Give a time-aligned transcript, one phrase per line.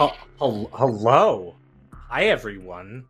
[0.00, 1.56] hello.
[1.92, 3.04] Hi, everyone.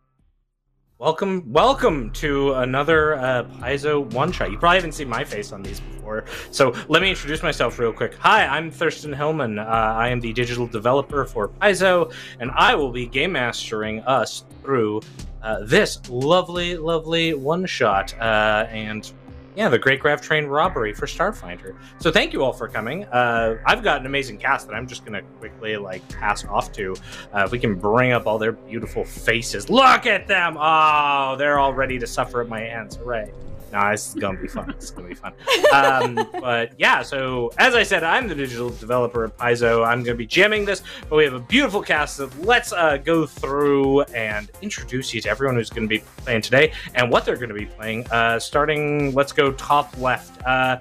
[0.99, 4.51] Welcome, welcome to another uh, Paizo one shot.
[4.51, 7.93] You probably haven't seen my face on these before, so let me introduce myself real
[7.93, 8.15] quick.
[8.17, 9.61] Hi, I'm Thurston Hillman.
[9.61, 14.45] Uh, I am the digital developer for Paizo, and I will be game mastering us
[14.63, 15.01] through
[15.43, 18.13] uh, this lovely, lovely one shot.
[18.19, 19.13] Uh, and
[19.61, 21.77] yeah, the Great Grav Train robbery for Starfinder.
[21.99, 23.05] So thank you all for coming.
[23.05, 26.97] Uh, I've got an amazing cast that I'm just gonna quickly like pass off to.
[27.35, 30.57] Uh, if we can bring up all their beautiful faces, look at them!
[30.59, 32.97] Oh, they're all ready to suffer at my hands.
[32.97, 33.35] Hooray!
[33.73, 34.71] No, this is gonna be fun.
[34.71, 35.33] It's gonna be fun.
[35.73, 39.87] Um, but yeah, so as I said, I'm the digital developer at Paizo.
[39.87, 42.17] I'm gonna be jamming this, but we have a beautiful cast.
[42.17, 46.73] So let's uh, go through and introduce you to everyone who's gonna be playing today
[46.95, 48.07] and what they're gonna be playing.
[48.11, 50.43] Uh, starting, let's go top left.
[50.45, 50.81] Uh,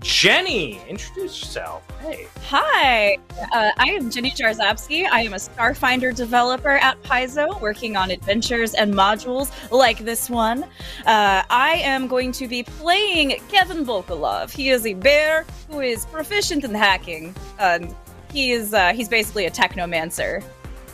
[0.00, 1.82] Jenny, introduce yourself.
[2.00, 2.28] Hey.
[2.44, 3.18] Hi,
[3.52, 5.06] uh, I am Jenny Jarzabski.
[5.10, 10.62] I am a Starfinder developer at Paizo, working on adventures and modules like this one.
[11.04, 14.50] Uh, I am going to be playing Kevin Volkolov.
[14.50, 17.34] He is a bear who is proficient in hacking.
[17.58, 17.94] Um,
[18.32, 20.44] he is uh, he's basically a technomancer.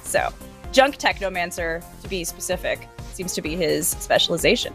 [0.02, 0.32] So,
[0.72, 4.74] junk technomancer to be specific seems to be his specialization.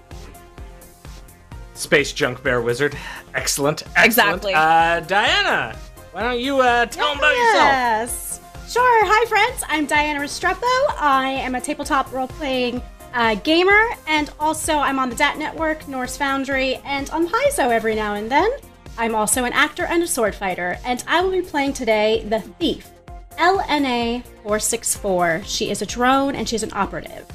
[1.74, 2.98] Space junk bear wizard.
[3.34, 3.84] Excellent.
[3.96, 4.06] excellent.
[4.06, 4.54] Exactly.
[4.54, 5.78] Uh, Diana,
[6.12, 7.56] why don't you uh, tell them about yourself?
[7.56, 8.42] Yes.
[8.68, 9.06] Sure.
[9.06, 9.64] Hi, friends.
[9.68, 10.62] I'm Diana Restrepo.
[10.98, 12.82] I am a tabletop role playing
[13.14, 17.96] uh, gamer, and also I'm on the DAT Network, Norse Foundry, and on Paizo every
[17.96, 18.50] now and then.
[18.98, 22.42] I'm also an actor and a sword fighter, and I will be playing today the
[22.42, 22.90] Thief,
[23.38, 25.42] LNA 464.
[25.46, 27.26] She is a drone and she's an operative.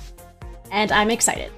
[0.71, 1.51] And I'm excited.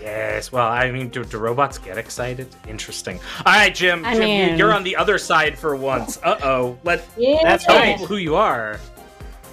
[0.00, 0.52] Yes.
[0.52, 2.48] Well, I mean, do, do robots get excited?
[2.68, 3.18] Interesting.
[3.46, 4.04] All right, Jim.
[4.04, 6.18] I Jim, mean- you, are on the other side for once.
[6.22, 6.78] Uh oh.
[6.84, 7.38] Let Yeah.
[7.42, 7.98] That's right.
[8.00, 8.78] who you are.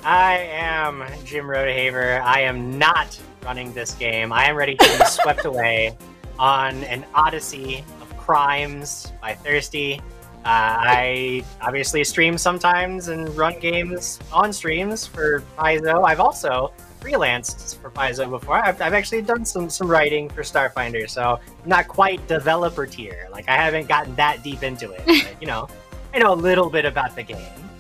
[0.04, 2.22] I am Jim Rodehaver.
[2.22, 4.34] I am not running this game.
[4.34, 5.96] I am ready to be swept away
[6.40, 10.02] on an odyssey of crimes by Thirsty.
[10.44, 16.04] Uh, I obviously stream sometimes and run games on streams for Paizo.
[16.04, 18.56] I've also freelanced for Paizo before.
[18.56, 23.28] I've, I've actually done some some writing for Starfinder, so I'm not quite developer tier.
[23.32, 25.04] Like I haven't gotten that deep into it.
[25.06, 25.68] But, you know,
[26.12, 27.71] I know a little bit about the game.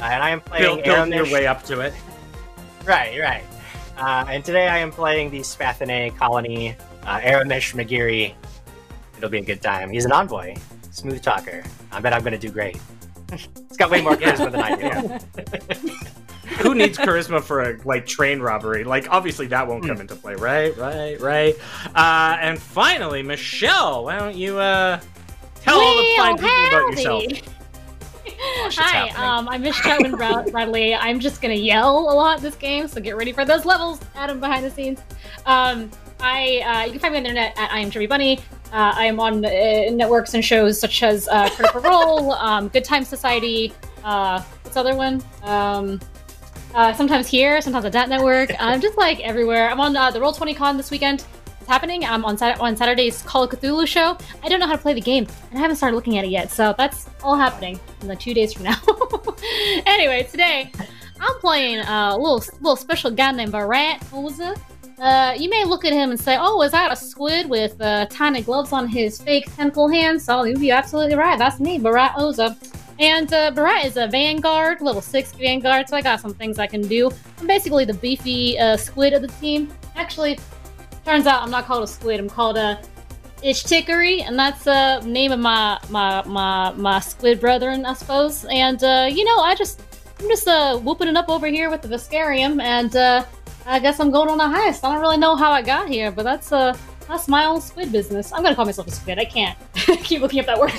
[0.00, 1.94] Uh, and I am playing Build, building your way up to it.
[2.84, 3.44] Right, right.
[3.96, 8.34] Uh, and today I am playing the Spathinae colony, uh, Aramesh Magiri.
[9.16, 9.90] It'll be a good time.
[9.90, 10.56] He's an envoy,
[10.90, 11.62] smooth talker.
[11.92, 12.76] I bet I'm going to do great.
[13.30, 14.74] He's got way more charisma than I
[15.86, 15.88] do.
[16.62, 18.84] who needs charisma for a like train robbery?
[18.84, 19.90] Like, obviously that won't Hmm.
[19.92, 20.76] come into play, right?
[20.76, 21.56] Right, right.
[21.94, 25.00] Uh, and finally, Michelle, why don't you uh,
[25.62, 27.22] tell all the fine people about yourself?
[28.76, 30.94] Hi, um, I'm Miss Chapman Bradley.
[30.94, 34.00] I'm just gonna yell a lot this game, so get ready for those levels.
[34.14, 35.00] Adam behind the scenes.
[35.46, 35.90] Um,
[36.20, 38.38] I uh, you can find me on the internet at I am Chubby Bunny.
[38.72, 39.48] Uh, I am on uh,
[39.92, 43.72] networks and shows such as uh, Critical Role, um, Good Time Society.
[44.02, 45.22] Uh, what's the other one?
[45.42, 46.00] Um,
[46.74, 48.50] uh, sometimes here, sometimes at that network.
[48.58, 49.70] I'm just like everywhere.
[49.70, 51.24] I'm on uh, the Roll Twenty Con this weekend.
[51.64, 52.04] It's happening.
[52.04, 54.18] I'm on, Sat- on Saturday's Call of Cthulhu show.
[54.42, 56.28] I don't know how to play the game, and I haven't started looking at it
[56.28, 56.50] yet.
[56.50, 58.76] So that's all happening in the two days from now.
[59.86, 60.70] anyway, today
[61.18, 64.60] I'm playing uh, a little little special guy named Barat Oza.
[64.98, 68.08] Uh, you may look at him and say, "Oh, is that a squid with uh,
[68.10, 71.38] tiny gloves on his fake tentacle hands?" So you'd be absolutely right.
[71.38, 72.58] That's me, Barat Oza.
[72.98, 76.66] And uh, Barat is a Vanguard, level 6 Vanguard, so I got some things I
[76.66, 77.10] can do.
[77.40, 79.72] I'm basically the beefy uh, squid of the team.
[79.96, 80.38] Actually,
[81.04, 82.80] turns out I'm not called a squid, I'm called a
[83.42, 88.46] Ijtikri, and that's the uh, name of my, my my my squid brethren, I suppose.
[88.50, 89.82] And uh, you know, I just
[90.18, 93.24] I'm just uh whooping it up over here with the Viscarium, and uh,
[93.66, 94.82] I guess I'm going on a heist.
[94.82, 96.76] I don't really know how I got here, but that's uh
[97.06, 98.32] that's my own squid business.
[98.32, 99.18] I'm gonna call myself a squid.
[99.18, 99.58] I can't
[100.04, 100.72] keep looking up that word.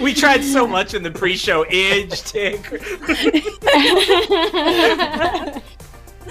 [0.02, 1.64] we tried so much in the pre-show.
[1.68, 2.60] Age tick.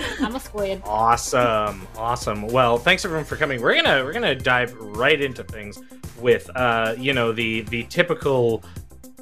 [0.20, 0.82] I'm a squid.
[0.86, 2.48] Awesome, awesome.
[2.48, 3.62] Well, thanks everyone for coming.
[3.62, 5.80] We're gonna we're gonna dive right into things
[6.20, 8.64] with uh, you know, the the typical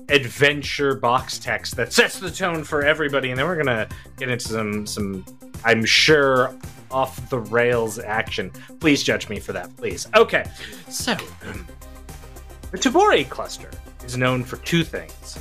[0.09, 3.87] adventure box text that sets the tone for everybody, and then we're gonna
[4.17, 5.25] get into some some
[5.63, 6.55] I'm sure
[6.91, 8.51] off the rails action.
[8.79, 10.07] Please judge me for that, please.
[10.15, 10.49] Okay,
[10.89, 11.15] so
[12.71, 13.69] the Tabori cluster
[14.05, 15.37] is known for two things: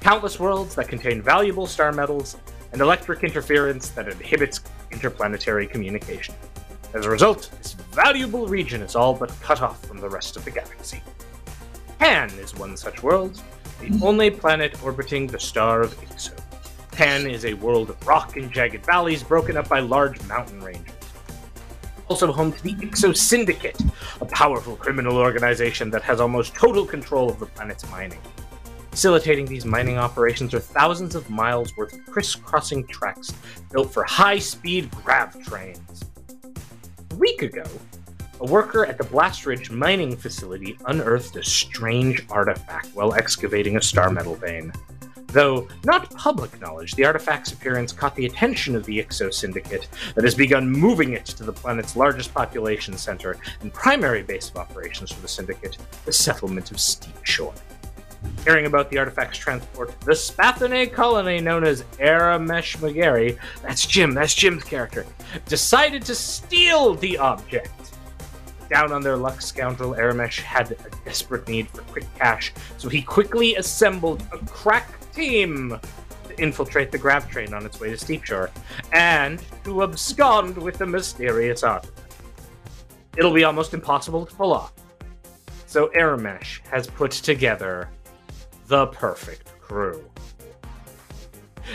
[0.00, 2.36] countless worlds that contain valuable star metals
[2.72, 6.34] and electric interference that inhibits interplanetary communication.
[6.94, 10.44] As a result, this valuable region is all but cut off from the rest of
[10.44, 11.02] the galaxy.
[11.98, 13.42] Pan is one such world,
[13.80, 16.38] the only planet orbiting the star of Ixo.
[16.90, 20.94] Tan is a world of rock and jagged valleys broken up by large mountain ranges.
[22.08, 23.78] Also home to the Ixo Syndicate,
[24.20, 28.20] a powerful criminal organization that has almost total control of the planet's mining.
[28.98, 33.32] Facilitating these mining operations are thousands of miles worth of crisscrossing tracks
[33.70, 36.04] built for high speed grav trains.
[37.12, 37.62] A week ago,
[38.40, 43.82] a worker at the Blast Ridge mining facility unearthed a strange artifact while excavating a
[43.82, 44.72] star metal vein.
[45.28, 49.86] Though not public knowledge, the artifact's appearance caught the attention of the Ixo Syndicate
[50.16, 54.56] that has begun moving it to the planet's largest population center and primary base of
[54.56, 57.54] operations for the Syndicate, the settlement of Steep Shore.
[58.44, 64.34] Hearing about the artifact's transport, the Spathinae colony known as Aramesh Magari, that's Jim, that's
[64.34, 65.04] Jim's character,
[65.46, 67.94] decided to steal the object.
[68.70, 73.02] Down on their luck, scoundrel Aramesh had a desperate need for quick cash, so he
[73.02, 75.78] quickly assembled a crack team
[76.28, 78.50] to infiltrate the grav train on its way to Steepshore,
[78.92, 81.98] and to abscond with the mysterious artifact.
[83.16, 84.72] It'll be almost impossible to pull off.
[85.66, 87.90] So Aramesh has put together
[88.68, 90.04] the perfect crew.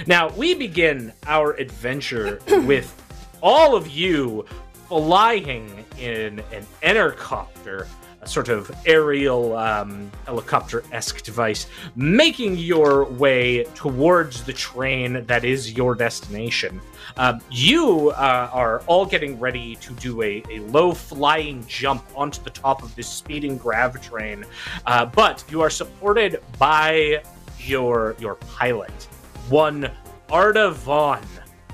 [0.08, 2.96] Now, we begin our adventure with
[3.42, 4.46] all of you
[4.88, 7.88] flying in an intercopter,
[8.22, 15.44] a sort of aerial um, helicopter esque device, making your way towards the train that
[15.44, 16.80] is your destination.
[17.18, 22.42] Um, you uh, are all getting ready to do a, a low flying jump onto
[22.44, 24.46] the top of this speeding grav train,
[24.86, 27.24] uh, but you are supported by
[27.60, 28.92] your your pilot,
[29.50, 29.92] one
[30.30, 31.22] Arda Vaughn,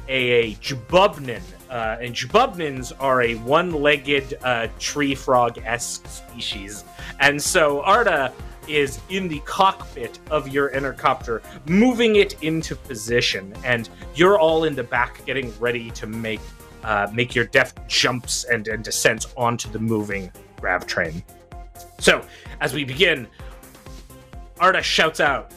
[0.07, 1.41] a, a Jububnin.
[1.69, 6.83] Uh, and Jububnins are a one-legged uh, tree frog-esque species,
[7.19, 8.33] and so Arda
[8.69, 14.75] is in the cockpit of your intercopter, moving it into position, and you're all in
[14.75, 16.39] the back getting ready to make
[16.83, 20.31] uh, make your deft jumps and, and descents onto the moving
[20.61, 21.23] grav train.
[21.99, 22.25] So,
[22.61, 23.27] as we begin,
[24.59, 25.51] Arda shouts out,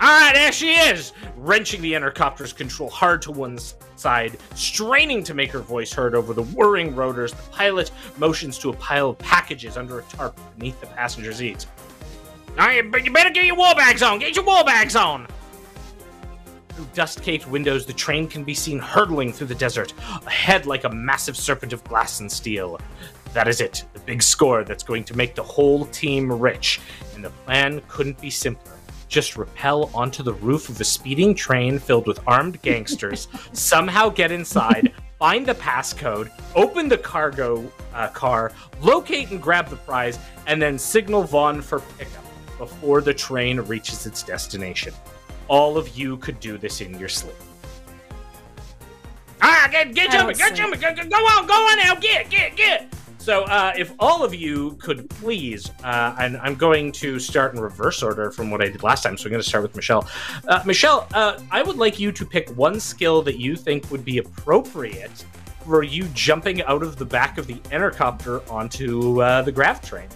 [0.00, 1.12] All right, there she is!
[1.36, 3.58] Wrenching the intercopter's control hard to one
[4.04, 7.32] side, straining to make her voice heard over the whirring rotors.
[7.32, 11.66] The pilot motions to a pile of packages under a tarp beneath the passenger seats.
[12.58, 14.18] All right, but you better get your wall bags on!
[14.18, 15.26] Get your wall bags on!
[16.68, 19.94] Through dust-caked windows, the train can be seen hurtling through the desert,
[20.26, 22.78] ahead like a massive serpent of glass and steel.
[23.32, 26.78] That is it, the big score that's going to make the whole team rich,
[27.14, 28.73] and the plan couldn't be simpler.
[29.14, 34.32] Just rappel onto the roof of a speeding train filled with armed gangsters, somehow get
[34.32, 37.64] inside, find the passcode, open the cargo
[37.94, 38.50] uh, car,
[38.80, 40.18] locate and grab the prize,
[40.48, 42.24] and then signal Vaughn for pickup
[42.58, 44.92] before the train reaches its destination.
[45.46, 47.36] All of you could do this in your sleep.
[49.40, 52.56] Ah, get get jumping, get jumping, go, go go on, go on now, get, get,
[52.56, 52.92] get.
[53.24, 57.60] So, uh, if all of you could please, uh, and I'm going to start in
[57.62, 59.16] reverse order from what I did last time.
[59.16, 60.06] So, I'm going to start with Michelle.
[60.46, 64.04] Uh, Michelle, uh, I would like you to pick one skill that you think would
[64.04, 65.24] be appropriate
[65.64, 70.08] for you jumping out of the back of the intercopter onto uh, the grav train,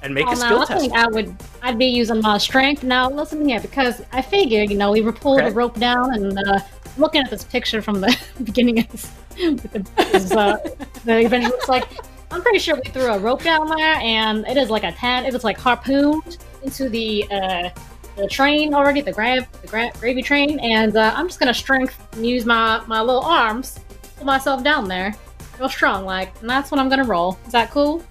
[0.00, 0.80] and make oh, a no, skill I test.
[0.80, 1.36] think I would.
[1.60, 2.84] I'd be using my strength.
[2.84, 5.50] Now, listen here, because I figure, you know, we were pulled Okay.
[5.50, 6.60] the rope down, and uh,
[6.96, 9.78] looking at this picture from the beginning of this, with the,
[10.12, 10.56] this, uh,
[11.04, 11.88] the adventure looks like.
[12.30, 15.24] I'm pretty sure we threw a rope down there, and it is like a ten.
[15.24, 17.70] It was like harpooned into the uh,
[18.16, 21.96] the train already, the grab, the gra- gravy train, and uh, I'm just gonna strength
[22.18, 23.80] use my my little arms,
[24.16, 25.14] pull myself down there,
[25.58, 27.38] real strong like, and that's what I'm gonna roll.
[27.46, 28.04] Is that cool?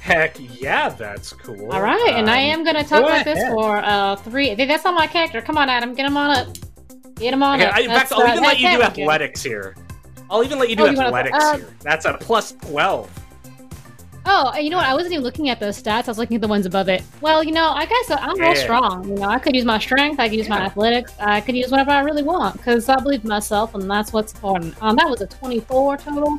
[0.00, 1.70] Heck yeah, that's cool.
[1.72, 4.54] All right, and I Um, am gonna talk go like this for uh three.
[4.54, 5.40] That's not my character.
[5.40, 6.48] Come on, Adam, get him on up.
[7.14, 7.76] Get him on Okay, up.
[7.76, 8.84] I, in fact, I'll uh, even let you do it.
[8.84, 9.76] athletics here.
[10.30, 11.74] I'll even let you do Oh, you wanna- athletics uh, here.
[11.82, 13.10] That's a plus twelve.
[14.26, 14.86] Oh, you know what?
[14.86, 16.04] I wasn't even looking at those stats.
[16.04, 17.02] I was looking at the ones above it.
[17.20, 18.62] Well, you know, I guess I'm real Yeah.
[18.62, 19.06] strong.
[19.06, 20.18] You know, I could use my strength.
[20.18, 21.12] I could use my athletics.
[21.20, 24.32] I could use whatever I really want because I believe in myself, and that's what's
[24.32, 24.74] important.
[24.82, 26.38] Um, that was a 24 total.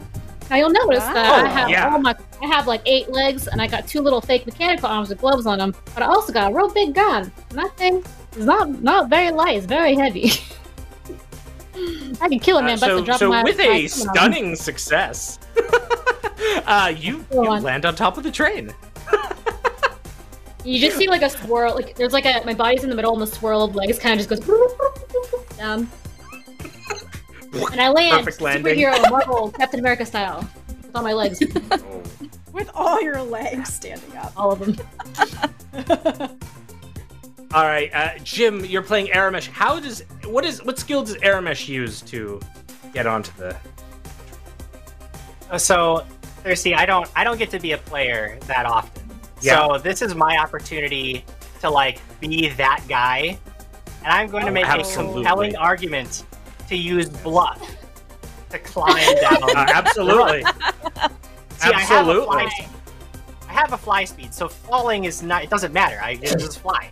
[0.49, 1.45] Now you'll notice that Wow.
[1.45, 1.91] I have Yeah.
[1.93, 5.09] all my, I have like eight legs, and I got two little fake mechanical arms
[5.09, 5.75] with gloves on them.
[5.93, 8.03] But I also got a real big gun, and that thing
[8.35, 9.57] is not not very light.
[9.57, 10.31] It's very heavy.
[12.21, 13.83] I can kill a Uh, man by so, dropping so my with my a gun
[13.83, 15.39] on stunning success,
[16.65, 17.63] uh, you, you on.
[17.63, 18.73] land on top of the train.
[20.63, 23.13] You just see like a swirl, like there's like a my body's in the middle
[23.13, 25.87] and the swirl of legs kind of just goes down.
[27.71, 28.75] And I land Perfect landing.
[28.77, 30.49] superhero Marvel Captain America style
[30.81, 31.39] with all my legs.
[32.51, 34.33] With all your legs standing up.
[34.35, 34.75] all of them.
[37.55, 39.47] All right, uh, Jim, you're playing Aramesh.
[39.47, 42.41] How does what is what skill does Aramesh use to
[42.93, 43.55] get onto the?
[45.49, 46.05] Uh, So,
[46.43, 49.09] Thirsty, I don't I don't get to be a player that often.
[49.41, 49.67] Yeah.
[49.67, 51.23] So this is my opportunity
[51.61, 53.39] to like be that guy,
[54.03, 55.11] and I'm going to Oh, make absolutely.
[55.11, 56.25] a compelling argument
[56.67, 57.61] to use bluff
[58.49, 59.41] to climb down.
[59.43, 62.25] Uh, absolutely, See, I have a absolutely.
[62.25, 62.67] fly.
[63.47, 65.41] I have a fly speed, so falling is not.
[65.41, 65.99] It doesn't matter.
[66.03, 66.91] I just fly.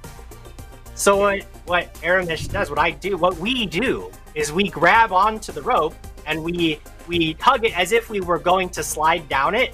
[0.95, 5.51] So what what Aramesh does, what I do, what we do, is we grab onto
[5.51, 5.95] the rope
[6.25, 9.73] and we we tug it as if we were going to slide down it,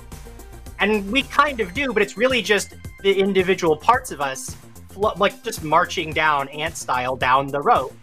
[0.80, 4.56] and we kind of do, but it's really just the individual parts of us,
[4.96, 7.94] like just marching down ant style down the rope.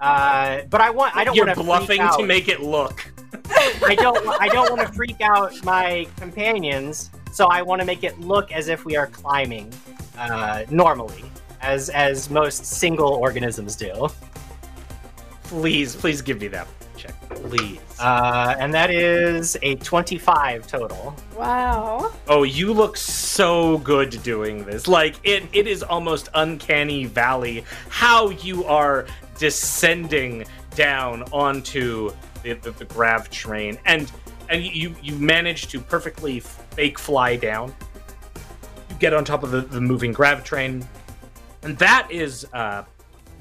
[0.00, 3.12] Uh, but I want I don't You're want to bluffing to make it look.
[3.84, 8.04] I don't I don't want to freak out my companions, so I want to make
[8.04, 9.72] it look as if we are climbing
[10.18, 11.24] uh, normally,
[11.62, 14.08] as as most single organisms do.
[15.44, 16.66] Please, please give me that
[17.02, 17.80] check, please.
[17.98, 21.14] Uh, and that is a 25 total.
[21.36, 22.12] Wow.
[22.28, 24.86] Oh, you look so good doing this.
[24.86, 29.06] Like it it is almost uncanny valley how you are
[29.38, 34.10] descending down onto the, the, the grav train and
[34.48, 37.74] and you you manage to perfectly fake fly down.
[38.90, 40.86] You get on top of the, the moving grav train.
[41.62, 42.84] And that is uh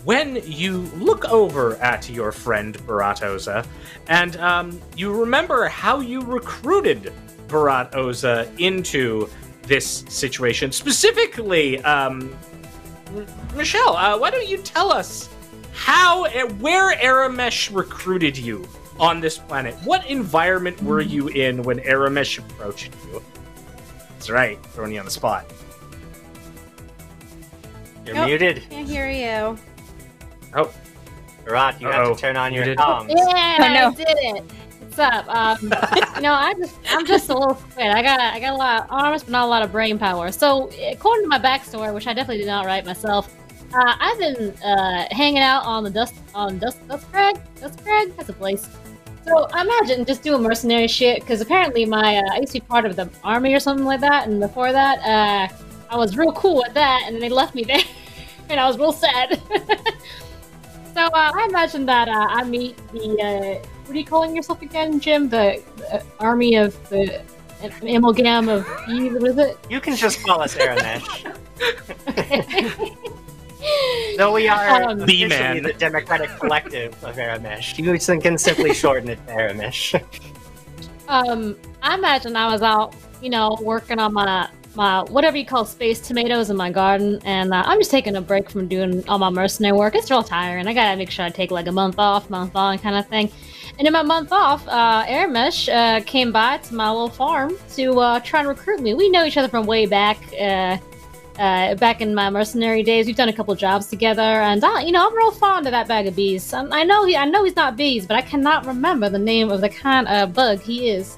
[0.04, 3.66] when you look over at your friend Baratoza,
[4.08, 7.14] and um, you remember how you recruited
[7.48, 9.30] Barat Oza into
[9.64, 10.72] this situation.
[10.72, 12.36] Specifically, um,
[13.56, 15.30] Michelle, uh, why don't you tell us
[15.74, 18.68] how, uh, where Aramesh recruited you
[19.00, 19.76] on this planet?
[19.84, 23.22] What environment were you in when Aramesh approached you?
[24.10, 25.46] That's right, throwing you on the spot.
[28.06, 28.26] You're Nope.
[28.28, 28.64] muted.
[28.70, 29.58] Can't hear you.
[30.56, 30.72] Oh,
[31.46, 32.14] Rod, you have Uh-oh.
[32.16, 32.78] to turn on your Muted.
[32.80, 33.10] comms.
[33.10, 33.88] Yeah, Oh, no.
[33.90, 34.44] I did it.
[34.82, 35.28] What's up?
[35.30, 35.58] Um,
[36.16, 37.88] you know, I just I'm just a little squid.
[37.88, 40.32] I got I got a lot of arms, but not a lot of brain power.
[40.32, 43.34] So, according to my backstory, which I definitely did not write myself,
[43.74, 47.40] uh, I've been uh, hanging out on the dust on dust dust crag.
[47.62, 48.68] Dust crag that's a place.
[49.26, 52.66] So I imagine just doing mercenary shit because apparently my uh, I used to be
[52.66, 55.00] part of the army or something like that, and before that,
[55.52, 55.56] uh,
[55.92, 57.84] I was real cool with that, and then they left me there,
[58.50, 59.40] and I was real sad.
[60.94, 64.62] so uh, I imagine that uh, I meet the uh, what are you calling yourself
[64.62, 65.28] again, Jim?
[65.28, 67.22] The, the army of the
[67.86, 69.58] amalgam of Eve, what is it?
[69.70, 71.26] You can just call us Aramesh.
[74.18, 75.64] Though we are Um, officially B-Man.
[75.64, 80.02] the Democratic Collective of Aramesh, you can simply shorten it to Aramesh.
[81.08, 85.66] um, I imagine I was out, you know, working on my my whatever you call
[85.66, 89.20] space tomatoes in my garden, and uh, I'm just taking a break from doing all
[89.20, 89.96] my mercenary work.
[89.96, 90.68] It's real tiring.
[90.68, 93.32] I gotta make sure I take like a month off, month on kind of thing.
[93.78, 98.00] And in my month off, uh, Aramesh uh, came by to my little farm to
[98.00, 98.94] uh, try and recruit me.
[98.94, 100.18] We know each other from way back.
[100.40, 100.78] Uh,
[101.40, 104.92] uh, back in my mercenary days, we've done a couple jobs together, and uh, you
[104.92, 106.54] know I'm real fond of that bag of bees.
[106.54, 109.50] Um, I know he, I know he's not bees, but I cannot remember the name
[109.50, 111.18] of the kind of bug he is.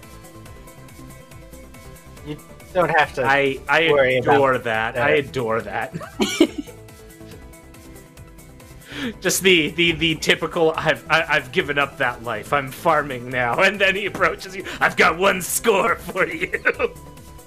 [2.73, 3.23] Don't have to.
[3.23, 4.97] I I adore that.
[4.97, 5.93] I adore that.
[9.21, 10.73] Just the the the typical.
[10.75, 12.53] I've I, I've given up that life.
[12.53, 14.65] I'm farming now, and then he approaches you.
[14.79, 16.61] I've got one score for you.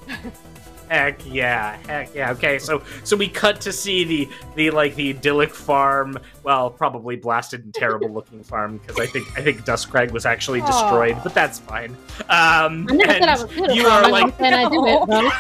[0.88, 2.32] heck yeah, heck yeah.
[2.32, 6.18] Okay, so so we cut to see the the like the idyllic farm.
[6.42, 10.60] Well, probably blasted and terrible looking farm because I think I think Duskcrag was actually
[10.60, 11.22] destroyed, Aw.
[11.22, 11.96] but that's fine.
[12.28, 15.32] Um, I never said I was good at you are like saying I do it,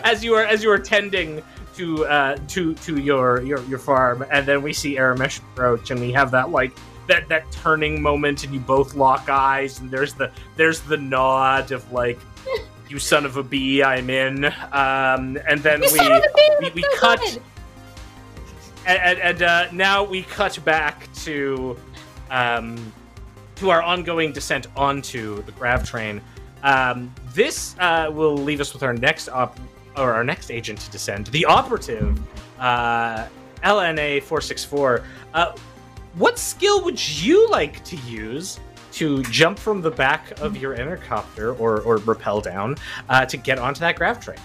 [0.04, 1.42] as you are as you are tending
[1.76, 6.00] to uh to to your your your farm and then we see Aramesh approach and
[6.00, 6.72] we have that like
[7.06, 11.72] that that turning moment and you both lock eyes and there's the there's the nod
[11.72, 12.18] of like
[12.88, 16.28] you son of a bee I'm in um and then You we son of a
[16.36, 17.42] bee, we, we so cut good.
[18.86, 21.76] and, and, and uh, now we cut back to
[22.30, 22.92] um,
[23.56, 26.20] to our ongoing descent onto the grav train.
[26.62, 29.58] Um, this uh, will leave us with our next op-
[29.96, 32.18] or our next agent to descend, the operative
[32.58, 33.26] uh,
[33.62, 35.04] LNA four six four.
[35.32, 35.54] Uh,
[36.14, 38.58] What skill would you like to use
[38.94, 42.76] to jump from the back of your intercopter or, or rappel down
[43.08, 44.38] uh, to get onto that grav train?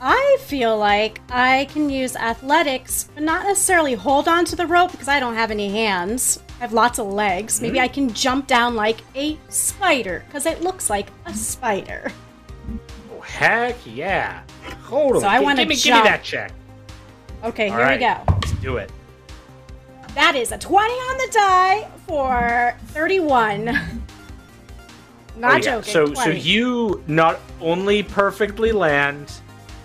[0.00, 4.92] I feel like I can use athletics, but not necessarily hold on to the rope
[4.92, 6.42] because I don't have any hands.
[6.58, 7.60] I have lots of legs.
[7.62, 12.12] Maybe I can jump down like a spider because it looks like a spider.
[13.12, 14.42] Oh, heck yeah!
[14.82, 16.52] Hold So I wanna give me, give me that check.
[17.44, 18.00] Okay, All here right.
[18.00, 18.34] we go.
[18.34, 18.90] Let's do it.
[20.16, 23.64] That is a 20 on the die for 31.
[25.36, 25.58] Not Oh, yeah.
[25.58, 25.92] joking.
[25.92, 29.30] So, so you not only perfectly land,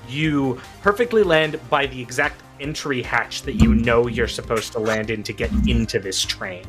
[0.08, 5.10] you perfectly land by the exact entry hatch that you know you're supposed to land
[5.10, 6.64] in to get into this train.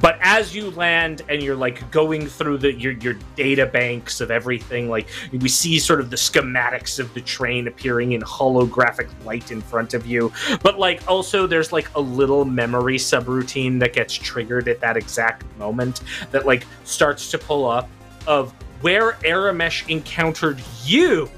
[0.00, 4.30] But as you land and you're like going through the your your data banks of
[4.30, 9.50] everything, like we see sort of the schematics of the train appearing in holographic light
[9.50, 10.32] in front of you.
[10.62, 15.44] But like also there's like a little memory subroutine that gets triggered at that exact
[15.58, 17.88] moment that like starts to pull up
[18.26, 21.30] of where Aramesh encountered you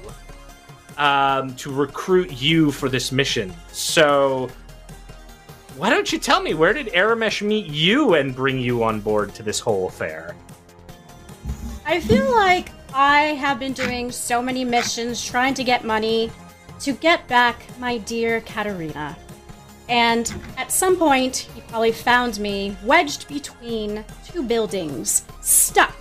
[0.97, 3.53] um, to recruit you for this mission.
[3.71, 4.49] So,
[5.81, 9.33] why don't you tell me where did Aramesh meet you and bring you on board
[9.33, 10.35] to this whole affair?
[11.87, 16.31] I feel like I have been doing so many missions trying to get money
[16.81, 19.17] to get back my dear Katerina.
[19.89, 25.97] And at some point, he probably found me wedged between two buildings, stuck,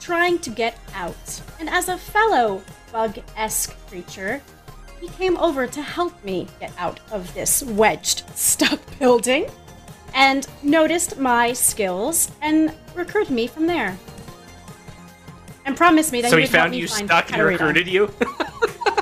[0.00, 1.42] trying to get out.
[1.58, 4.40] And as a fellow bug esque creature,
[5.00, 9.50] he came over to help me get out of this wedged, stuck building
[10.14, 13.96] and noticed my skills and recruited me from there.
[15.64, 17.34] And promised me that so he he would help found me you find stuck and
[17.34, 17.52] Katerina.
[17.52, 18.06] recruited you?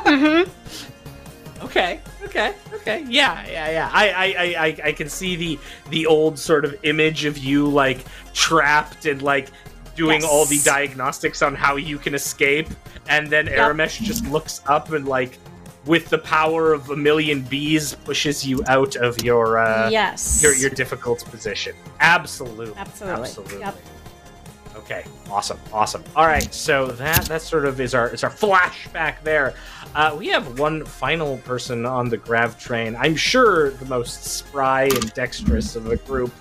[0.05, 1.65] mm-hmm.
[1.65, 3.05] Okay, okay, okay.
[3.09, 3.91] Yeah, yeah, yeah.
[3.93, 5.59] I, I, I, I, I can see the
[5.91, 9.49] the old sort of image of you like trapped and like
[9.97, 12.69] doing all the diagnostics on how you can escape,
[13.09, 13.59] and then Yep.
[13.59, 15.39] Aramesh just looks up and like,
[15.89, 20.43] with the power of a million bees, pushes you out of your uh, yes.
[20.43, 21.75] your your difficult position.
[22.01, 23.23] Absolutely, Absolutely.
[23.23, 23.59] absolutely.
[23.61, 23.77] Yep.
[24.77, 26.05] Okay, awesome, awesome.
[26.15, 29.55] All right, so that that sort of is our is our flashback there.
[29.95, 32.95] Uh, we have one final person on the grav train.
[32.97, 36.33] I'm sure the most spry and dexterous of the group.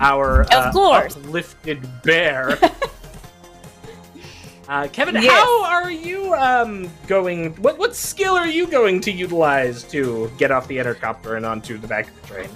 [0.00, 1.16] Our uh, course.
[1.16, 2.58] uplifted bear.
[4.68, 5.30] Uh, Kevin, Yes.
[5.30, 7.54] how are you um, going?
[7.56, 11.78] What what skill are you going to utilize to get off the intercopter and onto
[11.78, 12.48] the back of the train?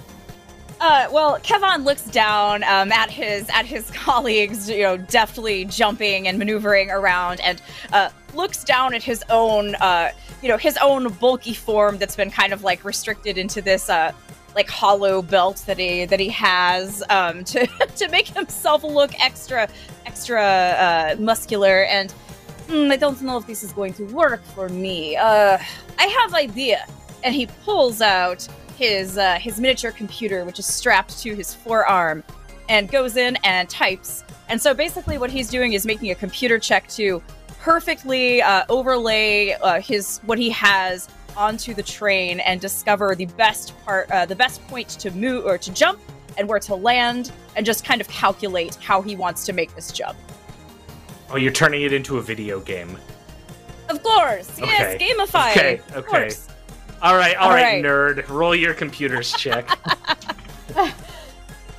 [0.81, 6.27] Uh, well, Kevon looks down um, at his at his colleagues, you know, deftly jumping
[6.27, 7.61] and maneuvering around, and
[7.93, 12.31] uh, looks down at his own, uh, you know, his own bulky form that's been
[12.31, 14.11] kind of like restricted into this, uh,
[14.55, 19.67] like hollow belt that he that he has um, to to make himself look extra
[20.05, 21.83] extra uh, muscular.
[21.85, 22.11] And
[22.67, 25.15] "Hmm, I don't know if this is going to work for me.
[25.15, 25.57] Uh,
[25.97, 26.85] I have idea.
[27.23, 32.23] And he pulls out his uh, his miniature computer, which is strapped to his forearm,
[32.67, 34.23] and goes in and types.
[34.49, 37.21] And so basically, what he's doing is making a computer check to
[37.59, 43.73] perfectly uh, overlay uh, his what he has onto the train and discover the best
[43.85, 45.99] part, uh, the best point to move or to jump,
[46.37, 49.91] and where to land, and just kind of calculate how he wants to make this
[49.91, 50.17] jump.
[51.29, 52.97] Oh, you're turning it into a video game.
[53.89, 55.13] Of course, yes, Okay.
[55.13, 55.51] gamify.
[55.51, 56.07] Okay, of okay.
[56.07, 56.47] course.
[57.01, 57.83] All right, all All right, right.
[57.83, 58.27] nerd.
[58.29, 59.67] Roll your computer's check.
[60.75, 60.87] All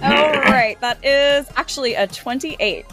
[0.03, 2.87] right, that is actually a twenty-eight.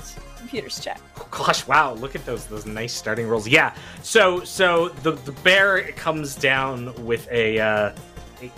[0.50, 1.00] Computers check.
[1.30, 1.94] Gosh, wow!
[1.94, 3.48] Look at those those nice starting rolls.
[3.48, 3.76] Yeah.
[4.02, 7.96] So so the the bear comes down with a, uh,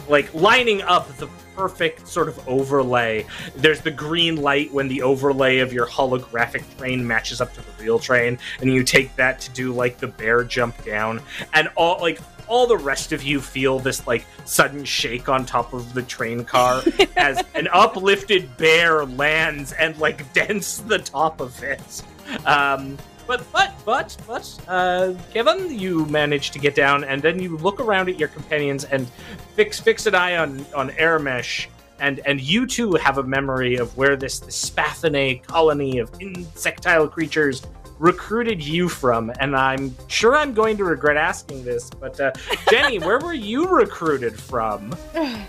[0.08, 3.25] like lining up the perfect sort of overlay.
[3.58, 7.84] There's the green light when the overlay of your holographic train matches up to the
[7.84, 11.21] real train, and you take that to do like the bear jump down,
[11.54, 12.21] and all like
[12.52, 16.44] all the rest of you feel this like sudden shake on top of the train
[16.44, 16.84] car
[17.16, 22.04] as an uplifted bear lands and like dents the top of it.
[22.46, 27.56] Um, but but but but uh, Kevin, you manage to get down, and then you
[27.58, 29.08] look around at your companions and
[29.56, 31.68] fix fix an eye on on Aramesh.
[32.00, 37.08] And, and you too have a memory of where this, this Spathinae colony of insectile
[37.08, 37.62] creatures
[38.02, 39.32] recruited you from.
[39.40, 42.32] And I'm sure I'm going to regret asking this, but uh,
[42.70, 44.96] Jenny, where were you recruited from?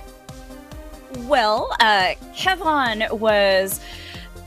[1.27, 3.81] Well, uh, Kevon was,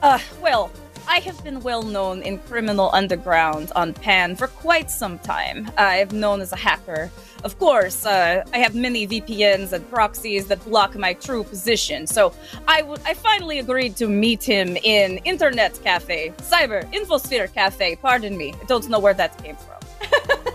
[0.01, 0.71] uh, well,
[1.07, 5.69] I have been well known in criminal underground on Pan for quite some time.
[5.77, 7.11] I've known as a hacker.
[7.43, 12.07] Of course, uh, I have many VPNs and proxies that block my true position.
[12.07, 12.33] So
[12.67, 17.97] I w- I finally agreed to meet him in Internet Cafe, Cyber Infosphere Cafe.
[17.97, 19.75] Pardon me, I don't know where that came from.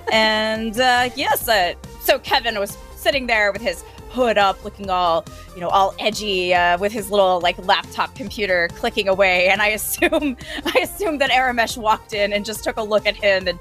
[0.12, 5.24] and uh, yes, uh, so Kevin was sitting there with his hood up, looking all,
[5.54, 9.48] you know, all edgy, uh, with his little like laptop computer clicking away.
[9.48, 13.16] And I assume, I assume that Aramesh walked in and just took a look at
[13.16, 13.58] him and,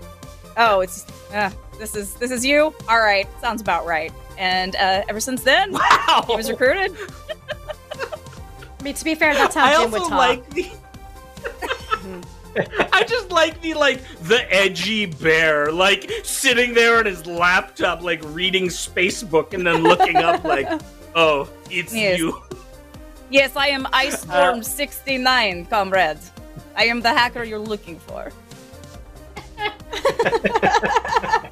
[0.58, 2.74] oh, it's, uh, this is this is you.
[2.88, 4.12] All right, sounds about right.
[4.38, 6.26] and uh, ever since then, Wow.
[6.28, 6.96] he was recruited.
[8.80, 10.20] I mean, to be fair, that's how I Jim would also talk.
[10.20, 10.70] like the.
[12.94, 18.22] I just like the like the edgy bear, like sitting there on his laptop, like
[18.26, 20.68] reading Spacebook, and then looking up, like,
[21.16, 22.20] "Oh, it's Yes.
[22.20, 22.42] you."
[23.30, 26.18] Yes, I am Ice Storm 69, comrade.
[26.76, 28.32] I am the hacker you're looking for.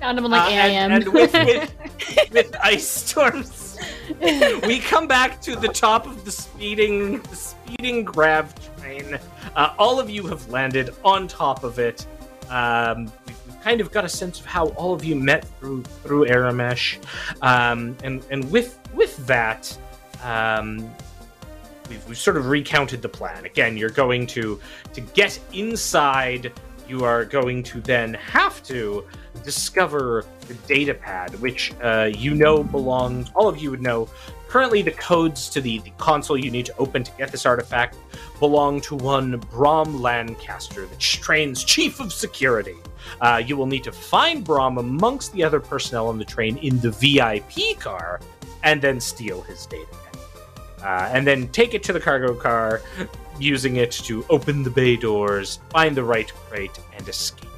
[0.00, 0.92] Found him like Uh, 8 and, a.m.
[0.92, 3.78] and with, with, with ice storms,
[4.66, 9.18] we come back to the top of the speeding the speeding grav train.
[9.56, 12.06] Uh, all of you have landed on top of it.
[12.48, 15.82] Um, we've, we've kind of got a sense of how all of you met through
[15.82, 16.98] through Aramesh,
[17.42, 19.76] um, and and with with that.
[20.22, 20.90] Um,
[21.88, 23.46] We've, we've sort of recounted the plan.
[23.46, 24.60] Again, you're going to
[24.92, 26.52] to get inside.
[26.88, 29.04] You are going to then have to
[29.44, 33.30] discover the data pad, which uh, you know belongs.
[33.34, 34.08] All of you would know.
[34.48, 37.98] Currently, the codes to the, the console you need to open to get this artifact
[38.40, 42.76] belong to one Brom Lancaster, the train's chief of security.
[43.20, 46.80] Uh, you will need to find Brom amongst the other personnel on the train in
[46.80, 48.20] the VIP car,
[48.62, 50.08] and then steal his data pad.
[50.82, 52.80] Uh, and then take it to the cargo car,
[53.38, 57.48] using it to open the bay doors, find the right crate, and escape.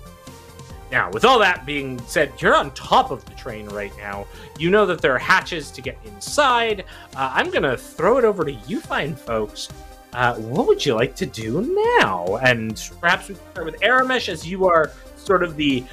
[0.91, 4.27] Now, with all that being said, you're on top of the train right now.
[4.59, 6.85] You know that there are hatches to get inside.
[7.15, 9.69] Uh, I'm going to throw it over to you, fine folks.
[10.13, 11.61] Uh, what would you like to do
[12.01, 12.37] now?
[12.43, 15.85] And perhaps we can start with Aramesh, as you are sort of the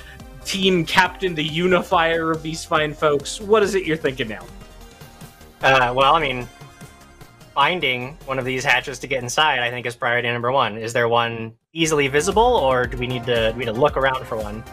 [0.46, 3.40] team captain, the unifier of these fine folks.
[3.40, 4.46] What is it you're thinking now?
[5.62, 6.48] Uh, well, I mean,
[7.68, 10.78] finding one of these hatches to get inside, I think, is priority number one.
[10.78, 14.28] Is there one easily visible, or do we need to we need to look around
[14.28, 14.64] for one?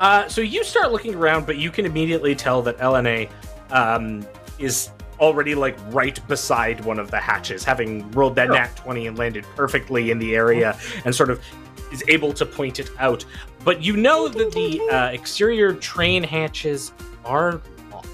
[0.00, 3.30] Uh, so you start looking around, but you can immediately tell that LNA
[3.70, 4.26] um,
[4.58, 8.54] is already like right beside one of the hatches, having rolled that Oh.
[8.54, 11.40] nat 20 and landed perfectly in the area and sort of
[11.92, 13.24] is able to point it out.
[13.64, 16.90] But you know that the uh, exterior train hatches
[17.24, 17.60] are
[17.92, 18.08] locked.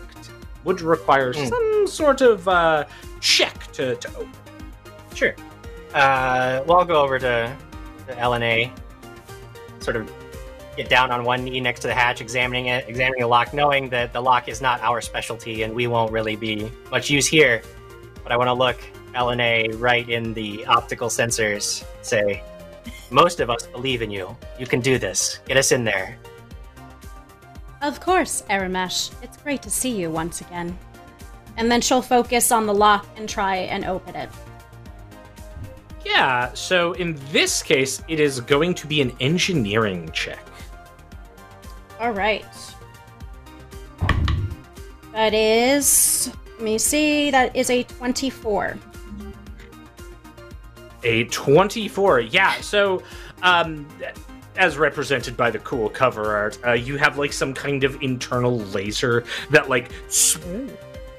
[0.64, 1.46] Would require Hmm.
[1.46, 2.84] some sort of uh,
[3.24, 4.30] check to, to open.
[5.14, 5.34] Sure.
[5.94, 7.56] Uh, well, I'll go over to,
[8.06, 8.70] to LNA,
[9.80, 10.12] sort of
[10.76, 13.88] get down on one knee next to the hatch, examining it, examining the lock, knowing
[13.88, 17.62] that the lock is not our specialty and we won't really be much use here.
[18.22, 18.78] But I want to look
[19.14, 22.42] LNA right in the optical sensors, say,
[23.10, 24.36] most of us believe in you.
[24.58, 25.38] You can do this.
[25.46, 26.18] Get us in there.
[27.80, 29.12] Of course, Aramesh.
[29.22, 30.76] It's great to see you once again.
[31.56, 34.28] And then she'll focus on the lock and try and open it.
[36.04, 40.44] Yeah, so in this case, it is going to be an engineering check.
[41.98, 42.44] All right.
[45.12, 46.30] That is.
[46.54, 47.30] Let me see.
[47.30, 48.76] That is a 24.
[51.04, 52.20] A 24.
[52.20, 53.02] Yeah, so
[53.42, 53.86] um
[54.56, 58.60] as represented by the cool cover art, uh, you have like some kind of internal
[58.60, 59.90] laser that like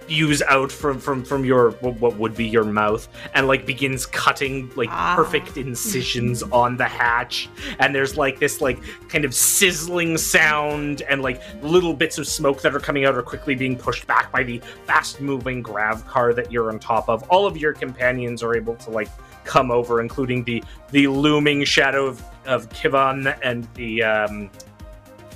[0.05, 4.71] spews out from from from your what would be your mouth and like begins cutting
[4.75, 5.15] like Ah.
[5.15, 11.23] perfect incisions on the hatch and there's like this like kind of sizzling sound and
[11.23, 14.43] like little bits of smoke that are coming out are quickly being pushed back by
[14.43, 18.55] the fast moving grav car that you're on top of all of your companions are
[18.55, 19.09] able to like
[19.43, 24.51] come over including the the looming shadow of, of kivan and the um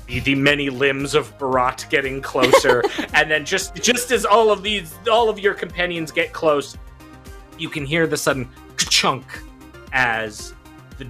[0.10, 4.64] the, the many limbs of Barat getting closer, and then just just as all of
[4.64, 6.78] these all of your companions get close,
[7.58, 9.24] you can hear the sudden chunk
[9.94, 10.54] as
[10.98, 11.08] the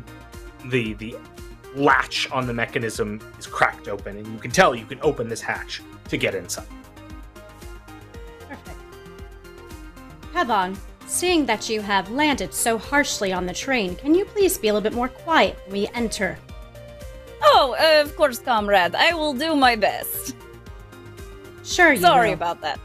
[0.65, 1.15] the the
[1.75, 5.41] latch on the mechanism is cracked open, and you can tell you can open this
[5.41, 6.67] hatch to get inside.
[8.49, 8.77] Perfect.
[10.33, 14.67] Kevon, seeing that you have landed so harshly on the train, can you please be
[14.67, 16.37] a little bit more quiet when we enter?
[17.41, 18.95] Oh, uh, of course, comrade.
[18.95, 20.35] I will do my best.
[21.63, 22.33] Sure, you Sorry will.
[22.35, 22.79] about that.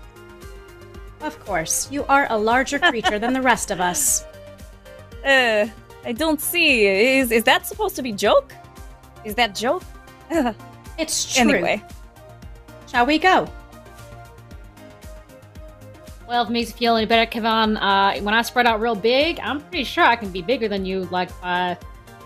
[1.22, 4.24] Of course, you are a larger creature than the rest of us.
[5.24, 5.66] Uh,
[6.04, 6.86] I don't see.
[6.86, 8.52] Is is that supposed to be joke?
[9.24, 9.82] Is that joke?
[10.98, 11.50] It's true.
[11.54, 11.82] anyway,
[12.86, 13.48] Shall we go?
[16.28, 18.94] Well, if it makes you feel any better, Kevin, uh, when I spread out real
[18.94, 21.76] big, I'm pretty sure I can be bigger than you, like by,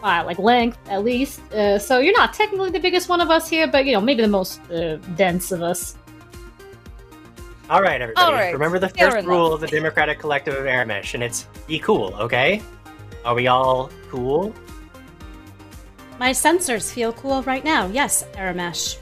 [0.00, 1.40] by like length at least.
[1.52, 4.22] Uh, so you're not technically the biggest one of us here, but you know maybe
[4.22, 5.96] the most uh, dense of us.
[7.70, 8.24] All right, everybody.
[8.24, 9.28] All right, Remember the fair first enough.
[9.28, 12.62] rule of the Democratic Collective of Aramesh, and it's be cool, okay?
[13.26, 14.54] Are we all cool?
[16.18, 17.86] My sensors feel cool right now.
[17.88, 18.96] Yes, Aramesh.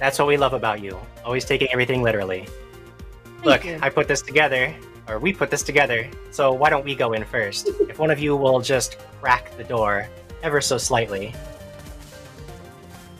[0.00, 0.98] That's what we love about you.
[1.24, 2.48] Always taking everything literally.
[3.44, 3.78] Look, you.
[3.82, 4.74] I put this together,
[5.08, 7.68] or we put this together, so why don't we go in first?
[7.88, 10.08] if one of you will just crack the door
[10.42, 11.34] ever so slightly.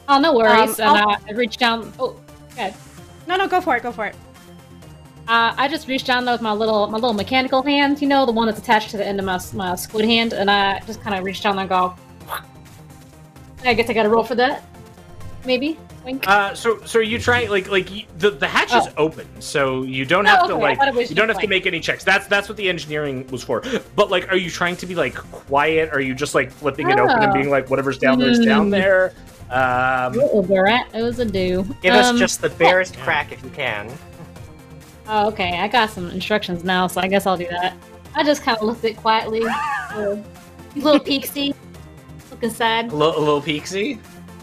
[0.09, 0.79] Oh, no worries.
[0.81, 1.93] Um, and uh, I reached down.
[1.99, 2.17] Oh,
[2.57, 2.75] good.
[3.27, 3.83] No, no, go for it.
[3.83, 4.17] Go for it.
[5.29, 8.27] Uh, I just reached down there with my little my little mechanical hand, you know,
[8.27, 11.01] the one that's attached to the end of my my squid hand, and I just
[11.01, 11.95] kind of reached down there and go.
[13.65, 14.65] I guess I got to roll for that.
[15.45, 15.79] Maybe.
[16.05, 16.25] Wink.
[16.27, 17.89] Uh, so so you try like like
[18.19, 19.05] the the hatch is Oh.
[19.05, 21.29] open, so you don't Oh, have to okay, I like thought it was you don't
[21.29, 22.03] just, have to make any checks.
[22.05, 23.63] That's that's what the engineering was for.
[23.95, 25.91] But like, are you trying to be like quiet?
[25.93, 27.35] Are you just like flipping it open and Oh.
[27.35, 28.71] being like whatever's down there is down Hmm.
[28.71, 29.13] there?
[29.51, 31.65] Um, Oh, Barat, it was a do.
[31.83, 33.89] Give us Um, just the barest crack if you can.
[35.09, 35.59] Oh, okay.
[35.61, 37.77] I got some instructions now, so I guess I'll do that.
[38.15, 39.41] I just kind of looked at it quietly.
[39.95, 40.25] little,
[40.77, 41.55] little peeksy.
[42.31, 42.93] Look inside.
[42.93, 43.99] a little, a little peeksy.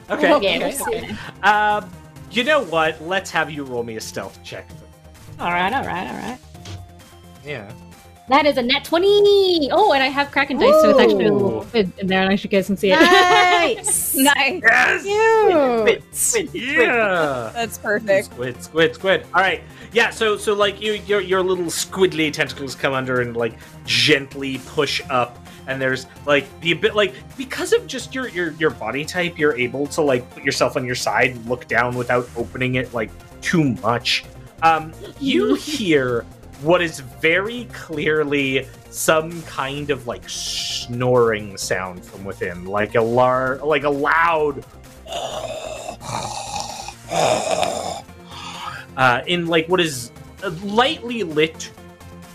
[0.10, 0.34] Okay.
[0.34, 1.16] Okay, okay.
[1.44, 1.90] Um,
[2.32, 3.02] you know what?
[3.02, 4.70] Let's have you roll me a stealth check.
[5.40, 6.40] Alright, alright, alright.
[7.46, 7.72] Yeah.
[8.30, 9.70] That is a net 20!
[9.72, 12.32] Oh, and I have Kraken dice, so it's actually a little bit in there, and
[12.32, 13.00] I should guys can see it.
[13.00, 14.16] Nice.
[14.20, 14.62] Nice.
[14.64, 15.02] Yes.
[15.02, 16.62] Squid, squid, squid.
[16.78, 17.52] Yeah.
[17.54, 18.26] That's perfect.
[18.26, 19.26] Squid, squid, squid.
[19.34, 20.10] All right, yeah.
[20.10, 25.02] So, so like you, your your little squidly tentacles come under and like gently push
[25.10, 25.40] up,
[25.70, 29.56] and there's like the bit like because of just your your your body type, you're
[29.56, 33.12] able to like put yourself on your side, and look down without opening it like
[33.42, 34.26] too much.
[34.64, 36.26] Um, you hear
[36.62, 43.58] what is very clearly some kind of like snoring sound from within, like a lar
[43.58, 44.66] like a loud
[48.98, 51.72] uh, in like what is a lightly lit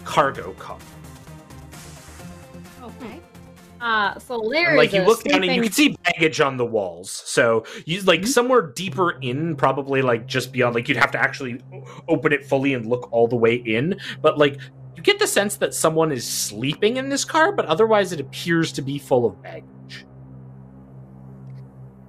[0.05, 0.79] cargo car.
[3.85, 3.93] Okay.
[3.93, 6.65] Uh, so there like you a look down and you can see baggage on the
[6.65, 7.11] walls.
[7.11, 10.75] So you like somewhere deeper in, probably like just beyond.
[10.75, 11.61] Like you'd have to actually
[12.09, 14.01] open it fully and look all the way in.
[14.23, 14.59] But like
[14.97, 18.73] you get the sense that someone is sleeping in this car, but otherwise it appears
[18.73, 20.07] to be full of baggage.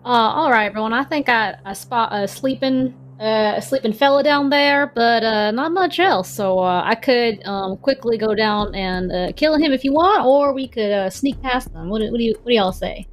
[0.06, 0.94] Uh, all right, everyone.
[0.94, 5.52] I think I, I spot a sleeping uh, a sleeping fella down there, but uh,
[5.52, 6.30] not much else.
[6.30, 10.26] So uh, I could um, quickly go down and uh, kill him if you want,
[10.26, 11.90] or we could uh, sneak past them.
[11.90, 13.08] What, do- what do you What do y'all say?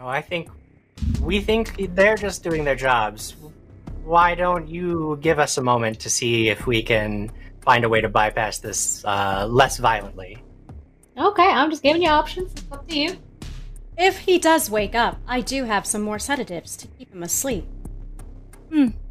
[0.00, 0.48] Oh, I think
[1.20, 3.36] we think they're just doing their jobs.
[4.04, 8.00] Why don't you give us a moment to see if we can find a way
[8.00, 10.42] to bypass this uh, less violently?
[11.16, 12.50] Okay, I'm just giving you options.
[12.52, 13.16] It's up to you.
[13.96, 17.66] If he does wake up, I do have some more sedatives to keep him asleep.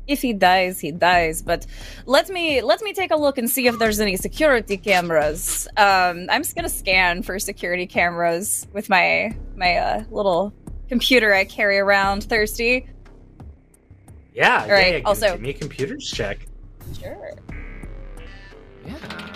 [0.08, 1.42] If he dies, he dies.
[1.44, 1.68] But
[2.08, 5.68] let me let me take a look and see if there's any security cameras.
[5.78, 10.52] Um, I'm just gonna scan for security cameras with my my uh, little
[10.90, 12.24] computer I carry around.
[12.24, 12.88] Thirsty.
[14.34, 14.66] Yeah.
[14.66, 16.48] yeah, right, yeah, give- also- give me a computers check.
[17.00, 17.32] Sure.
[18.86, 19.36] Yeah.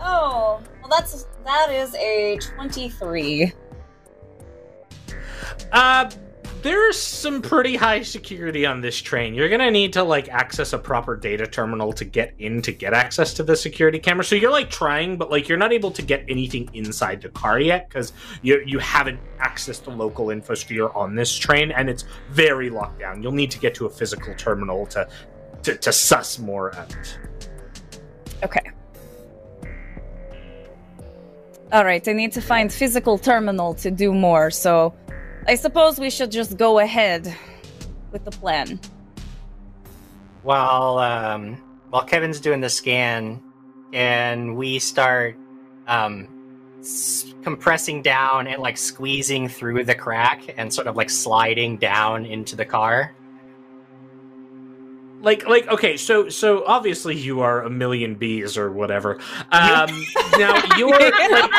[0.00, 3.52] Oh, well, that's that is a twenty-three.
[5.72, 6.10] Uh,
[6.62, 9.34] there's some pretty high security on this train.
[9.34, 12.94] You're gonna need to like access a proper data terminal to get in to get
[12.94, 14.24] access to the security camera.
[14.24, 17.58] So you're like trying, but like you're not able to get anything inside the car
[17.58, 22.70] yet because you you haven't accessed the local infosphere on this train, and it's very
[22.70, 23.22] locked down.
[23.22, 25.08] You'll need to get to a physical terminal to
[25.64, 27.18] to, to suss more out.
[28.44, 28.70] Okay.
[31.72, 34.50] All right, I need to find physical terminal to do more.
[34.50, 34.92] So,
[35.46, 37.36] I suppose we should just go ahead
[38.12, 38.78] with the plan.
[40.42, 43.42] While um, while Kevin's doing the scan,
[43.92, 45.36] and we start
[45.88, 46.28] um,
[47.42, 52.54] compressing down and like squeezing through the crack and sort of like sliding down into
[52.54, 53.14] the car.
[55.22, 59.18] Like like okay so so obviously you are a million bees or whatever
[59.52, 59.88] um
[60.38, 61.52] now your like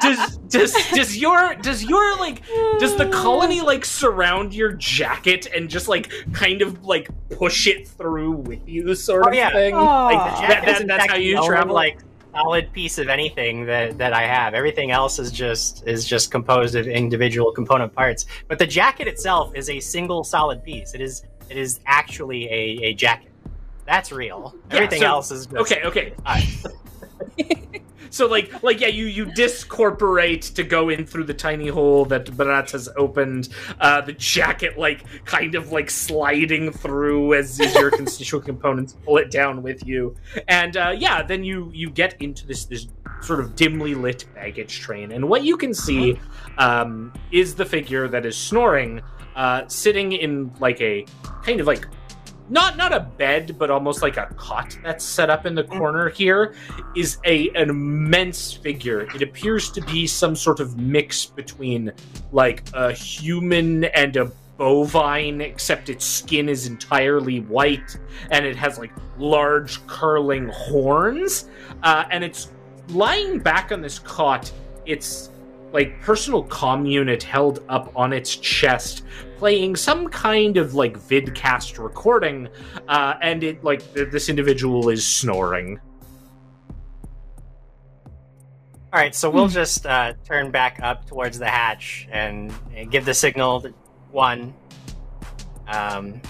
[0.00, 2.42] does does does your does your like
[2.78, 7.86] does the colony like surround your jacket and just like kind of like push it
[7.88, 9.50] through with you sort Oh, of yeah.
[9.52, 10.04] thing Aw.
[10.06, 12.00] like That- that, that, is, in that's how you the travel like
[12.34, 14.54] solid piece of anything that that I have.
[14.54, 18.26] Everything else is just is just composed of individual component parts.
[18.48, 20.94] But the jacket itself is a single solid piece.
[20.94, 23.30] It is it is actually a, a jacket.
[23.86, 24.54] That's real.
[24.70, 26.14] Yeah, Everything so- else is just okay okay.
[28.14, 32.36] So like like yeah you you discorporate to go in through the tiny hole that
[32.36, 33.48] Barat has opened
[33.80, 39.16] uh the jacket like kind of like sliding through as, as your constituent components pull
[39.16, 40.14] it down with you.
[40.46, 42.86] And uh yeah then you you get into this this
[43.20, 45.10] sort of dimly lit baggage train.
[45.10, 46.16] And what you can see
[46.58, 49.02] um is the figure that is snoring
[49.36, 51.06] uh, sitting in like a
[51.42, 51.86] kind of like
[52.50, 56.08] not not a bed, but almost like a cot that's set up in the corner
[56.10, 56.54] here,
[56.94, 59.02] is a an immense figure.
[59.14, 61.92] It appears to be some sort of mix between
[62.32, 67.96] like a human and a bovine, except its skin is entirely white
[68.30, 71.48] and it has like large curling horns.
[71.82, 72.50] Uh, and it's
[72.88, 74.52] lying back on this cot.
[74.86, 75.30] It's
[75.74, 79.02] like personal comm unit held up on its chest
[79.36, 82.48] playing some kind of like vidcast recording
[82.88, 85.78] uh, and it like th- this individual is snoring
[88.94, 93.04] All right, so we'll just uh, turn back up towards the hatch and, and give
[93.04, 93.74] the signal to
[94.12, 94.54] one.
[95.66, 96.20] Um,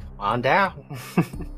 [0.00, 0.98] come on down.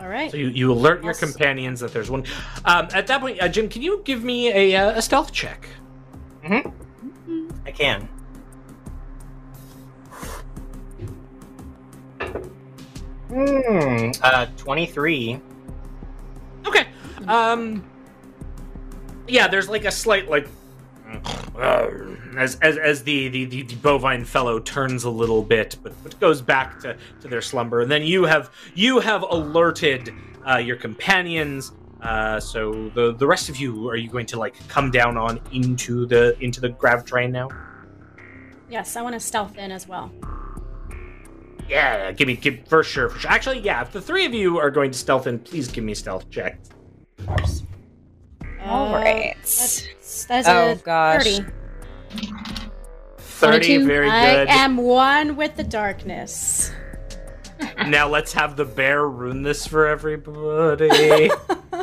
[0.00, 0.30] All right.
[0.30, 2.24] so you, you alert your companions that there's one
[2.64, 5.68] um, at that point uh, jim can you give me a, uh, a stealth check
[6.44, 6.72] Mhm.
[7.66, 8.08] I can.
[13.28, 14.10] Hmm.
[14.22, 15.40] Uh, twenty-three.
[16.66, 16.86] Okay.
[17.28, 17.84] Um.
[19.28, 20.48] Yeah, there's like a slight like
[22.36, 26.18] as as as the the, the, the bovine fellow turns a little bit, but but
[26.20, 27.80] goes back to to their slumber.
[27.80, 30.12] And then you have you have alerted
[30.48, 31.72] uh, your companions.
[32.00, 35.40] Uh, so the the rest of you are you going to like come down on
[35.52, 37.48] into the into the grav train now?
[38.70, 40.10] Yes, I want to stealth in as well.
[41.68, 43.30] Yeah, give me give for sure, for sure.
[43.30, 45.94] Actually, yeah, if the three of you are going to stealth in, please give me
[45.94, 46.58] stealth check.
[48.62, 49.34] All Uh, right.
[49.38, 51.24] That's, that's Oh, a gosh.
[51.24, 51.44] 30.
[53.18, 53.86] Thirty, two.
[53.86, 54.48] very I good.
[54.48, 56.72] am one with the darkness.
[57.86, 61.30] now let's have the bear ruin this for everybody.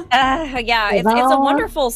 [0.10, 1.94] Uh, yeah, it's, it's a wonderful.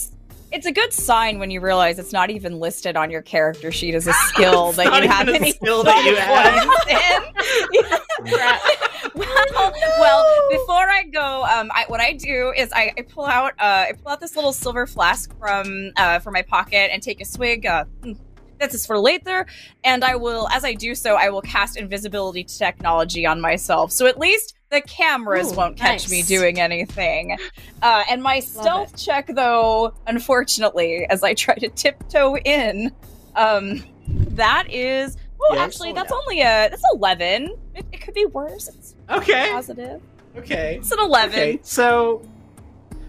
[0.52, 3.96] It's a good sign when you realize it's not even listed on your character sheet
[3.96, 6.68] as a skill that you have a any skill that you have.
[6.90, 8.02] in.
[9.16, 13.54] well, well, before I go, um, I, what I do is I, I pull out
[13.60, 17.22] uh, I pull out this little silver flask from uh, from my pocket and take
[17.22, 17.66] a swig.
[17.66, 18.14] Uh, hmm,
[18.60, 19.48] this is for later,
[19.84, 24.06] and I will, as I do so, I will cast invisibility technology on myself, so
[24.06, 27.38] at least the cameras Ooh, won't catch me doing anything.
[27.82, 32.92] Uh, and my stealth check, though, unfortunately, as I try to tiptoe in,
[33.36, 35.18] um, that is.
[35.44, 35.60] Oh, Yes.
[35.62, 36.18] actually, Oh, that's yeah.
[36.18, 37.58] only a that's eleven.
[37.76, 38.68] It, it could be worse.
[38.68, 39.50] It's okay.
[39.52, 40.00] positive.
[40.38, 40.78] Okay.
[40.78, 41.34] It's an eleven.
[41.40, 41.60] Okay.
[41.64, 42.22] So,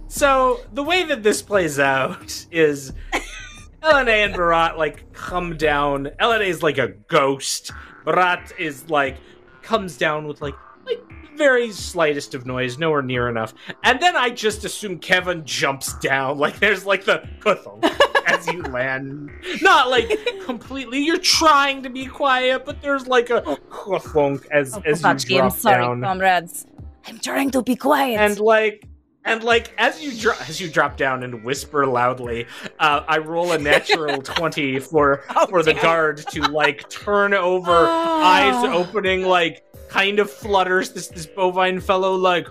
[0.09, 2.92] so the way that this plays out is
[3.83, 6.07] LNA and Barat like come down.
[6.18, 7.70] LNA is like a ghost.
[8.07, 9.18] Barat is like
[9.61, 10.72] comes down with like like
[11.37, 13.55] very slightest of noise, nowhere near enough.
[13.85, 16.38] And then I just assume Kevin jumps down.
[16.38, 17.23] Like there's like the
[18.27, 19.31] as you land.
[19.61, 20.11] Not like
[20.45, 20.99] completely.
[21.05, 25.35] You're trying to be quiet, but there's like a kuthunk as Oh, as you Kovacsky,
[25.35, 26.66] I'm drop sorry, down comrades.
[27.07, 28.18] I'm trying to be quiet.
[28.21, 28.87] and like
[29.25, 32.45] and like as you drop as you drop down and whisper loudly
[32.81, 37.71] uh, i roll a natural 20 for Oh, for the guard to like turn over
[37.71, 38.21] Oh.
[38.25, 42.49] eyes opening like kind of flutters this this bovine fellow like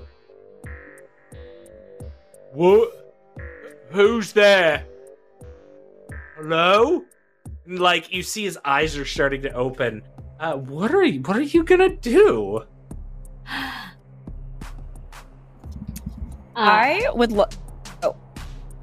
[2.54, 3.16] what
[3.90, 4.86] who's there
[6.38, 7.04] hello
[7.66, 10.04] and like you see his eyes are starting to open
[10.40, 12.64] uh what are you what are you gonna do
[16.54, 17.52] Uh, I would look.
[18.04, 18.16] oh,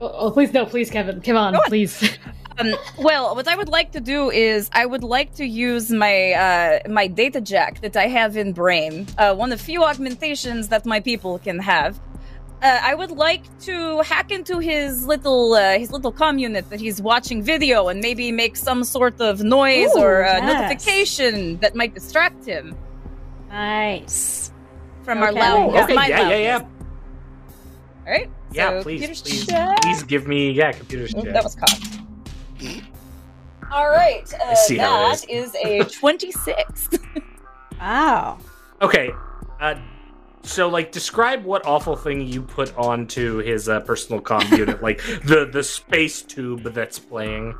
[0.00, 1.20] oh, please no, please, Kevin.
[1.20, 1.66] Come on, Go on.
[1.68, 2.18] please.
[2.58, 6.32] Um, well, what I would like to do is I would like to use my
[6.32, 10.68] uh, my data jack that I have in Brain, uh, one of the few augmentations
[10.68, 11.98] that my people can have.
[12.60, 16.80] Uh, I would like to hack into his little uh, his little comm unit that
[16.80, 20.52] he's watching video and maybe make some sort of noise Ooh, or uh, yes.
[20.52, 22.74] notification that might distract him
[23.50, 24.50] Nice.
[25.04, 25.38] from our Okay.
[25.38, 25.70] loud.
[25.74, 26.58] Oh, okay my yeah yeah yeah.
[28.06, 28.30] All right.
[28.50, 29.80] Yeah, so please, please, check.
[29.82, 31.34] please give me yeah, computers Oh, check.
[31.34, 31.78] that was caught.
[33.70, 34.32] All right.
[34.34, 36.88] Uh, see how it that is a twenty-six.
[37.80, 38.38] Wow.
[38.82, 39.12] Okay,
[39.60, 39.76] uh,
[40.42, 44.98] so like describe what awful thing you put onto his uh, personal comm unit, like
[45.24, 47.54] the the space tube that's playing.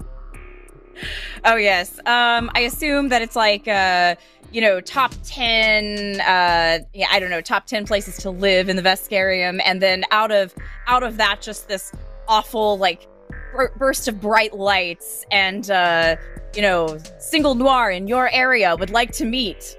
[1.44, 1.98] Oh yes.
[2.00, 4.16] Um, I assume that it's like uh,
[4.50, 6.20] you know, top ten.
[6.20, 10.04] Uh, yeah, I don't know, top ten places to live in the Vescarium, and then
[10.10, 10.54] out of
[10.86, 11.92] out of that, just this
[12.26, 13.06] awful like
[13.52, 16.16] bur- burst of bright lights, and uh,
[16.54, 19.76] you know, single nuar in your area would like to meet.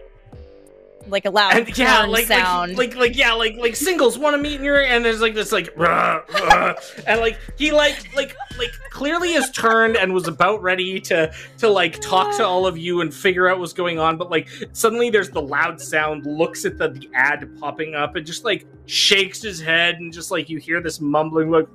[1.08, 2.78] like a loud and yeah, like, sound.
[2.78, 5.22] like, like, like, yeah, like, like singles want to meet in your, area, and there's
[5.22, 6.76] like this, like, "Rah, rah,"
[7.08, 11.68] and like he, like, like, like, clearly has turned and was about ready to, to
[11.68, 15.10] like talk to all of you and figure out what's going on, but like suddenly
[15.10, 19.42] there's the loud sound, looks at the, the ad popping up, and just like shakes
[19.42, 21.68] his head, and just like you hear this mumbling, like.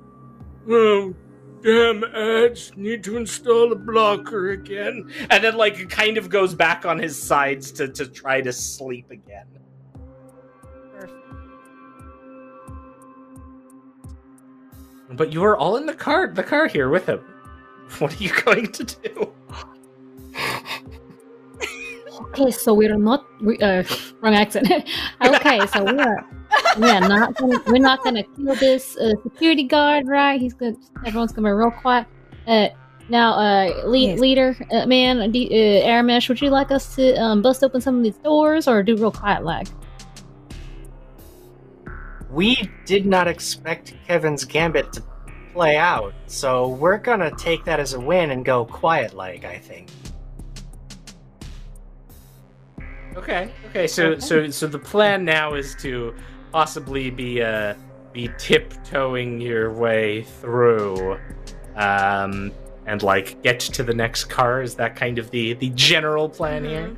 [1.61, 5.11] Damn ads, need to install a blocker again.
[5.29, 8.53] And then like it kind of goes back on his sides to, to try to
[8.53, 9.47] sleep again.
[15.11, 17.19] But you are all in the car the car here with him.
[17.99, 19.31] What are you going to do?
[22.37, 23.83] Okay, so we're not we, uh,
[24.19, 24.67] wrong accent.
[25.25, 26.25] okay, so we're
[26.77, 30.39] we're not gonna, we're not gonna kill this uh, security guard, right?
[30.39, 30.75] He's gonna
[31.05, 32.07] everyone's gonna be real quiet.
[32.47, 32.67] Uh,
[33.07, 34.19] now, uh, lead, Yes.
[34.19, 37.97] leader, uh, man, D, uh, Aramesh, would you like us to um, bust open some
[37.97, 39.67] of these doors or do real quiet like?
[42.31, 45.03] We did not expect Kevin's gambit to
[45.53, 49.57] play out, so we're gonna take that as a win and go quiet like, I
[49.59, 49.89] think.
[53.15, 53.49] Okay.
[53.67, 53.87] Okay.
[53.87, 56.13] So so so the plan now is to
[56.55, 57.73] possibly be uh
[58.13, 61.19] be tiptoeing your way through,
[61.75, 62.49] um,
[62.85, 64.61] and like get to the next car.
[64.61, 66.95] Is that kind of the the general plan here?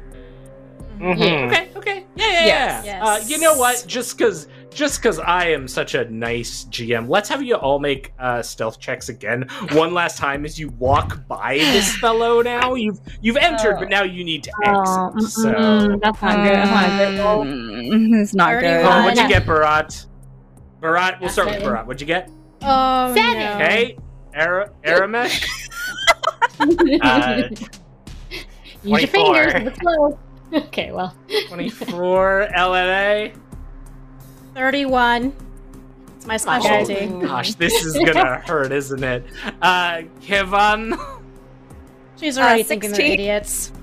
[0.99, 1.47] Mm-hmm.
[1.47, 1.72] Okay.
[1.76, 2.05] Okay.
[2.16, 2.30] Yeah.
[2.30, 2.45] Yeah.
[2.45, 2.86] Yes.
[2.86, 3.03] yeah.
[3.03, 3.84] Uh, you know what?
[3.88, 4.47] Just because
[4.78, 8.80] just because I am such a nice GM, let's have you all make uh, stealth
[8.80, 12.41] checks again one last time as you walk by this fellow.
[12.43, 14.75] Now you've you've entered, but now you need to exit.
[14.88, 15.97] Oh, so.
[16.01, 16.55] that's not good.
[16.55, 17.43] That's not good roll.
[17.45, 18.86] Mm, it's not good.
[18.86, 20.05] Oh, what'd you Uh, get, Barat?
[20.80, 21.88] Barat, we'll start with Barat.
[21.88, 22.30] What'd you get?
[22.61, 23.39] Oh Seven.
[23.39, 23.53] no.
[23.55, 23.97] Okay.
[24.34, 25.45] Ara- Aramesh?
[26.59, 27.59] Uh, Use
[28.84, 29.07] your 24.
[29.07, 29.53] fingers.
[29.67, 30.19] It's slow.
[30.53, 31.13] Okay, well.
[31.49, 33.36] 24 LNA.
[34.58, 35.34] Thirty-one.
[36.16, 37.08] It's my specialty.
[37.14, 39.24] Oh, gosh, this is gonna hurt, isn't it?
[39.62, 40.95] Uh, Kevin.
[42.20, 43.76] She's already Uh, thinking they're 16.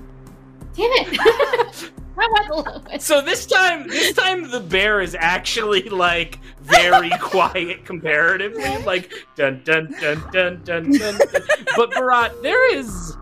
[0.75, 1.15] Damn it.
[2.17, 3.07] How about the lowest?
[3.07, 9.61] So this time, this time the bear is actually like very quiet comparatively, like dun
[9.63, 11.17] dun dun dun dun dun.
[11.17, 11.41] dun.
[11.77, 13.15] But Barat, there is,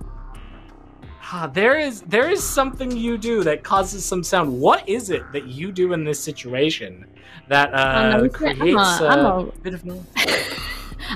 [1.22, 4.60] ah, there is, there is something you do that causes some sound.
[4.60, 7.06] What is it that you do in this situation
[7.48, 8.62] that uh, Um, I'm a- creates
[9.02, 9.84] I'm a, a- bit of?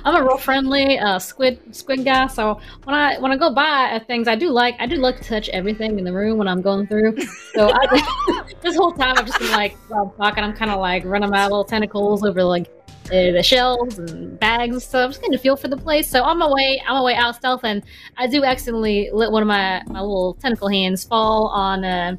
[0.03, 3.89] I'm a real friendly uh, squid squid guy, so when I when I go by
[3.91, 6.47] at things, I do like I do like to touch everything in the room when
[6.47, 7.17] I'm going through.
[7.53, 10.79] So I, this whole time I've just been like while I'm talking, I'm kind of
[10.79, 12.67] like running my little tentacles over like
[13.07, 16.09] uh, the shelves and bags and stuff, I'm just getting a feel for the place.
[16.09, 17.81] So on my way, on my way out stealth, and
[18.17, 21.85] I do accidentally let one of my my little tentacle hands fall on.
[21.85, 22.17] Uh,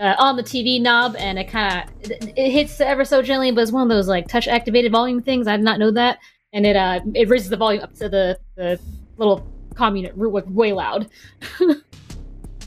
[0.00, 3.52] uh, on the TV knob, and it kind of it, it hits ever so gently,
[3.52, 5.46] but it's one of those like touch activated volume things.
[5.46, 6.18] I did not know that
[6.52, 8.78] and it uh it raises the volume up to the the
[9.16, 11.08] little commune unit way loud.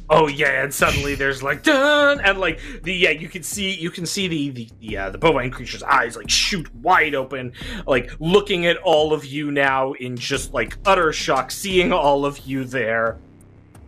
[0.10, 3.90] Oh yeah, and suddenly there's like dun, and like the yeah, you can see you
[3.90, 7.54] can see the the the, uh, the bovine creature's eyes like shoot wide open,
[7.88, 12.38] like looking at all of you now in just like utter shock, seeing all of
[12.40, 13.18] you there,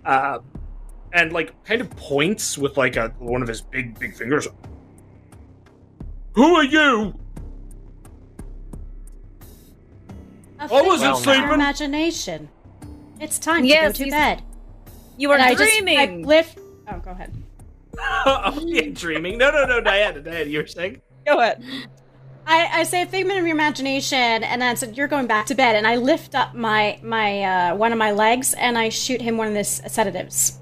[0.06, 0.40] uh,
[1.16, 4.48] and like kind of points with like a one of his big big fingers.
[6.34, 7.18] Who are you?
[10.60, 11.54] A I wasn't figment of sleeping.
[11.54, 12.50] Imagination.
[13.20, 14.44] It's time Yes, to go to bed.
[15.18, 16.26] You are And I just I dreaming.
[16.26, 16.60] lift.
[16.90, 17.34] Oh, go ahead.
[17.98, 19.38] oh yeah, dreaming.
[19.38, 21.02] No, no, no, Diana, Diana, you were saying.
[21.26, 21.64] Go ahead.
[22.46, 25.46] I, I say a figment of your imagination, and then I said you're going back
[25.48, 28.90] to bed, and I lift up my my uh, one of my legs, and I
[28.90, 30.60] shoot him one of this sedatives.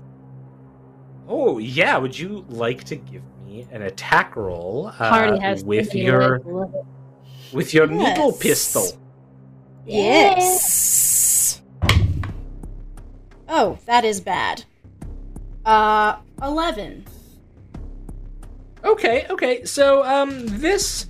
[1.28, 6.86] Oh yeah, would you like to give me an attack roll uh, with your legs,
[7.54, 8.88] with your needle pistol?
[9.86, 11.62] Yes.
[13.48, 14.66] Oh, that is bad.
[15.66, 17.06] Uh, eleven.
[18.84, 19.64] Okay, okay.
[19.64, 21.08] So um this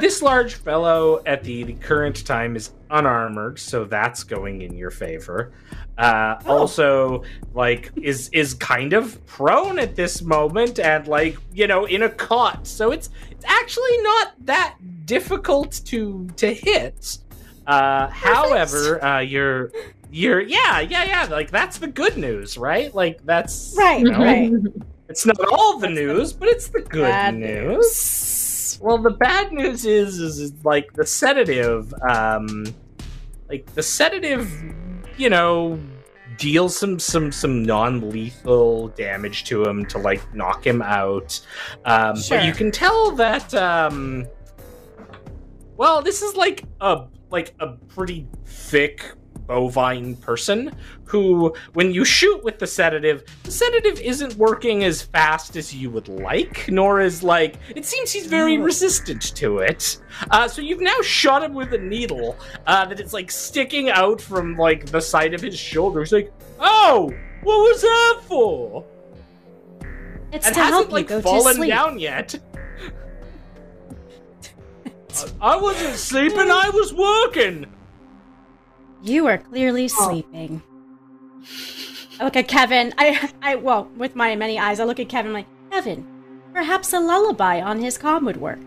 [0.00, 4.90] this large fellow at the, the current time is unarmored, so that's going in your
[4.90, 5.52] favor.
[5.98, 6.58] Uh Oh.
[6.58, 7.22] also
[7.54, 12.08] like is is kind of prone at this moment and like, you know, in a
[12.10, 12.66] cot.
[12.66, 17.18] So it's it's actually not that difficult to to hit.
[17.66, 19.72] Uh however, uh you're
[20.10, 22.94] you're yeah, yeah, yeah, like that's the good news, right?
[22.94, 24.52] Like that's Right, you know, right.
[25.08, 27.86] It's not all the That's the news, but it's the good Bad news.
[28.80, 32.66] Well, the bad news is, is, is like the sedative, um,
[33.48, 34.50] like the sedative,
[35.16, 35.78] you know,
[36.36, 41.40] deals some some some non-lethal damage to him to like knock him out.
[41.84, 42.38] Um, Sure.
[42.38, 44.26] But you can tell that um,
[45.76, 49.12] well, this is like a like a pretty thick
[49.46, 50.74] bovine person
[51.04, 55.90] who when you shoot with the sedative the sedative isn't working as fast as you
[55.90, 59.98] would like nor is like it seems he's very resistant to it.
[60.30, 62.36] Uh, so you've now shot him with a needle
[62.66, 66.00] uh, that it's like sticking out from like the side of his shoulder.
[66.00, 68.84] He's like oh what was that for?
[70.32, 71.70] It's it to hasn't help you like go to fallen sleep.
[71.70, 72.38] down yet.
[75.40, 77.66] I wasn't sleeping I was working
[79.06, 80.08] You are clearly Oh.
[80.08, 80.62] sleeping.
[82.20, 82.92] I look at Kevin.
[82.98, 86.06] I, I, well, with my many eyes, I look at Kevin like, Kevin,
[86.52, 88.58] perhaps a lullaby on his comm would work.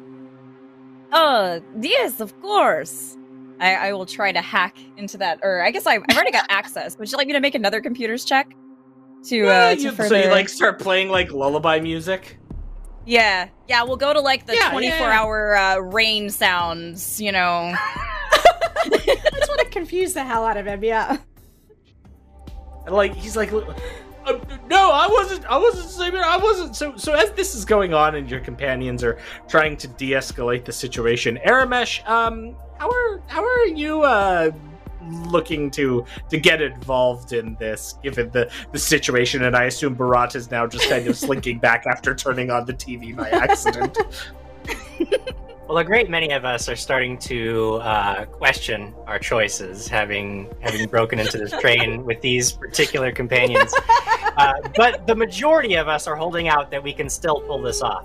[1.11, 3.17] Uh, yes, of course.
[3.59, 6.45] I, I will try to hack into that, or I guess I, I've already got
[6.49, 6.97] access.
[6.97, 8.55] Would you like me to make another computer's check?
[9.25, 10.07] To Yeah, uh, to you- further...
[10.09, 12.37] so you like start playing like lullaby music
[13.05, 13.83] Yeah, yeah.
[13.83, 15.19] We'll go to like the Yeah, 24 yeah.
[15.19, 17.19] hour uh, rain sounds.
[17.19, 17.73] You know.
[18.61, 21.17] I just want to confuse the hell out of him, yeah.
[22.85, 23.51] And like he's like,
[24.29, 25.45] uh, no, I wasn't.
[25.45, 26.21] I wasn't sleeping.
[26.21, 26.75] I wasn't.
[26.75, 30.71] So so as this is going on, and your companions are trying to de-escalate the
[30.71, 34.51] situation, Aramesh, um, how are how are you uh
[35.27, 39.43] looking to to get involved in this, given the the situation?
[39.43, 42.73] And I assume Barat is now just kind of slinking back after turning on the
[42.73, 43.97] TV by accident.
[45.69, 50.89] Well, a great many of us are starting to uh, question our choices, having having
[50.89, 53.71] broken into this train with these particular companions.
[54.35, 57.83] Uh, but the majority of us are holding out that we can still pull this
[57.83, 58.03] off.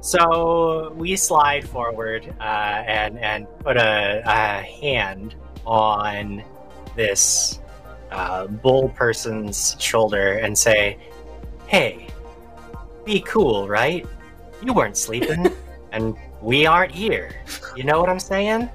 [0.00, 5.34] So we slide forward uh, and and put a, a hand
[5.66, 6.42] on
[6.96, 7.60] this
[8.12, 10.96] uh, bull person's shoulder and say,
[11.66, 12.08] "Hey,
[13.04, 14.06] be cool, right?
[14.62, 15.54] You weren't sleeping."
[15.92, 17.30] and we aren't here.
[17.74, 18.68] You know what I'm saying?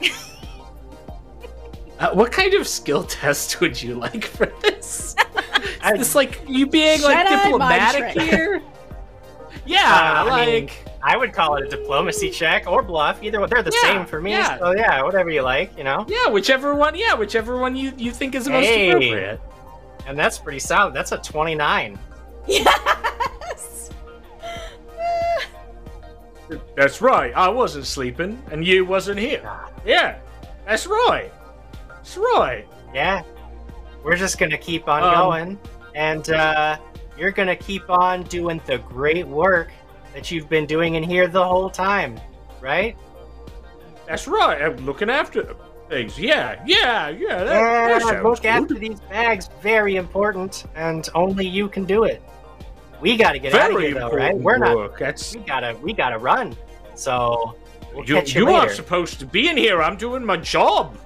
[1.98, 5.16] Uh, what kind of skill test would you like for this?
[5.80, 8.60] I- Is this like you being like diplomatic here?
[9.64, 10.70] Yeah, Uh, I mean,
[11.02, 13.20] I would call it a diplomacy check or bluff.
[13.22, 14.30] Either one, they're the Yeah, same for me.
[14.32, 14.58] yeah.
[14.58, 16.04] So yeah, whatever you like, you know.
[16.06, 16.94] yeah, whichever one.
[16.94, 18.88] Yeah, whichever one you you think is the most Hey.
[18.90, 19.40] appropriate.
[20.06, 20.92] And that's pretty solid.
[20.94, 21.98] That's a 29.
[22.46, 22.68] Yes!
[26.76, 27.32] That's right.
[27.34, 29.40] I wasn't sleeping, and you wasn't here.
[29.42, 29.72] God.
[29.84, 30.18] Yeah,
[30.66, 31.32] that's right.
[31.88, 32.66] That's right.
[32.94, 33.22] Yeah.
[34.04, 35.58] We're just gonna keep on Um, going,
[35.94, 36.76] and uh,
[37.18, 39.70] you're gonna keep on doing the great work
[40.14, 42.18] that you've been doing in here the whole time,
[42.60, 42.96] right?
[44.06, 44.62] That's right.
[44.62, 45.56] I'm looking after
[45.88, 46.18] things.
[46.18, 47.42] Yeah, yeah, yeah.
[47.44, 49.48] That, Yeah, that look after these bags.
[49.60, 52.22] Very important, and only you can do it.
[53.00, 54.36] We got to get out of here, though, right?
[54.36, 54.76] We're not.
[54.76, 54.98] work.
[54.98, 55.76] That's We gotta.
[55.82, 56.56] We gotta run.
[56.94, 57.56] So
[57.94, 58.16] we'll you.
[58.22, 59.82] you, You aren't supposed to be in here.
[59.82, 60.96] I'm doing my job.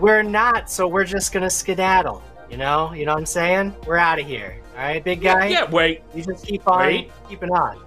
[0.00, 0.70] We're not.
[0.70, 2.22] So we're just gonna skedaddle.
[2.50, 2.92] You know.
[2.92, 3.76] You know what I'm saying?
[3.86, 4.60] We're out of here.
[4.76, 5.46] All right, big guy.
[5.46, 5.70] Yeah.
[5.70, 6.02] Wait.
[6.14, 7.12] You just keep on Wait.
[7.28, 7.80] keeping on.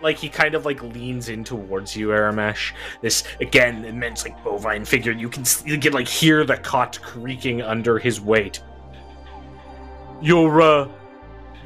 [0.00, 2.72] like he kind of like leans in towards you, Aramesh.
[3.00, 5.10] This again immense like bovine figure.
[5.10, 8.62] You can you can like hear the cot creaking under his weight.
[10.22, 10.88] Your uh,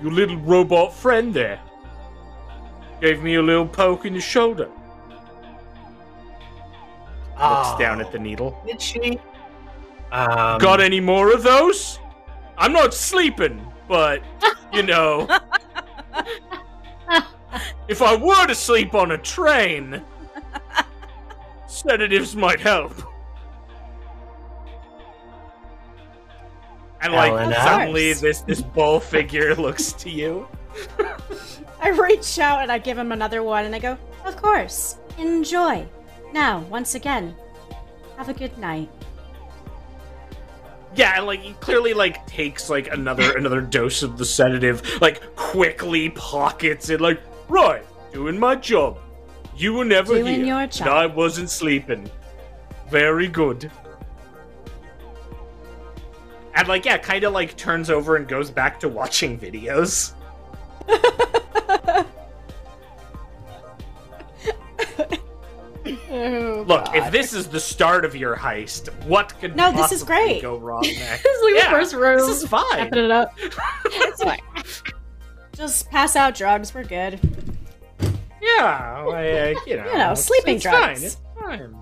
[0.05, 1.59] your little robot friend there
[3.01, 4.69] gave me a little poke in the shoulder.
[7.31, 8.61] Looks Oh, down at the needle.
[8.67, 9.19] Did she?
[10.13, 11.99] Um, Got any more of those?
[12.59, 14.23] I'm not sleeping, but
[14.75, 15.27] you know,
[17.89, 20.03] if I were to sleep on a train,
[21.67, 22.93] sedatives might help.
[27.05, 27.63] And like Fair enough.
[27.63, 30.49] suddenly, this this bull figure looks to you.
[31.81, 35.87] I reach out and I give him another one and I go, Of course, enjoy.
[36.33, 37.37] Now, once again,
[38.17, 38.89] have a good night.
[40.97, 45.35] Yeah, and like he clearly like takes like another another dose of the sedative, like
[45.37, 48.99] quickly pockets it, like right, doing my job.
[49.57, 50.45] You were never Doing here.
[50.47, 50.89] your and job.
[50.89, 52.11] I wasn't sleeping.
[52.91, 53.71] Very good.
[56.55, 60.13] And like yeah, kind of like turns over and goes back to watching videos.
[65.87, 66.97] Oh, Look, God.
[66.97, 70.43] if this is the start of your heist, what could No, this is possibly great.
[70.43, 71.23] go wrong next?
[71.23, 72.17] This is like Yeah, the first room.
[72.19, 72.89] this is fine.
[72.95, 73.37] It up.
[73.87, 74.41] It's fine.
[75.53, 77.21] Just pass out drugs, we're good.
[78.41, 80.77] Yeah, like, you know, You know, sleeping it's drugs.
[80.85, 81.05] Fine.
[81.05, 81.77] It's fine.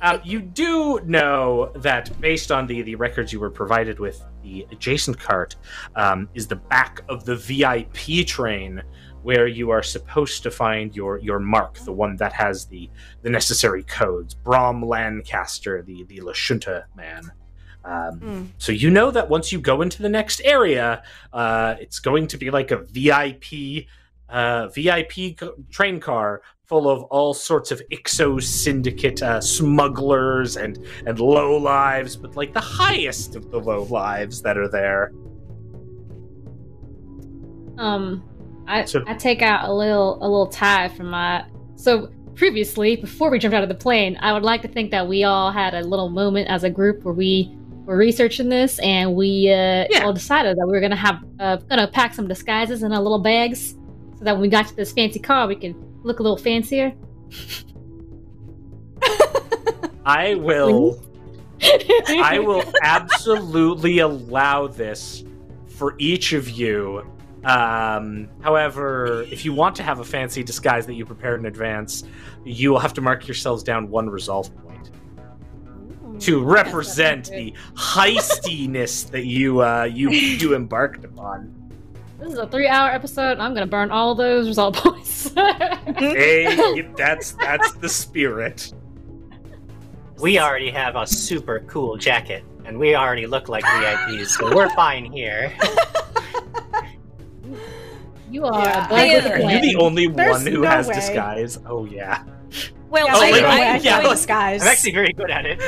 [0.00, 4.66] Um, you do know that based on the, the records you were provided with, the
[4.70, 5.56] adjacent cart
[5.96, 8.82] um, is the back of the VIP train
[9.22, 12.90] where you are supposed to find your your mark, the one that has the
[13.22, 14.34] the necessary codes.
[14.34, 17.30] Brom Lancaster, the the Lashunta man.
[17.84, 18.44] Um, Hmm.
[18.58, 22.38] So you know that once you go into the next area, uh, it's going to
[22.38, 23.86] be like a VIP
[24.32, 25.38] uh, VIP
[25.70, 32.16] train car full of all sorts of Ixo syndicate uh, smugglers and and low lives,
[32.16, 35.12] but like the highest of the low lives that are there.
[37.78, 38.22] Um,
[38.66, 41.44] I So- I take out a little a little tie from my.
[41.76, 45.06] So previously, before we jumped out of the plane, I would like to think that
[45.06, 47.50] we all had a little moment as a group where we
[47.84, 50.04] were researching this, and we uh, Yeah.
[50.04, 53.18] all decided that we were gonna have uh, gonna pack some disguises in our little
[53.18, 53.74] bags,
[54.22, 56.94] so that when we got to this fancy car, we can look a little fancier.
[60.06, 61.02] I will.
[61.60, 65.24] I will absolutely allow this
[65.66, 67.04] for each of you.
[67.42, 72.04] Um, however, if you want to have a fancy disguise that you prepared in advance,
[72.44, 74.92] you will have to mark yourselves down one resolve point
[76.20, 81.61] to represent the heistiness that you uh, you you embarked upon.
[82.22, 83.40] This is a three-hour episode.
[83.40, 85.28] I'm gonna burn all those result points.
[85.34, 88.72] Hey, that's that's the spirit.
[90.20, 94.70] We already have a super cool jacket, and we already look like VIPs, so we're
[94.76, 95.52] fine here.
[98.30, 98.86] you are yeah.
[98.86, 100.94] a bug with are you the only There's one who no has way.
[100.94, 101.58] disguise?
[101.66, 102.22] Oh yeah.
[102.88, 104.62] Well, Yeah, Oh, I, like, I, I yeah, feel going- disguised.
[104.62, 105.60] I'm actually very good at it.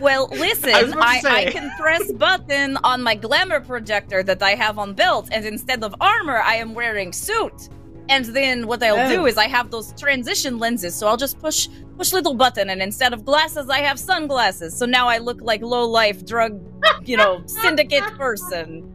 [0.00, 4.22] Well, listen, I was about to I, I can press button on my glamour projector
[4.22, 7.68] that I have on belt, and instead of armor, I am wearing suit.
[8.08, 9.26] And then what I'll do Oh.
[9.26, 13.12] is I have those transition lenses, so I'll just push push little button, and instead
[13.12, 14.76] of glasses, I have sunglasses.
[14.76, 16.60] So now I look like low life drug,
[17.06, 18.92] you know, syndicate person.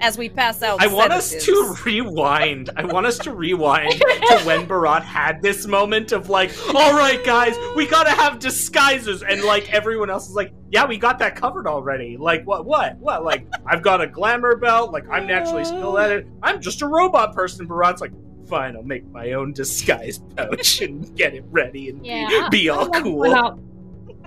[0.00, 2.70] As we pass out, I want us to rewind.
[2.76, 7.22] I want us to rewind to when Barat had this moment of like, all right,
[7.24, 11.34] guys, we gotta have disguises, and like everyone else is like, yeah, we got that
[11.36, 12.16] covered already.
[12.16, 13.24] Like, what, what, what?
[13.24, 14.92] Like, I've got a glamour belt.
[14.92, 16.26] Like, I'm naturally skilled at it.
[16.42, 17.66] I'm just a robot person.
[17.66, 18.12] Barat's like,
[18.48, 22.74] fine, I'll make my own disguise pouch and get it ready and Yeah, be I-
[22.74, 23.16] I all would like cool.
[23.22, 23.58] point out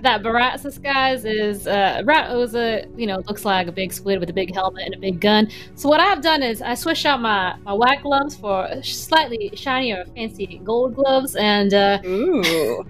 [0.02, 4.30] That Barat's disguise is uh, Rat Oza, you know, looks like a big squid with
[4.30, 5.48] a big helmet and a big gun.
[5.74, 10.04] So what I've done is I switched out my, my white gloves for slightly shinier,
[10.16, 12.84] fancy gold gloves, and uh, Ooh.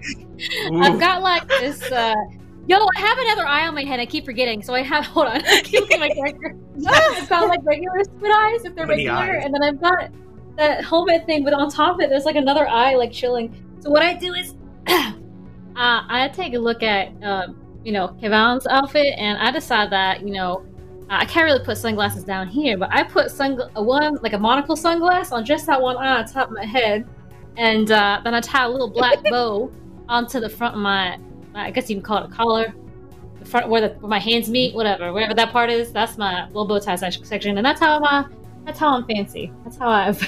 [0.81, 1.81] I've got like this.
[1.91, 2.15] Uh,
[2.67, 3.99] yo, I have another eye on my head.
[3.99, 4.63] I keep forgetting.
[4.63, 5.05] So I have.
[5.11, 5.41] Hold on.
[5.45, 6.55] I keep looking at my character.
[6.87, 9.45] I've got like regular squid eyes if they're Many regular, eyes.
[9.45, 10.09] and then I've got
[10.57, 13.53] that helmet thing, but on top of it, there's like another eye like chilling.
[13.79, 14.55] So what I do is,
[15.75, 20.21] uh, I take a look at, um, you know, Kevin's outfit, and I decide that
[20.21, 20.65] you know.
[21.13, 24.37] I can't really put sunglasses down here, but I put sun a one like a
[24.37, 27.05] monocle sunglass on just that one eye on top of my head,
[27.57, 29.69] and uh, then I tie a little black bow
[30.07, 31.17] onto the front of my,
[31.53, 32.73] I guess you can call it a collar,
[33.39, 35.91] the front where, the, where my hands meet, whatever, wherever that part is.
[35.91, 38.25] That's my little bow tie section, and that's how my,
[38.65, 39.51] that's how I'm fancy.
[39.63, 40.21] That's how I've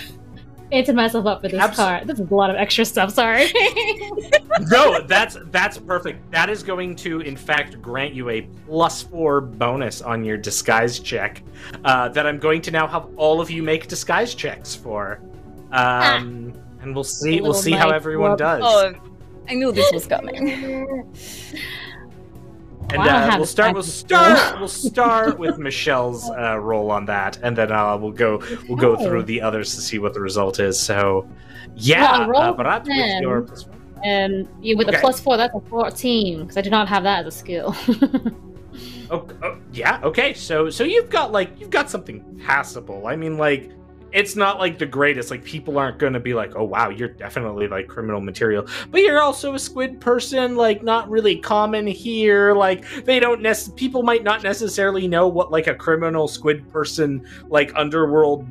[0.74, 2.02] fancied myself up for this Abs- car.
[2.04, 3.14] This is a lot of extra stuff.
[3.14, 3.46] Sorry.
[4.72, 6.32] no, that's that's perfect.
[6.32, 11.00] That is going to, in fact, grant you a plus four bonus on your disguise
[11.00, 11.44] check.
[11.86, 15.22] Uh, that I'm going to now have all of you make disguise checks for.
[15.72, 17.40] Um, and we'll see.
[17.40, 18.40] We'll see how everyone rub.
[18.40, 18.62] does.
[18.66, 18.94] Oh,
[19.48, 21.12] I knew this was coming.
[22.90, 23.74] and Well, uh, we'll start.
[23.74, 24.60] We'll start.
[24.60, 28.42] We'll start with Michelle's uh, roll on that, and then uh, we'll go.
[28.68, 30.80] We'll go through the others to see what the result is.
[30.80, 31.28] So,
[31.76, 33.68] yeah, Well, I uh, but with your plus
[34.04, 34.98] and you, with Okay.
[34.98, 37.76] a plus four, that's a 14, because I do not have that as a skill.
[39.12, 40.00] Oh, oh, yeah.
[40.02, 40.34] Okay.
[40.34, 43.06] So so you've got like you've got something passable.
[43.06, 43.70] I mean, like
[44.14, 45.32] it's not like the greatest.
[45.32, 48.68] Like people aren't going to be like, oh wow, you're definitely like criminal material.
[48.92, 50.56] But you're also a squid person.
[50.56, 52.54] Like not really common here.
[52.54, 57.26] Like they don't nec- people might not necessarily know what like a criminal squid person
[57.50, 58.48] like underworld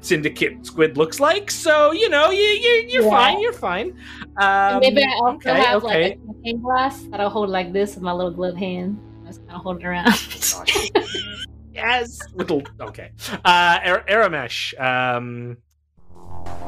[0.00, 1.50] syndicate squid looks like.
[1.50, 3.10] So you know you you you're Yeah.
[3.10, 3.40] fine.
[3.40, 3.96] You're fine.
[4.36, 6.02] Um, maybe I also okay, have okay.
[6.02, 8.98] like a cane glass that I'll hold like this with my little glove hand.
[9.24, 10.12] I just kind of hold it around.
[11.74, 12.18] yes.
[12.34, 12.62] Little.
[12.80, 13.10] Okay.
[13.44, 14.78] Uh, Ar- Aramesh.
[14.80, 15.58] Um,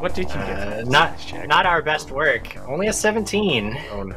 [0.00, 0.58] what did you get?
[0.58, 2.56] Uh, not not our best work.
[2.66, 3.78] Only a 17.
[3.92, 4.16] Oh, no.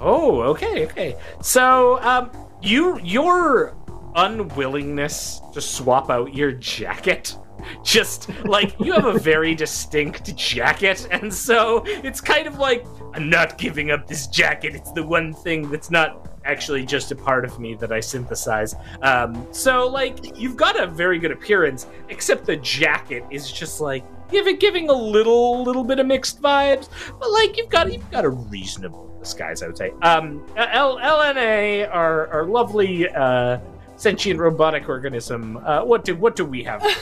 [0.00, 1.16] Oh, okay, okay.
[1.42, 2.30] So, um,
[2.62, 3.76] you your
[4.14, 7.36] unwillingness to swap out your jacket
[7.84, 13.28] just like you have a very distinct jacket, and so it's kind of like I'm
[13.28, 14.74] not giving up this jacket.
[14.74, 18.74] It's the one thing that's not actually just a part of me that I synthesize.
[19.02, 24.04] Um, so like you've got a very good appearance, except the jacket is just like
[24.30, 26.88] giving giving a little little bit of mixed vibes,
[27.20, 29.92] but like you've got you've got a reasonable disguise, I would say.
[30.02, 33.58] Um, L- LNA, our our lovely uh,
[33.96, 35.58] sentient robotic organism.
[35.58, 36.82] Uh, what do what do we have?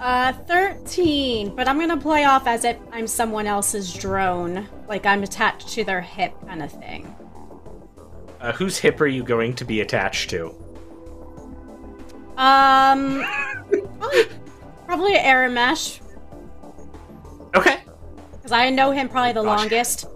[0.00, 4.66] Uh, 13, but I'm gonna play off as if I'm someone else's drone.
[4.88, 7.14] Like I'm attached to their hip kind of thing.
[8.40, 10.46] Uh, whose hip are you going to be attached to?
[12.36, 13.22] Um,
[13.98, 14.24] probably,
[14.86, 16.00] probably Aramesh,
[17.54, 17.80] Okay.
[18.32, 19.58] because I know him probably the Gosh.
[19.60, 20.06] longest.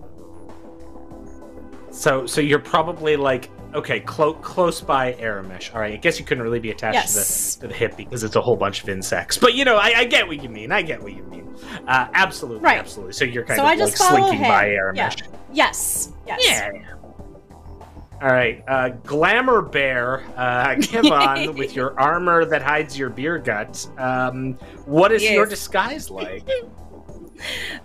[1.91, 5.75] So so you're probably like okay, clo- close by Aramesh.
[5.75, 7.57] All right, I guess you couldn't really be attached Yes.
[7.57, 9.37] to, the, to the hip because it's a whole bunch of insects.
[9.37, 10.73] But you know, I, I get what you mean.
[10.73, 11.55] I get what you mean.
[11.87, 12.79] Uh, absolutely, Right.
[12.79, 13.13] absolutely.
[13.13, 14.49] So you're kind So of I just like slinking him.
[14.49, 14.79] by Yeah.
[14.81, 15.23] Aramesh.
[15.53, 16.41] Yes, yes.
[16.45, 16.94] Yeah.
[18.23, 20.77] All right, uh, Glamour Bear, uh,
[21.13, 23.87] on with your armor that hides your beer gut.
[23.99, 24.55] Um,
[24.87, 26.49] what is your disguise like?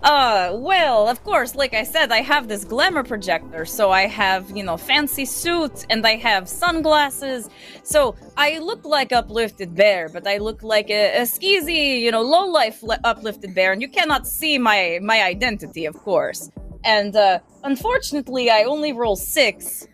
[0.02, 4.50] Uh, well, of course, like I said, I have this glamour projector, so I have,
[4.56, 7.50] you know, fancy suit and I have sunglasses.
[7.82, 12.22] So I look like uplifted bear, but I look like a, a skeezy, you know,
[12.22, 16.50] low life le- uplifted bear, and you cannot see my my identity, of course.
[16.84, 19.86] And uh, unfortunately, I only roll six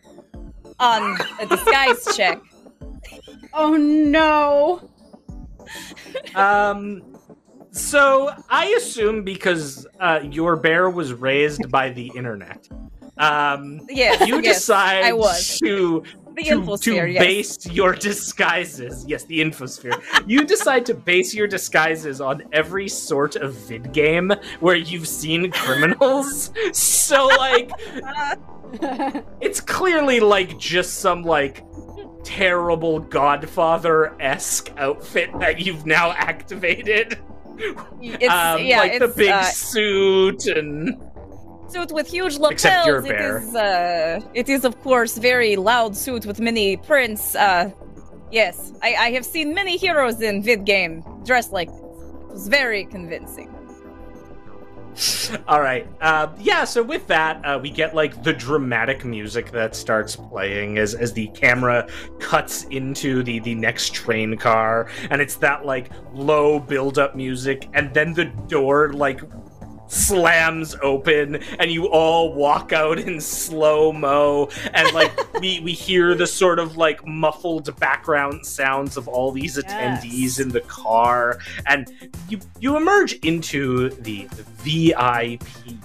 [0.79, 2.41] on a disguise check.
[3.53, 4.91] Oh no.
[6.35, 7.03] Um,
[7.71, 12.69] so I assume because uh, your bear was raised by the internet,
[13.19, 16.03] um, Yes, you yes, decide I was to
[16.37, 17.25] the to, to yes.
[17.25, 19.05] base your disguises.
[19.07, 20.01] Yes, the infosphere.
[20.27, 25.51] you decide to base your disguises on every sort of vid game where you've seen
[25.51, 26.53] criminals.
[26.73, 27.71] so like
[29.41, 31.65] it's clearly like just some like
[32.23, 37.19] terrible Godfather-esque outfit that you've now activated.
[38.03, 41.01] It's, um, yeah, like the big uh, suit and
[41.71, 42.53] suit with huge lapels.
[42.53, 43.39] Except you're a bear.
[43.39, 47.35] is, uh, it is of course very loud suit with many prints.
[47.35, 47.71] Uh,
[48.31, 51.79] yes, I, I have seen many heroes in vid game dressed like this.
[51.79, 53.57] It was very convincing.
[55.49, 55.87] All right.
[56.01, 56.65] Uh, yeah.
[56.65, 61.13] So with that, uh, we get like the dramatic music that starts playing as as
[61.13, 61.87] the camera
[62.19, 67.69] cuts into the the next train car, and it's that like low build up music,
[67.75, 69.21] and then the door like
[69.89, 76.15] slams open and you all walk out in slow mo and like we we hear
[76.15, 80.39] the sort of like muffled background sounds of all these attendees Yes.
[80.41, 81.93] in the car and
[82.29, 84.29] you you emerge into the,
[84.65, 85.77] the VIP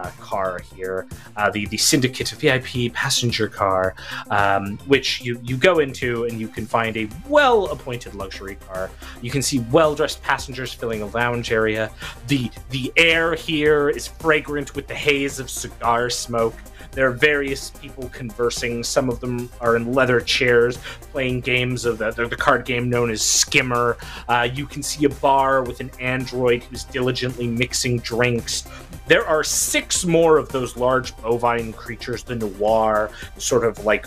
[0.00, 3.94] uh, car here, uh, the the Syndicate VIP passenger car,
[4.30, 8.90] um, which you you go into and you can find a well appointed luxury car.
[9.22, 11.90] You can see well dressed passengers filling a lounge area.
[12.28, 16.54] the The air here is fragrant with the haze of cigar smoke.
[16.92, 18.82] There are various people conversing.
[18.82, 20.78] Some of them are in leather chairs
[21.12, 23.96] playing games of the, the, the card game known as Skimmer.
[24.28, 28.64] Uh, you can see a bar with an android who's diligently mixing drinks.
[29.06, 34.06] There are six more of those large bovine creatures, the nuar, sort of like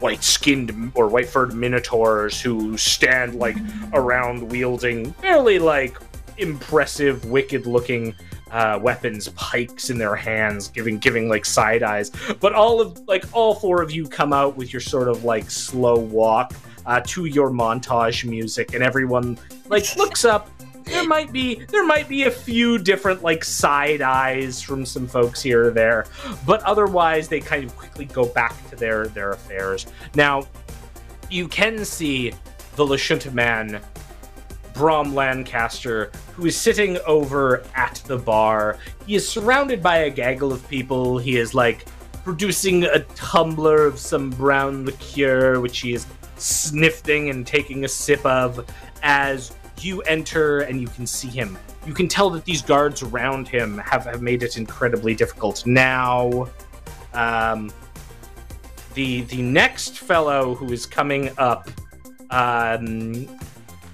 [0.00, 3.56] white skinned or white furred minotaurs who stand like
[3.92, 5.98] around wielding fairly like
[6.36, 8.14] impressive, wicked looking
[8.50, 12.10] uh, weapons, pikes in their hands, giving giving like side eyes.
[12.40, 15.50] But all of like all four of you come out with your sort of like
[15.50, 16.54] slow walk
[16.86, 19.38] uh, to your montage music, and everyone
[19.68, 20.50] like looks up.
[20.84, 25.42] There might be there might be a few different like side eyes from some folks
[25.42, 26.06] here or there,
[26.46, 29.86] but otherwise they kind of quickly go back to their their affairs.
[30.14, 30.46] Now,
[31.30, 32.32] you can see
[32.76, 33.80] the Lashunta man
[34.78, 38.78] Brom Lancaster, who is sitting over at the bar.
[39.06, 41.18] He is surrounded by a gaggle of people.
[41.18, 41.84] He is like
[42.22, 46.06] producing a tumbler of some brown liqueur, which he is
[46.36, 48.64] sniffing and taking a sip of
[49.02, 49.52] as
[49.84, 51.58] you enter and you can see him.
[51.86, 55.66] You can tell that these guards around him have, have made it incredibly difficult.
[55.66, 56.48] Now,
[57.14, 57.70] um,
[58.94, 61.70] the the next fellow who is coming up
[62.30, 63.28] um,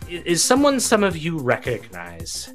[0.09, 2.53] is someone some of you recognize.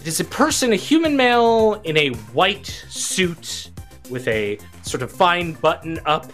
[0.00, 3.70] It is a person, a human male in a white suit
[4.08, 6.30] with a sort of fine button up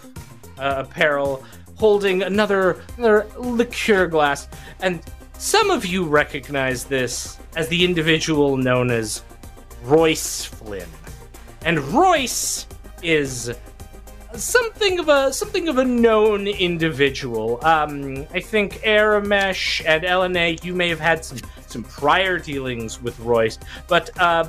[0.59, 1.45] uh, apparel,
[1.77, 4.49] holding another, another liqueur glass.
[4.81, 5.01] And
[5.43, 9.25] some of you recognize this as the individual known as
[9.83, 10.89] Royce Flynn.
[11.65, 12.69] And Royce
[13.03, 13.53] is
[14.37, 17.59] something of a something of a known individual.
[17.65, 23.19] Um, I think Aramesh and LNA, you may have had some some prior dealings with
[23.19, 24.49] Royce, but uh,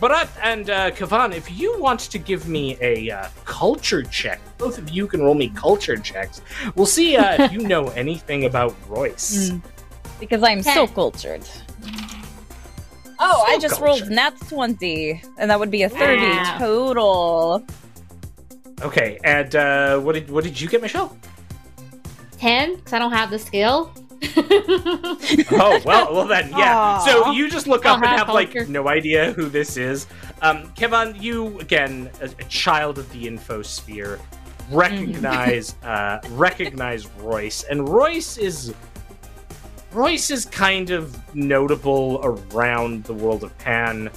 [0.00, 4.78] Barat and uh, Kavan, if you want to give me a uh, culture check, both
[4.78, 6.40] of you can roll me culture checks.
[6.76, 9.50] We'll see uh, if you know anything about Royce.
[9.50, 9.62] Mm.
[10.20, 11.42] Because I'm so cultured.
[13.18, 14.02] Oh, I just cultured.
[14.08, 16.56] rolled nat 20, and that would be a 30 Wow.
[16.58, 17.64] total.
[18.82, 21.16] Okay, and uh, what did what did you get, Michelle?
[22.38, 23.92] Ten, because I don't have the skill.
[25.52, 26.76] Oh well, well then, yeah.
[26.76, 26.98] Aw.
[27.04, 30.06] So you just look up and have have like no idea who this is.
[30.42, 34.18] Um, Kevin, you again, a, a child of the infosphere,
[34.70, 38.74] recognize uh, recognize Royce, and Royce is
[39.92, 44.08] Royce is kind of notable around the world of Pan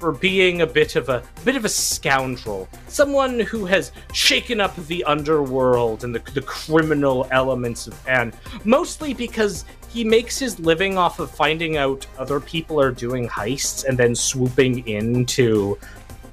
[0.00, 4.74] for being a bit of a bit of a scoundrel, someone who has shaken up
[4.88, 8.32] the underworld and the, the criminal elements of Pan,
[8.64, 13.84] mostly because he makes his living off of finding out other people are doing heists
[13.84, 15.78] and then swooping in to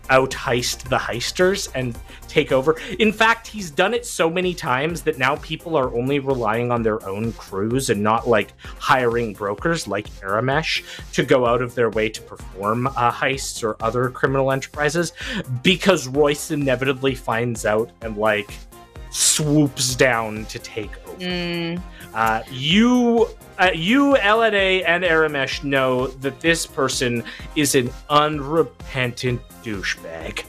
[0.10, 1.97] out heist the heisters and
[2.28, 2.78] take over.
[2.99, 6.84] In fact, he's done it so many times that now people are only relying on
[6.84, 10.84] their own crews and not like hiring brokers like Aramesh
[11.14, 15.14] to go out of their way to perform uh, heists or other criminal enterprises
[15.64, 18.51] because Royce inevitably finds out and like
[19.10, 21.18] swoops down to take over.
[21.20, 21.82] Mm.
[22.20, 27.24] Uh, you, uh, you, LNA, and Aramesh know that this person
[27.55, 30.43] is an unrepentant douchebag.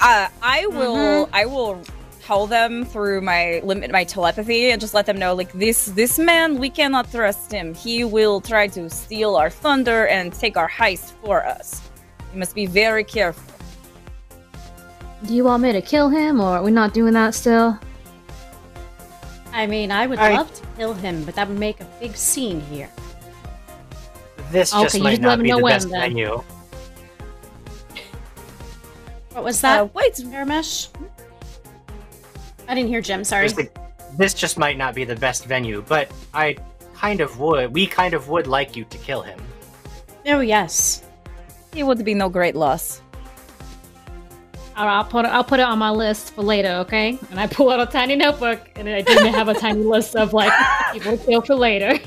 [0.00, 1.26] Uh, I will.
[1.26, 1.34] Mm-hmm.
[1.34, 1.82] I will
[2.22, 5.86] tell them through my limit, my telepathy, and just let them know, like this.
[5.86, 7.74] This man, we cannot trust him.
[7.74, 11.82] He will try to steal our thunder and take our heist for us.
[12.32, 13.52] You must be very careful.
[15.26, 17.80] Do you want me to kill him, or are we not doing that still?
[19.58, 22.14] I mean, I would I- love to kill him, but that would make a big
[22.16, 22.88] scene here.
[24.52, 26.00] This Okay, just you might just not me be know the when, best then.
[26.00, 26.42] venue.
[29.32, 30.88] What was that, Uh, wait, Aramesh?
[32.68, 33.48] I didn't hear Jim, sorry.
[33.48, 33.68] The-
[34.16, 36.56] this just might not be the best venue, but I
[36.94, 37.74] kind of would.
[37.74, 39.40] We kind of would like you to kill him.
[40.26, 41.02] Oh, yes.
[41.74, 43.02] it would be no great loss.
[44.78, 45.28] All right, I'll put it.
[45.28, 47.18] I'll put it on my list for later, okay?
[47.32, 50.32] And I pull out a tiny notebook, and I didn't have a tiny list of
[50.32, 50.52] like
[50.92, 51.98] people to kill for later.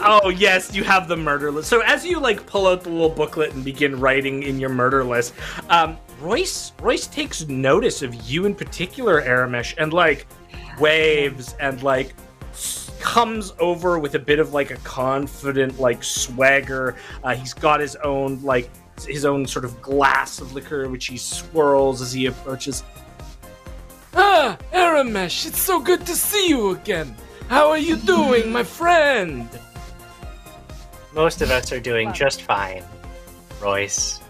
[0.00, 1.70] Oh yes, you have the murder list.
[1.70, 5.02] So as you like pull out the little booklet and begin writing in your murder
[5.02, 5.32] list,
[5.70, 10.26] um, Royce Royce takes notice of you in particular, Aramesh, and like
[10.78, 12.12] waves and like
[13.00, 16.96] comes over with a bit of like a confident like swagger.
[17.24, 18.70] Uh, he's got his own like
[19.04, 22.82] his own sort of glass of liquor which he swirls as he approaches.
[24.14, 27.14] Ah, Aramesh, it's so good to see you again.
[27.48, 29.48] How are you doing, my friend?
[31.12, 32.82] Most of us are doing just fine,
[33.60, 34.20] Royce.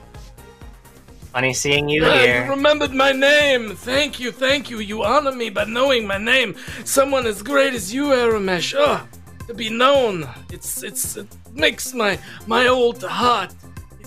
[1.33, 2.47] Funny seeing you Ah, you here.
[2.51, 3.75] remembered my name.
[3.77, 4.79] Thank you, thank you.
[4.81, 6.55] You honor me by knowing my name.
[6.85, 8.75] Someone as great as you, Aramesh.
[8.77, 9.07] Oh,
[9.47, 10.29] to be known.
[10.51, 13.55] It's it's it makes my my old heart.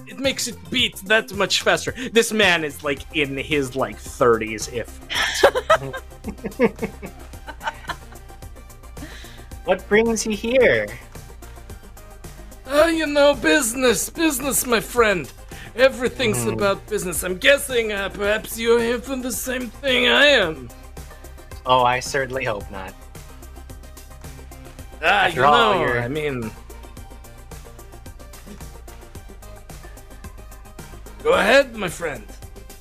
[0.10, 1.94] It, makes it beat that much faster.
[2.12, 4.90] This man is like in his like 30s, if
[9.66, 10.88] What brings you here?
[12.68, 15.32] Oh, you know, business, business, my friend.
[15.76, 16.54] Everything's Mhm.
[16.54, 17.24] about business.
[17.24, 20.70] I'm guessing uh, perhaps you're here for the same thing I am.
[21.66, 22.94] Oh, I certainly hope not.
[25.04, 26.52] Ah, After you all, know, you're- I mean.
[31.24, 32.24] Go ahead, my friend.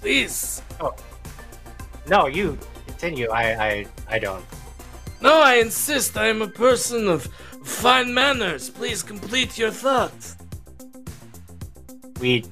[0.00, 0.62] Please.
[0.80, 0.94] Oh.
[2.08, 3.28] No, you continue.
[3.30, 4.44] I, I, I don't.
[5.20, 6.16] No, I insist.
[6.16, 7.24] I am a person of
[7.64, 8.70] fine manners.
[8.70, 10.34] Please complete your thought.
[12.20, 12.44] We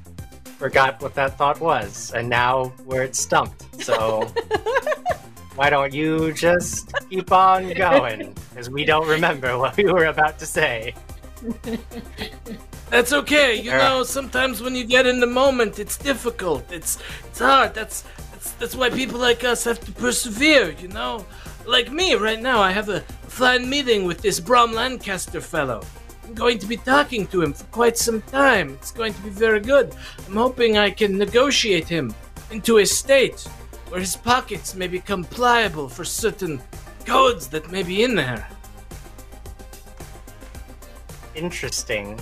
[0.59, 3.64] forgot what that thought was, and now we're stumped.
[3.82, 4.22] So
[5.55, 8.34] why don't you just keep on going?
[8.51, 10.95] Because we don't remember what we were about to say.
[12.91, 13.61] That's okay.
[13.61, 16.70] You know, sometimes when you get in the moment, it's difficult.
[16.70, 17.74] It's it's hard.
[17.74, 20.70] That's that's that's why people like us have to persevere.
[20.72, 21.26] You know,
[21.66, 22.61] like me right now.
[22.61, 25.82] I have a fine meeting with this Brom Lancaster fellow.
[26.24, 28.70] I'm going to be talking to him for quite some time.
[28.74, 29.95] It's going to be very good.
[30.26, 32.14] I'm hoping I can negotiate him
[32.51, 33.41] into a state
[33.89, 36.61] where his pockets may become pliable for certain
[37.05, 38.49] codes that may be in there.
[41.37, 42.18] interesting.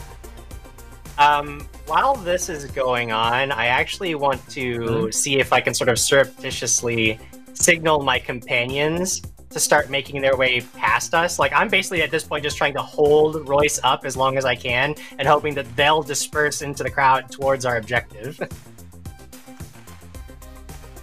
[1.18, 5.14] Um, while this is going on, I actually want to Mhm.
[5.14, 7.18] see if I can sort of surreptitiously
[7.52, 11.38] signal my companions to start making their way past us.
[11.38, 14.44] Like, I'm basically at this point just trying to hold Royce up as long as
[14.44, 18.40] I can and hoping that they'll disperse into the crowd towards our objective.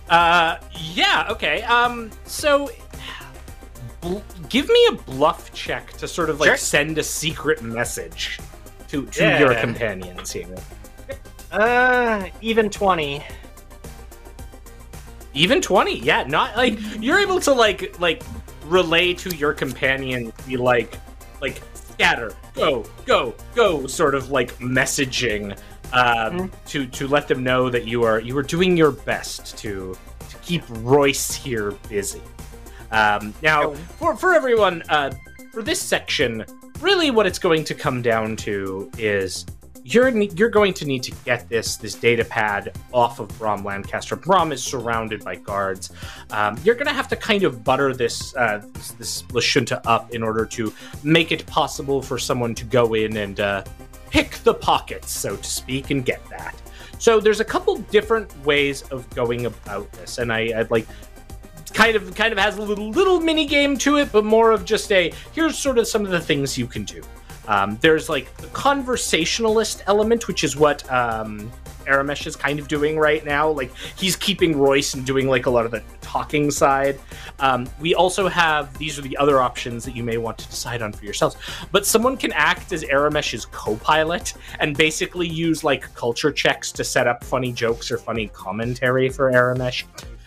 [0.09, 0.57] Uh,
[0.93, 1.61] yeah, okay.
[1.63, 2.69] Um, so
[4.01, 4.17] bl-
[4.49, 6.57] give me a bluff check to sort of like Sure.
[6.57, 8.37] send a secret message
[8.91, 9.39] to to Yeah.
[9.39, 10.55] your companions here.
[11.51, 13.23] uh, even 20.
[15.33, 16.23] Even twenty, yeah.
[16.23, 18.21] Not like you're able to like like
[18.65, 20.99] relay to your companion, be like
[21.41, 25.53] like scatter, go, go, go, sort of like messaging
[25.93, 26.01] um,
[26.49, 26.51] Mhm.
[26.67, 29.95] to to let them know that you are you are doing your best to
[30.29, 32.21] to keep Royce here busy.
[32.91, 35.11] Um, now, for for everyone, uh,
[35.53, 36.43] for this section,
[36.81, 39.45] really, what it's going to come down to is
[39.83, 44.15] you're you're going to need to get this this data pad off of Brom Lancaster.
[44.15, 45.91] Brom is surrounded by guards.
[46.31, 50.11] Um, you're going to have to kind of butter this uh, this, this Lashunta up
[50.13, 50.73] in order to
[51.03, 53.63] make it possible for someone to go in and uh,
[54.09, 56.55] pick the pockets, so to speak, and get that.
[56.99, 60.85] So there's a couple different ways of going about this, and I, I'd like
[61.73, 64.65] kind of kind of has a little little mini game to it, but more of
[64.65, 67.01] just a here's sort of some of the things you can do.
[67.47, 71.51] Um, there's like the conversationalist element, which is what um,
[71.85, 73.49] Aramesh is kind of doing right now.
[73.49, 76.99] Like he's keeping Royce and doing like a lot of the talking side.
[77.39, 80.81] Um, we also have these are the other options that you may want to decide
[80.81, 81.35] on for yourselves.
[81.71, 87.07] But someone can act as Aramesh's co-pilot and basically use like culture checks to set
[87.07, 89.83] up funny jokes or funny commentary for Aramesh.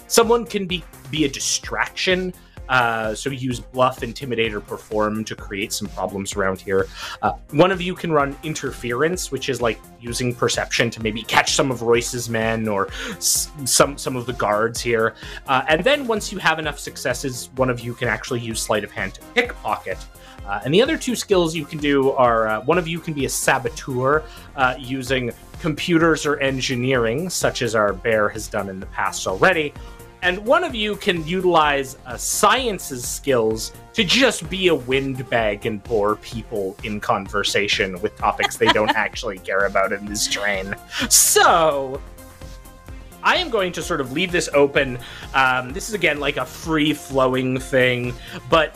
[0.06, 2.32] Someone can be be a distraction.
[2.66, 6.86] Uh, so use bluff, intimidate, or perform to create some problems around here.
[7.20, 11.52] Uh, one of you can run interference, which is like using perception to maybe catch
[11.52, 15.14] some of Royce's men or s- some some of the guards here.
[15.46, 18.82] Uh, and then once you have enough successes, one of you can actually use sleight
[18.82, 19.98] of hand to pickpocket.
[20.46, 23.14] Uh, and the other two skills you can do are uh, one of you can
[23.14, 24.22] be a saboteur
[24.56, 29.72] uh, using computers or engineering, such as our bear has done in the past already.
[30.24, 35.84] And one of you can utilize uh, science's skills to just be a windbag and
[35.84, 40.74] bore people in conversation with topics they don't actually care about in this train.
[41.10, 42.00] So,
[43.22, 44.98] I am going to sort of leave this open.
[45.34, 48.14] Um, this is again like a free flowing thing,
[48.48, 48.74] but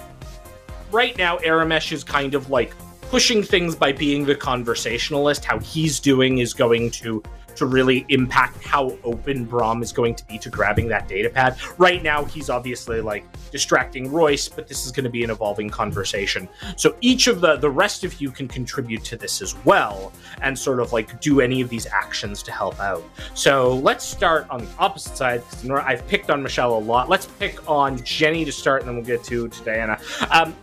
[0.93, 2.75] right now Aramesh is kind of like
[3.09, 5.47] pushing things by being the conversationalist.
[5.47, 7.23] How he's doing is going to
[7.59, 11.57] to really impact how open Brom is going to be to grabbing that data pad.
[11.77, 15.71] Right now, he's obviously like distracting Royce, but this is going to be an evolving
[15.71, 16.49] conversation.
[16.77, 20.59] So each of the the rest of you can contribute to this as well, and
[20.59, 23.05] sort of like do any of these actions to help out.
[23.35, 25.43] So let's start on the opposite side.
[25.71, 27.09] I've picked on Michelle a lot.
[27.09, 29.99] Let's pick on Jenny to start, and then we'll get to to Diana.
[30.31, 30.55] Um,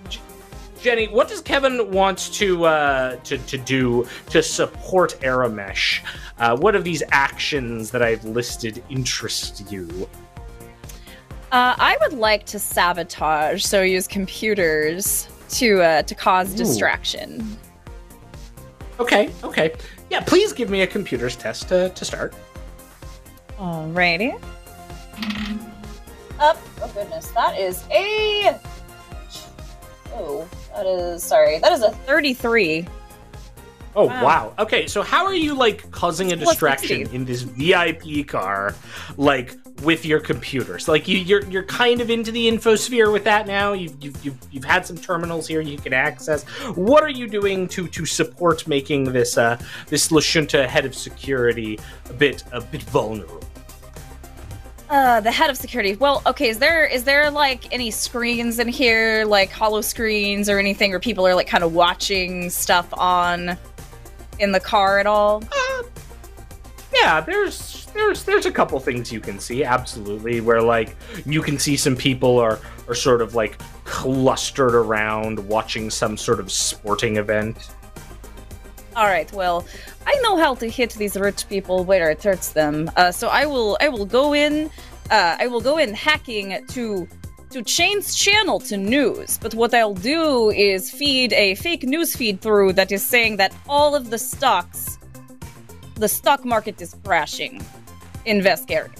[0.85, 6.01] Jenny, what does Kevin want to uh, to to do to support Aramesh?
[6.37, 10.07] Uh, what of these actions that I've listed interest you?
[11.51, 15.27] Uh, I would like to sabotage, so use computers
[15.57, 16.57] to uh, to cause Ooh.
[16.57, 17.57] distraction.
[18.99, 19.73] Okay, okay,
[20.11, 20.19] yeah.
[20.19, 22.35] Please give me a computers test to, to start.
[23.57, 24.39] Alrighty.
[26.39, 26.59] Up.
[26.79, 28.59] Oh goodness, that is a.
[30.13, 31.59] Oh, that is sorry.
[31.59, 32.87] That is a thirty-three.
[33.97, 34.23] Oh Wow.
[34.25, 34.53] wow.
[34.59, 38.75] Okay, so how are you like causing a distraction in this VIP car,
[39.15, 40.89] like with your computers?
[40.89, 43.71] Like you, you're you're kind of into the infosphere with that now.
[43.71, 46.43] You've you've you've, you've had some terminals here you can access.
[46.75, 49.57] What are you doing to to support making this uh
[49.87, 53.44] this Lashunta head of security a bit a bit vulnerable?
[54.95, 55.93] Uh, the head of security.
[55.97, 56.47] Well, okay.
[56.47, 61.01] Is there is there like any screens in here, like hollow screens or anything, where
[61.01, 63.57] people are like kind of watching stuff on
[64.39, 65.43] in the car at all?
[65.51, 65.83] Uh,
[66.93, 71.59] yeah, there's there's there's a couple things you can see absolutely where like you can
[71.59, 77.17] see some people are are sort of like clustered around watching some sort of sporting
[77.17, 77.69] event.
[78.95, 79.31] All right.
[79.33, 79.65] Well,
[80.07, 82.89] I know how to hit these rich people where it hurts them.
[82.95, 84.69] Uh, so I will I will go in.
[85.11, 87.07] Uh, I will go in hacking to
[87.51, 89.37] to change channel to news.
[89.37, 93.53] But what I'll do is feed a fake news feed through that is saying that
[93.67, 94.97] all of the stocks,
[95.95, 97.61] the stock market is crashing
[98.25, 98.91] in Vescaria.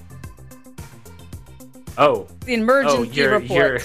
[1.97, 3.49] Oh, The emergency oh, you're report.
[3.49, 3.79] you're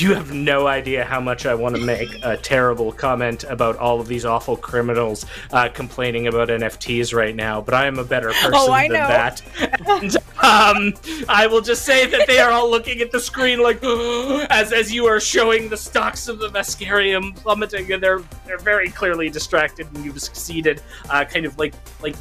[0.00, 4.00] you have no idea how much I want to make a terrible comment about all
[4.00, 8.28] of these awful criminals uh, complaining about NFTs right now, but I am a better
[8.30, 9.06] person Oh, than know.
[9.08, 9.42] that.
[9.86, 10.92] And, um,
[11.28, 13.82] I will just say that they are all looking at the screen like
[14.50, 18.90] as as you are showing the stocks of the Mascarium plummeting, and they're they're very
[18.90, 22.14] clearly distracted, and you've succeeded, uh, kind of like like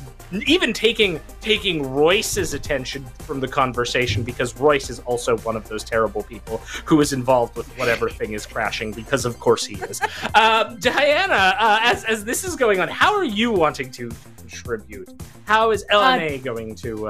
[0.47, 5.84] even taking taking Royce's attention from the conversation because Royce is also one of those
[5.84, 10.01] terrible people who is involved with whatever thing is crashing because of course he is.
[10.34, 15.09] uh, Diana, uh, as as this is going on, how are you wanting to contribute?
[15.45, 17.07] How is LNA going to?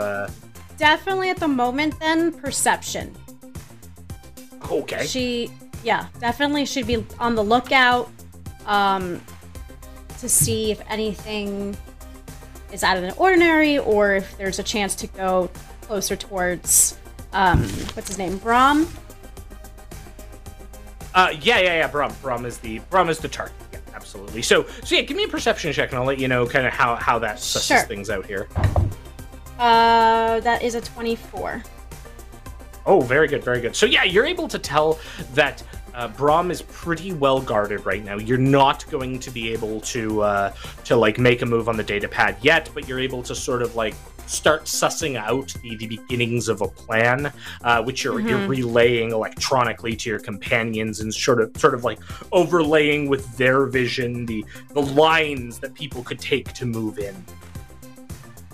[0.84, 3.16] Definitely at the moment, then perception.
[4.70, 5.06] okay.
[5.06, 5.50] She,
[5.82, 8.12] yeah, definitely should be on the lookout
[8.66, 9.22] um,
[10.20, 11.78] to see if anything
[12.74, 15.50] is out of the ordinary or if there's a chance to go
[15.84, 16.98] closer towards
[17.32, 17.64] um,
[17.94, 18.86] what's his name, Brom.
[21.16, 21.88] Uh, yeah, yeah, yeah.
[21.88, 23.56] Brom, Brom is the Brom is the target.
[23.72, 24.42] Yeah, absolutely.
[24.42, 26.74] So, so yeah, give me a perception check, and I'll let you know kind of
[26.74, 27.80] how how that susses Sure.
[27.84, 28.50] things out here.
[29.64, 31.64] Uh, that is a 24.
[32.86, 33.74] Oh, very good, very good.
[33.78, 35.00] So yeah, you're able to tell
[35.36, 38.18] that uh, Brom is pretty well guarded right now.
[38.18, 40.54] You're not going to be able to uh,
[40.84, 43.62] to like make a move on the data pad yet, but you're able to sort
[43.62, 43.96] of like
[44.26, 47.32] start sussing out the, the beginnings of a plan,
[47.64, 48.50] uh, which you're you're Mhm.
[48.50, 52.00] relaying electronically to your companions and sort of sort of like
[52.34, 54.44] overlaying with their vision the
[54.74, 57.16] the lines that people could take to move in.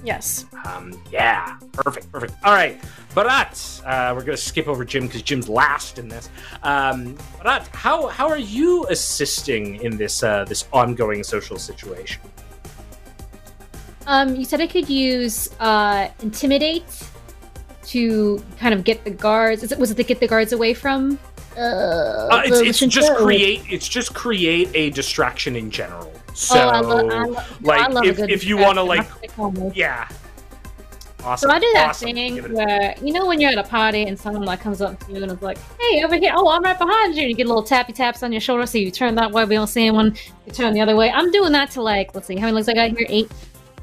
[0.03, 0.45] Yes.
[0.65, 2.33] Um, yeah, perfect, perfect.
[2.43, 2.79] All right,
[3.13, 6.29] Barat, uh, we're gonna skip over Jim because Jim's last in this.
[6.63, 12.21] Um, Barat, how how are you assisting in this uh, this ongoing social situation?
[14.07, 17.03] Um, you said I could use uh, intimidate
[17.87, 19.63] to kind of get the guards.
[19.63, 21.19] Is it was it to get the guards away from?
[21.57, 21.61] Uh,
[22.31, 26.11] Uh, it's it's just create it's just create a distraction in general.
[26.33, 27.23] So Oh, I I
[27.61, 29.71] like, I love a if- if you wanna, like- That's what they call me.
[29.75, 30.07] yeah,
[31.23, 31.49] awesome.
[31.49, 32.13] So I do that awesome.
[32.13, 34.61] thing Give it a- where you know when you're at a party and someone like
[34.61, 36.31] comes up to you and is like, "Hey, over here!
[36.35, 38.77] Oh, I'm right behind you!" And you get little tappy taps on your shoulder, so
[38.77, 39.43] you turn that way.
[39.45, 40.15] We don't see anyone.
[40.45, 41.11] You turn the other way.
[41.11, 43.05] I'm doing that to like, let's see, how many legs I got here?
[43.09, 43.29] Eight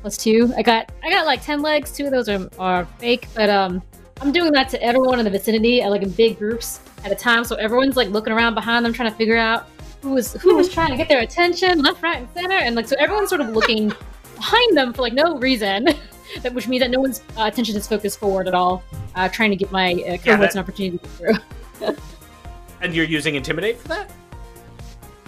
[0.01, 0.53] plus two.
[0.57, 1.93] I got I got like ten legs.
[1.93, 3.83] Two of those are are fake, but um,
[4.23, 7.45] I'm doing that to everyone in the vicinity, like in big groups at a time.
[7.45, 9.69] So everyone's like looking around behind them, trying to figure out
[10.07, 12.87] who was who was trying to get their attention, left, right, and center, and like
[12.87, 13.93] so everyone's sort of looking
[14.37, 15.85] behind them for like no reason.
[16.43, 18.83] that which means that no one's uh, attention is focused forward at all,
[19.17, 21.41] uh, trying to give my uh, cohorts that- an opportunity to get
[21.81, 21.97] through.
[22.83, 24.11] and you're using intimidate for that?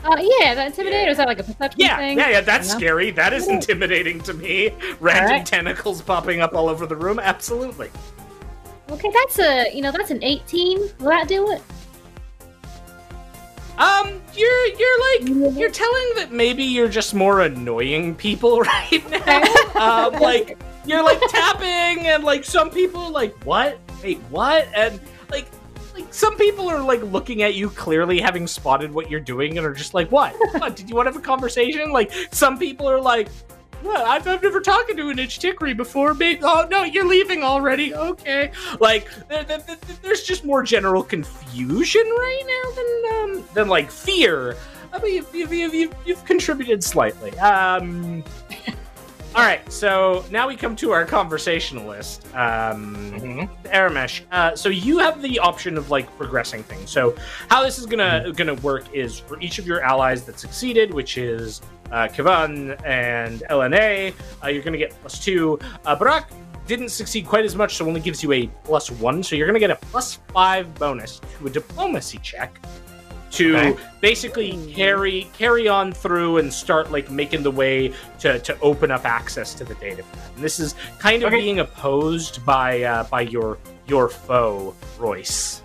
[0.05, 2.19] Uh, yeah, that intimidate or is that like a perception Yeah, thing?
[2.19, 2.41] yeah, yeah.
[2.41, 2.87] That's I don't know.
[2.87, 3.11] scary.
[3.11, 4.71] That is intimidating to me.
[5.01, 5.47] Random Alright.
[5.47, 7.19] tentacles popping up all over the room.
[7.19, 7.91] Absolutely.
[8.91, 10.79] Okay, that's a you know that's an 18.
[11.01, 11.63] Will that do it?
[13.79, 19.43] Um, you're you're like you're telling that maybe you're just more annoying people right now.
[20.09, 23.79] um, like you're like tapping, and like some people are like, "What?
[24.03, 25.01] Wait, what?" And
[25.31, 25.47] like
[25.95, 29.67] like some people are like looking at you clearly having spotted what you're doing and
[29.67, 30.35] are just like, "What?
[30.61, 30.75] what?
[30.75, 33.29] Did you want to have a conversation?" Like some people are like.
[33.87, 36.15] I've, I've never talked to an Ijtikri before.
[36.15, 37.95] Maybe, oh no, you're leaving already.
[37.95, 38.51] Okay,
[38.81, 43.91] like there, there, there- there's just more general confusion right now than um, than like
[43.91, 44.57] fear.
[44.93, 47.37] I mean, you've, you've, you've, you've contributed slightly.
[47.41, 48.25] Um,
[49.35, 53.49] all right, so now we come to our conversationalist, um, Mhm.
[53.67, 54.23] Aramesh.
[54.33, 56.91] Uh, so you have the option of like progressing things.
[56.91, 57.15] So
[57.51, 61.19] how this is gonna gonna work is for each of your allies that succeeded, which
[61.19, 61.61] is
[61.93, 64.13] uh, Kivan and LNA,
[64.45, 65.59] uh, you're gonna get plus two.
[65.87, 66.27] Uh, Barak
[66.67, 69.23] didn't succeed quite as much, so only gives you a plus one.
[69.23, 72.59] So you're gonna get a plus five bonus to a diplomacy check
[73.33, 73.83] to Okay.
[74.01, 79.05] basically carry carry on through and start like making the way to, to open up
[79.05, 80.03] access to the data.
[80.35, 81.41] And this is kind of Okay.
[81.43, 85.63] being opposed by uh, by your your foe Royce.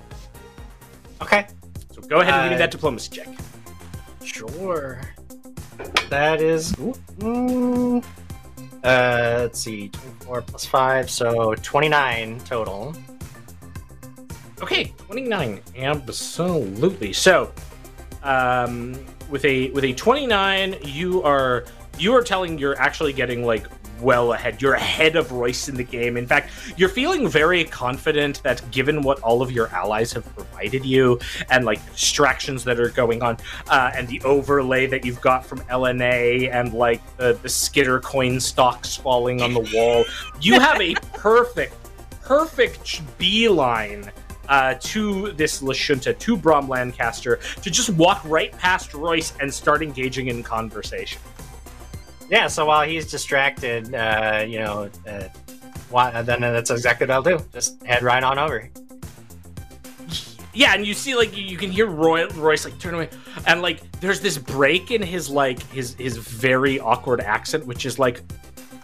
[1.21, 1.47] Okay.
[1.93, 3.27] So go ahead and give me Uh, that diplomacy check.
[4.23, 5.01] Sure.
[6.09, 6.73] That is.
[6.73, 8.03] mm,
[8.83, 9.89] uh, let's see.
[9.89, 12.93] 24 plus 5, so 29 total.
[14.63, 15.59] Okay, 29.
[15.75, 17.11] Absolutely.
[17.11, 17.51] So,
[18.23, 18.95] um,
[19.29, 21.65] with a with a 29, you are
[21.99, 23.67] you are telling you're actually getting like
[23.99, 24.61] well ahead.
[24.61, 26.15] You're ahead of Royce in the game.
[26.15, 30.85] In fact, you're feeling very confident that given what all of your allies have provided
[30.85, 31.19] you
[31.49, 33.35] and like distractions that are going on
[33.67, 38.39] uh, and the overlay that you've got from LNA and like the, the skitter coin
[38.39, 40.05] stocks falling on the wall,
[40.39, 41.75] you have a perfect,
[42.21, 44.09] perfect beeline
[44.49, 49.81] uh, to this Lashunta, to Brom Lancaster, to just walk right past Royce and start
[49.81, 51.21] engaging in conversation.
[52.29, 55.27] Yeah, so while he's distracted, uh, you know, uh,
[55.89, 57.39] why, then that's exactly what I'll do.
[57.53, 58.69] Just head right on over.
[60.55, 63.09] Yeah, and you see like you, can hear Roy, Royce like turn away,
[63.47, 67.97] and like there's this break in his like his his very awkward accent, which is
[67.97, 68.21] like,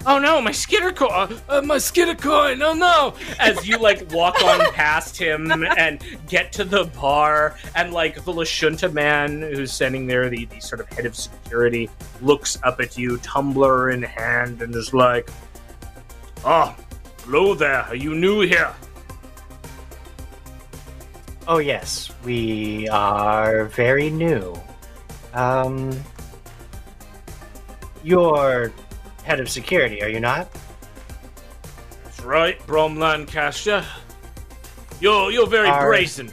[0.06, 4.12] "Oh no, my skitter coin, uh, uh, my skitter coin, oh no!" As you like
[4.12, 9.72] walk on past him and get to the bar, and like the Lashunta man who's
[9.72, 11.90] standing there, the, the sort of head of security,
[12.22, 15.30] looks up at you, tumbler in hand, and is like,
[16.46, 16.76] "Oh,
[17.24, 18.74] hello there, are you new here?"
[21.48, 24.54] Oh yes, we are very new.
[25.34, 26.00] Um,
[28.04, 28.72] you're
[29.24, 30.50] head of security, are you not?
[32.04, 33.84] That's right, Brom Lancaster.
[35.00, 36.32] You're you're very Are- brazen.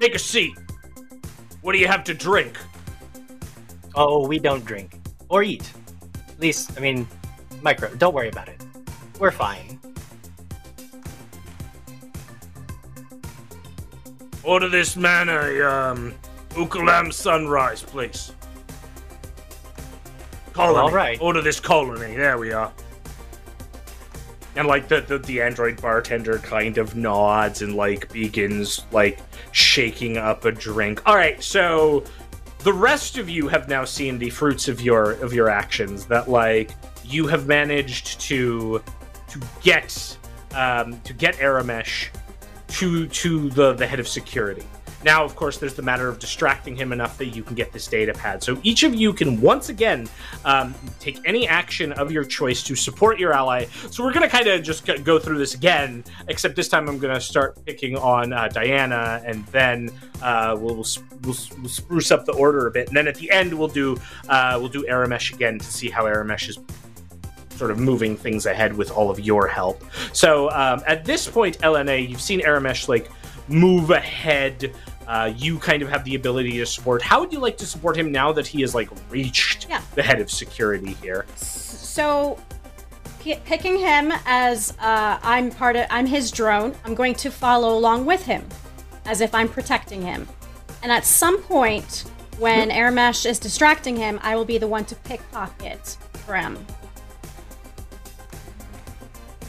[0.00, 0.52] Take a seat.
[1.62, 2.58] What do you have to drink?
[3.94, 4.98] Oh, we don't drink
[5.28, 5.72] or eat.
[6.28, 7.06] At least, I mean,
[7.62, 7.94] micro.
[7.94, 8.60] Don't worry about it.
[9.18, 9.78] We're fine.
[14.42, 16.14] Order this man a um
[16.50, 18.32] Ukulam sunrise, please.
[20.54, 20.78] Colony.
[20.78, 21.20] All right.
[21.20, 22.14] Order this colony.
[22.14, 22.72] There we are.
[24.56, 29.18] And like the, the the android bartender kind of nods and like begins like
[29.50, 31.02] shaking up a drink.
[31.06, 32.04] All right, so
[32.60, 36.06] the rest of you have now seen the fruits of your of your actions.
[36.06, 36.70] That like
[37.04, 38.80] you have managed to
[39.28, 40.16] to get
[40.54, 42.10] um, to get Aramesh
[42.68, 44.62] to to the the head of security.
[45.04, 47.86] Now, of course, there's the matter of distracting him enough that you can get this
[47.86, 48.42] data pad.
[48.42, 50.08] So each of you can once again
[50.44, 53.66] um, take any action of your choice to support your ally.
[53.90, 56.98] So we're going to kind of just go- through this again, except this time I'm
[56.98, 59.90] going to start picking on uh, Diana, and then
[60.22, 60.86] uh, we'll, we'll,
[61.22, 63.96] we'll we'll spruce up the order a bit, and then at the end we'll do
[64.28, 66.58] uh, we'll do Aramesh again to see how Aramesh is
[67.50, 69.84] sort of moving things ahead with all of your help.
[70.12, 73.10] So um, at this point, LNA, you've seen Aramesh like
[73.48, 74.74] move ahead.
[75.06, 77.02] Uh, you kind of have the ability to support.
[77.02, 79.82] How would you like to support him now that he has like reached Yeah.
[79.94, 81.26] the head of security here?
[81.36, 82.38] So,
[83.20, 86.74] p- picking him as uh, I'm part of, I'm his drone.
[86.84, 88.46] I'm going to follow along with him,
[89.04, 90.26] as if I'm protecting him.
[90.82, 92.04] And at some point,
[92.38, 96.58] when Aramesh is distracting him, I will be the one to pickpocket Brim.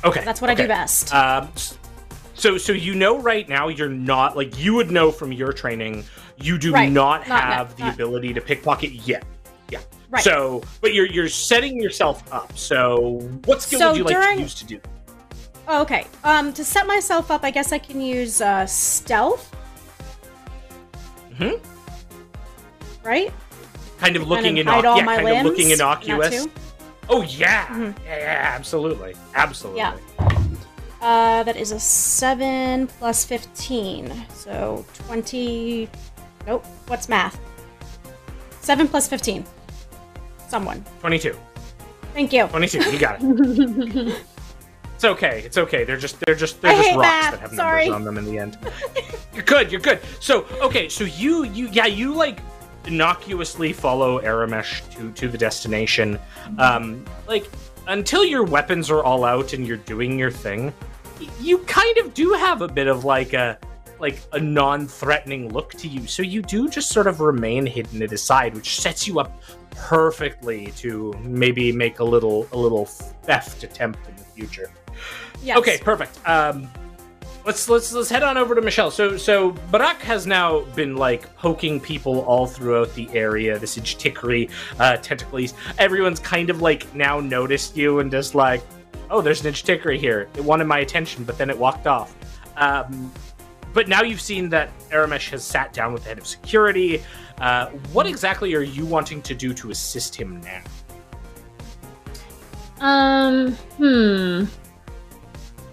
[0.04, 1.14] Okay, That's what I do best.
[1.14, 1.50] Um,
[2.36, 6.04] so so you know right now you're not like you would know from your training
[6.38, 6.92] you do Right.
[6.92, 9.24] not Not- have not- the not- ability to pickpocket yet.
[9.70, 9.80] Yeah.
[10.10, 10.22] Right.
[10.24, 12.58] So, but you're you're setting yourself up.
[12.58, 14.80] So, what skill So would you like to during- use to do?
[15.68, 16.06] Oh, okay.
[16.24, 19.50] Um, to set myself up, I guess I can use uh, stealth.
[21.40, 21.60] Mhm.
[23.04, 23.32] Right.
[24.00, 25.40] Kind of looking kind of innoc- yeah, kind limbs.
[25.40, 26.48] of looking innocuous.
[27.10, 27.66] Oh yeah.
[27.68, 27.96] Mhm.
[28.06, 29.80] yeah, yeah, absolutely, absolutely.
[29.82, 29.94] Yeah.
[31.06, 35.88] Uh, that is a seven plus fifteen, so twenty.
[36.48, 36.66] Nope.
[36.88, 37.40] What's math?
[38.62, 39.46] Seven plus fifteen.
[40.48, 40.84] Someone.
[41.02, 41.38] 22.
[42.14, 42.48] Thank you.
[42.48, 42.92] 22.
[42.92, 43.24] You got it.
[44.96, 45.44] it's okay.
[45.46, 45.84] It's okay.
[45.84, 47.88] They're just they're just they're I just rocks math, that have sorry.
[47.88, 48.58] numbers on them in the end.
[49.36, 49.72] you're good.
[49.72, 50.00] You're good.
[50.20, 50.90] So okay.
[50.90, 52.40] So you you yeah you like
[52.88, 56.18] innocuously follow Aramesh to to the destination.
[56.58, 57.48] Um, like
[57.88, 60.74] until your weapons are all out and you're doing your thing,
[61.40, 63.58] you kind of do have a bit of like a
[64.00, 66.06] like a non-threatening look to you.
[66.06, 69.42] So you do just sort of remain hidden at his side, which sets you up
[69.72, 74.70] perfectly to maybe make a little a little theft attempt in the future.
[75.44, 75.58] Yes.
[75.58, 76.20] Okay, perfect.
[76.28, 76.70] Um,
[77.46, 78.92] let's let's let's head on over to Michelle.
[78.92, 83.58] So so Barak has now been like poking people all throughout the area.
[83.60, 85.54] This Ijtikri uh, tentacles.
[85.78, 88.62] Everyone's kind of like now noticed you and just like,
[89.10, 90.28] oh, there's an Ijtikri here.
[90.36, 92.16] It wanted my attention, but then it walked off.
[92.58, 93.12] Um,
[93.74, 97.04] but now you've seen that Aramesh has sat down with the head of security.
[97.40, 100.64] Uh, what exactly are you wanting to do to assist him now?
[102.80, 104.46] Um, hmm.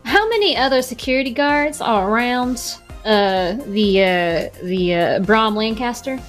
[0.05, 6.21] How many other security guards are around uh the uh the uh Brom Lancaster?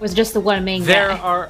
[0.00, 1.14] Was just the one main There guy?
[1.14, 1.48] There are.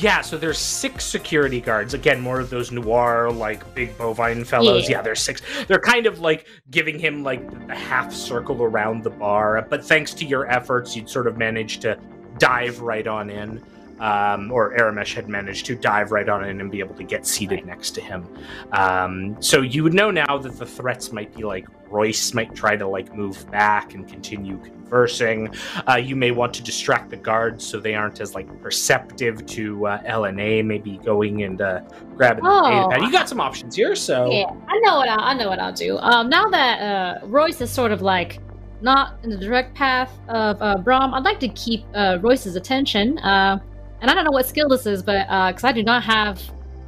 [0.00, 1.94] Yeah, so there's six security guards.
[1.94, 4.88] Again, more of those nuar, like big bovine fellows.
[4.88, 4.98] Yeah.
[4.98, 5.42] Yeah, there's six.
[5.66, 9.66] They're kind of like giving him like a half circle around the bar.
[9.68, 11.98] But thanks to your efforts, you'd sort of managed to
[12.38, 13.62] dive right on in.
[14.00, 17.26] um, or Aramesh had managed to dive right on in and be able to get
[17.26, 18.26] seated next to him.
[18.72, 22.76] Um, so you would know now that the threats might be like Royce might try
[22.76, 25.54] to like move back and continue conversing.
[25.88, 29.86] Uh, you may want to distract the guards so they aren't as like perceptive to
[29.86, 30.64] uh, LNA.
[30.64, 31.80] Maybe going and uh,
[32.16, 33.04] grabbing the data Oh.
[33.04, 35.72] You got some options here, so Yeah, I know what I, I know what I'll
[35.72, 35.98] do.
[35.98, 38.40] Um, now that uh, Royce is sort of like
[38.80, 43.18] not in the direct path of uh, Brom, I'd like to keep uh, Royce's attention.
[43.18, 43.58] Uh,
[44.00, 46.40] and I don't know what skill this is, but because I do not have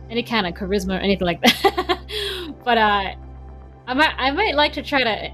[0.09, 3.15] any kind of charisma or anything like that, but uh,
[3.87, 5.31] I might I might like to try to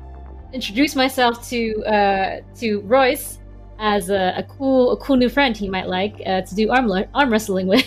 [0.52, 3.39] introduce myself to uh, to Royce
[3.78, 6.90] as a, a cool a cool new friend he might like uh, to do arm
[7.14, 7.86] arm wrestling with.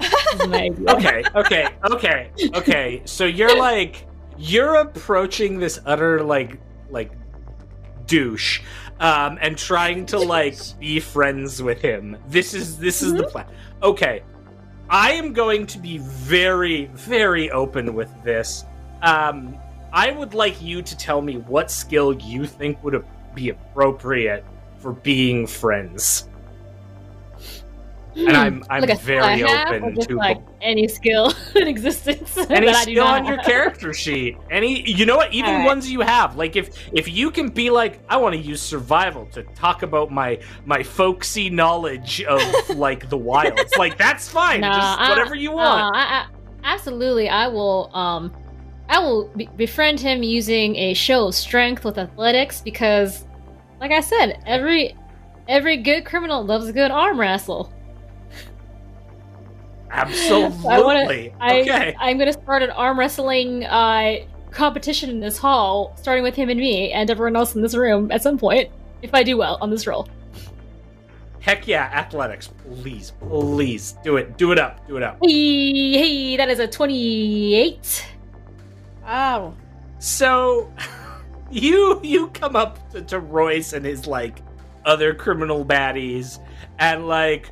[0.00, 0.90] This is my idea.
[0.90, 3.02] okay, okay, okay, okay.
[3.04, 4.06] So you're like
[4.38, 6.58] you're approaching this utter like
[6.90, 7.12] like
[8.06, 8.60] douche
[9.00, 12.16] um and trying to like be friends with him.
[12.28, 13.46] This is this is the plan.
[13.82, 14.22] Okay.
[14.88, 18.64] I am going to be very very open with this.
[19.02, 19.58] Um
[19.96, 23.02] I would like you to tell me what skill you think would
[23.34, 24.44] be appropriate
[24.76, 26.28] for being friends.
[28.14, 32.84] And I'm I'm Like very open to like any skill in existence any that I
[32.84, 34.36] do skill not on your character sheet.
[34.50, 35.32] Any you know what?
[35.32, 35.66] Even Alright.
[35.66, 36.36] ones you have.
[36.36, 40.10] Like if if you can be like i want to use survival to talk about
[40.10, 42.42] my my folksy knowledge of
[42.76, 43.74] like the wilds.
[43.78, 44.60] Like that's fine.
[44.60, 45.96] Nah, just I- whatever you want.
[45.96, 46.26] I, I,
[46.64, 47.90] absolutely, I will.
[47.94, 48.34] Um,
[48.88, 53.24] I will be- befriend him using a show of strength with athletics because,
[53.80, 54.96] like I said, every
[55.48, 57.72] every good criminal loves a good arm wrestle.
[59.90, 60.68] Absolutely.
[60.68, 61.08] I wanna,
[61.40, 61.96] I, okay.
[61.98, 64.16] I'm going to start an arm wrestling uh,
[64.50, 68.10] competition in this hall, starting with him and me and everyone else in this room
[68.10, 68.70] at some point
[69.02, 70.08] if I do well on this roll.
[71.40, 72.48] Heck yeah, athletics.
[72.82, 74.36] Please, please do it.
[74.36, 74.86] Do it up.
[74.88, 75.18] Do it up.
[75.22, 78.15] Hey, hey that is a 28.
[79.06, 79.54] Oh.
[79.98, 80.72] So
[81.50, 84.42] you you come up to, to Royce and his like
[84.84, 86.38] other criminal baddies
[86.78, 87.50] and like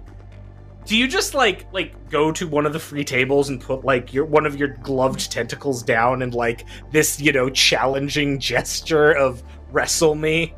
[0.87, 4.13] do you just like like go to one of the free tables and put like
[4.13, 9.43] your one of your gloved tentacles down and like this you know challenging gesture of
[9.73, 10.55] wrestle me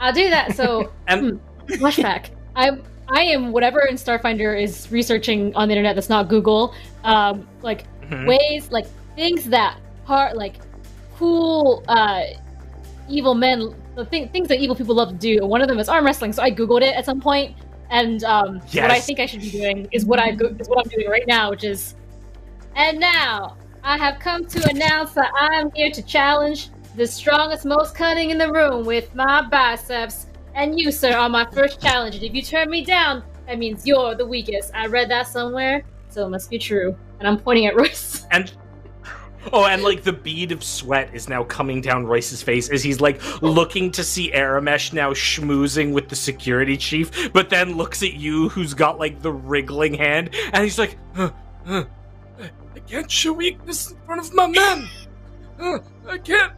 [0.00, 2.70] i'll do that so and hmm, flashback i
[3.10, 7.84] i am whatever in starfinder is researching on the internet that's not google um like
[8.02, 8.26] mm-hmm.
[8.26, 8.86] ways like
[9.16, 9.78] things that
[10.08, 10.56] are like
[11.16, 12.22] cool, uh,
[13.08, 13.74] evil men.
[13.94, 15.38] The thing, things that evil people love to do.
[15.38, 16.32] And one of them is arm wrestling.
[16.32, 17.54] So I googled it at some point,
[17.90, 20.78] and um, what I think I should be doing is what I go- is what
[20.84, 21.94] I'm doing right now, which is.
[22.74, 27.64] And now I have come to announce that I am here to challenge the strongest,
[27.66, 30.26] most cunning in the room with my biceps.
[30.54, 32.14] And you, sir, are my first challenge.
[32.14, 34.70] And if you turn me down, that means you're the weakest.
[34.74, 36.96] I read that somewhere, so it must be true.
[37.18, 38.26] And I'm pointing at Royce.
[38.30, 38.52] and
[39.52, 43.00] oh and like the bead of sweat is now coming down Royce's face as he's
[43.00, 48.14] like looking to see Aramesh now schmoozing with the security chief but then looks at
[48.14, 50.96] you who's got like the wriggling hand and he's like
[51.66, 54.88] I can't show weakness in front of my men.
[56.08, 56.52] I can't.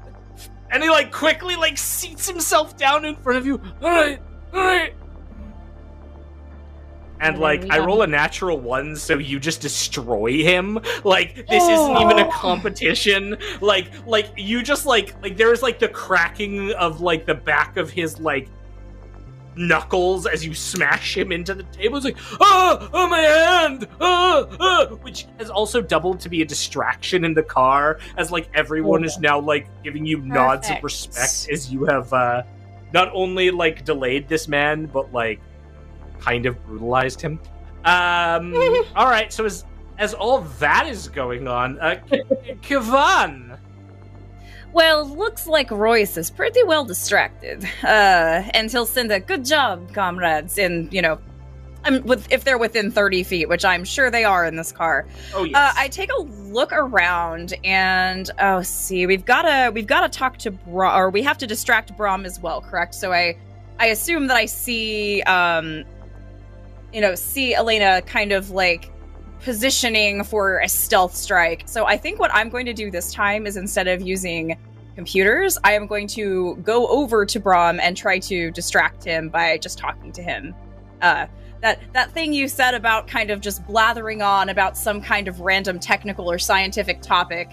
[0.71, 4.21] and he like quickly like seats himself down in front of you All right,
[4.53, 4.95] all right.
[7.21, 10.79] And And like I roll a natural one so you just destroy him.
[11.05, 12.31] Like this isn't even a Oh.
[12.31, 13.37] competition.
[13.61, 17.77] Like like you just like like there is like the cracking of like the back
[17.77, 18.49] of his like
[19.57, 21.97] knuckles as you smash him into the table.
[21.97, 23.87] It's like oh oh my hand!
[24.01, 28.49] Oh, oh, which has also doubled to be a distraction in the car as like
[28.55, 32.43] everyone is now like giving you nods of respect as you have uh
[32.93, 35.41] not only like delayed this man but like
[36.21, 37.39] kind of brutalized him.
[37.85, 38.55] Um,
[38.97, 39.65] all right, so as
[39.99, 42.01] as all that is going on, uh,
[42.63, 43.59] Kivan,
[44.73, 47.65] Well, looks like Royce is pretty well distracted.
[47.83, 51.19] Uh, and he'll send a good job, comrades, in, you know,
[51.85, 55.07] I'm with if they're within 30 feet, which I'm sure they are in this car.
[55.35, 59.87] oh yes, Uh, I take a look around and oh, see, we've got to we've
[59.87, 62.95] got to talk to Brom, or we have to distract Brom as well, correct?
[62.95, 63.37] So I
[63.79, 65.85] I assume that I see um,
[66.95, 68.91] you know, see Elena kind of like
[69.43, 71.65] positioning for a stealth strike.
[71.67, 74.57] So I think what I'm going to do this time is instead of using
[74.95, 79.59] computers, I am going to go over to Brom and try to distract him by
[79.59, 80.55] just talking to him.
[81.03, 81.27] Uh,
[81.61, 85.41] that that thing you said about kind of just blathering on about some kind of
[85.41, 87.51] random technical or scientific topic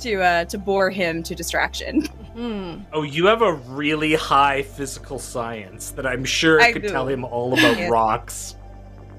[0.00, 2.06] to uh, to bore him to distraction.
[2.30, 2.76] Hmm.
[2.92, 6.88] Oh, you have a really high physical science that I'm sure I could do.
[6.88, 7.88] tell him all about Yeah.
[7.88, 8.54] rocks.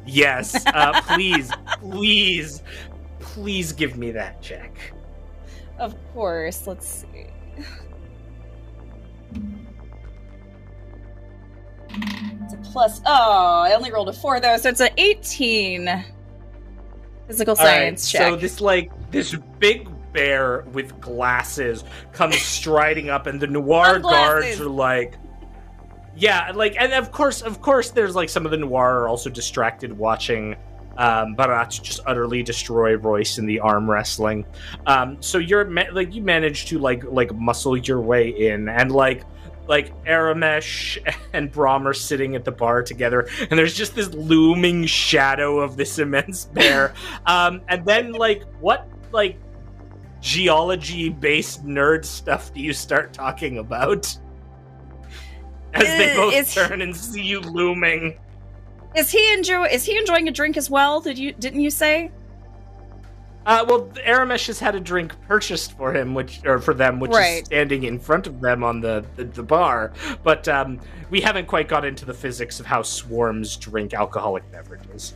[0.05, 2.63] Yes, uh, please, please,
[3.19, 4.75] please give me that check.
[5.77, 6.67] Of course.
[6.67, 7.27] Let's see.
[12.43, 13.01] It's a plus.
[13.05, 16.05] Oh, I only rolled a four though, so it's an eighteen.
[17.27, 18.29] Physical All right, science check.
[18.29, 24.59] So this like this big bear with glasses comes striding up, and the nuar guards
[24.59, 25.15] are like,
[26.15, 29.29] yeah, like, and of course, of course, there's like some of the nuar are also
[29.29, 30.55] distracted watching.
[30.97, 34.45] Um, Barat just utterly destroy Royce in the arm wrestling.
[34.85, 39.23] Um, so you're like you manage to like like muscle your way in, and like
[39.67, 40.97] like Aramesh
[41.33, 45.77] and Brom are sitting at the bar together, and there's just this looming shadow of
[45.77, 46.93] this immense bear.
[47.25, 49.37] um, and then like what like
[50.19, 54.15] geology based nerd stuff do you start talking about?
[55.73, 58.17] As they Uh, both is- turn and see you looming.
[58.95, 59.65] is he enjoy?
[59.67, 60.99] Is he enjoying a drink as well?
[61.01, 61.31] Did you?
[61.33, 62.11] Didn't you say?
[63.43, 67.09] Uh, well, Aramesh has had a drink purchased for him, which or for them, which
[67.11, 67.41] Right.
[67.41, 69.93] is standing in front of them on the the, the bar.
[70.23, 70.79] But um,
[71.09, 75.13] we haven't quite got into the physics of how swarms drink alcoholic beverages.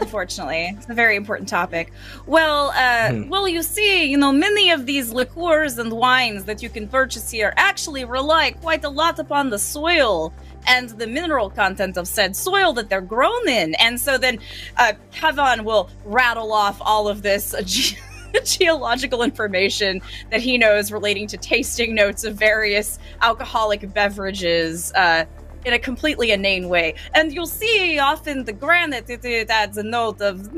[0.00, 1.92] Unfortunately, it's a very important topic.
[2.26, 3.28] Well, uh, Hmm.
[3.28, 7.30] well, you see, you know, many of these liqueurs and wines that you can purchase
[7.30, 10.32] here actually rely quite a lot upon the soil
[10.66, 13.74] and the mineral content of said soil that they're grown in.
[13.76, 14.38] And so then,
[14.76, 17.54] uh, Kevin will rattle off all of this.
[17.64, 17.96] Ge-
[18.44, 25.26] Geological information that he knows relating to tasting notes of various alcoholic beverages, uh,
[25.64, 26.94] in a completely inane way.
[27.14, 30.52] And you'll see often the granite it, it adds a note of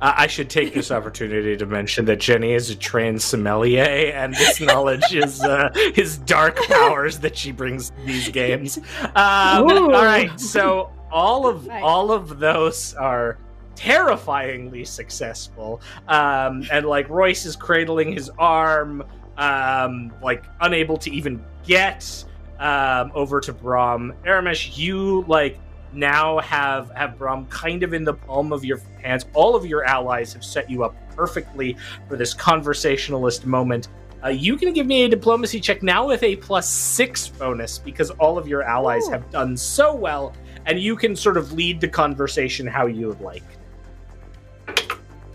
[0.00, 4.60] I should take this opportunity to mention that Jenny is a trained sommelier, and this
[4.60, 8.78] knowledge is uh, his dark powers that she brings to these games.
[9.00, 11.82] Um, all right, so all of Nice.
[11.82, 13.38] all of those are
[13.76, 19.04] terrifyingly successful, um, and like Royce is cradling his arm,
[19.36, 22.24] um, like unable to even get
[22.58, 24.14] um, over to Brom.
[24.24, 25.58] Aramesh, you like
[25.92, 29.26] now have have Brom kind of in the palm of your hands.
[29.34, 31.76] All of your allies have set you up perfectly
[32.08, 33.88] for this conversationalist moment.
[34.24, 38.10] Uh, you can give me a diplomacy check now with a plus six bonus because
[38.12, 39.12] all of your allies Ooh.
[39.12, 40.32] have done so well,
[40.66, 43.42] and you can sort of lead the conversation how you would like.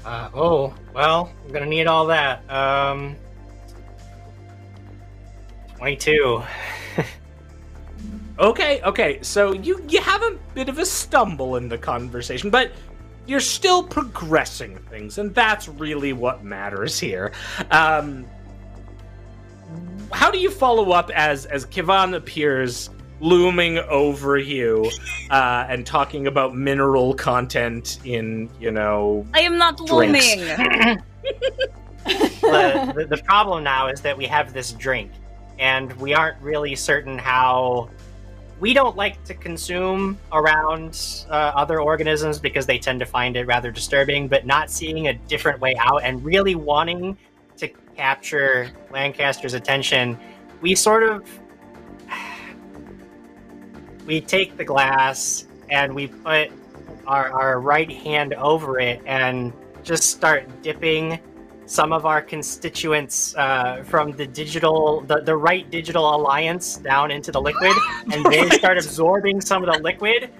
[0.04, 2.50] Uh, oh, well, I'm gonna need all that.
[2.50, 3.16] Um,
[5.80, 6.44] 22.
[8.40, 9.20] Okay, okay.
[9.22, 12.72] So you you have a bit of a stumble in the conversation, but
[13.28, 17.34] you're still progressing things, and that's really what matters here.
[17.70, 18.26] Um,
[20.14, 22.90] how do you follow up as as Kivan appears
[23.20, 24.90] looming over you
[25.30, 30.38] uh, and talking about mineral content in you know I am not Drinks.
[30.38, 31.04] looming.
[32.06, 35.12] the, the, the problem now is that we have this drink,
[35.60, 37.90] and we aren't really certain how.
[38.60, 43.48] We don't like to consume around uh, other organisms because they tend to find it
[43.48, 47.18] rather disturbing, but not seeing a different way out and really wanting
[47.56, 50.18] to capture Lancaster's attention,
[50.62, 51.30] we sort of.
[54.06, 56.52] We take the glass and we put
[57.06, 59.54] our, our right hand over it and
[59.84, 61.20] just start dipping
[61.70, 67.32] some of our constituents uh, from the digital, the, the right digital alliance down into
[67.32, 67.72] the liquid,
[68.12, 70.32] and they start absorbing some of the liquid,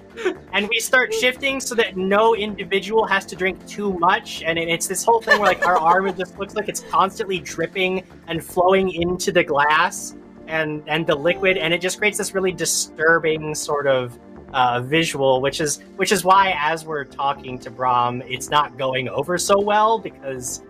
[0.52, 4.68] and we start shifting so that no individual has to drink too much, and it,
[4.68, 8.44] it's this whole thing where like our arm just looks like it's constantly dripping and
[8.44, 10.16] flowing into the glass
[10.48, 14.18] and and the liquid, and it just creates this really disturbing sort of
[14.52, 19.08] uh, visual, which is which is why as we're talking to Brom, it's not going
[19.08, 20.64] over so well because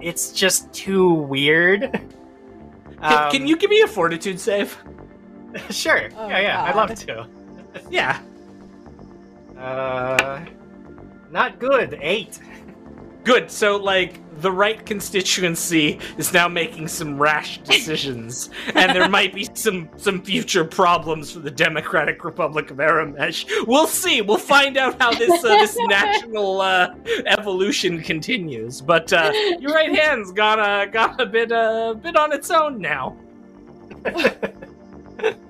[0.00, 1.82] it's just too weird.
[1.92, 2.04] can,
[3.02, 4.76] Um, can you give me a fortitude save
[5.70, 6.08] Sure.
[6.16, 6.62] Oh, yeah, yeah.
[6.64, 7.26] I'd love to.
[7.90, 8.20] yeah
[9.58, 10.40] Uh,
[11.30, 11.98] not good.
[12.00, 12.38] Eight.
[13.24, 13.50] Good.
[13.50, 19.48] So, like, the right constituency is now making some rash decisions, and there might be
[19.54, 23.44] some some future problems for the Democratic Republic of Aramesh.
[23.66, 24.22] We'll see.
[24.22, 26.94] We'll find out how this uh, this national uh,
[27.26, 28.80] evolution continues.
[28.80, 32.80] But uh, your right hand's got a got a bit uh, bit on its own
[32.80, 33.16] now.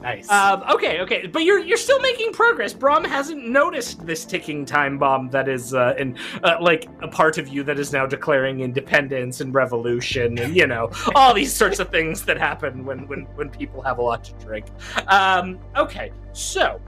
[0.00, 0.30] nice.
[0.30, 2.72] Um, okay, okay, but you're you're still making progress.
[2.72, 7.38] Brom hasn't noticed this ticking time bomb that is uh, in uh, like a part
[7.38, 11.78] of you that is now declaring independence and revolution, and you know all these sorts
[11.78, 14.66] of things that happen when when when people have a lot to drink.
[15.08, 16.80] Um, okay, so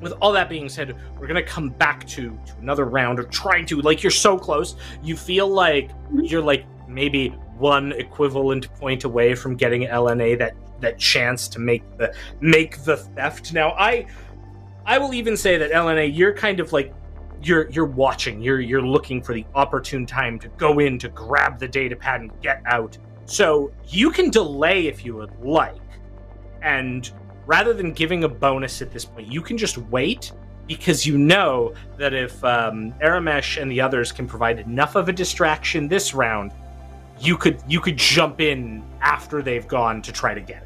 [0.00, 3.66] with all that being said, we're gonna come back to to another round of trying
[3.66, 4.76] to like you're so close.
[5.02, 7.28] You feel like you're like maybe
[7.58, 10.54] one equivalent point away from getting LNA that
[10.84, 13.52] that chance to make the make the theft.
[13.52, 14.06] Now I
[14.86, 16.94] I will even say that LNA you're kind of like
[17.42, 18.42] you're you're watching.
[18.42, 22.20] You're you're looking for the opportune time to go in to grab the data pad
[22.22, 22.96] and get out.
[23.26, 25.80] So you can delay if you would like.
[26.62, 27.10] And
[27.46, 30.32] rather than giving a bonus at this point, you can just wait
[30.66, 35.12] because you know that if um, Aramesh and the others can provide enough of a
[35.12, 36.52] distraction this round,
[37.20, 40.63] you could you could jump in after they've gone to try to get.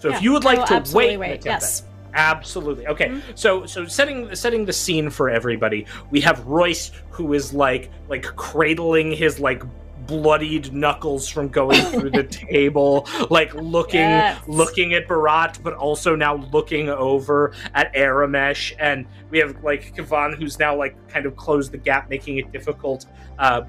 [0.00, 1.80] So Yeah, if you would like to wait, wait, yes.
[1.80, 2.86] that- absolutely.
[2.88, 3.20] Okay, Mhm.
[3.34, 8.22] so so setting setting the scene for everybody, we have Royce who is like like
[8.34, 9.62] cradling his like
[10.06, 14.40] bloodied knuckles from going through the table, like looking Yes.
[14.48, 20.34] looking at Barat, but also now looking over at Aramesh, and we have like Kavan
[20.36, 23.04] who's now like kind of closed the gap, making it difficult.
[23.38, 23.62] Uh,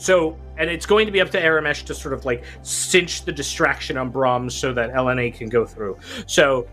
[0.00, 3.32] so, and it's going to be up to Aramesh to sort of like cinch the
[3.32, 5.98] distraction on Broms so that LNA can go through.
[6.26, 6.66] So,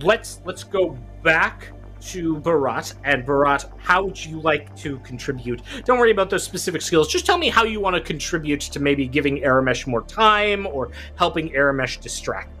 [0.00, 3.64] let's let's go back to Barat and Barat.
[3.78, 5.60] How would you like to contribute?
[5.86, 7.08] Don't worry about those specific skills.
[7.08, 10.92] Just tell me how you want to contribute to maybe giving Aramesh more time or
[11.16, 12.54] helping Aramesh distract.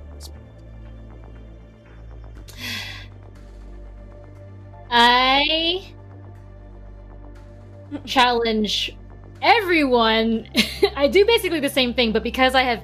[4.90, 5.92] I
[8.04, 8.97] challenge
[9.42, 10.48] everyone.
[10.96, 12.82] I do basically the same thing, but because I have,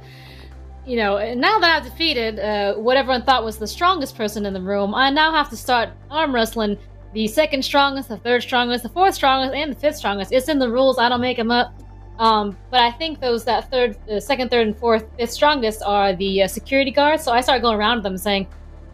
[0.86, 4.52] you know, now that I've defeated uh, what everyone thought was the strongest person in
[4.52, 6.78] the room, I now have to start arm wrestling
[7.14, 10.32] the second strongest, the third strongest, the fourth strongest, and the fifth strongest.
[10.32, 10.98] It's in the rules.
[10.98, 11.72] I don't make them up.
[12.18, 16.14] Um, but I think those that third, uh, second, third, and fourth, fifth strongest are
[16.14, 17.24] the uh, security guards.
[17.24, 18.46] So I start going around them saying,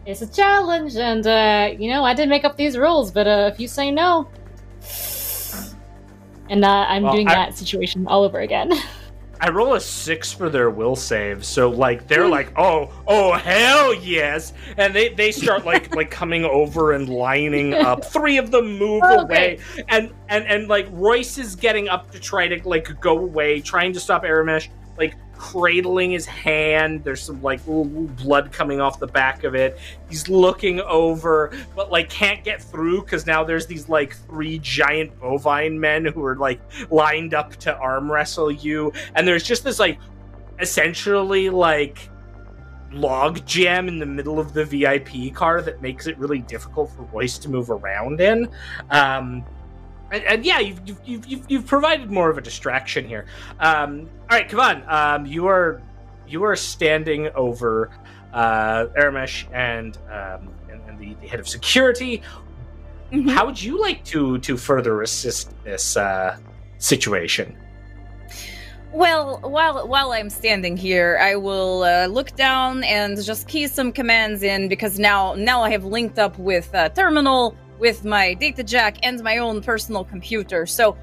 [0.05, 3.49] "It's a challenge," and uh, you know, I did make up these rules, but uh,
[3.53, 4.27] if you say no,
[6.51, 8.71] and uh, I'm Well, doing I- that situation all over again.
[9.43, 13.91] I roll a six for their will save, so like they're like, oh, oh, hell
[13.91, 18.05] yes, and they they start like like coming over and lining up.
[18.13, 19.57] Three of them move Oh, away,
[19.89, 23.93] and and and like Royce is getting up to try to like go away, trying
[23.93, 24.67] to stop Aramesh,
[24.99, 27.03] like cradling his hand.
[27.03, 29.79] There's some like little blood coming off the back of it.
[30.07, 35.19] He's looking over, but like can't get through because now there's these like three giant
[35.19, 36.61] bovine men who are like
[36.91, 39.97] lined up to arm wrestle you and there's just this like
[40.59, 42.07] essentially like
[42.91, 47.01] log jam in the middle of the VIP car that makes it really difficult for
[47.03, 48.47] Royce to move around in.
[48.91, 49.43] Um,
[50.11, 53.25] and, and yeah, you've, you've, you've, you've, provided more of a distraction here.
[53.59, 54.83] Um, all right, come on.
[54.87, 55.81] Um, you are
[56.27, 57.89] you are standing over
[58.33, 62.21] uh, Aramesh and um, and, and the, the head of security.
[63.11, 63.29] Mhm.
[63.29, 66.37] How would you like to to further assist this uh,
[66.77, 67.55] situation?
[68.93, 73.93] Well, while while I'm standing here, I will uh, look down and just key some
[73.93, 78.63] commands in because now now I have linked up with uh, terminal with my data
[78.63, 80.67] jack and my own personal computer.
[80.67, 80.95] So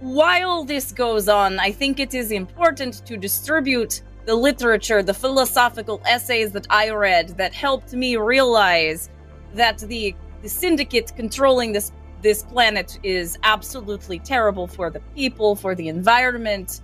[0.00, 6.02] while this goes on, I think it is important to distribute the literature, the philosophical
[6.04, 9.08] essays that I read that helped me realize
[9.54, 11.90] that the the syndicate controlling this
[12.20, 16.82] this planet is absolutely terrible for the people, for the environment.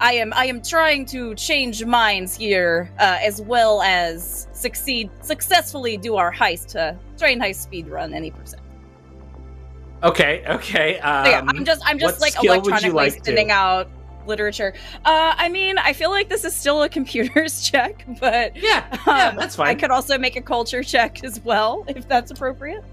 [0.00, 5.96] I am I am trying to change minds here, uh, as well as succeed successfully
[5.96, 8.62] do our heist, uh, train heist speed run any percent.
[10.02, 10.98] Okay, okay.
[11.00, 13.50] Um, So yeah, I'm just I'm just like skill would you electronically like to- sending
[13.50, 13.88] out
[14.26, 14.74] literature.
[15.04, 19.28] Uh, I mean, I feel like this is still a computer's check, but Yeah, yeah,
[19.30, 19.68] um, that's fine.
[19.68, 22.84] I could also make a culture check as well if that's appropriate.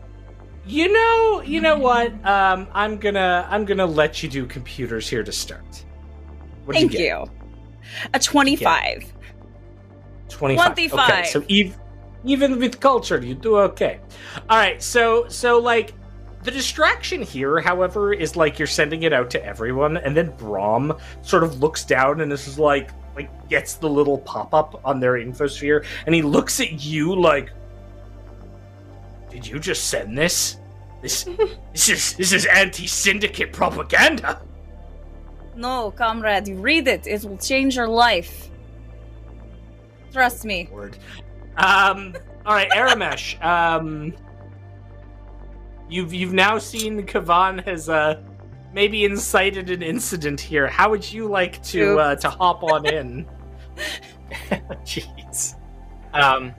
[0.65, 2.11] You know, you know what?
[2.25, 5.85] Um, I'm gonna I'm gonna let you do computers here to start.
[6.65, 7.31] What Thank you, you.
[8.13, 9.13] A twenty-five.
[10.29, 10.75] Twenty five.
[10.75, 11.09] 25.
[11.09, 11.77] Okay, so ev-
[12.25, 13.99] even with culture, you do okay.
[14.49, 15.93] All right, so so like
[16.43, 20.97] the distraction here, however, is like you're sending it out to everyone, and then Brom
[21.21, 24.99] sort of looks down and this is like like gets the little pop up on
[24.99, 27.51] their infosphere, and he looks at you like,
[29.29, 30.57] "Did you just send this?
[31.01, 31.23] This
[31.71, 34.41] this is this is anti syndicate propaganda."
[35.55, 37.07] No, comrade, you read it.
[37.07, 38.49] It will change your life.
[40.11, 40.69] Trust me.
[40.71, 40.97] Word.
[41.57, 42.15] Um,
[42.45, 43.43] all right, Aramesh.
[43.43, 44.13] Um,
[45.89, 48.21] you've you've now seen Kavan has uh
[48.73, 50.67] maybe incited an incident here.
[50.67, 53.25] How would you like to uh, to hop on in?
[54.83, 55.55] Jeez.
[56.13, 56.53] Um.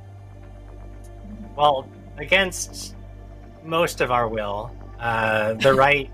[1.56, 2.94] Well, against
[3.64, 4.70] most of our will,
[5.00, 6.10] uh, the right,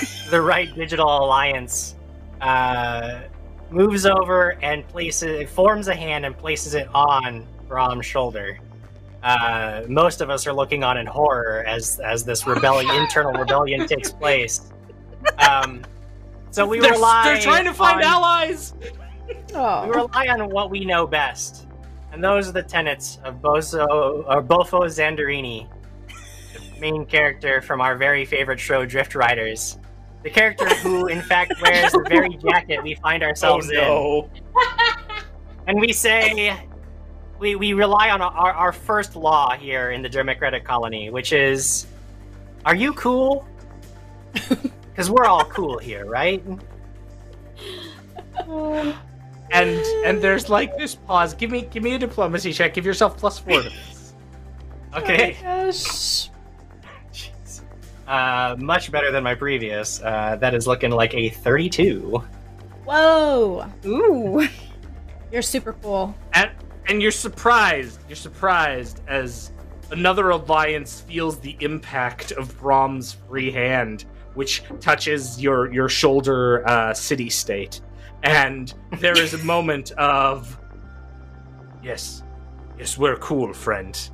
[0.30, 1.96] the right digital alliance,
[2.40, 3.22] uh,
[3.70, 8.58] moves over and places, it forms a hand and places it on Brom's shoulder.
[9.22, 13.86] Uh, most of us are looking on in horror as as this rebellion, internal rebellion
[13.88, 14.70] takes place.
[15.38, 15.82] Um,
[16.52, 17.24] so we they're, rely.
[17.24, 18.74] they're trying to find on, allies.
[18.80, 18.90] We
[19.54, 19.88] Oh.
[19.88, 21.66] rely on what we know best,
[22.12, 25.66] and those are the tenets of Bozo or Bofo Zandarini,
[26.54, 29.78] the main character from our very favorite show, Drift Riders.
[30.26, 33.76] The character who, in fact, wears the very jacket we find Oh ourselves in.
[33.76, 34.28] no!
[35.68, 36.58] And we say
[37.38, 41.86] we, we rely on our, our first law here in the Democratic colony, which is
[42.64, 43.46] are you cool?
[44.96, 46.42] Because we're all cool here, right?
[48.48, 48.94] Um,
[49.50, 51.34] and and there's like this pause.
[51.34, 52.72] Give me give me a diplomacy check.
[52.72, 54.14] Give yourself plus four to this.
[54.94, 55.36] Oh, okay.
[55.42, 56.30] Gosh.
[58.06, 58.52] Jeez.
[58.52, 60.00] Uh, much better than my previous.
[60.00, 62.22] Uh, that is looking like a 32.
[62.84, 63.70] Whoa.
[63.84, 64.46] Ooh.
[65.32, 66.14] You're super cool.
[66.32, 66.50] And
[66.88, 68.00] and you're surprised.
[68.08, 69.50] You're surprised as
[69.90, 74.04] another alliance feels the impact of Brom's free hand,
[74.34, 77.80] which touches your your shoulder uh, city state,
[78.22, 80.58] and there is a moment of
[81.82, 82.22] yes,
[82.78, 84.10] yes, we're cool, friend.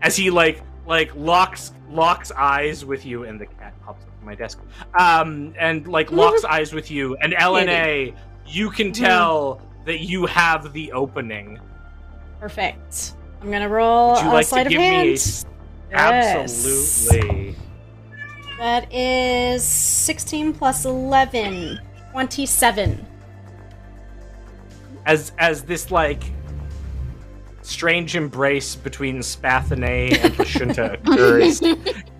[0.00, 4.26] As he like like locks locks eyes with you, and the cat pops up on
[4.26, 4.58] my desk,
[4.98, 8.12] um, and like locks eyes with you, and Elena,
[8.46, 11.58] you can tell that you have the opening.
[12.40, 13.14] Perfect.
[13.40, 15.16] I'm gonna roll Would you like to of give me a
[15.94, 16.66] Yes.
[16.66, 17.56] Absolutely.
[18.58, 21.80] That is 16 plus 11.
[22.12, 23.06] 27.
[25.06, 26.22] As as this like
[27.64, 31.62] strange embrace between Spathinae and Lashunta occurs,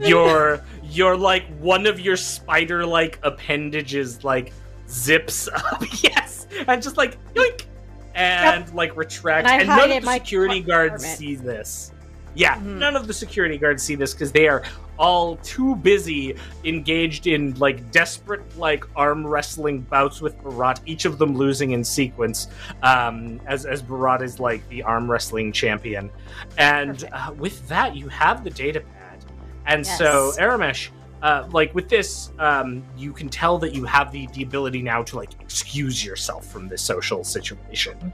[0.01, 4.53] your your like one of your spider like appendages like
[4.89, 7.67] zips up, yes, and just like yoink,
[8.15, 11.93] and like retracts, And I and, none of the security guards see this.
[12.37, 12.79] Yeah, Mhm.
[12.79, 14.63] none of the security guards see this because they are
[14.99, 21.19] all too busy engaged in like desperate like arm wrestling bouts with Barat, each of
[21.19, 22.49] them losing in sequence,
[22.83, 26.11] um, as as Barat is like the arm wrestling champion.
[26.59, 29.25] And uh, with that, you have the data pad,
[29.67, 30.39] and so Yes.
[30.39, 30.89] Aramesh.
[31.23, 35.03] Uh, like with this, um, you can tell that you have the, the ability now
[35.03, 38.13] to like excuse yourself from this social situation.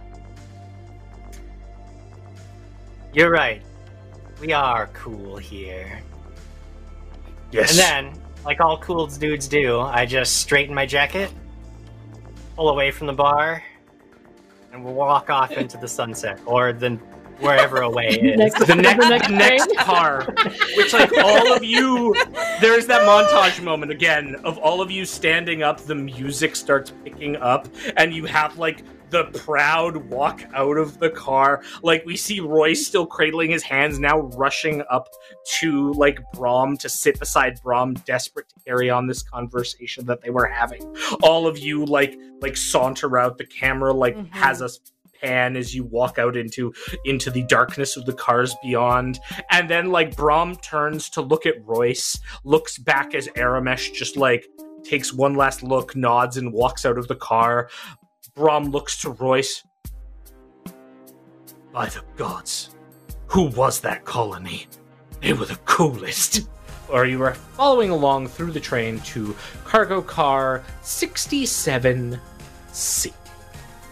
[3.13, 3.63] You're right.
[4.41, 6.01] We are cool here.
[7.53, 7.71] Yes.
[7.71, 7.79] And
[8.15, 11.31] then, like all cool dudes do, I just straighten my jacket,
[12.57, 13.63] pull away from the bar,
[14.73, 16.97] and we'll walk off into the sunset, or then
[17.41, 18.39] wherever away is.
[18.39, 20.27] Next- the next next next, car
[20.77, 22.15] which like all of you
[22.61, 27.37] there's that montage moment again of all of you standing up the music starts picking
[27.37, 32.41] up and you have like the proud walk out of the car like we see
[32.41, 35.09] roy still cradling his hands now rushing up
[35.45, 40.31] to like brom to sit beside brom desperate to carry on this conversation that they
[40.31, 40.83] were having
[41.23, 44.31] all of you like like saunter out the camera like Mhm.
[44.31, 44.79] has us
[45.21, 46.73] pan as you walk out into
[47.05, 49.21] into the darkness of the cars beyond.
[49.51, 54.47] And then like Brom turns to look at Royce, looks back as Aramesh just like
[54.83, 57.69] takes one last look, nods, and walks out of the car.
[58.35, 59.65] Brom looks to Royce.
[61.73, 62.71] By the gods,
[63.29, 64.67] who was that colony?
[65.21, 66.49] They were the coolest.
[66.89, 72.19] Or you are following along through the train to cargo car 67C.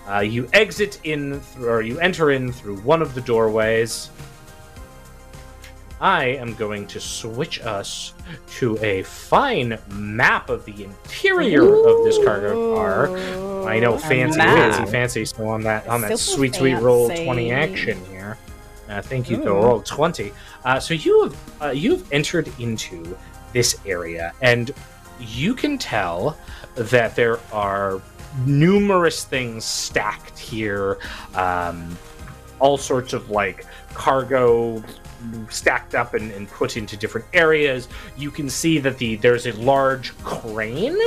[0.09, 4.11] Uh, you exit in, th- or you enter in through one of the doorways.
[6.01, 8.15] I am going to switch us
[8.57, 13.17] to a fine map of the interior of this cargo car.
[13.69, 15.25] I know, fancy, fancy, fancy.
[15.25, 18.39] So on that, on that sweet, sweet roll twenty action here.
[18.89, 19.55] I think you Ooh.
[19.55, 20.33] roll twenty.
[20.65, 23.17] Uh, so you have uh, you've entered into
[23.53, 24.71] this area, and
[25.21, 26.39] you can tell
[26.75, 28.01] that there are
[28.47, 30.99] numerous things stacked here.
[31.35, 31.99] Um,
[32.61, 34.83] all sorts of like cargo
[35.51, 37.89] stacked up and, and put into different areas.
[38.17, 40.99] You can see that the there's a large crane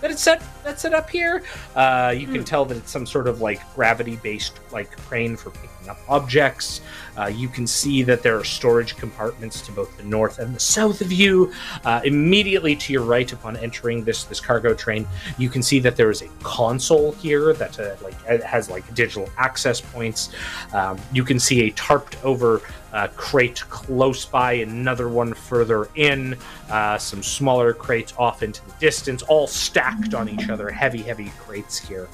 [0.00, 1.42] that it's set that's set up here.
[1.74, 5.88] Uh, you can tell that it's some sort of like gravity-based like crane for picking
[5.88, 6.80] up objects.
[7.16, 10.60] Uh, you can see that there are storage compartments to both the north and the
[10.60, 11.52] south of you.
[11.84, 15.96] Uh, immediately to your right, upon entering this this cargo train, you can see that
[15.96, 20.30] there is a console here that uh, like has like digital access points.
[20.72, 22.62] Um, you can see a tarped over
[22.92, 26.36] uh, crate close by, another one further in,
[26.70, 30.70] uh, some smaller crates off into the distance, all stacked on each other.
[30.70, 32.08] Heavy, heavy crates here.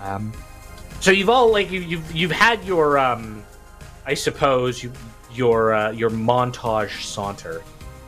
[0.00, 0.32] Um,
[1.00, 3.44] so you've all like you, you've you've had your um,
[4.06, 4.92] I suppose you
[5.32, 7.62] your uh, your montage saunter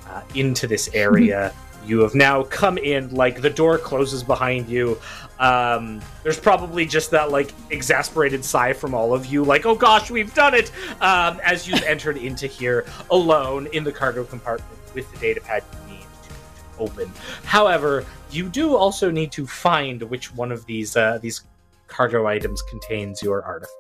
[0.08, 1.52] uh, into this area.
[1.86, 4.98] you have now come in like the door closes behind you.
[5.38, 10.10] Um, there's probably just that like exasperated sigh from all of you, like "Oh gosh,
[10.10, 15.10] we've done it!" Um, as you've entered into here alone in the cargo compartment with
[15.12, 17.12] the data pad you need to open.
[17.44, 21.42] However, you do also need to find which one of these uh, these
[21.86, 23.72] cargo items contains your artifact.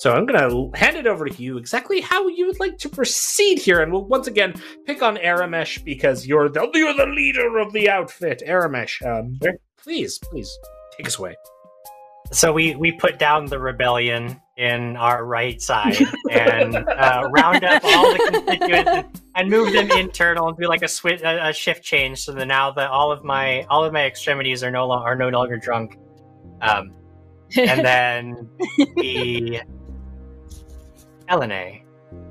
[0.00, 0.40] So I'm going
[0.72, 3.92] to hand it over to you exactly how you would like to proceed here, and
[3.92, 4.54] we'll once again
[4.86, 8.42] pick on Aramesh because you're the you're the leader of the outfit.
[8.46, 9.38] Aramesh, um,
[9.82, 10.58] please, please
[10.96, 11.36] take us away.
[12.32, 15.96] So we we put down the rebellion in our right side
[16.30, 20.82] and uh, round up all the constituents and, and move them internal and do like
[20.82, 22.20] a, swi- a, a shift change.
[22.20, 25.16] So that now that all of my all of my extremities are no lo- are
[25.16, 25.98] no longer drunk.
[26.60, 26.92] Um,
[27.56, 28.48] and then
[28.96, 29.62] the
[31.28, 31.78] Elena,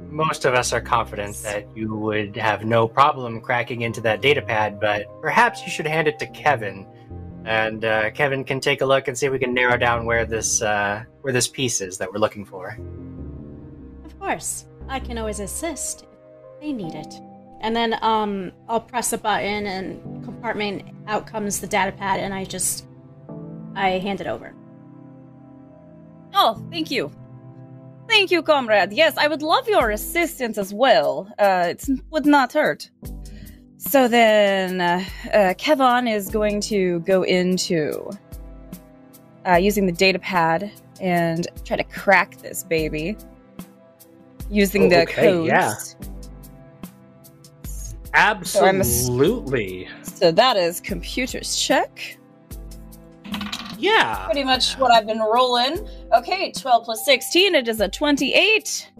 [0.09, 4.41] most of us are confident that you would have no problem cracking into that data
[4.41, 6.85] pad, but perhaps you should hand it to Kevin,
[7.45, 10.25] and uh, Kevin can take a look and see if we can narrow down where
[10.25, 12.77] this uh, where this piece is that we're looking for.
[14.05, 17.13] Of course, I can always assist if they need it.
[17.61, 22.33] And then um, I'll press a button, and compartment out comes the data pad, and
[22.33, 22.85] I just
[23.75, 24.53] I hand it over.
[26.33, 27.11] Oh, thank you.
[28.07, 28.91] Thank you, comrade.
[28.91, 31.31] Yes, I would love your assistance as well.
[31.37, 32.89] Uh, it would not hurt.
[33.81, 35.03] So then, uh,
[35.33, 38.11] uh, Kevin is going to go into
[39.47, 40.69] uh, using the data pad
[40.99, 43.15] and try to crack this baby
[44.49, 45.47] using Oh, the okay, codes.
[45.47, 45.73] yeah.
[45.73, 45.95] Ass-
[48.13, 49.87] Absolutely.
[50.03, 52.17] So that is computers check.
[53.77, 54.25] Yeah.
[54.25, 55.87] Pretty much what I've been rolling.
[56.13, 58.91] Okay, 12 plus 16, it is a 28.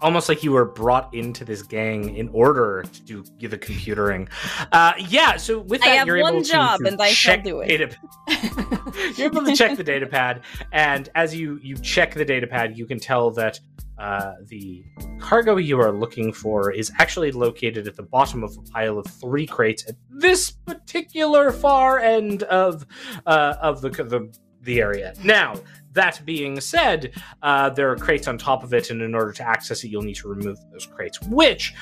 [0.00, 4.28] Almost like you were brought into this gang in order to do the computering.
[4.72, 7.08] Uh, yeah, so with I that, have you're one able to, job, to and I
[7.08, 7.68] shall check do it.
[7.68, 7.96] Data,
[9.16, 10.42] you're able to check the data pad,
[10.72, 13.58] and as you you check the data pad, you can tell that
[13.98, 14.84] uh, the
[15.18, 19.06] cargo you are looking for is actually located at the bottom of a pile of
[19.06, 22.86] three crates at this particular far end of
[23.26, 25.14] uh, of the, the the area.
[25.24, 25.54] Now,
[25.98, 27.12] that being said,
[27.42, 30.02] uh, there are crates on top of it, and in order to access it, you'll
[30.02, 31.74] need to remove those crates, which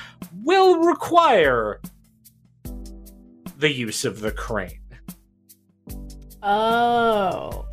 [0.43, 1.79] will require
[3.57, 4.79] the use of the crane.
[6.43, 7.65] Oh.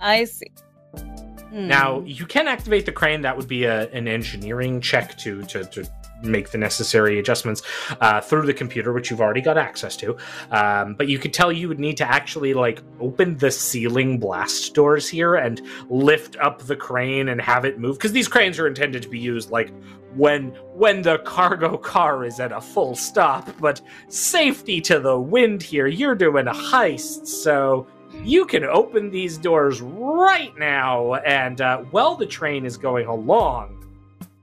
[0.00, 0.46] I see.
[0.94, 1.68] Hmm.
[1.68, 3.22] Now, you can activate the crane.
[3.22, 5.90] That would be a, an engineering check to, to, to
[6.22, 7.62] make the necessary adjustments
[8.00, 10.16] uh, through the computer, which you've already got access to.
[10.50, 14.74] Um, but you could tell you would need to actually like open the ceiling blast
[14.74, 18.66] doors here and lift up the crane and have it move because these cranes are
[18.66, 19.70] intended to be used like
[20.14, 23.48] when when the cargo car is at a full stop.
[23.60, 25.86] But safety to the wind here.
[25.86, 27.86] You're doing a heist, so
[28.24, 33.79] you can open these doors right now and uh, while the train is going along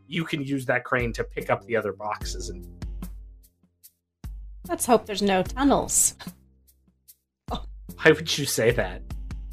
[0.08, 2.66] you can use that crane to pick up the other boxes and
[4.68, 6.16] Let's hope there's no tunnels.
[7.50, 9.02] why would you say that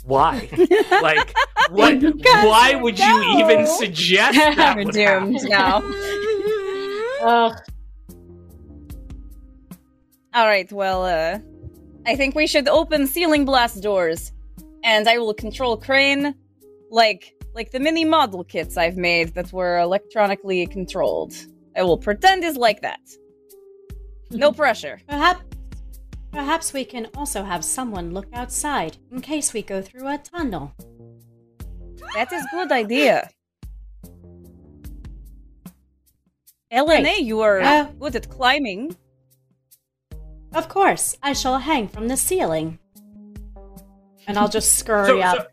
[0.05, 0.48] why
[1.02, 1.35] like
[1.70, 3.20] what why would know.
[3.22, 5.82] you even suggest that We're would doomed now.
[7.22, 7.56] Ugh.
[10.35, 11.39] All right, well, uh,
[12.06, 14.32] I think we should open ceiling blast doors,
[14.82, 16.35] and I will control crane
[16.90, 21.35] like like the mini model kits I've made that were electronically controlled.
[21.76, 23.01] I will pretend is like that.
[24.31, 25.01] No pressure.
[25.09, 25.43] Perhaps
[26.32, 30.74] perhaps we can also have someone look outside in case we go through a tunnel.
[32.14, 33.31] That is a good idea.
[36.70, 38.97] Elena, you are Uh, good at climbing.
[40.52, 42.78] Of course, I shall hang from the ceiling.
[44.26, 45.52] And I'll just scurry So- up.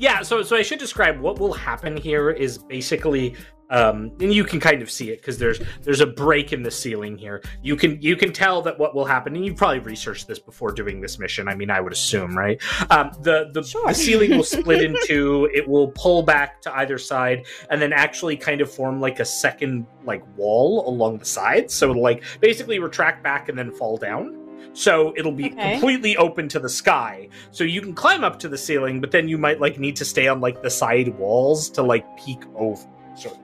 [0.00, 3.36] Yeah, so so I should describe what will happen here is basically
[3.68, 6.70] um and you can kind of see it because there's there's a break in the
[6.70, 7.40] ceiling here.
[7.62, 10.72] You can you can tell that what will happen, and you've probably researched this before
[10.72, 11.46] doing this mission.
[11.46, 12.60] I mean, I would assume, right?
[12.90, 13.86] Um the the, Sure.
[13.86, 17.92] the ceiling will split in two, it will pull back to either side, and then
[17.92, 21.72] actually kind of form like a second like wall along the sides.
[21.74, 24.39] So it'll like basically retract back and then fall down.
[24.72, 25.72] So it'll be Okay.
[25.72, 27.28] completely open to the sky.
[27.50, 30.04] So you can climb up to the ceiling, but then you might like need to
[30.04, 32.86] stay on like the side walls to like peek over.
[33.16, 33.36] So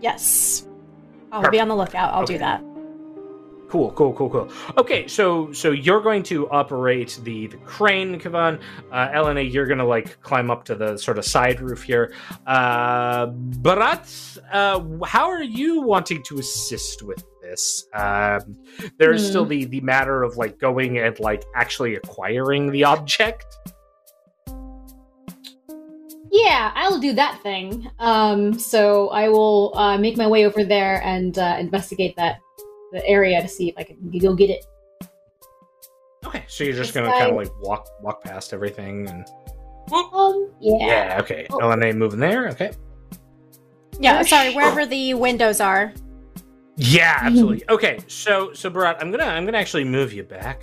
[0.00, 0.66] Yes.
[1.30, 2.12] I'll be on the lookout.
[2.12, 2.34] I'll Okay.
[2.34, 2.62] do that.
[3.72, 4.48] Cool, cool, cool, cool.
[4.76, 8.60] Okay, so so you're going to operate the the crane, Kavan.
[8.92, 12.12] Uh, Elena, you're gonna like climb up to the sort of side roof here.
[12.46, 13.26] Uh,
[13.64, 14.06] Barat,
[14.52, 17.86] uh, how are you wanting to assist with this?
[17.94, 18.58] Um,
[18.98, 19.28] there's Hmm.
[19.30, 23.46] still the the matter of like going and like actually acquiring the object.
[26.30, 27.90] Yeah, I'll do that thing.
[27.98, 32.41] Um, so I will uh, make my way over there and uh, investigate that
[32.92, 34.64] the area to see if I can go get it.
[36.24, 39.26] Okay, so you're just Yes, gonna kind of like walk walk past everything and
[39.92, 40.86] Um, yeah.
[40.86, 41.46] yeah, okay.
[41.50, 41.58] Oh.
[41.58, 42.70] Elena moving there, okay.
[43.98, 44.30] Yeah, Gosh.
[44.30, 45.92] sorry, wherever the windows are.
[46.76, 47.64] Yeah, absolutely.
[47.68, 50.62] Okay, so so Barat, I'm gonna I'm gonna actually move you back.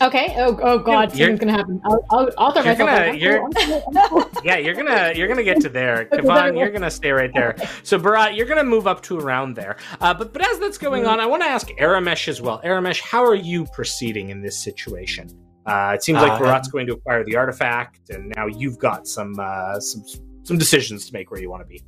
[0.00, 0.34] Okay.
[0.38, 1.80] Oh, oh God, You're- something's gonna happen.
[1.84, 2.90] I'll, I'll, I'll throw You're myself.
[2.90, 3.18] gonna- out.
[3.18, 4.42] You're- cool, I'm cool, I'm cool.
[4.44, 6.08] Yeah, you're gonna you're gonna get to there.
[6.12, 7.56] Okay, Kavan, you're gonna stay right there.
[7.82, 9.76] So Barat, you're gonna move up to around there.
[10.00, 12.60] Uh, but but as that's going on, I want to ask Aramesh as well.
[12.64, 15.28] Aramesh, how are you proceeding in this situation?
[15.66, 19.06] Uh, it seems like Uh, Barat's going to acquire the artifact, and now you've got
[19.08, 20.04] some uh, some
[20.44, 21.82] some decisions to make where you want to be.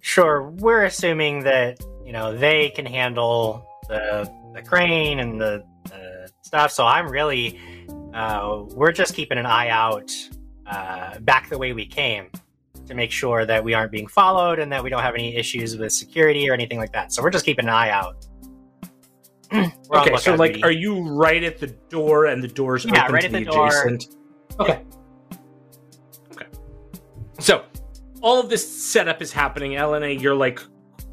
[0.00, 5.75] Sure, we're assuming that you know they can handle the the crane and the, the
[6.46, 6.70] stuff.
[6.70, 7.60] So I'm really,
[8.14, 10.10] uh, we're just keeping an eye out
[10.66, 12.30] uh, back the way we came
[12.86, 15.76] to make sure that we aren't being followed and that we don't have any issues
[15.76, 17.12] with security or anything like that.
[17.12, 18.26] So we're just keeping an eye out.
[19.92, 23.20] Okay, so like, are you right at the door, and the door's Yeah, open right
[23.20, 23.68] to at the, the door.
[23.68, 24.16] adjacent?
[24.58, 24.82] Okay.
[26.32, 26.46] Okay.
[27.38, 27.64] So,
[28.20, 29.76] all of this setup is happening.
[29.76, 30.60] Elena, you're like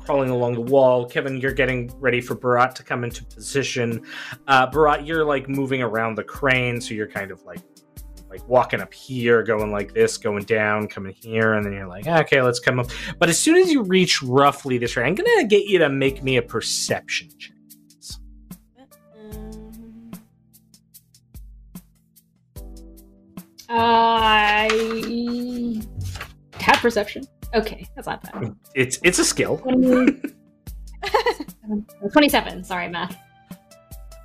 [0.05, 1.05] crawling along the wall.
[1.05, 4.03] Kevin, you're getting ready for Barat to come into position.
[4.47, 7.59] Uh, Barat, you're like moving around the crane, so you're kind of like
[8.29, 12.07] like walking up here, going like this, going down, coming here, and then you're like,
[12.07, 12.87] okay, let's come up.
[13.19, 16.23] But as soon as you reach roughly this range, I'm gonna get you to make
[16.23, 17.51] me a perception check.
[23.69, 24.67] I
[26.59, 27.25] have perception.
[27.53, 28.55] Okay, that's not bad.
[28.75, 29.57] It's it's a skill.
[29.57, 30.21] 20
[32.11, 32.63] Twenty-seven.
[32.63, 33.17] Sorry, math.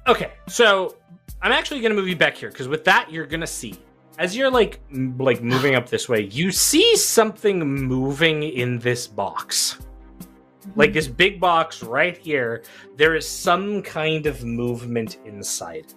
[0.07, 0.97] Okay, so
[1.43, 3.79] I'm actually gonna move you back here because with that you're gonna see
[4.19, 9.07] as you're like m- like moving up this way, you see something moving in this
[9.07, 9.79] box.
[9.79, 10.81] Mm-hmm.
[10.81, 12.65] Like this big box right here,
[12.97, 15.95] there is some kind of movement inside.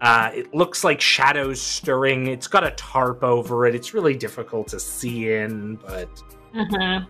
[0.00, 2.28] Uh, it looks like shadows stirring.
[2.28, 3.74] It's got a tarp over it.
[3.74, 6.08] It's really difficult to see in, but
[6.54, 7.00] Uh-huh.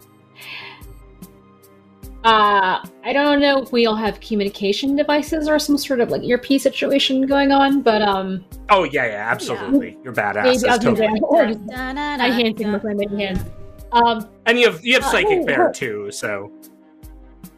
[2.24, 6.23] Uh, I don't know if we all have communication devices or some sort of like
[6.24, 9.97] earpiece situation going on, but um, oh yeah, yeah, absolutely.
[10.02, 10.43] You're badass.
[10.43, 11.23] maybe That's I'll do totally- that.
[11.23, 13.44] Or just I hand signal with my hands.
[13.93, 15.73] Um, And you have you have Uh, psychic oh, bear oh.
[15.73, 16.51] too, so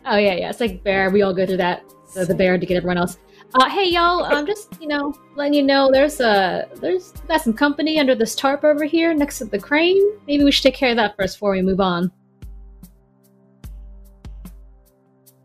[0.04, 1.08] oh yeah, yeah, it's like bear.
[1.10, 1.82] We all go through that.
[2.14, 3.16] The, the bear to get everyone else.
[3.52, 7.52] Uh, hey y'all, I'm just you know letting you know there's uh there's got some
[7.52, 10.00] company under this tarp over here next to the crane.
[10.28, 12.12] Maybe we should take care of that first before we move on.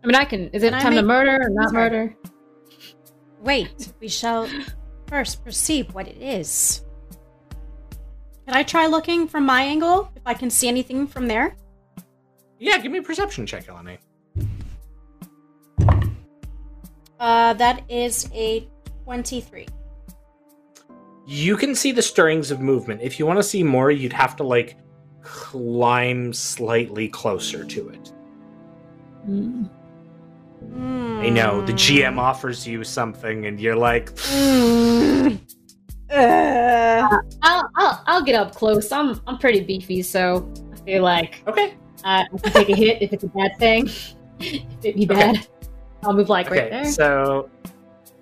[0.04, 0.50] I mean, I can.
[0.50, 1.82] Is it Can I time to murder or not Sorry.
[1.82, 2.16] murder?
[3.42, 4.48] Wait, we shall
[5.08, 6.84] first perceive what it is.
[8.46, 11.56] Can I try looking from my angle if I can see anything from there?
[12.60, 13.98] yeah, give me a perception check, Eleni.
[17.20, 18.68] Uh, that is a
[19.04, 19.68] 23.
[21.28, 23.02] You can see the stirrings of movement.
[23.02, 24.78] If you want to see more, you'd have to like
[25.22, 28.14] climb slightly closer to it.
[29.26, 29.66] Hmm.
[31.20, 35.40] I know the GM offers you something, and you're like, Mm.
[36.10, 38.92] Uh, I'll, I'll I'll get up close.
[38.92, 43.02] I'm I'm pretty beefy, so I feel like okay, uh, I can take a hit
[43.02, 43.88] if it's a bad thing.
[44.40, 45.48] if it be bad,
[46.06, 46.70] I'll move like right okay.
[46.70, 46.86] there.
[46.92, 47.50] So,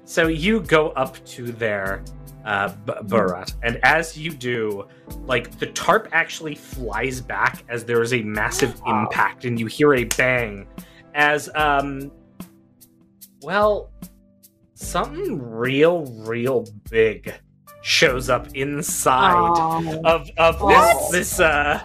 [0.05, 2.03] so you go up to there,
[2.45, 4.87] uh, B- Barat, and as you do,
[5.25, 9.03] like the tarp actually flies back as there is a massive Wow.
[9.03, 10.67] impact, and you hear a bang
[11.13, 12.11] as um,
[13.41, 13.91] well,
[14.73, 17.33] something real, real big
[17.81, 19.99] shows up inside Aw.
[20.05, 21.81] of of this this uh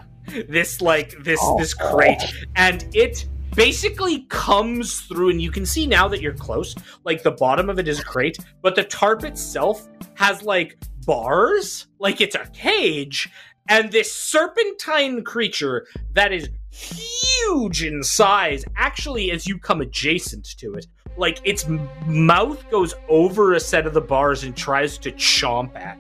[0.49, 2.23] this like this this crate
[2.55, 7.31] and it basically comes through and you can see now that you're close like the
[7.31, 12.35] bottom of it is a crate but the tarp itself has like bars like it's
[12.35, 13.29] a cage
[13.69, 20.75] and this serpentine creature that is huge in size actually as you come adjacent to
[20.75, 20.87] it
[21.19, 21.67] like its
[22.07, 25.99] mouth goes over a set of the bars and tries to chomp at.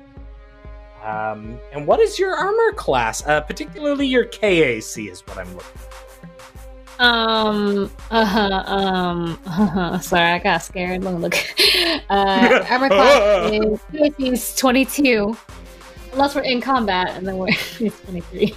[1.03, 3.27] Um, and what is your armor class?
[3.27, 5.88] Uh, particularly your kac is what i'm looking for
[6.99, 9.99] Um, uh-huh, um, uh-huh.
[10.01, 11.05] sorry, I got scared.
[11.05, 11.35] Let me look.
[12.11, 13.53] Uh, armor class
[14.19, 15.37] is, PAC 22.
[16.13, 17.49] Unless we're in combat, and then we're
[17.81, 18.55] it's 23.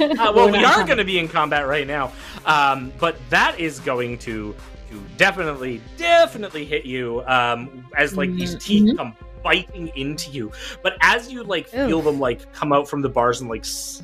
[0.00, 2.12] Uh, well, we are going to be in combat right now,
[2.46, 4.54] um, but that is going to
[4.90, 8.96] to definitely, definitely hit you um, as like these teeth Mhm.
[8.96, 10.50] come biting into you.
[10.82, 14.02] But as you like feel them like come out from the bars and like s-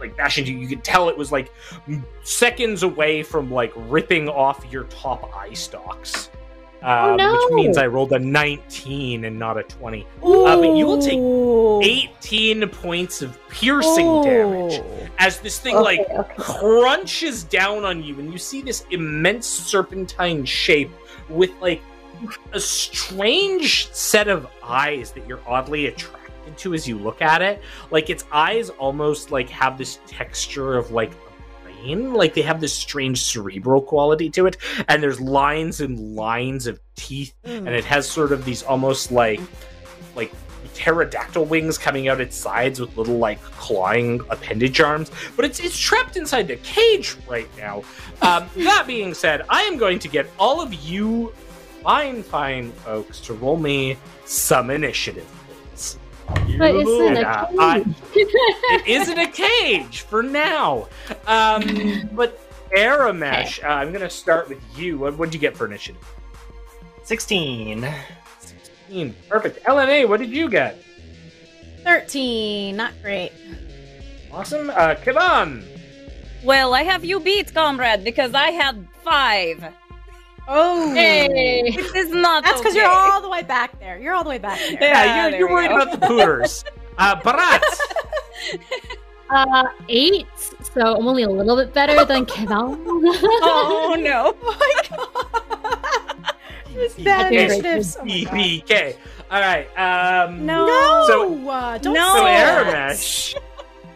[0.00, 1.52] like like bash into you, you could tell it was like
[2.22, 6.30] seconds away from like ripping off your top eye stalks.
[6.82, 7.34] Um, no.
[7.34, 10.06] Which means I rolled a 19 and not a 20.
[10.22, 11.18] Uh, but you will take
[12.18, 14.80] 18 points of piercing damage
[15.18, 16.34] as this thing like Okay, okay.
[16.38, 20.90] crunches down on you and you see this immense serpentine shape
[21.28, 21.82] with like
[22.54, 26.19] a strange set of eyes that you're oddly attracted
[26.56, 30.90] to as you look at it like its eyes almost like have this texture of
[30.90, 34.56] like a brain like they have this strange cerebral quality to it
[34.88, 39.40] and there's lines and lines of teeth and it has sort of these almost like
[40.14, 40.32] like
[40.74, 45.78] pterodactyl wings coming out its sides with little like clawing appendage arms but it's it's
[45.78, 47.82] trapped inside the cage right now.
[48.22, 51.32] Um, that being said i am going to get all of you
[51.82, 55.26] fine fine folks to roll me some initiative
[56.58, 57.58] But it's in a cage.
[57.58, 57.84] I-
[58.14, 60.88] it is in a cage for now
[61.26, 62.38] um, but
[62.76, 66.02] Aramesh, uh, i'm gonna start with you what would you get for initiative
[67.04, 67.88] 16.
[68.40, 69.14] 16.
[69.28, 70.82] perfect lna what did you get
[71.84, 72.76] 13.
[72.76, 73.32] Not great.
[74.32, 75.64] awesome uh Kivan.
[76.42, 79.62] Well, I have you beat, comrade, because I had five.
[80.52, 80.92] Oh.
[80.94, 81.70] Hey!
[81.76, 82.42] This is not.
[82.42, 82.82] That's because okay.
[82.82, 83.98] you're all the way back there.
[84.00, 84.72] You're all the way back there.
[84.80, 85.76] Yeah, Yeah, you're, there you're worried go.
[85.80, 86.64] about the pooters.
[86.98, 87.62] Uh, Barat.
[89.30, 90.26] Uh, eight.
[90.74, 92.50] So I'm only a little bit better than Kevin.
[92.52, 94.34] Oh no!
[94.42, 96.34] Oh my god.
[96.74, 97.96] This bad initiatives.
[97.98, 98.96] BBK.
[99.30, 99.66] All right.
[99.78, 100.66] Um, No.
[100.66, 102.12] No, So- uh, don't No.
[102.16, 102.24] So.
[102.24, 103.34] Aramesh,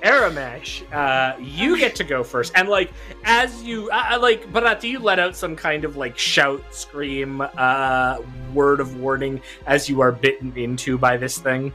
[0.05, 2.93] Aramesh, uh, you get to go first, and like
[3.25, 6.63] as you uh, uh, like, Barat, do you let out some kind of like shout,
[6.75, 8.19] scream, uh,
[8.53, 11.73] word of warning as you are bitten into by this thing?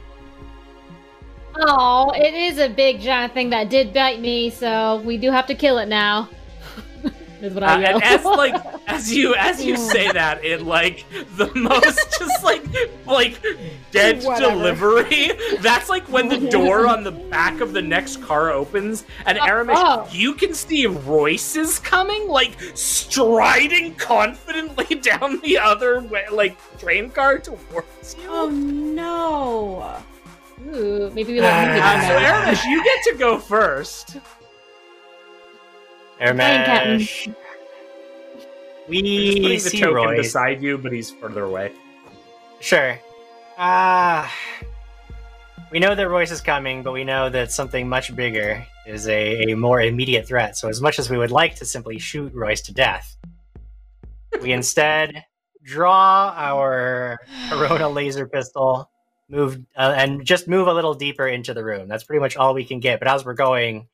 [1.56, 5.48] Oh, it is a big giant thing that did bite me, so we do have
[5.48, 6.30] to kill it now.
[7.42, 7.96] Is what Uh, I yell.
[7.96, 8.56] and as like
[8.88, 11.06] as you as you say that in like
[11.38, 12.64] the most just like
[13.06, 13.42] like
[13.92, 14.56] dead Whatever.
[14.56, 19.38] delivery that's like when the door on the back of the next car opens and
[19.38, 20.08] Aramesh Oh.
[20.12, 27.10] you can see Royce is coming like striding confidently down the other way like train
[27.10, 29.96] car towards you Oh no.
[30.76, 32.34] Ooh, maybe we let him Uh, get so in there.
[32.34, 34.18] Aramesh you get to go first
[36.22, 37.26] Aramesh.
[37.28, 37.36] He's
[38.88, 40.18] We putting the see token Roy.
[40.18, 41.72] beside you but he's further away
[42.60, 43.00] Sure.
[43.58, 44.34] Ah.
[45.72, 49.52] we know that Royce is coming, but we know that something much bigger is a,
[49.52, 50.58] a more immediate threat.
[50.58, 53.16] So, as much as we would like to simply shoot Royce to death,
[54.42, 55.24] we instead
[55.64, 57.20] draw our
[57.50, 58.90] Corona laser pistol,
[59.30, 61.88] move, uh, and just move a little deeper into the room.
[61.88, 63.00] That's pretty much all we can get.
[63.00, 63.88] But as we're going,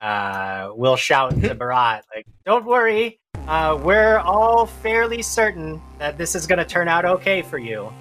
[0.00, 6.34] uh, we'll shout to Barat, like, "Don't worry, uh, we're all fairly certain that this
[6.34, 7.92] is going to turn out okay for you."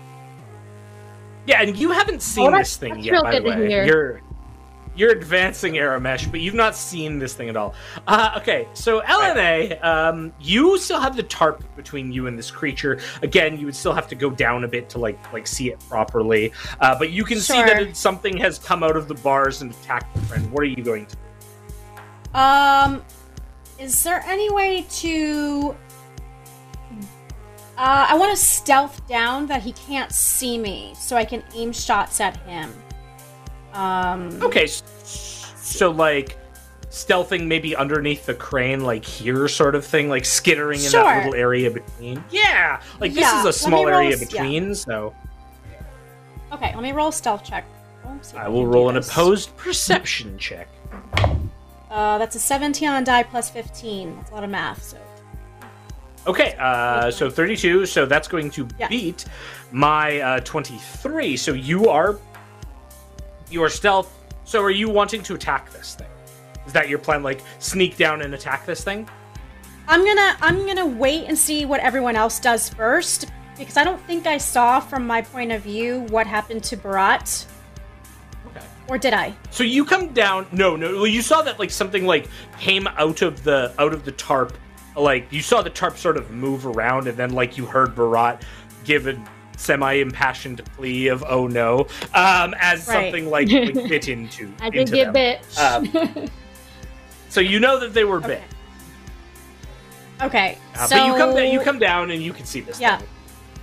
[1.45, 3.85] Yeah, and you haven't seen Oh, this thing yet, by the way.
[3.85, 4.21] You're
[4.95, 7.73] you're advancing Aramesh, but you've not seen this thing at all.
[8.05, 12.99] Uh, okay, so Elena, um, you still have the tarp between you and this creature.
[13.21, 15.79] Again, you would still have to go down a bit to like like see it
[15.87, 16.51] properly,
[16.81, 19.71] uh, but you can see that it, something has come out of the bars and
[19.71, 20.51] attacked your friend.
[20.51, 21.15] What are you going to?
[21.15, 21.21] do?
[22.33, 23.03] Um,
[23.79, 25.75] is there any way to?
[27.77, 31.71] Uh, I want to stealth down that he can't see me, so I can aim
[31.71, 32.73] shots at him.
[33.73, 36.37] Um, Okay, so like
[36.89, 41.39] stealthing maybe underneath the crane, like here, sort of thing, like skittering in that little
[41.39, 42.21] area between.
[42.29, 44.17] Yeah, like Yeah, this is a small area yeah.
[44.17, 45.15] between, so.
[46.51, 47.65] Okay, let me roll a stealth check.
[48.35, 50.67] I will roll an opposed perception check.
[51.89, 54.15] Uh, that's a 17 on die plus 15.
[54.15, 54.83] That's a lot of math.
[54.83, 54.97] So
[56.27, 58.87] Okay, uh, so 32, so that's going to Yeah.
[58.89, 59.25] beat
[59.71, 61.37] my uh, 23.
[61.37, 62.19] So you are
[63.49, 64.13] you are stealth.
[64.43, 66.07] So are you wanting to attack this thing?
[66.67, 67.23] Is that your plan?
[67.23, 69.09] Like sneak down and attack this thing?
[69.87, 73.25] I'm gonna I'm gonna wait and see what everyone else does first
[73.57, 77.45] because I don't think I saw from my point of view what happened to Barat.
[78.89, 78.93] Okay.
[78.95, 79.33] Or did I?
[79.51, 80.47] So you come down.
[80.51, 80.93] No, no.
[80.95, 82.27] well, You saw that like something like
[82.59, 84.57] came out of the out of the tarp.
[84.95, 88.39] Like you saw the tarp sort of move around, and then like you heard Barat
[88.83, 89.17] give a
[89.57, 91.81] semi-impassioned plea of "Oh no,"
[92.13, 93.03] um, as Right.
[93.05, 94.51] something like, like bit into.
[94.59, 95.13] I did into get them.
[95.13, 95.59] bit.
[95.59, 96.29] Um,
[97.29, 98.41] So you know that they were bit.
[100.21, 100.57] Okay.
[100.75, 102.97] Uh, so but you come you come down and you can see this Yeah.
[102.97, 103.07] thing.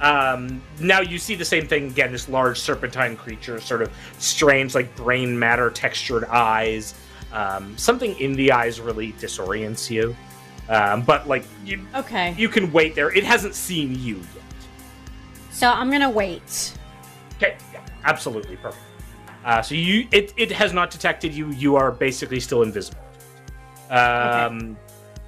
[0.01, 2.13] Um, now you see the same thing again.
[2.13, 6.95] This large serpentine creature, sort of strange, like brain matter textured eyes.
[7.33, 10.15] Um, something in the eyes really disorients you.
[10.69, 12.35] Um, but like you, Okay.
[12.37, 13.11] you can wait there.
[13.13, 14.45] It hasn't seen you yet.
[15.51, 16.73] So I'm gonna wait.
[17.37, 18.83] Okay, yeah, absolutely perfect.
[19.45, 21.51] Uh, so you, it, it has not detected you.
[21.53, 23.01] You are basically still invisible.
[23.91, 24.77] Um,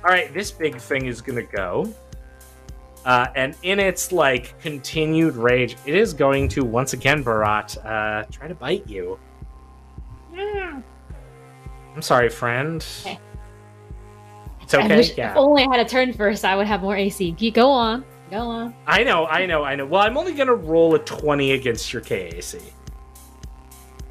[0.05, 1.93] All right, this big thing is gonna go,
[3.09, 8.25] uh, and in its like continued rage, it is going to once again, Barat, uh,
[8.31, 9.19] try to bite you.
[10.37, 12.87] I'm sorry, friend.
[13.01, 13.19] Okay.
[14.61, 14.97] It's I okay.
[14.97, 15.31] wish yeah.
[15.31, 17.33] if only I had a turn first, I would have more AC.
[17.51, 18.05] Go on.
[18.31, 18.75] Go on.
[18.87, 19.87] I know, I know, I know.
[19.87, 22.61] Well, I'm only gonna roll a 20 against your KAC.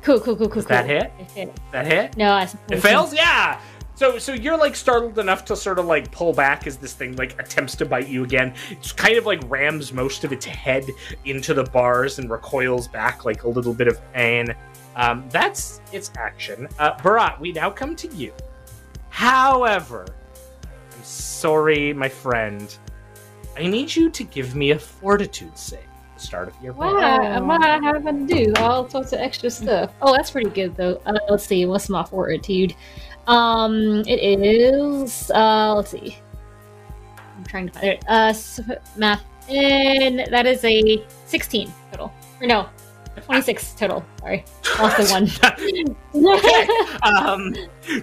[0.01, 1.11] Cool, cool, cool, cool, Does that hit?
[1.19, 1.59] It hit.
[1.71, 2.17] That hit?
[2.17, 3.13] No, I It fails?
[3.13, 3.61] Yeah.
[3.97, 7.15] So so you're like startled enough to sort of like pull back as this thing
[7.15, 8.53] like attempts to bite you again.
[8.69, 10.85] It's kind of like rams most of its head
[11.25, 14.55] into the bars and recoils back like a little bit of pain.
[14.95, 16.67] Um, that's its action.
[16.77, 18.33] Uh, Barat, we now come to you.
[19.09, 20.05] However,
[20.95, 22.77] I'm sorry, my friend.
[23.57, 26.93] I need you to give me a fortitude save at the start of your What
[26.93, 27.03] roll.
[27.03, 28.53] am I having to do?
[28.57, 29.91] All sorts of extra stuff.
[30.03, 31.01] Oh, that's pretty good though.
[31.07, 31.65] Uh, let's see.
[31.65, 32.75] What's my fortitude?
[33.27, 35.29] Um, it is.
[35.31, 36.17] Uh, let's see.
[37.37, 38.03] I'm trying to find it.
[38.07, 38.33] Uh,
[38.95, 42.13] math, and that is a 16 total.
[42.41, 42.69] Or no,
[43.21, 44.05] 26 total.
[44.19, 44.45] Sorry,
[44.79, 45.37] lost the
[46.13, 47.03] one.
[47.03, 47.53] um,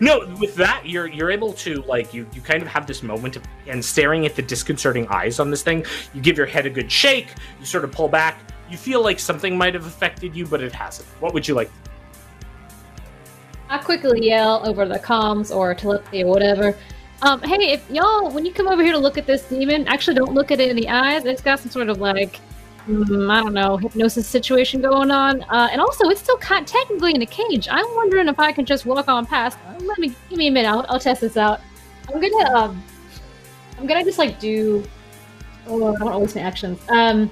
[0.01, 3.37] no, with that, you're you're able to like you you kind of have this moment
[3.37, 5.85] of and staring at the disconcerting eyes on this thing.
[6.13, 7.29] You give your head a good shake.
[7.59, 8.39] You sort of pull back.
[8.71, 11.09] You feel like something might have affected you, but it hasn't.
[11.21, 11.71] What would you like?
[13.69, 16.77] I quickly yell over the comms or telepathy or whatever.
[17.23, 20.15] Um, hey, if y'all, when you come over here to look at this demon, actually
[20.15, 21.25] don't look at it in the eyes.
[21.25, 22.41] It's got some sort of like,
[22.87, 25.43] mm, I don't know, hypnosis situation going on.
[25.45, 27.67] Uh, and also, it's still kind technically in a cage.
[27.71, 29.59] I'm wondering if I can just walk on past.
[29.67, 30.69] Uh, let me give me a minute.
[30.69, 31.61] I'll, I'll test this out.
[32.13, 32.85] I'm gonna, um,
[33.79, 34.85] I'm gonna just like do.
[35.67, 36.79] Oh, I don't to my actions.
[36.91, 37.31] Um,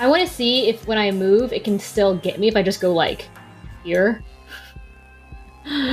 [0.00, 2.62] I want to see if when I move, it can still get me if I
[2.62, 3.28] just go like
[3.84, 4.22] here.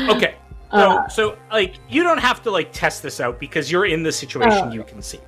[0.10, 0.36] Okay.
[0.72, 4.04] So, Uh, so like you don't have to like test this out because you're in
[4.04, 4.72] the situation Oh.
[4.72, 5.20] you can see.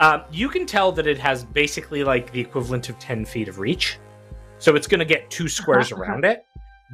[0.00, 3.58] Um, you can tell that it has basically like the equivalent of ten feet of
[3.58, 3.98] reach,
[4.58, 6.44] so it's going to get two squares Uh-huh, around it.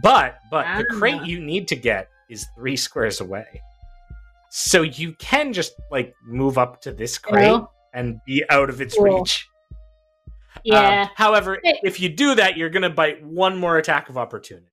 [0.02, 0.98] But but the Ah.
[0.98, 3.60] crate you need to get is three squares away,
[4.50, 7.60] so you can just like move up to this crate
[7.94, 9.18] and be out of its Cool.
[9.20, 9.48] reach.
[10.16, 11.08] Um, yeah.
[11.16, 11.78] however, Hey.
[11.82, 14.66] if you do that, you're going to bite one more attack of opportunity.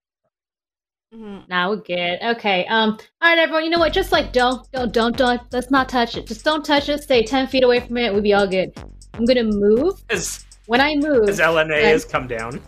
[1.13, 1.47] Mhm.
[1.49, 2.19] Now we're good.
[2.21, 2.65] Okay.
[2.67, 2.91] Um.
[3.21, 3.63] All right, everyone.
[3.63, 3.93] You know what?
[3.93, 5.41] Just like don't, don't, don't, don't.
[5.51, 6.27] Let's not touch it.
[6.27, 7.01] Just don't touch it.
[7.01, 8.13] Stay ten feet away from it.
[8.13, 8.71] We'll be all good.
[9.15, 10.03] I'm gonna move.
[10.11, 11.89] As When I move, as Elena Okay.
[11.89, 12.61] has come down.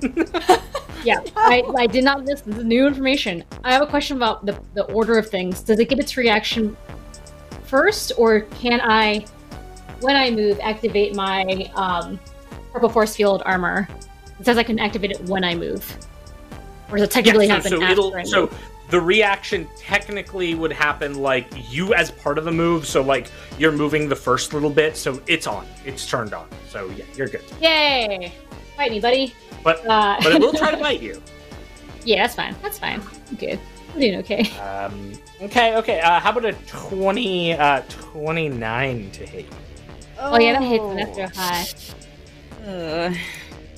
[1.04, 3.44] yeah, I, I did not miss the new information.
[3.64, 5.60] I have a question about the the order of things.
[5.60, 6.74] Does it get its reaction
[7.64, 9.26] first, or can I,
[10.00, 12.18] when I move, activate my um,
[12.72, 13.86] purple force field armor?
[14.40, 15.84] It says I can activate it when I move.
[16.94, 18.50] Or does it technically Yeah, happen so, so after it'll so
[18.88, 22.86] the reaction technically would happen like you as part of the move.
[22.86, 23.26] So like
[23.58, 26.46] you're moving the first little bit, so it's on, it's turned on.
[26.68, 27.42] So yeah, you're good.
[27.60, 28.32] Yay!
[28.76, 29.34] Fight me, buddy.
[29.64, 31.20] But Uh, but it will try to bite you.
[32.04, 32.54] yeah, that's fine.
[32.62, 33.00] That's fine.
[33.30, 33.58] I'm good.
[33.92, 34.48] I'm doing okay.
[34.60, 35.12] Um,
[35.42, 36.00] okay, okay.
[36.00, 39.44] Uh, how about a 20, uh, 29 to hit?
[39.46, 39.50] you?
[40.20, 41.64] Oh, yeah, that hits an extra high.
[42.68, 43.16] Ugh.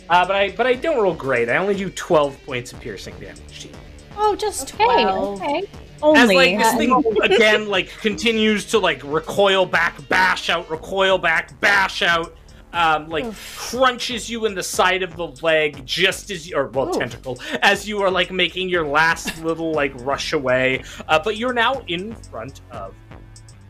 [0.09, 1.49] Uh, but I but I don't roll great.
[1.49, 3.75] I only do 12 points of piercing damage to you.
[4.17, 5.43] Oh, just Okay, 12.
[5.43, 5.65] okay.
[6.03, 11.59] As like this thing again like continues to like recoil back, bash out, recoil back,
[11.61, 12.37] bash out.
[12.73, 13.25] um, like
[13.57, 16.99] crunches you in the side of the leg just as you, or well, Ooh.
[16.99, 20.83] tentacle, as you are like making your last little like rush away.
[21.09, 22.95] Uh, but you're now in front of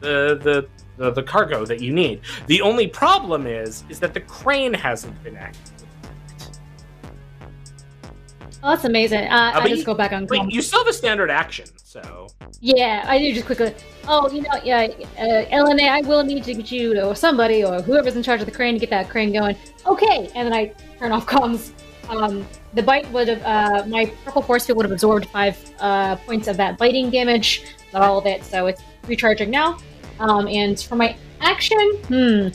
[0.00, 0.68] the the.
[0.98, 2.22] The, the cargo that you need.
[2.46, 5.75] The only problem is, is that the crane hasn't been activated.
[8.66, 9.28] Oh, that's amazing.
[9.28, 10.26] Uh, but I just you- go back on.
[10.26, 12.26] Wait, you still have a standard action, so
[12.60, 13.72] Yeah, I do just quickly.
[14.08, 14.88] Oh, you know, yeah,
[15.20, 18.46] uh, Elena, I will need to get you or somebody or whoever's in charge of
[18.46, 19.54] the crane to get that crane going.
[19.86, 21.70] Okay, and then I turn off comms.
[22.08, 22.44] Um,
[22.74, 26.48] the bite would have, uh, my purple force field would have absorbed five uh, points
[26.48, 27.62] of that biting damage,
[27.92, 29.78] not all of it, so it's recharging now.
[30.18, 32.48] Um, and for my action, hmm,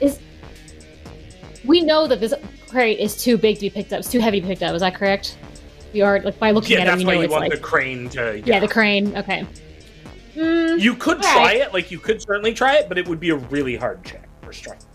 [0.00, 0.18] is
[1.62, 2.32] we know that this
[2.70, 3.98] crate is too big to be picked up.
[3.98, 4.74] It's too heavy to be picked up.
[4.74, 5.36] Is that correct?
[5.92, 7.52] We are like by looking yeah, at it, Yeah, that's why know you want like
[7.52, 8.42] the crane to.
[8.44, 9.16] yeah, the crane.
[9.16, 9.46] Okay.
[10.36, 11.56] Mm, You could try right.
[11.58, 14.28] it, like you could certainly try it, but it would be a really hard check
[14.42, 14.86] for strength.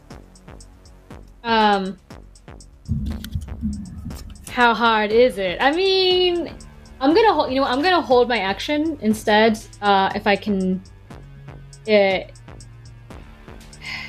[1.44, 1.98] Um,
[4.50, 5.58] how hard is it?
[5.62, 6.56] I mean,
[7.02, 7.52] I'm gonna hold.
[7.52, 9.60] You know, I'm gonna hold my action instead.
[9.82, 10.82] Uh, if I can.
[11.86, 12.32] It.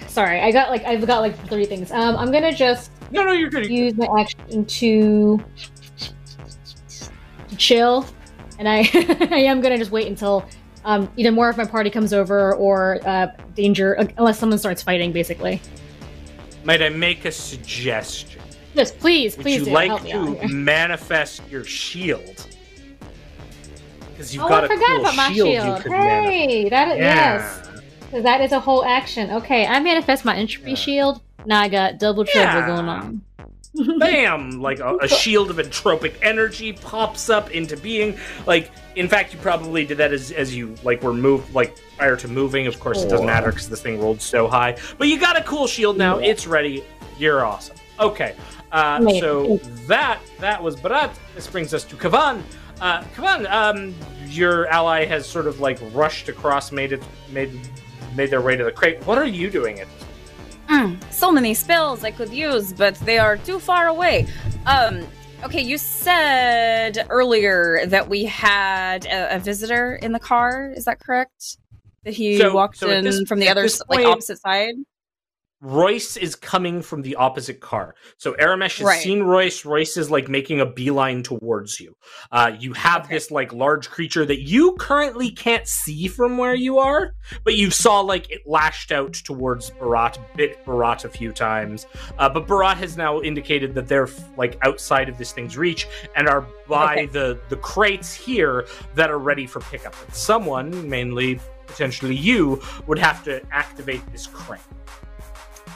[0.07, 1.91] sorry, I got like I've got like three things.
[1.91, 3.69] Um, I'm gonna just No, no, you're good.
[3.69, 5.43] use my action to
[7.55, 8.07] chill,
[8.59, 8.81] and I
[9.31, 10.45] I am gonna just wait until
[10.85, 15.13] um, either more of my party comes over or uh, danger, unless someone starts fighting,
[15.13, 15.61] basically.
[16.65, 18.41] Might I make a suggestion?
[18.75, 19.71] Yes, please, Would please you do.
[19.71, 22.47] like Help to manifest your shield?
[24.11, 25.65] Because you've oh, got I a forgot cool about my shield, shield.
[25.67, 25.89] manifest.
[26.29, 27.71] Hey, that is, Yeah.
[28.13, 29.31] yes, that is a whole action.
[29.31, 30.77] Okay, I manifest my entropy Yeah.
[30.77, 31.21] shield.
[31.47, 32.67] Now I got double trouble Yeah.
[32.67, 33.23] going on.
[33.99, 34.61] Bam!
[34.61, 38.17] Like a, a shield of entropic energy pops up into being.
[38.47, 42.17] Like, in fact, you probably did that as, as you like were moved, like prior
[42.17, 42.67] to moving.
[42.67, 44.77] Of course, it doesn't matter because this thing rolled so high.
[44.99, 46.19] But you got a cool shield now.
[46.19, 46.31] Yeah.
[46.31, 46.85] It's ready.
[47.19, 47.77] You're awesome.
[48.01, 48.35] Okay,
[48.73, 51.11] uh, so that that was Barat.
[51.35, 52.43] This brings us to Kavan.
[52.81, 53.95] Uh, Kavan, um,
[54.27, 57.57] your ally has sort of like rushed across, made it, made
[58.17, 59.05] made their way to the crate.
[59.07, 60.04] What are you doing at this
[60.69, 64.27] Mm, so many spells I could use, but they are too far away.
[64.67, 65.07] Um,
[65.45, 70.73] okay, you said earlier that we had a, a visitor in the car.
[70.75, 71.59] Is that correct?
[72.05, 74.75] That he So- walked so in this- from the other, s- like opposite side.
[75.75, 77.95] Royce is coming from the opposite car.
[78.19, 79.03] So Aramesh has Right.
[79.03, 79.65] seen Royce.
[79.65, 81.97] Royce is like making a beeline towards you.
[82.31, 83.15] Uh, you have Okay.
[83.15, 87.13] this like large creature that you currently can't see from where you are,
[87.45, 91.87] but you saw like it lashed out towards Barat, bit Barat a few times.
[92.19, 96.29] Uh, but Barat has now indicated that they're like outside of this thing's reach and
[96.29, 97.07] are by Okay.
[97.07, 98.67] the the crates here
[98.97, 99.95] that are ready for pickup.
[100.05, 104.61] And someone, mainly potentially you, would have to activate this crane.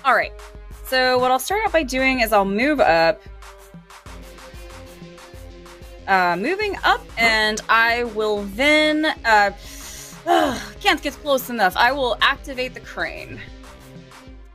[0.08, 0.32] All right.
[0.86, 3.20] So what I'll start out by doing is I'll move up.
[6.06, 9.04] Uh, moving up, and I will then.
[9.04, 9.50] Uh,
[10.80, 11.76] can't get close enough.
[11.76, 13.38] I will activate the crane.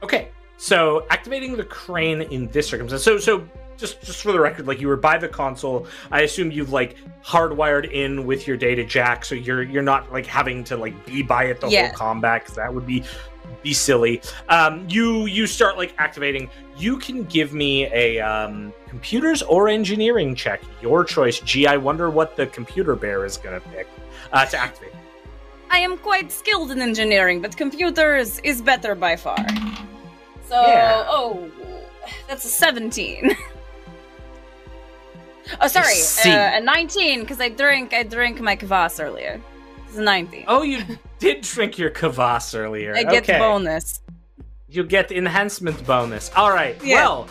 [0.01, 3.03] Okay, so activating the crane in this circumstance.
[3.03, 3.47] So, so
[3.77, 5.85] just just for the record, like you were by the console.
[6.09, 10.25] I assume you've like hardwired in with your data jack, so you're you're not like
[10.25, 11.89] having to like be by it the Yeah.
[11.89, 13.03] whole combat because that would be
[13.61, 14.21] be silly.
[14.49, 16.49] Um, you you start like activating.
[16.77, 21.39] You can give me a um, computers or engineering check, your choice.
[21.39, 23.87] Gee, I wonder what the computer bear is gonna pick
[24.31, 24.93] uh, to activate.
[25.71, 29.37] I am quite skilled in engineering, but computers is better by far.
[30.45, 31.03] So, Yeah.
[31.07, 31.49] oh,
[32.27, 33.31] that's a 17.
[35.61, 36.31] oh, sorry, see.
[36.31, 39.41] uh, a 19 because I drank I drank my kvass earlier.
[39.87, 40.45] It's a 19.
[40.47, 40.83] Oh, you
[41.23, 42.95] did drink your kvass earlier.
[42.95, 43.39] I get okay.
[43.39, 44.01] bonus.
[44.67, 46.29] You get enhancement bonus.
[46.35, 46.75] All right.
[46.83, 46.95] Yeah.
[46.95, 47.29] Well,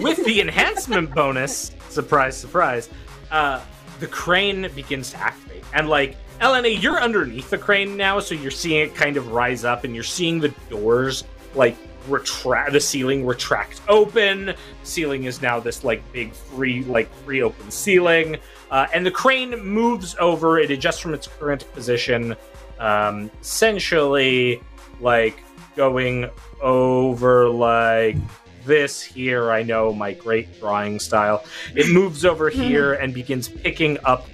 [0.00, 2.88] with the enhancement bonus, surprise, surprise,
[3.30, 3.60] uh,
[4.00, 8.50] the crane begins to activate, and like Elena, you're underneath the crane now, so you're
[8.50, 11.76] seeing it kind of rise up, and you're seeing the doors like
[12.08, 14.46] retract, the ceiling retract open.
[14.46, 18.36] The ceiling is now this like big free, like free open ceiling,
[18.70, 20.58] uh, and the crane moves over.
[20.58, 22.34] It adjusts from its current position,
[22.78, 24.60] um, essentially
[25.00, 25.42] like
[25.76, 26.28] going
[26.60, 28.16] over like
[28.64, 29.50] this here.
[29.50, 31.44] I know my great drawing style.
[31.74, 34.26] It moves over here and begins picking up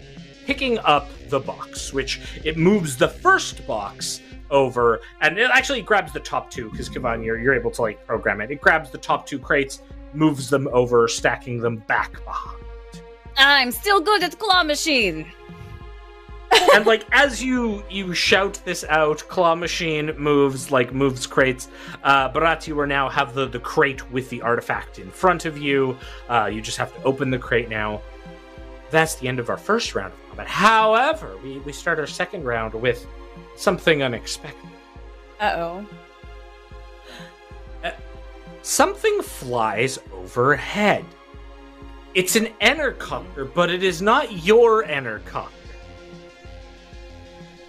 [0.46, 4.20] picking up the box, which it moves the first box
[4.50, 8.06] over and it actually grabs the top two because Kavan, you're, you're able to like
[8.06, 8.50] program it.
[8.50, 9.82] It grabs the top two crates,
[10.12, 12.62] moves them over, stacking them back behind.
[13.36, 15.26] I'm still good at claw machine.
[16.74, 21.68] And like as you you shout this out, claw machine moves like moves crates.
[22.02, 25.58] Uh, Barat, you are now have the the crate with the artifact in front of
[25.58, 25.96] you.
[26.28, 28.00] Uh, you just have to open the crate now.
[28.90, 30.46] That's the end of our first round of combat.
[30.46, 33.06] However, we we start our second round with
[33.56, 34.70] something unexpected.
[35.40, 35.86] Uh oh.
[38.62, 41.04] Something flies overhead.
[42.14, 45.50] It's an intercopter, but it is not your intercopter.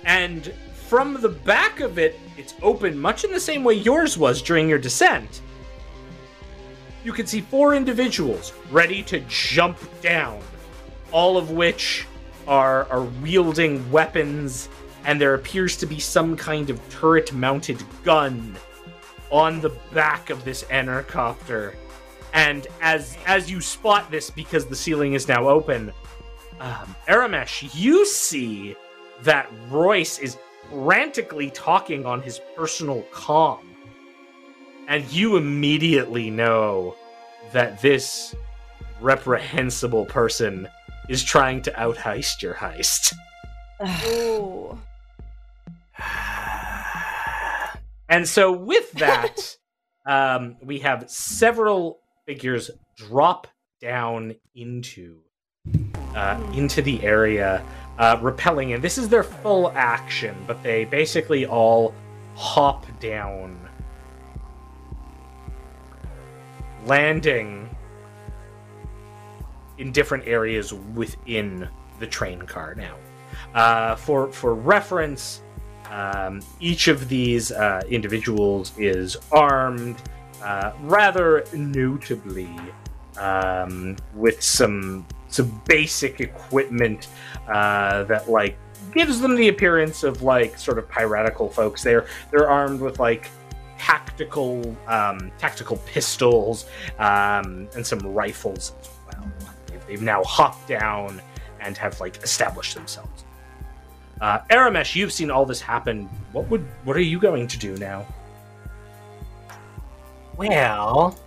[0.05, 0.53] And
[0.87, 4.69] from the back of it, it's open much in the same way yours was during
[4.69, 5.41] your descent.
[7.03, 10.41] You can see four individuals ready to jump down,
[11.11, 12.05] all of which
[12.47, 14.69] are, are wielding weapons,
[15.05, 18.55] and there appears to be some kind of turret mounted gun
[19.29, 21.75] on the back of this intercopter.
[22.33, 25.91] And as as you spot this, because the ceiling is now open,
[26.59, 28.75] um, Aramesh, you see
[29.23, 30.37] that Royce is
[30.69, 33.63] frantically talking on his personal comm.
[34.87, 36.95] And you immediately know
[37.51, 38.35] that this
[39.01, 40.67] reprehensible person
[41.09, 43.13] is trying to out heist your heist.
[44.05, 44.77] Ooh.
[48.09, 49.57] And so, with that,
[50.05, 53.47] um, we have several figures drop
[53.81, 55.21] down into
[56.15, 57.65] uh, into the area,
[57.97, 58.73] uh, repelling.
[58.73, 61.93] And this is their full action, but they basically all
[62.35, 63.57] hop down,
[66.85, 67.69] landing
[69.77, 71.67] in different areas within
[71.99, 72.75] the train car.
[72.75, 72.95] Now,
[73.53, 75.41] uh, for for reference,
[75.89, 80.01] um, each of these uh, individuals is armed
[80.43, 82.49] uh, rather notably
[83.17, 87.07] um, with some some basic equipment
[87.47, 88.57] uh, that like
[88.93, 91.83] gives them the appearance of like sort of piratical folks.
[91.83, 93.29] They're they're armed with like
[93.77, 96.65] tactical um, tactical pistols
[96.99, 99.31] um, and some rifles as well.
[99.87, 101.21] They've, now hopped down
[101.59, 103.25] and have like established themselves.
[104.21, 106.09] Uh, Aramesh, you've seen all this happen.
[106.31, 108.05] What would what are you going to do now?
[110.37, 111.19] Well,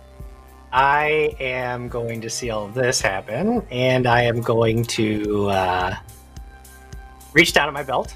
[0.71, 5.95] I am going to see all of this happen, and I am going to uh,
[7.33, 8.15] reach down at my belt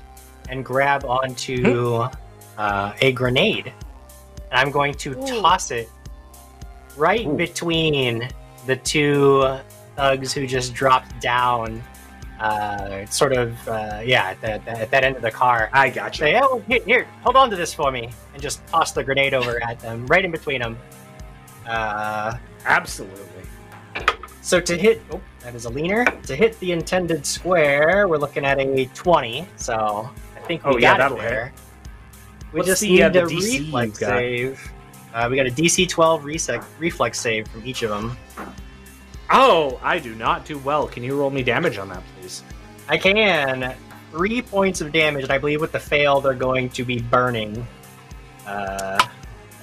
[0.49, 2.03] and grab onto
[2.57, 3.68] uh, a grenade.
[3.68, 5.90] And I'm going to toss it
[6.98, 7.38] right Ooh.
[7.38, 8.28] between
[8.65, 9.57] the two
[9.95, 11.82] thugs who just dropped down.
[12.40, 15.69] Uh, sort of, uh, yeah, at that, at that end of the car.
[15.73, 16.26] I got you.
[16.26, 19.36] Say, oh, here, here, hold on to this for me, and just toss the grenade
[19.36, 20.76] over at them, right in between them.
[21.72, 23.43] Uh, Absolutely.
[24.41, 26.06] so to hit, oh, that is a leaner.
[26.06, 29.48] To hit the intended square, we're looking at a twenty.
[29.56, 31.53] So I think we Oh, yeah, got that'll it there.
[32.52, 34.07] We What's just the, need uh, the a DC reflex got?
[34.10, 34.72] save.
[35.14, 38.18] Uh, we got a DC 12 resec- reflex save from each of them.
[39.30, 40.88] Oh, I do not do well.
[40.88, 42.43] Can you roll me damage on that, please?
[42.89, 43.76] I can
[44.11, 47.65] three points of damage, and I believe with the fail, they're going to be burning.
[48.45, 48.99] Uh,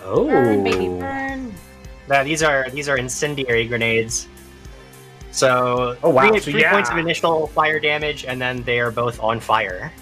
[0.05, 1.53] Oh, Burn, baby, burn.
[2.09, 4.29] Now these are these are incendiary grenades.
[5.31, 6.73] So Oh, wow, three, so three yeah.
[6.73, 9.93] points of initial fire damage, and then they are both on fire.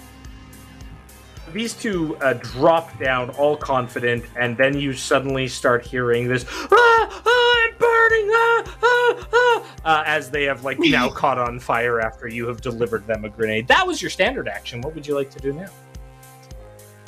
[1.53, 7.21] These two uh, drop down, all confident, and then you suddenly start hearing this "Ah,
[7.25, 12.01] ah, I'm burning!" Ah, ah, ah, uh, as they have like now caught on fire
[12.01, 13.67] after you have delivered them a grenade.
[13.67, 14.81] That was your standard action.
[14.81, 15.69] What would you like to do now?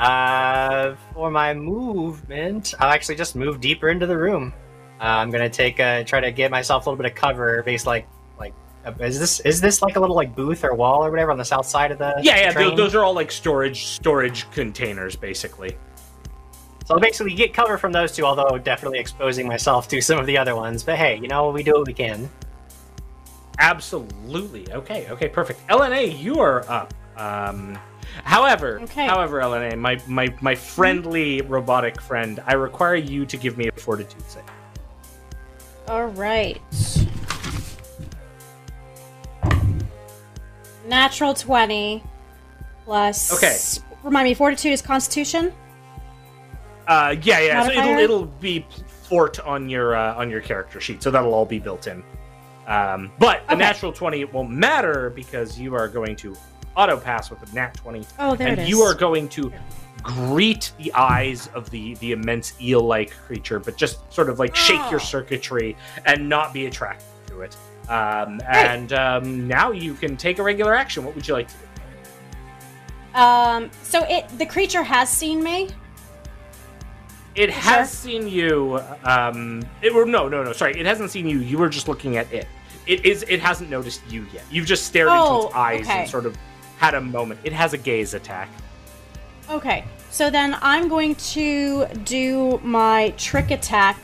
[0.05, 4.53] Uh, for my movement, I'll actually just move deeper into the room.
[4.99, 7.85] Uh, I'm gonna take a try to get myself a little bit of cover, based
[7.85, 8.07] like
[8.39, 8.53] like
[8.85, 11.37] uh, is this is this like a little like booth or wall or whatever on
[11.37, 12.51] the south side of the Yeah, yeah.
[12.51, 12.67] train?
[12.67, 15.77] th- those are all like storage storage containers, basically.
[16.85, 20.25] So I'll basically get cover from those two, although definitely exposing myself to some of
[20.25, 20.83] the other ones.
[20.83, 22.29] But hey, you know we do what we can.
[23.59, 24.71] Absolutely.
[24.71, 25.07] Okay.
[25.09, 25.27] Okay.
[25.29, 25.61] Perfect.
[25.69, 26.93] Elena, you are up.
[27.17, 27.77] Um,
[28.23, 29.05] however, Okay.
[29.05, 33.71] however, Elena, my my my friendly robotic friend, I require you to give me a
[33.73, 34.43] fortitude save.
[35.89, 36.61] All right.
[40.87, 42.03] Natural 20
[42.85, 43.33] plus.
[43.33, 43.57] Okay.
[44.03, 45.51] Remind me, fortitude is constitution?
[46.87, 47.65] Uh, yeah, yeah.
[47.65, 48.65] So it'll it'll be
[49.03, 52.03] fort on your uh, on your character sheet, so that'll all be built in.
[52.65, 56.35] Um, but a natural twenty it won't matter because you are going to
[56.75, 58.69] auto pass with a nat twenty, Oh, there and it is.
[58.69, 59.51] you are going to
[60.03, 64.79] greet the eyes of the the immense eel-like creature, but just sort of like shake
[64.91, 65.03] your Oh.
[65.03, 67.55] circuitry and not be attracted to it.
[67.89, 71.03] Um, and um, now you can take a regular action.
[71.03, 71.53] What would you like to
[73.13, 73.19] do?
[73.19, 75.69] Um, so it the creature has seen me.
[77.35, 78.79] It has seen you.
[79.03, 80.51] Um, it, or no, no, no.
[80.53, 81.39] Sorry, it hasn't seen you.
[81.39, 82.47] You were just looking at it.
[82.85, 83.23] It is.
[83.27, 84.43] It hasn't noticed you yet.
[84.51, 86.01] You've just stared into Oh, its eyes okay.
[86.01, 86.35] and sort of
[86.77, 87.39] had a moment.
[87.43, 88.49] It has a gaze attack.
[89.49, 93.97] Okay, so then I'm going to do my trick attack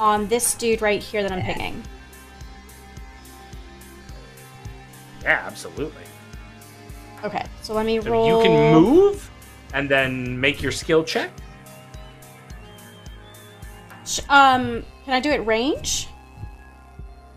[0.00, 1.82] on this dude right here that I'm picking.
[5.22, 6.02] Yeah, absolutely.
[7.22, 8.26] Okay, so let me So roll.
[8.26, 9.30] you can move
[9.74, 11.30] and then make your skill check.
[14.28, 16.08] Um, can I do it range?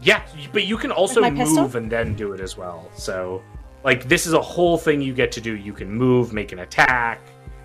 [0.01, 1.63] Yeah, but you can also my pistol?
[1.63, 2.89] move and then do it as well.
[2.95, 3.43] So,
[3.83, 5.55] like, this is a whole thing you get to do.
[5.55, 7.19] You can move, make an attack,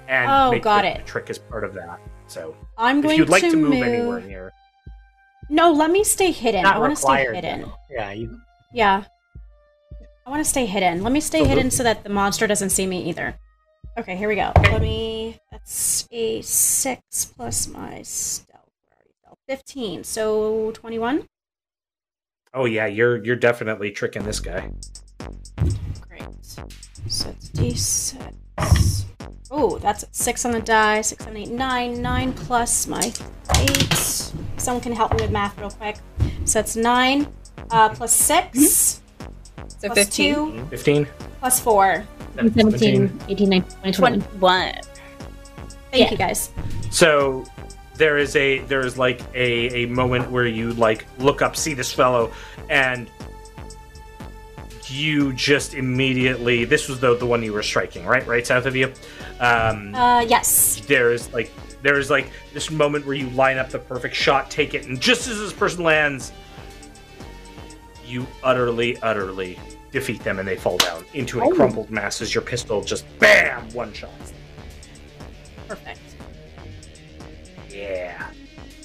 [0.09, 0.97] and Oh, make got the, it.
[0.99, 2.01] the trick as part of that.
[2.27, 4.53] So, I'm if going you'd like to to move, move anywhere near,
[5.49, 6.63] No, let me stay hidden.
[6.63, 7.63] Not I want to stay hidden.
[7.63, 7.75] though.
[7.91, 8.39] Yeah, you.
[8.73, 9.05] Yeah.
[10.27, 11.03] I want to stay hidden.
[11.03, 13.35] Let me stay hidden so that the monster doesn't see me either.
[13.99, 14.53] Okay, here we go.
[14.57, 15.39] Let me.
[15.51, 18.69] That's a six plus my stealth.
[18.89, 19.39] Where are you, stealth?
[19.49, 20.05] Fifteen.
[20.05, 21.27] So twenty-one.
[22.53, 24.71] oh yeah, you're you're definitely tricking this guy.
[26.07, 26.23] Great.
[26.43, 26.63] So
[27.31, 28.35] it's d6.
[29.51, 31.01] Oh, that's six on the die.
[31.01, 32.03] Six, seven, eight, nine.
[32.03, 33.13] Nine plus my
[33.57, 33.95] eight.
[34.59, 35.97] Someone can help me with math real quick.
[36.45, 37.27] So that's nine.
[37.71, 39.03] Uh, plus 6
[39.69, 40.35] So plus 15.
[40.35, 41.07] two, Fifteen.
[41.41, 42.05] plus four.
[42.37, 44.21] 17, 18, 19, 20, 21.
[44.21, 44.73] 21.
[44.73, 44.81] Thank
[45.93, 46.11] Yeah.
[46.11, 46.51] you guys.
[46.91, 47.45] So
[47.97, 51.75] there is a there is like a a moment where you like look up, see
[51.75, 52.31] this fellow,
[52.71, 53.11] and
[54.91, 58.27] you just immediately this was the the one you were striking, right?
[58.27, 58.93] Right south of you.
[59.41, 60.81] Um, Uh, yes.
[60.87, 61.51] there's like
[61.83, 65.29] there's like this moment where you line up the perfect shot, take it, and just
[65.29, 66.33] as this person lands,
[68.07, 69.59] you utterly, utterly
[69.93, 71.51] defeat them, and they fall down into a Oh.
[71.55, 74.11] crumpled mass as your pistol just bam one shot.
[75.69, 76.01] Perfect.
[77.71, 78.27] Yeah,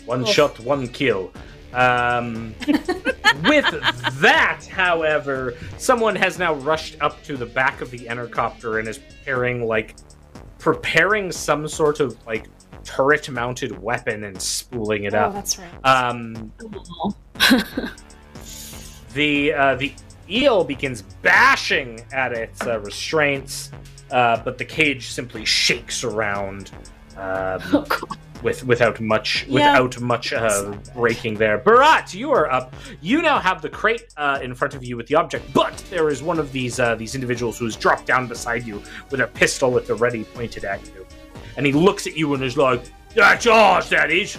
[0.05, 0.27] one Oof.
[0.29, 1.31] shot, one kill.
[1.73, 2.53] Um,
[3.47, 3.65] with
[4.21, 8.97] that, however, someone has now rushed up to the back of the intercopter and is
[8.97, 9.95] preparing like
[10.59, 12.47] preparing some sort of like
[12.83, 15.25] turret-mounted weapon and spooling it up.
[15.25, 15.33] oh, up.
[15.33, 15.85] that's right.
[15.85, 16.51] Um,
[19.13, 19.93] the uh, the
[20.29, 23.71] eel begins bashing at its uh, restraints,
[24.11, 26.71] uh, but the cage simply shakes around.
[27.17, 27.85] Um, Oh,
[28.41, 29.53] with without much Yeah.
[29.53, 31.57] without much uh, breaking there.
[31.59, 32.75] Barat, you are up.
[33.01, 36.09] You now have the crate uh, in front of you with the object, but there
[36.09, 38.81] is one of these uh, these individuals who's dropped down beside you
[39.11, 41.05] with a pistol at the ready pointed at you,
[41.55, 42.83] and he looks at you and is like,
[43.15, 44.37] "That's yours, that is."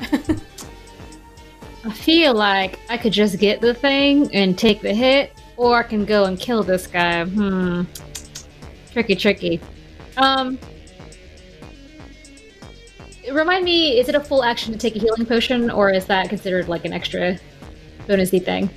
[1.84, 5.82] I feel like I could just get the thing and take the hit, or I
[5.82, 7.24] can go and kill this guy.
[7.24, 7.82] Hmm.
[8.92, 9.60] Tricky, tricky.
[10.16, 10.58] Um.
[13.30, 16.28] Remind me, is it a full action to take a healing potion, or is that
[16.28, 17.38] considered like an extra
[18.06, 18.68] bonusy thing?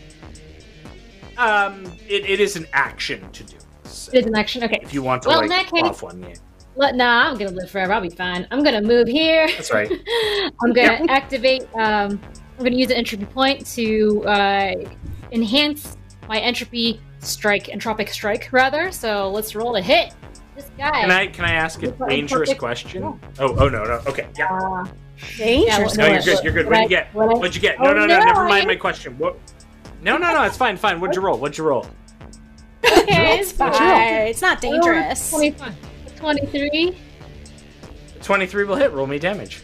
[1.37, 3.57] Um, it, it is an action to do.
[3.83, 4.63] So It is an action.
[4.63, 4.79] Okay.
[4.81, 6.33] if you want to Well, like case- off one, yeah,
[6.75, 7.93] Let, nah, I'm gonna live forever.
[7.93, 8.47] I'll be fine.
[8.51, 9.47] I'm gonna move here.
[9.47, 9.89] that's right.
[10.61, 11.63] I'm gonna activate.
[11.75, 12.21] Um,
[12.57, 14.73] I'm gonna use an entropy point to uh,
[15.31, 15.97] enhance
[16.29, 18.91] my entropy strike, entropic strike rather.
[18.91, 20.13] So let's roll a hit.
[20.55, 21.01] This guy.
[21.01, 23.03] Can I can I ask a dangerous question?
[23.03, 24.47] Oh oh no no okay yeah.
[24.51, 24.85] Uh,
[25.37, 25.95] Dangerous.
[25.95, 26.43] No, you're good.
[26.43, 26.65] You're good.
[26.65, 27.13] what What'd you get?
[27.13, 27.79] what I- What'd you get?
[27.79, 28.19] No, Oh, no, no.
[28.19, 29.17] no, Never mind my question.
[29.17, 29.37] What?
[30.01, 30.43] No, no, no.
[30.43, 30.75] It's fine.
[30.75, 30.99] Fine.
[30.99, 31.37] What'd you roll?
[31.37, 31.85] What'd you roll?
[32.85, 34.27] Okay, it's What'd fine.
[34.27, 35.29] It's not dangerous.
[35.29, 35.73] 25.
[36.17, 36.97] 23.
[38.21, 38.91] Twenty-three will hit.
[38.91, 39.61] Roll me damage.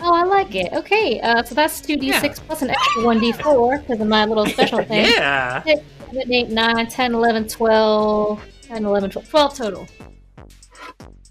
[0.00, 0.72] Oh, I like it.
[0.72, 5.04] Okay, uh, so that's 2d6 plus an extra 1d4 because of my little special thing.
[5.04, 5.62] Yeah.
[5.64, 5.82] 6,
[6.14, 9.88] 7, 8, 9, 10, 11, 12, 10, 11, 12, 12 total.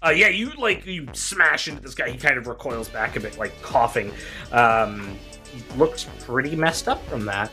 [0.04, 0.28] Uh, yeah.
[0.28, 2.10] You like you smash into this guy.
[2.10, 4.12] He kind of recoils back a bit, like coughing.
[4.52, 5.16] Um,
[5.50, 7.50] he looks pretty messed up from that.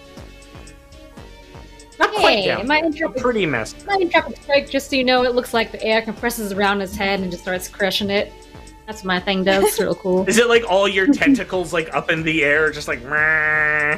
[1.98, 3.86] Not quite Hey, down, my but intrepid- pretty messed.
[3.88, 6.94] My entropic strike, just so you know, it looks like the air compresses around his
[6.96, 8.32] head and just starts crushing it.
[8.86, 9.64] That's what my thing does.
[9.64, 10.26] It's real cool.
[10.28, 13.02] Is it like all your tentacles like up in the air, just like?
[13.04, 13.98] meh?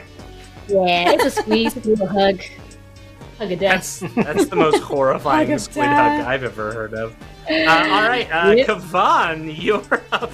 [0.68, 2.42] Yeah, it's a squeeze, it's a hug.
[3.40, 4.00] Hug of death.
[4.02, 7.16] That's that's the most horrifying Hug squid hug I've ever heard of.
[7.50, 8.68] Uh, all right, uh, Yep.
[8.68, 10.32] Kavan, you're up.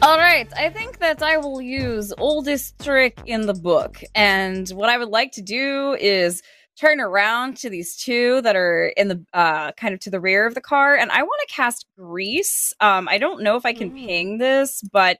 [0.00, 4.88] All right, I think that I will use oldest trick in the book, and what
[4.90, 6.42] I would like to do is
[6.78, 10.46] turn around to these two that are in the uh, kind of to the rear
[10.46, 12.72] of the car, and I want to cast grease.
[12.80, 14.06] Um, I don't know if I can Mm.
[14.06, 15.18] ping this, but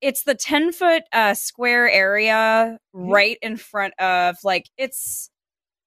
[0.00, 5.30] it's the ten foot uh, square area right in front of like it's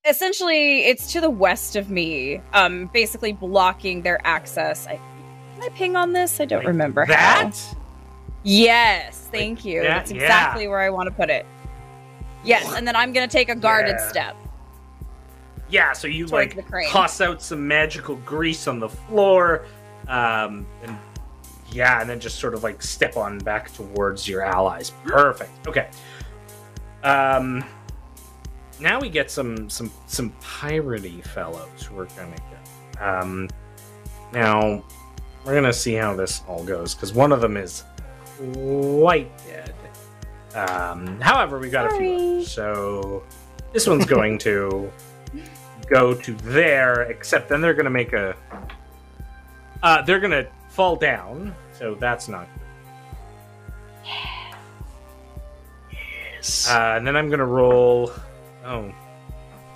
[0.08, 4.88] essentially, it's to the west of me, um, basically blocking their access.
[4.88, 4.96] I,
[5.54, 6.40] can I ping on this?
[6.40, 7.14] I don't Like remember how.
[7.14, 7.76] that.
[8.44, 9.82] Yes, thank you.
[9.84, 9.88] that?
[9.88, 10.22] That's Yeah.
[10.24, 11.46] exactly where I want to put it.
[12.44, 14.10] Yes, and then I'm gonna take a guarded Yeah.
[14.10, 14.36] step.
[15.70, 16.58] Yeah, so you like
[16.90, 19.66] toss out some magical grease on the floor,
[20.08, 20.98] um, and
[21.72, 24.92] yeah, and then just sort of like step on back towards your allies.
[25.06, 25.68] Perfect.
[25.68, 25.90] Okay.
[27.04, 27.64] Um,
[28.80, 33.06] now we get some some some piratey fellows who are gonna go.
[33.06, 33.50] Um,
[34.34, 34.84] now
[35.46, 37.84] we're gonna see how this all goes because one of them is
[38.54, 39.74] quite dead.
[40.56, 42.14] Um, however, we got a few.
[42.14, 42.52] Others.
[42.52, 43.24] So
[43.74, 44.92] this one's going to
[45.88, 48.36] go to there, except then they're going to make a.
[49.84, 54.08] Uh, they're going to fall down, so that's not good.
[56.34, 56.70] Yes.
[56.70, 58.12] Uh, and then I'm going to roll.
[58.66, 58.92] Oh.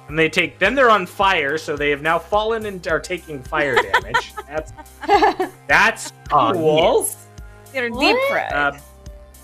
[0.08, 0.60] And they take.
[0.60, 4.34] Then they're on fire, so they have now fallen and are taking fire damage.
[4.48, 4.74] that's
[5.68, 7.10] that's Oh, cool.
[7.74, 8.00] They're What?
[8.02, 8.54] deep fried.
[8.54, 8.78] Uh,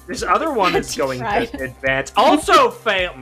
[0.08, 2.14] this other one is going to advance.
[2.16, 3.14] Also fail.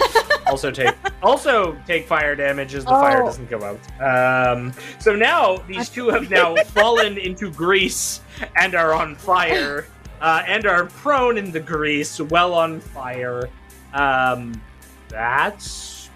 [0.46, 3.26] also take also take fire damage as the fire Oh.
[3.26, 3.80] doesn't go out.
[4.00, 8.20] Um, so now these two have now fallen into grease
[8.56, 9.86] and are on fire,
[10.20, 13.48] uh, and are prone in the grease, well on fire.
[13.92, 14.60] Um,
[15.08, 16.10] that's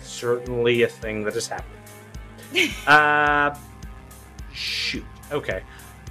[0.00, 1.76] certainly a thing that has happened.
[2.86, 3.56] uh,
[4.52, 5.04] shoot.
[5.32, 5.62] Okay.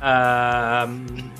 [0.01, 1.31] Um,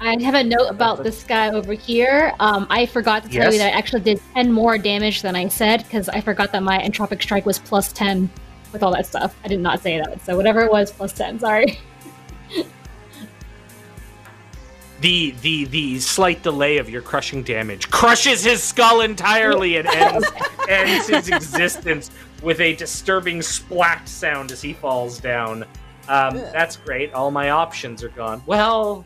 [0.00, 2.32] I have a note about this guy over here.
[2.38, 3.54] Um, I forgot to tell Yes?
[3.54, 6.62] you that I actually did 10 more damage than I said because I forgot that
[6.62, 8.30] my entropic strike was plus 10
[8.72, 9.34] with all that stuff.
[9.44, 10.24] I did not say that.
[10.24, 11.40] So whatever it was, plus 10.
[11.40, 11.80] Sorry.
[15.00, 20.26] the the the slight delay of your crushing damage crushes his skull entirely and ends
[20.68, 22.10] ends his existence
[22.42, 25.64] with a disturbing splat sound as he falls down.
[26.08, 27.12] Um, that's great.
[27.12, 28.42] All my options are gone.
[28.46, 29.04] Well,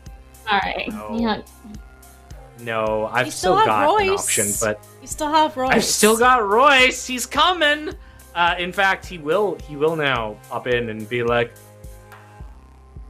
[0.51, 0.89] All right.
[0.89, 1.17] No.
[1.19, 1.41] Yeah.
[2.61, 4.19] no, I've You still, still got an Royce.
[4.19, 5.71] option, but You still have Royce.
[5.71, 7.05] I've still got Royce.
[7.07, 7.89] He's coming.
[8.35, 9.57] Uh, in fact, he will.
[9.67, 11.53] He will now pop in and be like.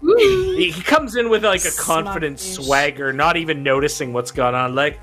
[0.01, 4.75] He, he comes in with like a confident swagger, not even noticing what's going on.
[4.75, 4.99] Like,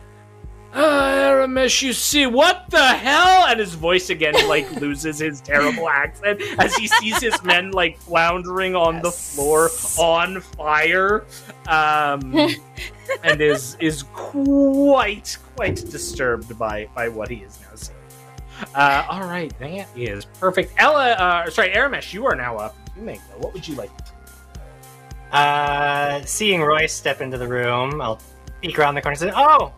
[0.74, 3.46] ah, Aramesh, you see what the hell?
[3.46, 7.98] And his voice again like loses his terrible accent as he sees his men like
[7.98, 11.24] floundering on the floor on fire,
[11.68, 12.34] um,
[13.24, 17.96] and is is quite quite disturbed by by what he is now seeing.
[18.74, 20.72] Uh, all right, that is perfect.
[20.76, 22.76] Ella, uh, sorry, Aramis, you are now up.
[22.96, 23.38] You may go.
[23.38, 23.90] What would you like?
[25.32, 28.20] Uh, seeing Royce step into the room, I'll
[28.60, 29.72] peek around the corner and say, "Oh,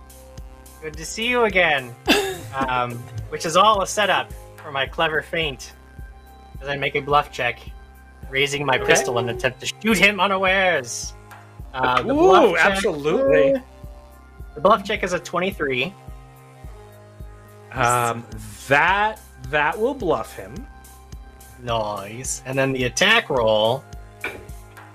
[0.82, 1.94] good to see you again."
[2.68, 2.92] um,
[3.30, 5.72] which is all a setup for my clever feint.
[6.60, 7.58] As I make a bluff check,
[8.30, 8.86] raising my Okay.
[8.86, 11.14] pistol in an attempt to shoot him unawares.
[11.74, 13.54] Uh, the Ooh, bluff check- absolutely.
[14.54, 15.92] The bluff check is a twenty-three.
[17.72, 18.26] Um,
[18.68, 19.18] that
[19.48, 20.66] that will bluff him.
[21.62, 22.42] Nice.
[22.44, 23.82] And then the attack roll.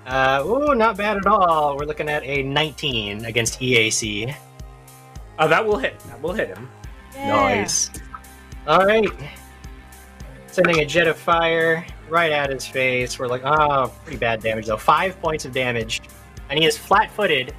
[0.06, 1.76] Uh, ooh, not bad at all.
[1.76, 4.34] We're looking at a 19 against EAC.
[5.38, 5.98] Uh, that will hit.
[6.00, 6.68] That will hit him.
[7.14, 7.28] Yeah.
[7.28, 7.90] Nice.
[8.66, 9.08] All right.
[10.48, 13.18] Sending a jet of fire right at his face.
[13.18, 14.76] We're like, oh, pretty bad damage though.
[14.76, 16.00] Five points of damage,
[16.50, 17.54] and he is flat-footed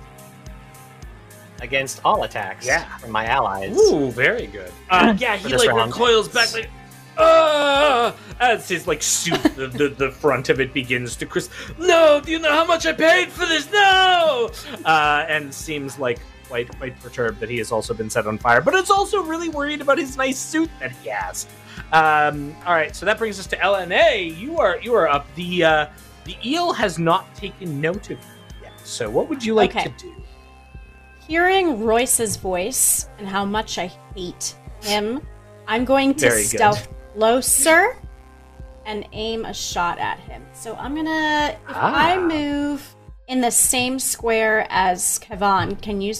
[1.61, 2.97] against all attacks Yeah.
[2.97, 3.77] from my allies.
[3.77, 4.71] Ooh, very good.
[4.89, 5.91] Uh, yeah, he like round.
[5.91, 6.69] recoils back like.
[7.17, 8.15] Ah!
[8.39, 11.51] As his like suit, the, the the front of it begins to crisp.
[11.77, 13.69] No, do you know how much I paid for this?
[13.71, 14.49] No,
[14.85, 16.19] uh, and seems like
[16.49, 19.47] quite quite perturbed that he has also been set on fire, but it's also really
[19.49, 21.47] worried about his nice suit that he has.
[21.93, 24.17] Um, all right, so that brings us to Elena.
[24.17, 25.25] You are you are up.
[25.35, 25.85] The uh,
[26.25, 28.73] the eel has not taken note of you yet.
[28.83, 29.83] So what would you like Okay.
[29.85, 30.15] to do?
[31.27, 35.21] Hearing Royce's voice and how much I hate him,
[35.67, 36.49] I'm going to Very good.
[36.49, 37.95] stealth closer
[38.85, 40.43] and aim a shot at him.
[40.53, 42.21] So I'm gonna, if I Ah.
[42.21, 42.95] move
[43.27, 46.15] in the same square as Kavan, can you?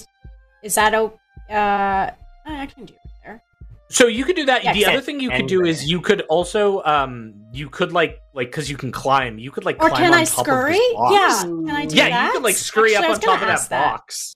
[0.63, 1.13] Is that o?
[1.49, 2.11] Uh,
[2.45, 3.43] I can do it there.
[3.89, 4.63] So you could do that.
[4.63, 8.19] Yeah, the other thing you could do is you could also um you could like
[8.33, 9.39] like because you can climb.
[9.39, 10.73] You could like Or climb can on I top scurry?
[10.75, 11.13] of this box.
[11.15, 12.25] Yeah, can I do yeah, that?
[12.27, 13.91] you could like scurry Actually, up on top of that that.
[13.91, 14.33] box.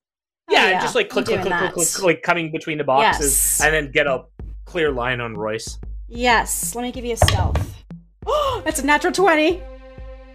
[0.49, 1.99] Oh, yeah, yeah, just like click I'm click click click click that.
[1.99, 3.61] click coming between the boxes Yes.
[3.61, 4.23] and then get a
[4.65, 5.79] clear line on Royce.
[6.09, 7.83] Yes, let me give you a stealth.
[8.25, 9.61] Oh, that's a natural 20.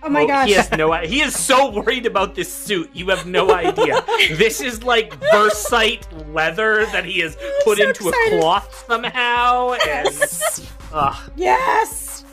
[0.03, 0.49] Oh my gosh.
[0.49, 2.91] He has no he is so worried about this suit.
[2.93, 4.05] You have no idea.
[4.37, 8.39] this is like Versite leather that he has put so into excited.
[8.39, 10.73] a cloth somehow, and Yes.
[10.93, 11.33] ugh.
[11.37, 12.25] Yes.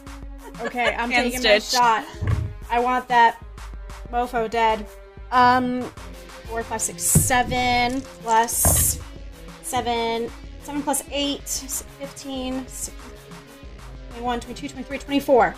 [0.62, 2.06] Okay, I'm Hand taking my shot.
[2.70, 3.44] I want that
[4.12, 4.86] mofo dead.
[5.32, 5.82] Um,
[6.46, 9.00] four, five, six, seven plus
[9.64, 10.32] seven.
[10.64, 11.42] Seven plus eight.
[12.00, 12.66] 15.
[14.16, 15.56] 21, 22, 23, 24.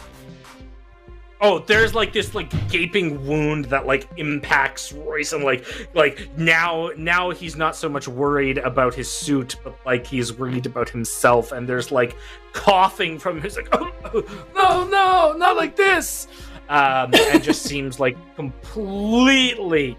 [1.39, 6.89] Oh, there's like this like gaping wound that like impacts Royce, and like like now
[6.97, 11.51] now he's not so much worried about his suit, but like he's worried about himself,
[11.51, 12.15] and there's like
[12.53, 16.27] coughing from his like oh, oh, No, no, not like this.
[16.69, 19.95] um, and just seems like completely,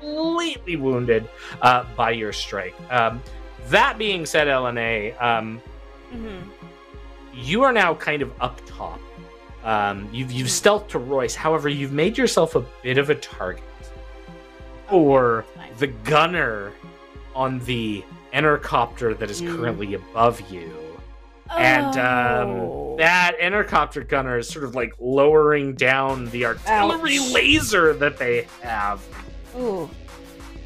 [0.00, 1.28] completely wounded
[1.62, 2.74] uh, by your strike.
[2.90, 3.22] Um,
[3.68, 5.60] that being said, Elena, um,
[6.12, 6.42] Mhm.
[7.32, 9.00] you are now kind of up top.
[9.64, 11.34] Um, you've you've stealthed to Royce.
[11.34, 13.62] However, you've made yourself a bit of a target
[14.88, 15.78] for Nice.
[15.78, 16.72] the gunner
[17.34, 19.56] on the intercopter that is Mm.
[19.56, 20.72] currently above you.
[21.56, 22.94] And um, Oh.
[22.98, 27.32] that intercopter gunner is sort of like lowering down the artillery Ouch.
[27.32, 29.00] laser that they have.
[29.58, 29.90] Ooh.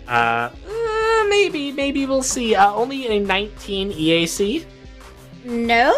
[0.06, 2.54] Uh, uh, maybe, maybe we'll see.
[2.54, 4.66] Uh, only a 19 EAC.
[5.44, 5.94] No.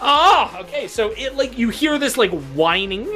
[0.00, 0.88] Oh, okay.
[0.88, 3.06] So it like you hear this like whining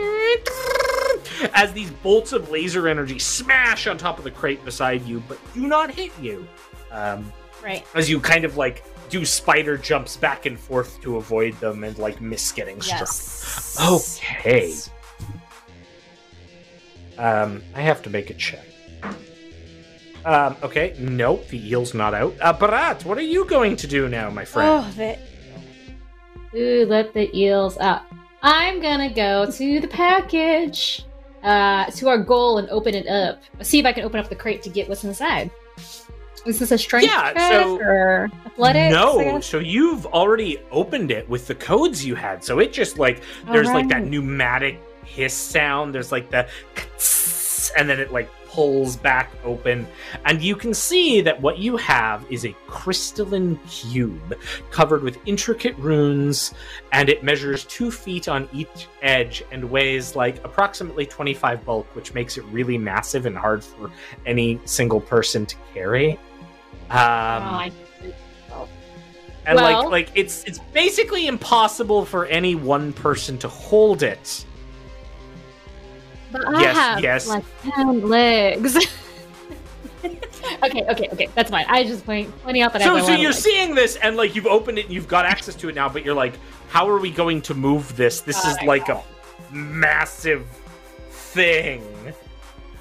[1.54, 5.38] as these bolts of laser energy smash on top of the crate beside you, but
[5.54, 6.46] do not hit you.
[6.90, 7.32] Um,
[7.62, 7.82] Right.
[7.94, 11.96] as you kind of like do spider jumps back and forth to avoid them and
[11.98, 13.00] like miss getting struck.
[13.00, 13.78] Yes.
[14.20, 14.74] Okay.
[17.16, 18.64] Um, I have to make a check.
[20.24, 22.34] Um, okay, nope, the eel's not out.
[22.40, 24.84] Uh, Barat, what are you going to do now, my friend?
[24.86, 25.18] Oh, the,
[26.56, 28.02] Ooh, let the eels out.
[28.42, 31.04] I'm gonna go to the package,
[31.42, 33.42] uh, to our goal and open it up.
[33.62, 35.50] See if I can open up the crate to get what's inside.
[36.46, 38.92] Is this a strength Yeah, check so- or athletics?
[38.92, 42.44] No, so you've already opened it with the codes you had.
[42.44, 45.94] So it just like there's like that pneumatic hiss sound.
[45.94, 46.46] There's like the
[47.78, 49.84] and then it like pulls back open,
[50.26, 54.38] and you can see that what you have is a crystalline cube
[54.70, 56.54] covered with intricate runes,
[56.92, 62.14] and it measures two feet on each edge and weighs like approximately 25 bulk, which
[62.14, 63.90] makes it really massive and hard for
[64.24, 66.12] any single person to carry.
[66.90, 67.72] Um,
[68.52, 68.68] Oh,
[69.46, 74.44] and Well- like like it's it's basically impossible for any one person to hold it.
[76.34, 77.28] But I Yes, have yes.
[77.28, 78.76] like ten legs.
[80.04, 81.28] okay, okay, okay.
[81.34, 81.64] That's fine.
[81.68, 83.38] I just point, pointing out that I So have so you're legs.
[83.42, 86.04] seeing this and like you've opened it and you've got access to it now, but
[86.04, 86.34] you're like,
[86.68, 88.20] how are we going to move this?
[88.20, 89.02] This is I like a
[89.52, 90.46] massive
[91.10, 91.82] thing.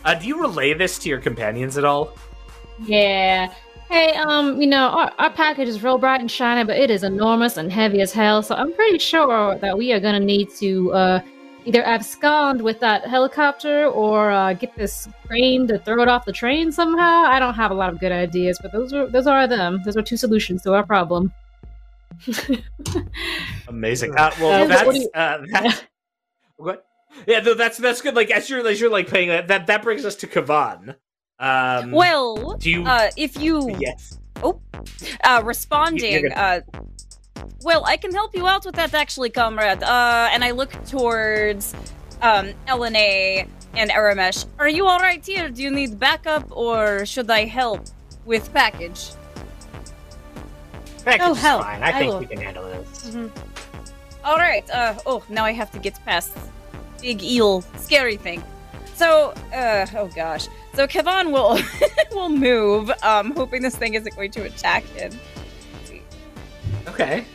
[0.03, 2.17] Uh, do you relay this to your companions at all?
[2.83, 3.53] Yeah.
[3.89, 7.03] Hey, um, you know, our, our package is real bright and shiny, but it is
[7.03, 8.41] enormous and heavy as hell.
[8.41, 11.19] So I'm pretty sure that we are gonna need to uh,
[11.65, 16.31] either abscond with that helicopter or uh, get this crane to throw it off the
[16.33, 17.23] train somehow.
[17.25, 19.81] I don't have a lot of good ideas, but those are those are them.
[19.85, 21.31] Those are two solutions to our problem.
[23.67, 24.15] Amazing.
[24.15, 25.83] Uh, well, Uh, that's what you- uh, that,
[26.57, 26.85] what?
[27.27, 28.15] Yeah, no, that's that's good.
[28.15, 30.95] Like as you're as you're like playing that, that that brings us to Kavan.
[31.39, 32.85] Um, Well, do you?
[32.85, 34.19] uh, if you yes.
[34.43, 34.59] Oh,
[35.23, 36.61] uh, responding, You're uh,
[37.63, 39.83] well, I can help you out with that, actually, comrade.
[39.83, 41.73] Uh, and I look towards
[42.21, 44.45] um, Elena and Aramesh.
[44.59, 45.49] Are you all right here?
[45.49, 47.81] Do you need backup, or should I help
[48.25, 49.11] with package?
[51.03, 51.83] Package Oh, is hell, fine.
[51.83, 53.15] I I think will- we can handle this.
[54.23, 54.67] All right.
[54.69, 56.31] Uh, oh, now I have to get past
[57.01, 58.41] big eel, scary thing.
[58.95, 60.47] So, uh, oh gosh.
[60.75, 61.59] So Kavan will
[62.17, 65.11] will move, um, hoping this thing isn't going to attack him.
[66.87, 67.25] Okay.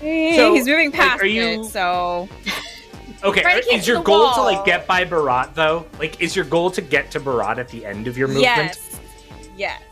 [0.00, 2.28] So, He's moving like, past are you- it, so
[3.22, 4.44] Okay, Right are- against is your the goal to wall.
[4.52, 5.84] like get by Barat though?
[5.98, 8.46] Like, is your goal to get to Barat at the end of your movement?
[8.46, 9.00] yes,
[9.58, 9.82] yes.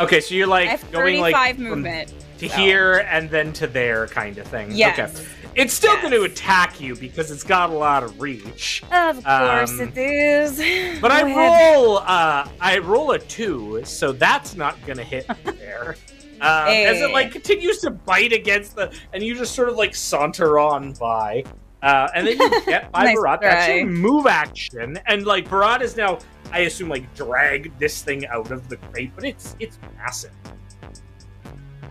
[0.00, 2.14] Okay, so you're like I have going like 35 from movement.
[2.38, 2.56] to so.
[2.56, 4.70] here and then to there kind of thing.
[4.72, 4.98] Yes.
[4.98, 5.28] Okay.
[5.54, 6.00] It's still Yes.
[6.00, 8.82] going to attack you because it's got a lot of reach.
[8.90, 10.98] Of course Um, it is.
[11.02, 11.74] But Go I ahead.
[11.76, 15.96] roll uh I roll a 2, so that's not going to hit you there.
[16.42, 19.94] Um, As it like continues to bite against the and you just sort of like
[19.94, 21.44] saunter on by.
[21.82, 23.40] Uh, and then you get by Nice Barat.
[23.40, 24.98] That's your move action.
[25.06, 26.18] And like Barat is now,
[26.50, 30.32] I assume, like drag this thing out of the crate, but it's it's massive.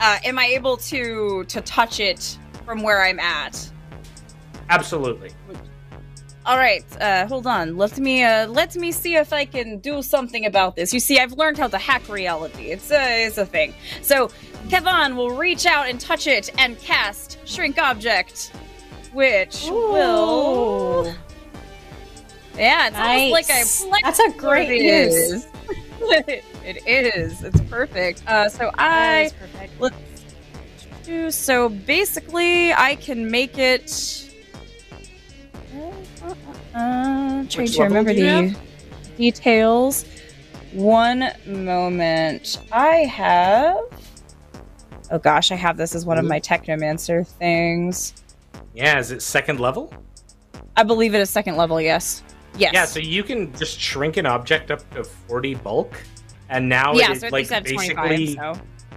[0.02, 3.72] Uh, am I able to to touch it from where I'm at?
[4.70, 5.32] Absolutely.
[6.44, 7.78] All right, uh, hold on.
[7.78, 10.92] Let me uh, let me see if I can do something about this.
[10.92, 12.72] You see, I've learned how to hack reality.
[12.72, 13.76] It's a it's a thing.
[14.02, 14.30] So,
[14.68, 18.52] Kevon will reach out and touch it and cast Shrink Object,
[19.14, 21.14] which will.
[22.58, 23.60] Yeah, it's almost like I.
[23.60, 23.84] Nice.
[23.84, 25.14] flex That's a great it use.
[25.14, 25.48] is.
[26.66, 27.44] it is.
[27.44, 28.24] It's perfect.
[28.26, 29.80] Uh, so I perfect.
[29.80, 29.96] let's
[31.04, 31.70] do so.
[31.70, 34.28] Basically, I can make it.
[36.74, 38.60] Uh, trying Which to remember the have?
[39.18, 40.06] details.
[40.74, 42.60] One moment.
[42.72, 43.80] I have.
[45.12, 48.14] Oh gosh, I have this as one of my Technomancer things.
[48.74, 49.94] Yeah, is it second level?
[50.78, 51.82] I believe it is second level.
[51.82, 52.24] Yes.
[52.58, 52.72] Yes.
[52.74, 56.02] Yeah, so you can just shrink an object up to 40 bulk,
[56.50, 58.54] and now yeah, it is so like basically So.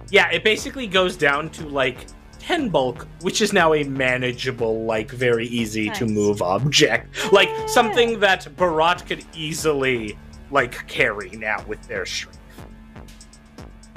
[0.09, 2.05] yeah, it basically goes down to like
[2.45, 8.19] 10 bulk, which is now a manageable, like very easy to move object, like something
[8.19, 10.15] that Barat could easily
[10.51, 12.39] like carry now with their strength.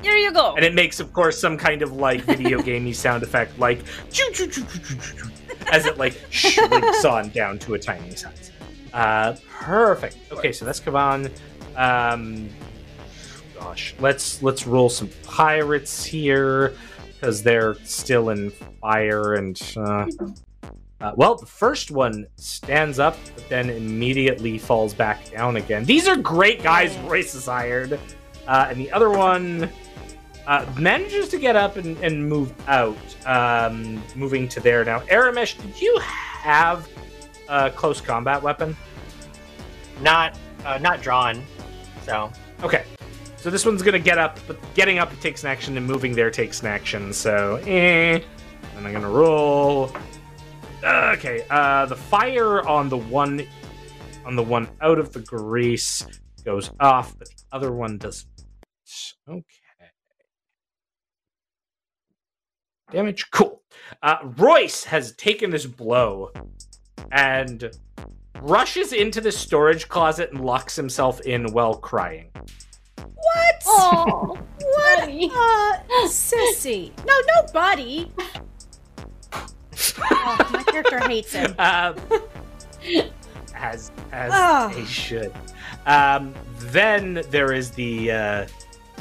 [0.02, 0.54] There you go.
[0.54, 4.30] And it makes, of course, some kind of like video gamey sound effect, like choo
[4.32, 5.30] choo choo choo choo choo, choo,
[5.70, 8.50] as it like shrinks on down to a tiny size.
[8.94, 10.16] Uh, perfect.
[10.32, 11.30] Okay, so that's Kavan.
[11.76, 12.48] Um,
[13.58, 16.74] gosh, let's let's roll some pirates here
[17.18, 19.60] because they're still in fire and.
[19.76, 20.06] Uh,
[21.00, 25.84] uh, well, the first one stands up, but then immediately falls back down again.
[25.84, 28.00] These are great guys Royce has hired.
[28.48, 29.70] Uh, and the other one
[30.48, 34.98] uh, manages to get up and, and move out, um, moving to there now.
[35.02, 36.88] Aramesh, did you have
[37.48, 38.76] a close combat weapon?
[40.00, 41.44] Not uh, not drawn.
[42.02, 42.32] So
[42.64, 42.84] Okay.
[43.38, 46.30] So this one's gonna get up, but getting up takes an action, and moving there
[46.30, 47.12] takes an action.
[47.12, 48.20] So, eh.
[48.76, 49.92] And I'm gonna roll.
[50.82, 51.46] Okay.
[51.48, 53.46] Uh, the fire on the one,
[54.24, 56.04] on the one out of the grease
[56.44, 58.26] goes off, but the other one does.
[59.28, 59.44] Okay.
[62.90, 63.30] Damage.
[63.30, 63.62] Cool.
[64.02, 66.30] Uh, Royce has taken this blow
[67.12, 67.70] and
[68.40, 72.30] rushes into the storage closet and locks himself in while crying.
[73.04, 73.62] What?
[73.66, 75.00] Oh, what?
[75.00, 75.30] buddy.
[75.34, 76.92] Uh, sissy.
[77.04, 78.10] No, no, buddy.
[79.32, 81.54] oh, my character hates him.
[81.58, 81.96] Um,
[83.54, 84.72] as as Ugh.
[84.72, 85.32] they should.
[85.86, 88.46] Um, then there is the, uh,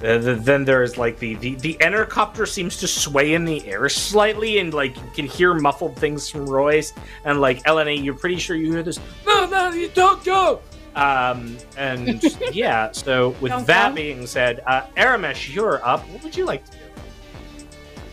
[0.01, 3.66] the, the then there is like the, the the intercopter seems to sway in the
[3.67, 6.93] air slightly, and like you can hear muffled things from Royce
[7.26, 7.92] and like Elena.
[7.92, 9.00] You're pretty sure you hear this.
[9.26, 10.61] No, no, you don't go.
[10.98, 12.92] Um, and yeah.
[12.92, 13.95] So with Don't that go.
[13.95, 16.01] being said, uh, Aramesh, you're up.
[16.09, 16.77] What would you like to do?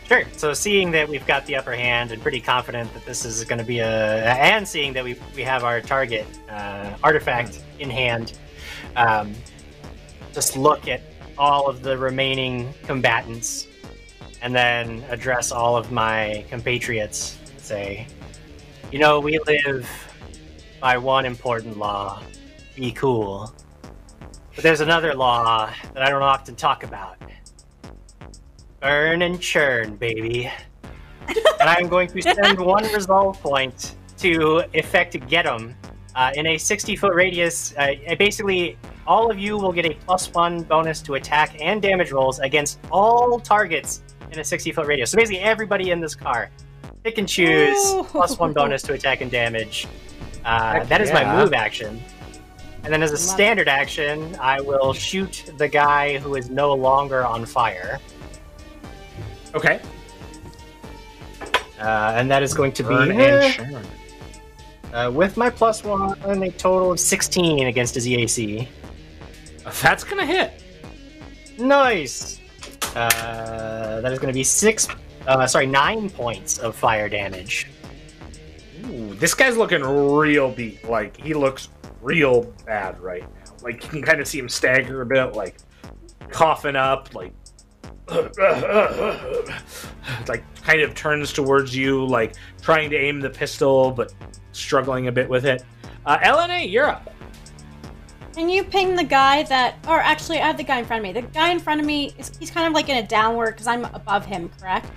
[0.06, 0.22] Sure.
[0.36, 3.58] So seeing that we've got the upper hand and pretty confident that this is going
[3.58, 8.38] to be a, and seeing that we we have our target uh, artifact in hand,
[8.96, 9.32] um,
[10.34, 11.00] just look at
[11.38, 13.66] all of the remaining combatants,
[14.42, 17.38] and then address all of my compatriots.
[17.50, 18.06] and Say,
[18.92, 19.88] you know, we live
[20.82, 22.22] by one important law:
[22.74, 23.52] be cool.
[24.54, 27.16] But there's another law that I don't often talk about.
[28.80, 30.50] Burn and churn, baby.
[31.28, 35.74] and I'm going to spend one resolve point to effect get 'em
[36.14, 37.74] uh, in a 60 foot radius.
[37.76, 42.12] Uh, basically, all of you will get a plus one bonus to attack and damage
[42.12, 45.10] rolls against all targets in a 60 foot radius.
[45.10, 46.50] So basically, everybody in this car.
[47.02, 49.86] Pick and choose plus one bonus to attack and damage.
[50.44, 51.22] Uh, that is yeah.
[51.24, 52.02] my move action.
[52.84, 57.24] And then as a standard action, I will shoot the guy who is no longer
[57.24, 57.98] on fire.
[59.54, 59.80] Okay.
[61.80, 63.86] Uh, and that is going to Burn be and
[64.92, 68.68] uh, with my plus one, and a total of 16 against his EAC.
[69.82, 70.62] That's gonna hit.
[71.58, 72.40] Nice.
[72.94, 74.86] Uh, that is going to be six.
[75.26, 77.66] Uh, sorry, nine points of fire damage.
[78.86, 80.88] Ooh, this guy's looking real beat.
[80.88, 81.68] Like he looks
[82.04, 83.52] real bad right now.
[83.62, 85.56] Like you can kind of see him stagger a bit, like
[86.30, 87.32] coughing up, like
[90.28, 94.14] like kind of turns towards you, like trying to aim the pistol, but
[94.52, 95.64] struggling a bit with it.
[96.04, 97.10] Uh, Elena, you're up.
[98.34, 101.14] Can you ping the guy that, or actually, I have the guy in front of
[101.14, 101.18] me.
[101.18, 103.68] The guy in front of me is he's kind of like in a downward because
[103.68, 104.90] I'm above him, correct?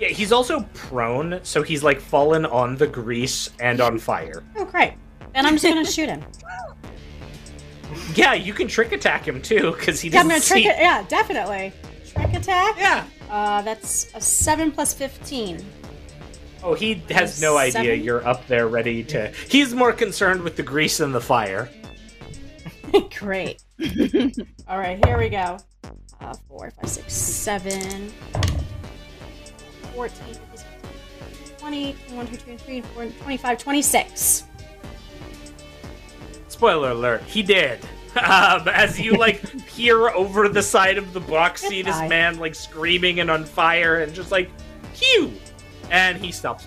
[0.00, 4.42] Yeah, he's also prone, so he's like fallen on the grease and on fire.
[4.56, 4.94] Oh, great.
[5.34, 6.22] Then I'm just gonna shoot him.
[8.14, 10.80] Yeah, you can trick attack him too, because he Yeah, I'm doesn't gonna trick see.
[10.80, 10.82] it.
[10.82, 11.72] Yeah, definitely.
[12.10, 12.76] Trick attack.
[12.78, 13.04] Yeah.
[13.30, 15.64] Uh, that's a seven plus fifteen.
[16.62, 18.02] Oh, he has no idea Seven?
[18.02, 19.28] you're up there ready to.
[19.48, 21.68] He's more concerned with the grease than the fire.
[23.18, 23.62] Great.
[24.66, 25.58] All right, here we go.
[26.20, 28.10] Uh, four, five, six, seven,
[29.94, 30.36] 14,
[31.58, 34.44] 20, 21, 22, 23, 24, 25, 26.
[36.54, 37.80] Spoiler alert, he did.
[38.16, 42.54] Um, as you like peer over the side of the box, see this man like
[42.54, 44.48] screaming and on fire, and just like,
[44.92, 45.32] "Phew!"
[45.90, 46.64] and he stops.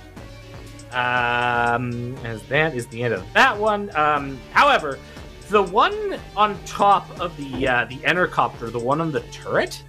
[0.91, 3.95] Um, as that is the end of that one.
[3.95, 4.99] Um, however,
[5.47, 9.81] the one on top of the uh, the intercopter, the one on the turret,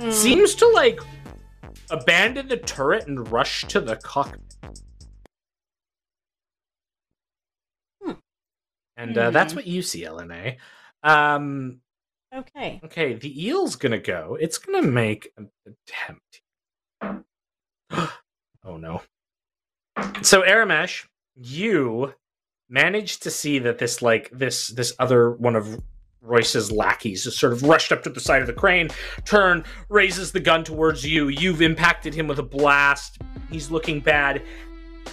[0.00, 0.10] Hmm.
[0.10, 1.00] seems to like
[1.90, 4.45] abandon the turret and rush to the cockpit.
[8.96, 10.56] And uh, that's what you see, Elena.
[11.02, 11.80] Um,
[12.34, 12.80] Okay.
[12.84, 14.36] okay, the eel's gonna go.
[14.38, 16.42] It's gonna make an attempt.
[18.64, 19.02] oh no.
[20.22, 22.14] So Aramesh, you
[22.68, 25.80] managed to see that this like this this other one of
[26.20, 28.88] Royce's lackeys just sort of rushed up to the side of the crane,
[29.24, 31.28] turn, raises the gun towards you.
[31.28, 33.18] You've impacted him with a blast.
[33.50, 34.42] He's looking bad.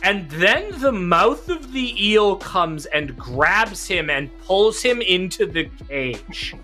[0.01, 5.45] And then the mouth of the eel comes and grabs him and pulls him into
[5.45, 6.55] the cage.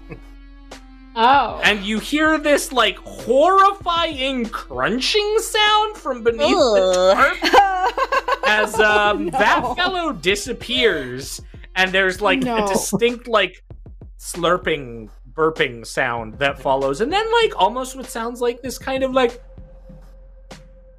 [1.16, 1.60] Oh.
[1.64, 9.32] And you hear this like horrifying crunching sound from beneath the tarp as um, No.
[9.32, 11.42] that fellow disappears,
[11.76, 12.64] and there's like No.
[12.64, 13.62] a distinct like
[14.18, 19.12] slurping, burping sound that follows, and then like almost what sounds like this kind of
[19.12, 19.42] like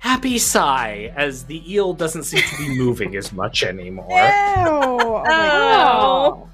[0.01, 4.09] happy sigh as the eel doesn't seem to be moving as much anymore.
[4.11, 4.17] Ew.
[4.19, 6.49] Oh my Oh.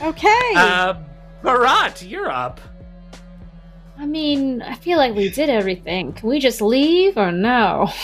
[0.00, 0.08] God.
[0.08, 0.52] Okay.
[0.56, 0.94] Uh,
[1.42, 2.60] Barat, you're up.
[3.98, 6.12] I mean, I feel like we did everything.
[6.12, 7.90] Can we just leave or no?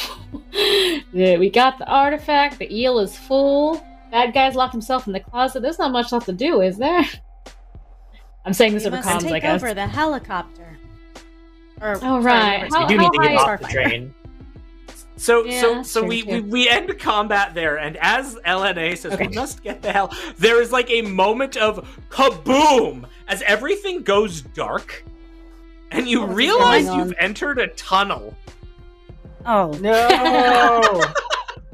[1.14, 3.84] Yeah, we got the artifact, the eel is full.
[4.10, 5.60] Bad guy's locked himself in the closet.
[5.60, 7.02] There's not much left to do, is there?
[8.46, 9.62] I'm saying this we over must comms, I take guess.
[9.62, 10.78] over the helicopter.
[11.82, 12.62] Or, Oh, right.
[12.62, 14.14] whatever How- it's You do need to get high- off the train.
[15.22, 16.32] So Yeah, so so we, sure.
[16.32, 19.28] we we end combat there, and as Elena says, Okay.
[19.28, 20.10] we must get the hell.
[20.36, 25.04] There is like a moment of kaboom as everything goes dark,
[25.92, 28.36] and you What is realize you've entered a tunnel.
[29.46, 29.92] Oh, No.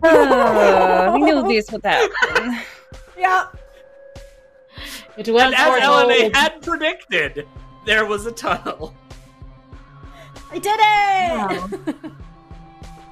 [0.02, 2.58] uh, we knew this would happen.
[3.18, 3.46] Yeah.
[5.16, 6.36] It was And as Elena foretold.
[6.36, 7.46] had predicted,
[7.86, 8.94] there was a tunnel.
[10.52, 12.12] I did it!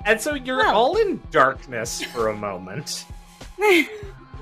[0.06, 0.74] And so you're Well.
[0.74, 3.04] all in darkness for a moment.
[3.58, 3.86] um,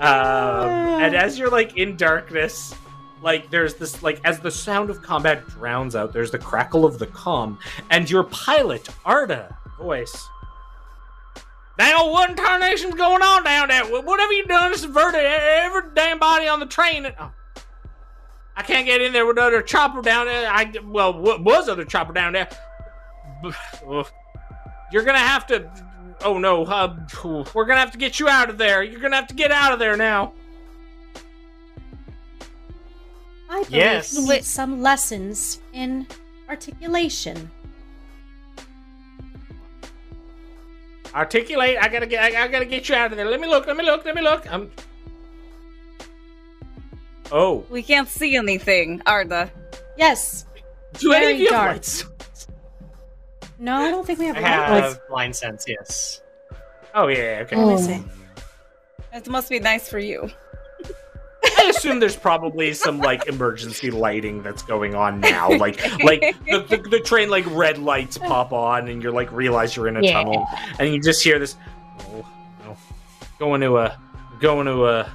[0.01, 2.75] and as you're like in darkness,
[3.23, 6.99] like there's this like as the sound of combat drowns out, there's the crackle of
[6.99, 7.59] the comm,
[7.91, 10.28] and your pilot, Arda, voice.
[11.78, 13.84] Now what in tarnation's going on down there?
[13.84, 17.07] Wh- What have you done to subvert every damn body on the train?
[17.07, 17.33] And, oh,
[18.57, 20.49] I can't get in there with other chopper down there.
[20.51, 22.49] I well, what was other chopper down there?
[24.94, 25.00] Ugh.
[25.02, 25.70] You're gonna have to.
[26.23, 26.97] Oh no, uh,
[27.55, 28.82] we're gonna have to get you out of there.
[28.82, 30.32] You're gonna have to get out of there now.
[33.50, 34.16] I believe Yes.
[34.16, 36.06] we need some lessons in
[36.48, 37.50] articulation.
[41.14, 41.76] Articulate.
[41.81, 42.23] I gotta get.
[42.34, 43.28] I, I gotta get you out of there.
[43.28, 43.66] Let me look.
[43.66, 44.05] Let me look.
[44.05, 44.50] Let me look.
[44.52, 44.70] I'm.
[47.32, 49.50] Oh, We can't see anything, Arda.
[49.97, 50.44] Yes.
[50.94, 51.73] do any of Very you have dark.
[51.73, 52.05] lights?
[53.58, 54.41] No, I don't think we have I
[54.81, 54.94] lights.
[54.94, 56.20] have blind sense, yes.
[56.94, 57.41] Oh yeah.
[57.42, 57.57] Okay.
[57.57, 57.76] Let me Oh.
[57.76, 58.02] see.
[59.12, 60.28] It must be nice for you.
[61.58, 65.49] I assume there's probably some like emergency lighting that's going on now.
[65.58, 69.76] Like, like the, the, the train like red lights pop on, and you're like realize
[69.76, 70.12] you're in a Yeah.
[70.15, 70.47] tunnel,
[70.78, 71.55] and you just hear this.
[72.00, 72.26] Oh,
[72.65, 72.76] no.
[73.39, 73.99] Going to a,
[74.41, 75.12] going to a.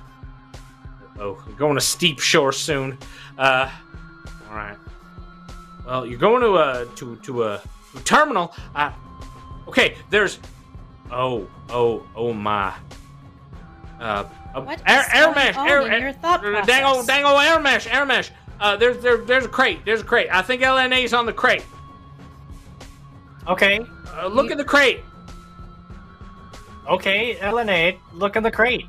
[1.20, 2.98] Oh, going to steep shore soon.
[3.38, 3.70] Uh,
[4.50, 4.78] all right.
[5.86, 7.62] Well, you're going to a to to to a
[8.06, 8.54] terminal.
[8.76, 8.92] Uh,
[9.68, 9.96] okay.
[10.10, 10.40] There's.
[11.12, 12.74] Oh, oh, oh my.
[14.00, 14.24] Uh,
[14.56, 16.84] uh, What air, is air going mesh, on air, in air- your thought uh, Dang
[16.86, 17.08] old, process?
[17.08, 18.32] dang old air mesh, air mesh.
[18.60, 19.80] Uh, there's there, there's a crate.
[19.86, 20.28] There's a crate.
[20.32, 21.64] I think Elena's on the crate.
[23.48, 23.80] Okay,
[24.16, 25.00] Uh, look at the crate.
[26.88, 28.86] okay, Elena, look in the crate.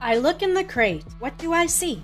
[0.00, 1.04] I look in the crate.
[1.18, 2.02] What do I see?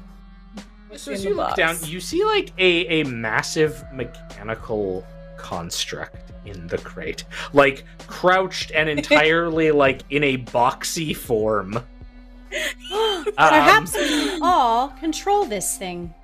[0.96, 1.56] So as you look box?
[1.56, 5.04] down, you see like a a massive mechanical
[5.36, 11.72] construct in the crate, like crouched and entirely like in a boxy form.
[13.36, 16.14] Perhaps we can all control this thing.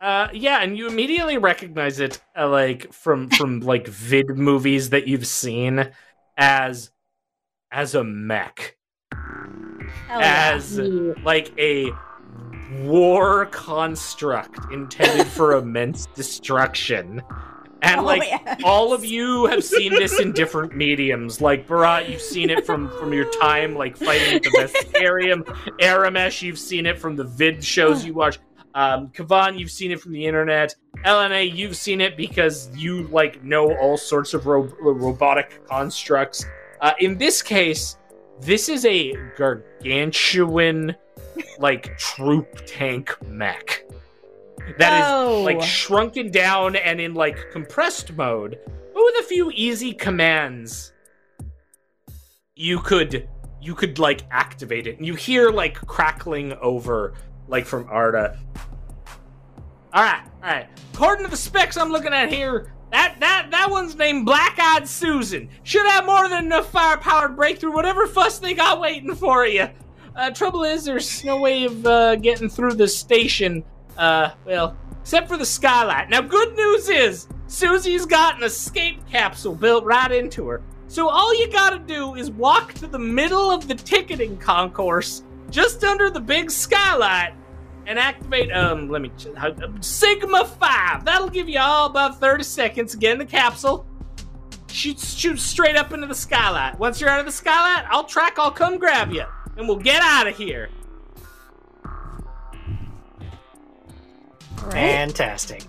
[0.00, 5.06] Uh, yeah, and you immediately recognize it, uh, like from from like vid movies that
[5.06, 5.90] you've seen,
[6.36, 6.90] as
[7.70, 8.76] as a mech,
[9.12, 10.52] Hell yeah.
[10.54, 10.78] as
[11.22, 11.90] like a
[12.82, 17.22] war construct intended for immense destruction.
[17.82, 18.60] And Oh, like yes.
[18.62, 21.40] all of you have seen this in different mediums.
[21.40, 25.44] Like Barat, you've seen it from from your time like fighting at the Vesparium.
[25.80, 28.38] Aramesh, you've seen it from the vid shows you watch.
[28.74, 30.74] Um, Kavan, you've seen it from the internet.
[31.04, 36.44] Elena, you've seen it because you like know all sorts of ro- robotic constructs.
[36.82, 37.96] Uh, in this case,
[38.40, 40.94] this is a gargantuan,
[41.58, 43.84] like troop tank mech
[44.78, 45.42] that is Oh.
[45.42, 50.92] like shrunken down and in like compressed mode, but with a few easy commands,
[52.54, 53.28] you could
[53.60, 57.14] you could like activate it, and you hear like crackling over
[57.48, 58.38] like from Arda.
[59.92, 60.68] All right, all right.
[60.94, 64.86] According to the specs I'm looking at here, that that that one's named Black Eyed
[64.88, 65.48] Susan.
[65.64, 69.46] Should have more than enough firepower to break through whatever fuss they got waiting for
[69.46, 69.68] you.
[70.20, 73.64] Uh, trouble is, there's no way of uh, getting through the station.
[73.96, 76.10] Uh, well, except for the skylight.
[76.10, 80.60] Now, good news is Susie's got an escape capsule built right into her.
[80.88, 85.82] So all you gotta do is walk to the middle of the ticketing concourse, just
[85.84, 87.32] under the big skylight,
[87.86, 88.52] and activate.
[88.52, 91.02] Um, let me uh, Sigma Five.
[91.06, 93.86] That'll give you all about thirty seconds to get in the capsule.
[94.68, 96.78] Shoot, shoot straight up into the skylight.
[96.78, 98.38] Once you're out of the skylight, I'll track.
[98.38, 99.24] I'll come grab you,
[99.60, 100.70] and we'll get out of here.
[104.64, 104.72] Right.
[104.72, 105.62] Fantastic.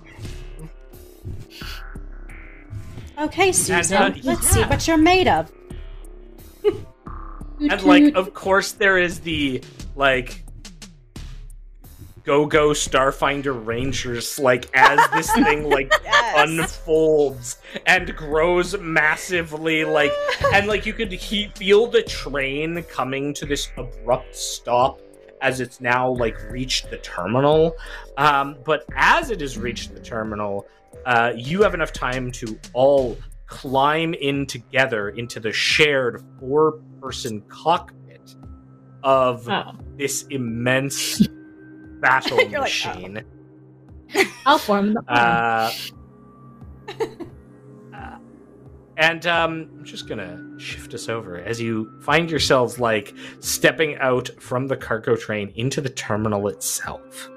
[3.19, 3.97] Okay, Susan.
[3.97, 5.51] uh, let's see what you're made of.
[7.59, 9.61] And like, of course, there is the
[9.95, 10.43] like
[12.23, 14.37] go go Starfinder Rangers.
[14.39, 16.49] Like as this thing like Yes.
[16.49, 20.11] unfolds and grows massively, like
[20.53, 24.99] and like you could he- feel the train coming to this abrupt stop
[25.41, 27.75] as it's now like reached the terminal.
[28.17, 30.67] Um, but as it has reached the terminal,
[31.05, 33.17] uh, you have enough time to all
[33.47, 38.35] climb in together into the shared four person cockpit
[39.03, 41.27] of Oh, this immense
[42.01, 42.89] battle You're like, oh.
[42.89, 43.23] machine.
[44.45, 45.71] I'll form the Uh,
[47.95, 48.17] uh,
[48.97, 54.29] and um, I'm just gonna shift us over as you find yourselves like stepping out
[54.39, 57.29] from the cargo train into the terminal itself.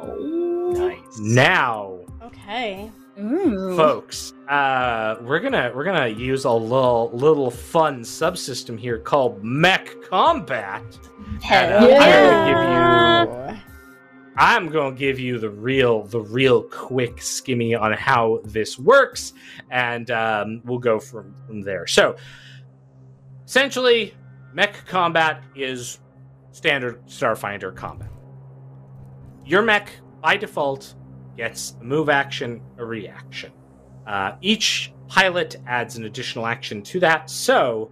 [0.00, 1.18] Oh, nice.
[1.18, 2.90] Now, Okay.
[3.20, 3.76] Ooh.
[3.76, 10.02] folks, uh, we're gonna we're gonna use a little little fun subsystem here called Mech
[10.02, 10.82] Combat.
[11.40, 11.98] Hell uh, yeah.
[12.00, 13.73] I'm gonna give you
[14.36, 19.32] I'm going to give you the real, the real quick skimmy on how this works,
[19.70, 21.86] and um, we'll go from from there.
[21.86, 22.16] So,
[23.44, 24.14] essentially,
[24.52, 26.00] mech combat is
[26.50, 28.10] standard Starfinder combat.
[29.44, 29.90] Your mech,
[30.20, 30.94] by default,
[31.36, 33.52] gets a move action, a reaction.
[34.06, 37.90] Uh, each pilot adds an additional action to that, so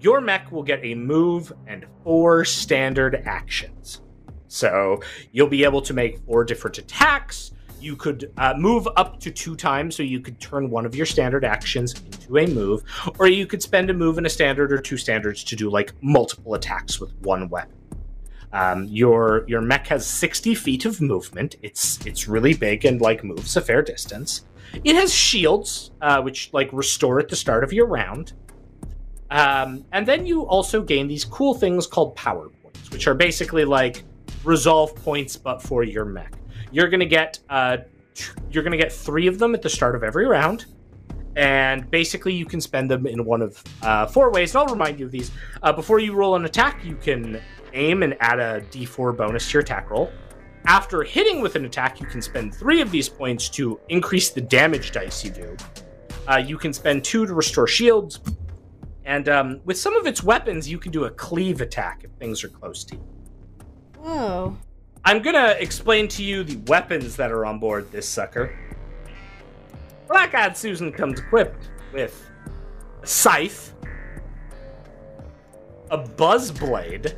[0.00, 4.00] your mech will get a move and four standard actions.
[4.48, 5.00] So
[5.32, 7.52] you'll be able to make four different attacks.
[7.80, 11.06] You could uh, move up to two times, so you could turn one of your
[11.06, 12.82] standard actions into a move,
[13.20, 15.92] or you could spend a move and a standard or two standards to do like
[16.02, 17.74] multiple attacks with one weapon.
[18.52, 21.56] Um, your your mech has 60 feet of movement.
[21.62, 24.44] It's it's really big and like moves a fair distance.
[24.84, 28.32] It has shields, uh, which like restore at the start of your round.
[29.30, 33.64] Um, and then you also gain these cool things called power points, which are basically
[33.66, 34.02] like
[34.44, 36.32] resolve points, but for your mech.
[36.70, 37.78] You're gonna get uh,
[38.14, 40.66] t- you're gonna get three of them at the start of every round,
[41.36, 44.54] and basically you can spend them in one of uh, four ways.
[44.54, 45.30] And I'll remind you of these.
[45.62, 47.40] Uh, before you roll an attack, you can
[47.74, 50.12] aim and add a D4 bonus to your attack roll.
[50.66, 54.40] After hitting with an attack, you can spend three of these points to increase the
[54.40, 55.56] damage dice you do.
[56.28, 58.20] Uh, you can spend two to restore shields,
[59.04, 62.44] and um, with some of its weapons, you can do a cleave attack if things
[62.44, 63.17] are close to you.
[64.00, 64.56] Whoa.
[65.04, 68.56] I'm gonna explain to you the weapons that are on board this sucker.
[70.08, 72.26] Black Eyed Susan comes equipped with
[73.02, 73.74] a scythe,
[75.90, 77.16] a buzz blade,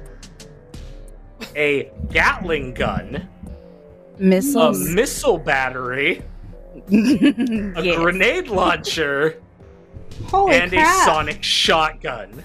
[1.57, 3.29] a Gatling gun,
[4.19, 6.23] missiles, a missile battery,
[6.93, 9.41] a grenade launcher,
[10.27, 11.03] Holy and crap.
[11.03, 12.43] a sonic shotgun.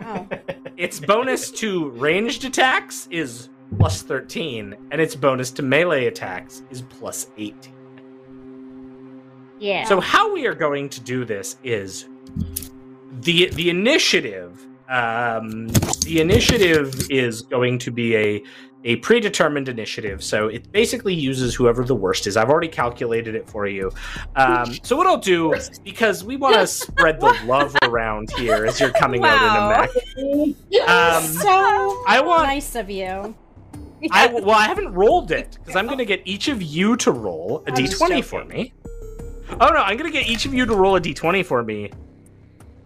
[0.00, 0.28] Wow.
[0.76, 3.48] Its bonus to ranged attacks is
[3.78, 7.72] plus 13, and its bonus to melee attacks is plus 18.
[9.58, 9.84] Yeah.
[9.84, 12.06] So how we are going to do this is
[13.20, 14.66] the the initiative.
[14.88, 15.68] Um,
[16.02, 18.42] the initiative is going to be a
[18.84, 20.22] a predetermined initiative.
[20.22, 22.36] So it basically uses whoever the worst is.
[22.36, 23.90] I've already calculated it for you.
[24.36, 25.54] Um, so what I'll do
[25.84, 29.28] because we want to spread the love around here as you're coming Wow.
[29.36, 29.88] out
[30.26, 30.44] in a
[30.76, 30.88] mech.
[30.88, 33.34] Um, so I want nice of you.
[34.10, 37.10] I well, I haven't rolled it because I'm going to get each of you to
[37.10, 38.74] roll a I'm just d20 for me.
[39.60, 41.90] Oh no, I'm going to get each of you to roll a d20 for me,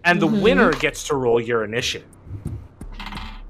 [0.05, 0.43] and the Mhm.
[0.43, 2.07] winner gets to roll your initiative.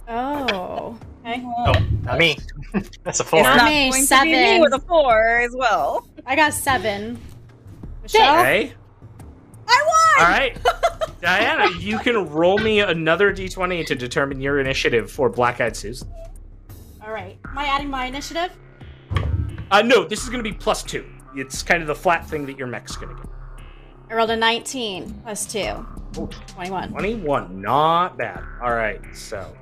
[0.09, 0.99] Oh.
[1.29, 1.45] Okay.
[1.45, 1.73] Oh,
[2.05, 2.39] not me.
[3.05, 3.41] That's a four.
[3.41, 6.09] It's Not not me, going to be me with a four as well.
[6.25, 7.21] I got seven.
[8.03, 8.41] Michelle?
[8.41, 8.73] Okay.
[9.71, 10.25] I won!
[10.25, 10.59] All right,
[11.21, 16.11] Diana, you can roll me another d20 to determine your initiative for Black Eyed Susan.
[17.05, 17.39] All right.
[17.45, 18.51] Am I adding my initiative?
[19.71, 21.05] Uh, no, this is going to be plus two.
[21.35, 23.31] It's kind of the flat thing that your mech's going to get.
[24.11, 25.87] I rolled a 19 plus 2.
[26.47, 26.89] 21.
[26.91, 28.43] 21, not bad.
[28.63, 29.55] All right, so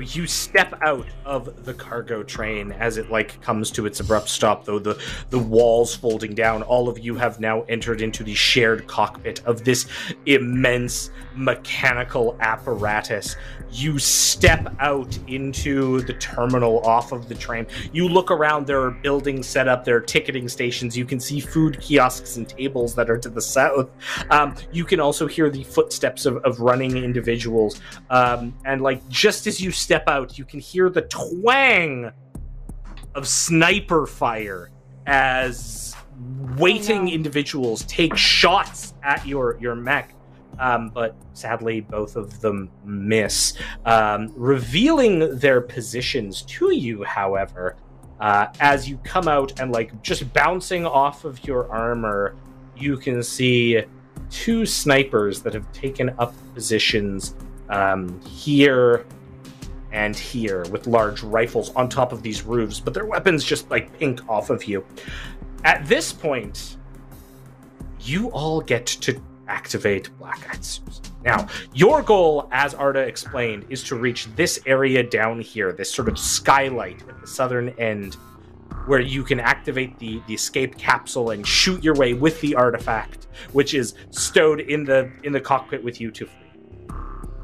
[0.00, 4.64] you step out of the cargo train as it like comes to its abrupt stop
[4.64, 8.86] though the the walls folding down all of you have now entered into the shared
[8.86, 9.86] cockpit of this
[10.26, 13.36] immense mechanical apparatus.
[13.70, 17.66] You step out into the terminal off of the train.
[17.92, 18.66] You look around.
[18.66, 19.84] There are buildings set up.
[19.84, 20.96] There are ticketing stations.
[20.96, 23.90] You can see food kiosks and tables that are to the south.
[24.30, 27.80] Um, you can also hear the footsteps of, of running individuals.
[28.10, 32.10] Um, and like just as you step out you can hear the twang
[33.14, 34.70] of sniper fire
[35.06, 35.94] as
[36.56, 40.14] waiting Oh, individuals take shots at your your mech.
[40.58, 43.54] Um, but sadly both of them miss.
[43.86, 47.76] Um, revealing their positions to you however
[48.20, 52.36] uh, as you come out and like just bouncing off of your armor
[52.76, 53.82] you can see
[54.30, 57.34] two snipers that have taken up positions
[57.70, 59.04] um, here
[59.92, 63.96] and here with large rifles on top of these roofs, but their weapons just like
[63.98, 64.84] pink off of you.
[65.64, 66.76] At this point,
[68.00, 70.66] you all get to activate Black Eyed
[71.24, 76.08] Now, your goal, as Arda explained, is to reach this area down here, this sort
[76.08, 78.14] of skylight at the southern end,
[78.86, 83.26] where you can activate the, the escape capsule and shoot your way with the artifact,
[83.52, 86.86] which is stowed in the in the cockpit with you to free.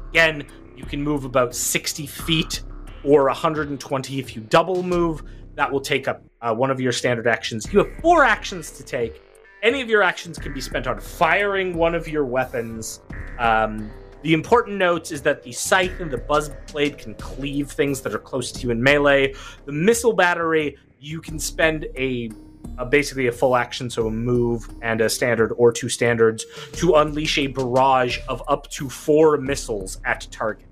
[0.09, 0.45] Again,
[0.79, 2.63] you can move about 60 feet
[3.03, 5.23] or 120 if you double move.
[5.55, 7.67] That will take up uh, one of your standard actions.
[7.73, 9.21] You have four actions to take.
[9.61, 13.01] Any of your actions can be spent on firing one of your weapons.
[13.39, 13.91] Um,
[14.21, 18.15] the important notes is that the scythe and the buzz blade can cleave things that
[18.15, 19.33] are close to you in melee.
[19.65, 22.31] The missile battery, you can spend a,
[22.77, 26.95] a basically a full action, so a move and a standard or two standards, to
[26.95, 30.68] unleash a barrage of up to four missiles at targets,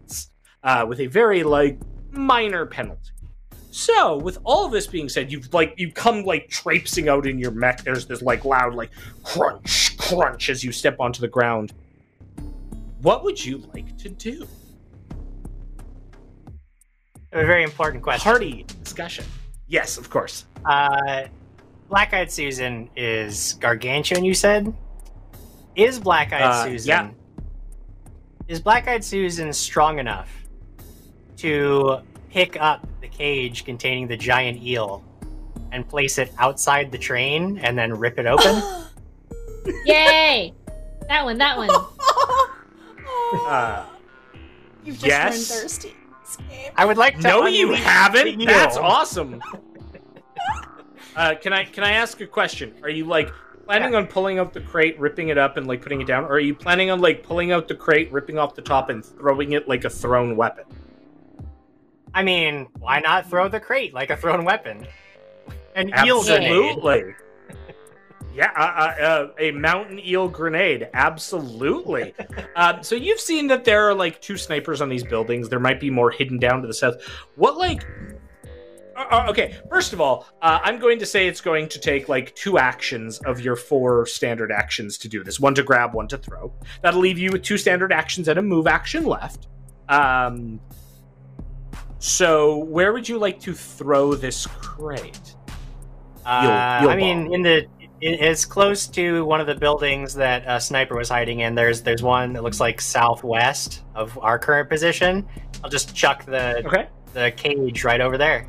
[0.67, 1.79] uh, with a very like
[2.11, 3.11] minor penalty.
[3.71, 7.39] So, with all of this being said, you've like you come like traipsing out in
[7.39, 7.83] your mech.
[7.83, 8.91] There's this like loud like
[9.23, 11.73] crunch, crunch as you step onto the ground.
[13.01, 14.45] What would you like to do?
[17.31, 18.23] A very important question.
[18.23, 19.25] Party discussion.
[19.67, 20.45] Yes, of course.
[20.65, 21.25] Uh,
[21.87, 24.25] Black Eyed Susan is gargantuan.
[24.25, 24.73] You said.
[25.75, 26.87] Is Black Eyed Uh, Susan?
[26.89, 27.09] yeah.
[28.47, 30.46] Is Black Eyed Susan strong enough
[31.37, 31.99] to
[32.29, 35.03] pick up the cage containing the giant eel
[35.71, 38.61] and place it outside the train and then rip it open?
[39.85, 40.53] Yay!
[41.07, 41.69] That one, that one.
[43.29, 43.85] Uh,
[44.85, 45.47] You've just yes.
[45.49, 45.95] turned thirsty.
[46.77, 47.21] I would like to.
[47.21, 48.37] no, you haven't.
[48.37, 49.41] the That's awesome.
[51.15, 52.73] uh, can I can I ask a question?
[52.83, 53.29] Are you like
[53.65, 56.33] planning on pulling out the crate, ripping it up, and like putting it down, or
[56.33, 59.51] are you planning on like pulling out the crate, ripping off the top, and throwing
[59.53, 60.65] it like a thrown weapon?
[62.17, 64.87] I mean, why not throw the crate like a thrown weapon?
[65.75, 66.51] An eel grenade.
[66.51, 67.13] Absolutely.
[68.33, 70.89] Yeah, uh, uh, uh, a mountain eel grenade.
[70.95, 72.15] Absolutely.
[72.55, 75.47] um, so you've seen that there are like two snipers on these buildings.
[75.47, 76.95] There might be more hidden down to the south.
[77.35, 77.85] What like?
[78.95, 82.09] Uh, uh, okay, first of all, uh, I'm going to say it's going to take
[82.09, 85.39] like two actions of your four standard actions to do this.
[85.39, 86.51] One to grab, one to throw.
[86.81, 89.47] That'll leave you with two standard actions and a move action left.
[89.87, 90.59] Um,
[91.99, 95.35] so where would you like to throw this crate?
[96.25, 97.57] Uh, Eel- eel I mean, in the
[97.99, 101.55] it, it's close to one of the buildings that a Sniper was hiding in.
[101.55, 105.27] There's there's one that looks like southwest of our current position.
[105.63, 106.87] I'll just chuck the Okay.
[107.13, 108.47] the cage right over there.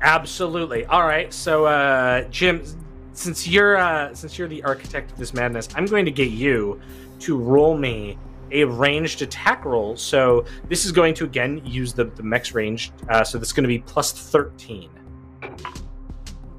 [0.00, 0.86] Absolutely.
[0.86, 1.32] All right.
[1.32, 2.62] So, uh, Jim,
[3.12, 6.80] since you're uh, since you're the architect of this madness, I'm going to get you
[7.20, 8.16] to roll me
[8.50, 9.96] a ranged attack roll.
[9.96, 12.92] So this is going to again use the the mech's range.
[13.08, 14.90] Uh, so that's going to be plus thirteen.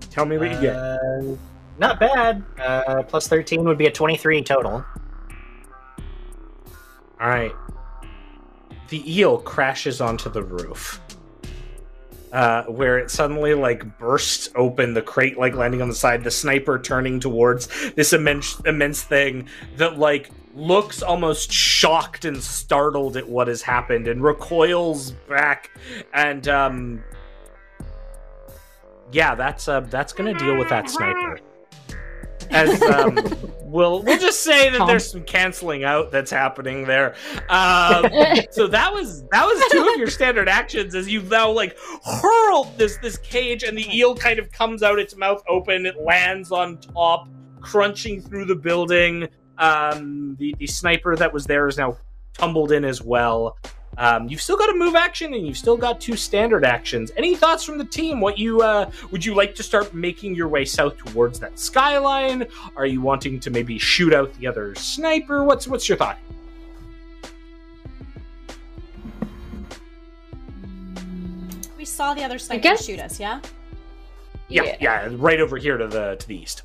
[0.09, 0.76] Tell me what you get.
[0.76, 1.35] Uh,
[1.80, 2.43] not bad.
[2.59, 4.85] Uh, plus 13 would be a 23 total.
[7.22, 7.53] All right.
[8.90, 11.00] The eel crashes onto the roof.
[12.32, 16.30] Uh, where it suddenly like bursts open, the crate like landing on the side, the
[16.30, 23.28] sniper turning towards this immense immense thing that like looks almost shocked and startled at
[23.28, 25.69] what has happened and recoils back
[26.14, 27.03] and um
[29.11, 31.40] yeah that's uh that's gonna deal with that sniper
[32.52, 33.16] as um,
[33.61, 37.16] we'll we'll just say that there's some canceling out that's happening there.
[37.50, 38.10] Um,
[38.52, 42.78] so that was that was two of your standard actions as you've now like hurled
[42.78, 45.86] this this cage and the eel kind of comes out its mouth open.
[45.86, 47.30] It lands on top,
[47.61, 49.28] crunching through the building.
[49.60, 51.98] Um, the the sniper that was there is now
[52.34, 53.58] tumbled in as well.
[53.98, 57.12] Um, you've still got a move action and you've still got two standard actions.
[57.18, 58.22] Any thoughts from the team?
[58.22, 62.48] What you uh, would you like to start making your way south towards that skyline?
[62.78, 65.44] Are you wanting to maybe shoot out the other sniper?
[65.44, 66.18] What's what's your thought?
[71.78, 73.42] We saw the other sniper guess- shoot us, yeah?
[74.48, 74.78] Yeah, Yeah.
[74.82, 76.64] yeah, right over here to the to the east.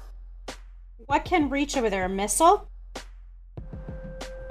[1.06, 2.04] What can reach over there?
[2.06, 2.68] A missile?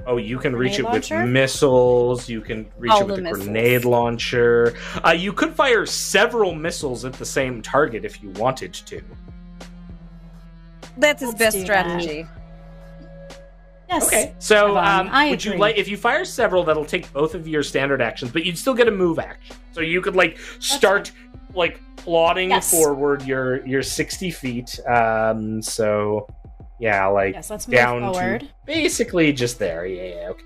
[0.06, 2.28] Oh, you can reach Grenade it with missiles.
[2.28, 3.44] You can reach All it with a missiles.
[3.44, 4.74] grenade launcher.
[5.04, 9.02] Uh, you could fire several missiles at the same target if you wanted to.
[10.98, 12.26] That's his Let's best do strategy.
[13.88, 14.06] Yes.
[14.06, 17.46] Okay, so um, I would you like if you fire several, that'll take both of
[17.46, 19.56] your standard actions, but you'd still get a move action.
[19.72, 21.12] So you could like start
[21.54, 22.70] like plodding Yes.
[22.70, 24.80] forward your your sixty feet.
[24.86, 26.26] Um, so
[26.78, 28.40] yeah, like Yes, let's down forward.
[28.40, 29.86] to basically just there.
[29.86, 30.44] Yeah, yeah, okay.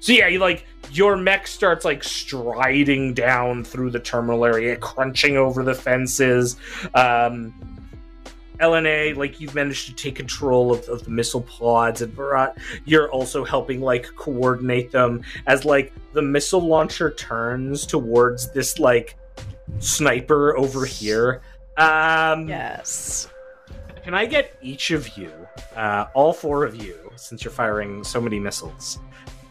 [0.00, 5.36] So yeah, you like your mech starts like striding down through the terminal area, crunching
[5.36, 6.56] over the fences.
[6.94, 7.52] Um,
[8.60, 13.10] Elena, like you've managed to take control of, of the missile pods, and Barat, you're
[13.10, 19.16] also helping like coordinate them as like the missile launcher turns towards this like
[19.78, 21.40] sniper over here.
[21.78, 23.28] Um, Yes.
[24.02, 25.30] can I get each of you,
[25.76, 28.98] uh, all four of you, since you're firing so many missiles,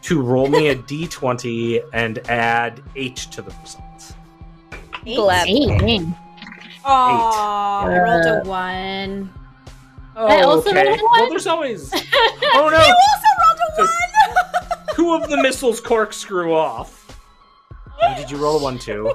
[0.02, 4.14] to roll me a d20 and add eight to the results?
[5.06, 5.16] Eight?
[5.16, 6.06] Gladly.
[6.84, 9.32] Oh, I rolled Uh, a one.
[10.16, 11.28] I also rolled a Well, one?
[11.30, 11.92] there's always.
[12.52, 12.78] Oh no!
[12.78, 13.28] You also
[13.78, 14.94] rolled a one!
[14.96, 17.16] Two of the missiles corkscrew off.
[18.02, 19.14] And did you roll a one too?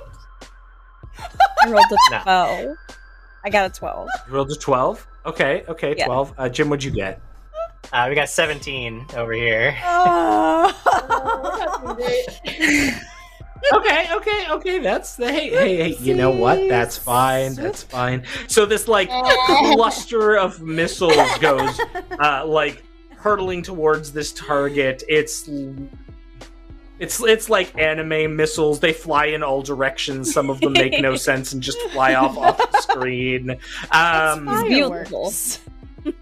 [1.19, 2.21] I rolled a No.
[2.23, 2.77] 12.
[3.43, 4.07] I got a 12.
[4.27, 5.05] You rolled a twelve.
[5.25, 6.05] Okay, okay, Yeah.
[6.05, 6.33] twelve.
[6.37, 7.19] Uh, Jim, what'd you get?
[7.93, 9.69] Uh, we got 17 over here.
[13.73, 14.79] okay, okay, okay.
[14.79, 15.95] That's the hey, hey, hey.
[15.99, 16.67] You know what?
[16.69, 17.53] That's fine.
[17.53, 18.23] That's fine.
[18.47, 19.09] So this like
[19.45, 21.79] cluster of missiles goes
[22.19, 22.83] uh, like
[23.15, 25.03] hurtling towards this target.
[25.07, 25.47] It's
[26.99, 28.79] it's it's like anime missiles.
[28.79, 30.33] They fly in all directions.
[30.33, 33.51] Some of them make no sense and just fly off off the screen.
[33.91, 35.33] Um, It's beautiful.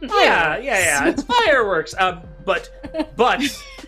[0.02, 1.08] Yeah, yeah, yeah.
[1.10, 1.94] It's fireworks.
[1.98, 2.70] Um, but
[3.16, 3.42] but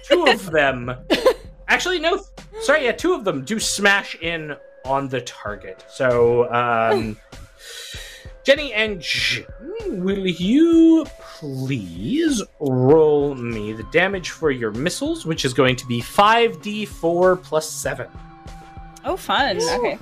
[0.04, 0.92] two of them,
[1.68, 2.22] actually no,
[2.62, 4.56] sorry, yeah, two of them do smash in
[4.86, 5.84] on the target.
[5.90, 7.18] So, um,
[8.46, 9.46] Jenny and Jim,
[10.04, 11.06] will you
[11.40, 16.86] please roll me the damage for your missiles, which is going to be five d
[16.86, 18.08] four plus seven.
[19.04, 19.58] Oh, fun.
[19.58, 19.98] Okay.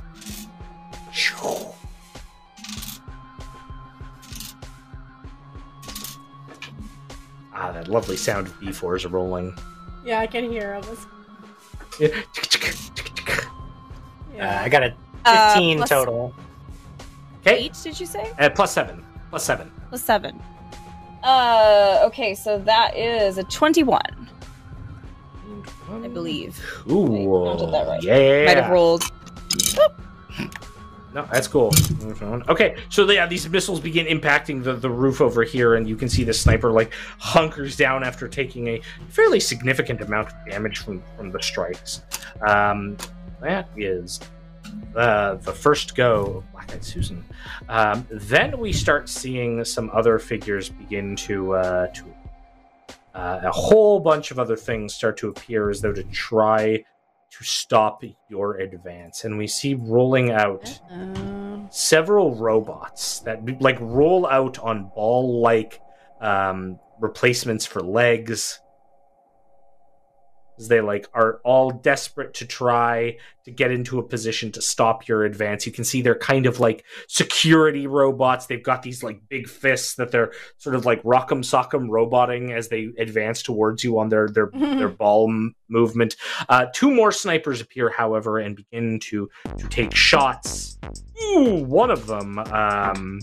[7.54, 9.54] Ah, that lovely sound of d4s rolling.
[10.06, 10.98] Yeah, I can hear them.
[14.40, 16.34] Uh, I got a Uh, 15 plus total.
[17.46, 18.32] Okay, Eight, did you say?
[18.40, 19.70] uh, plus seven, plus seven.
[19.90, 20.42] Plus seven.
[21.24, 24.02] Uh, okay, so that is a 21,
[25.92, 26.58] I believe.
[26.90, 28.04] Ooh, I that right.
[28.04, 28.46] yeah.
[28.46, 29.04] Might have rolled.
[31.14, 31.72] No, that's cool.
[32.50, 36.10] Okay, so yeah, these missiles begin impacting the, the roof over here, and you can
[36.10, 41.04] see the sniper like hunkers down after taking a fairly significant amount of damage from,
[41.16, 42.02] from the strikes.
[42.48, 42.98] Um,
[43.42, 44.20] that is
[44.94, 47.24] the the first go of Black Eyed Susan.
[47.70, 52.04] Um, then we start seeing some other figures begin to uh, to
[53.16, 56.84] uh, a whole bunch of other things start to appear as though to try
[57.30, 59.24] to stop your advance.
[59.24, 65.82] And we see rolling out Uh, several robots that like roll out on ball like
[66.22, 68.60] um, replacements for legs.
[70.60, 75.26] They like are all desperate to try to get into a position to stop your
[75.26, 75.66] advance.
[75.66, 78.46] You can see they're kind of like security robots.
[78.46, 82.68] They've got these like big fists that they're sort of like rock'em sock'em roboting as
[82.70, 86.16] they advance towards you on their their their ball m- movement.
[86.48, 90.78] Uh, two more snipers appear, however, and begin to to take shots.
[91.24, 93.20] Ooh, one of them, um,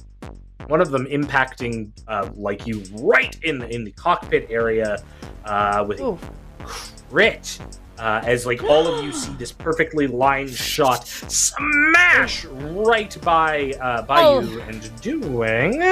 [0.67, 5.03] one of them impacting uh, like you right in the in the cockpit area
[5.45, 6.19] uh, with a Ooh.
[6.65, 7.59] Crit.
[7.99, 14.01] Uh, as like all of you see this perfectly lined shot smash right by uh,
[14.03, 14.41] by Oh.
[14.41, 15.83] you and doing.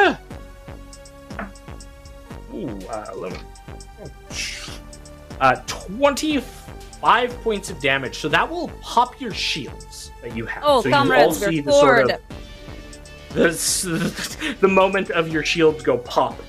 [2.54, 3.38] Ooh, uh, let me-
[5.40, 8.18] uh, 25 points of damage.
[8.18, 10.62] So that will pop your shields that you have.
[10.66, 12.20] oh, so you all comrades, see the sort of
[13.34, 16.40] the, the moment of your shields go pop.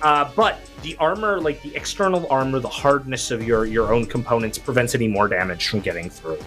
[0.00, 4.58] Uh, but the armor, like the external armor, the hardness of your your own components
[4.58, 6.38] prevents any more damage from getting through.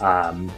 [0.00, 0.50] Um,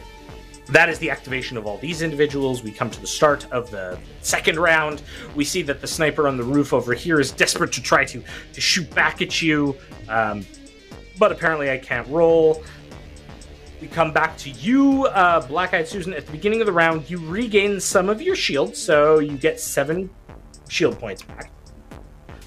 [0.67, 2.63] that is the activation of all these individuals.
[2.63, 5.01] We come to the start of the second round.
[5.35, 8.21] We see that the sniper on the roof over here is desperate to try to
[8.53, 9.75] to shoot back at you,
[10.07, 10.45] um,
[11.17, 12.63] but apparently I can't roll.
[13.81, 16.13] We come back to you, uh, Black Eyed Susan.
[16.13, 19.59] At the beginning of the round, you regain some of your shield, so you get
[19.59, 20.09] seven
[20.67, 21.51] shield points back.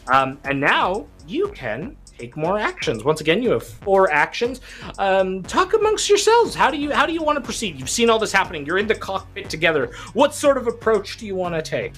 [0.09, 3.05] Um, and now you can take more actions.
[3.05, 4.61] Once again, you have four actions.
[4.99, 6.55] Um, talk amongst yourselves.
[6.55, 7.79] How do you how do you want to proceed?
[7.79, 8.67] You've seen all this happening.
[8.67, 9.93] You're in the cockpit together.
[10.13, 11.93] What sort of approach do you want to take?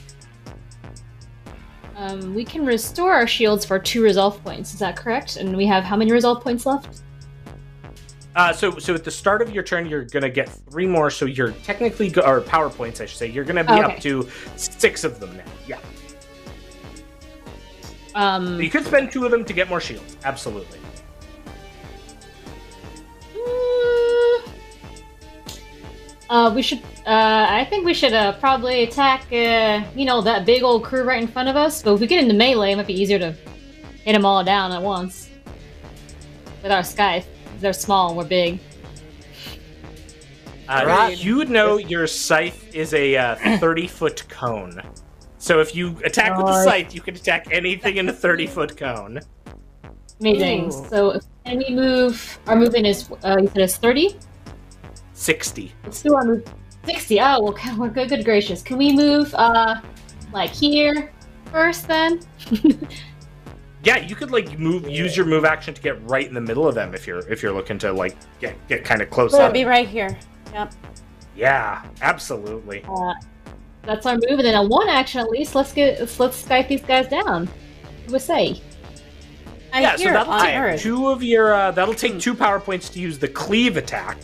[1.97, 4.73] Um, we can restore our shields for two resolve points.
[4.75, 5.37] Is that correct?
[5.37, 7.01] And we have how many resolve points left?
[8.35, 11.09] Uh, so, so at the start of your turn, you're gonna get three more.
[11.09, 13.29] So you're technically, go- or power points, I should say.
[13.31, 13.83] You're gonna be Okay.
[13.83, 15.45] up to six of them now.
[15.69, 15.79] Yeah,
[18.15, 20.17] Um, you could spend two of them to get more shields.
[20.25, 20.79] Absolutely.
[23.35, 24.49] mm,
[26.31, 26.81] uh, we should.
[27.07, 29.27] Uh, I think we should uh, probably attack.
[29.33, 31.83] Uh, you know that big old crew right in front of us.
[31.83, 33.33] But if we get into melee, it might be easier to
[34.05, 35.31] hit them all down at once.
[36.63, 37.29] With our scythe,
[37.61, 38.59] they're small we're big.
[40.67, 41.23] Uh, Right.
[41.23, 44.81] You would know your scythe is a uh, 30 foot cone.
[45.45, 46.65] So if you attack with the Nice.
[46.65, 49.21] scythe, you can attack anything in a 30 foot cone.
[50.19, 50.69] Amazing.
[50.69, 50.87] Ooh.
[50.89, 54.17] So if enemy move, our movement is uh, you said it's thirty.
[55.13, 55.71] 60.
[55.85, 56.47] Let's do our move.
[56.87, 57.21] Sixty.
[57.21, 58.09] Oh well, okay, we're good.
[58.09, 58.63] Good gracious.
[58.63, 59.83] Can we move uh
[60.33, 61.13] like here
[61.53, 62.21] first then?
[63.83, 66.67] Yeah, you could like move, use your move action to get right in the middle
[66.67, 69.45] of them if you're if you're looking to like get get kind of close It'll
[69.45, 69.53] up.
[69.53, 70.19] be right here.
[70.55, 70.73] Yep.
[71.37, 72.83] Yeah, absolutely.
[72.89, 73.13] Uh,
[73.87, 75.55] that's our move, and then a one action at least.
[75.55, 77.47] Let's get let's, let's Skype these guys down.
[77.47, 78.61] What would say?
[79.73, 80.81] I yeah, so hear that'll take Earth.
[80.81, 84.19] two of your uh, that'll take two power points to use the cleave attack,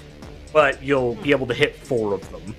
[0.52, 2.54] but you'll be able to hit four of them.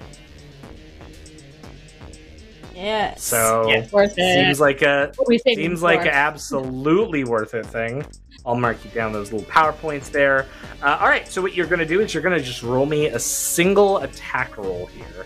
[2.75, 3.23] Yes.
[3.23, 3.87] So Yeah.
[3.91, 4.45] Worth it.
[4.45, 5.37] seems like a What do?
[5.53, 8.05] Seems like an absolutely worth it thing.
[8.45, 10.47] I'll mark you down those little power points there.
[10.81, 12.87] Uh, all right, so what you're going to do is you're going to just roll
[12.87, 15.25] me a single attack roll here.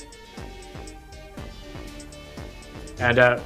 [3.00, 3.40] And uh,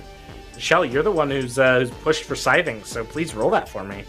[0.56, 3.84] Michelle, you're the one who's uh, who's pushed for scything, so please roll that for
[3.84, 4.04] me.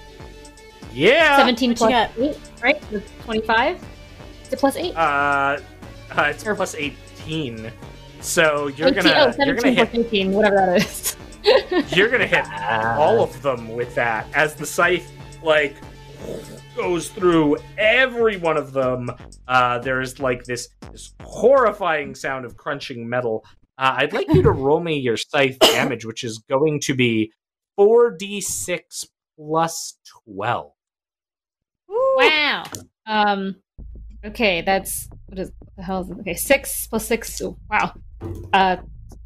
[0.92, 1.36] Yeah.
[1.36, 2.10] seventeen What plus got?
[2.18, 2.82] eight, right?
[3.24, 3.76] Twenty-five.
[4.44, 4.96] Is it plus eight?
[4.96, 5.60] Uh,
[6.10, 7.70] uh, it's plus 18.
[8.20, 11.16] So you're 18 gonna oh, you're gonna hit plus eighteen, whatever that is.
[11.96, 12.44] you're gonna hit
[12.98, 15.10] all of them with that as the scythe
[15.42, 15.74] like
[16.76, 19.10] goes through every one of them
[19.48, 23.44] uh there's like this this horrifying sound of crunching metal
[23.80, 27.32] uh, i'd like you to roll me your scythe damage which is going to be
[27.78, 30.70] 4d6 plus 12
[32.16, 32.64] Wow.
[33.06, 33.56] Um.
[34.24, 36.18] Okay, that's what is what the hell is it?
[36.20, 37.40] Okay, six plus six.
[37.40, 37.94] oh, wow.
[38.52, 38.76] Uh.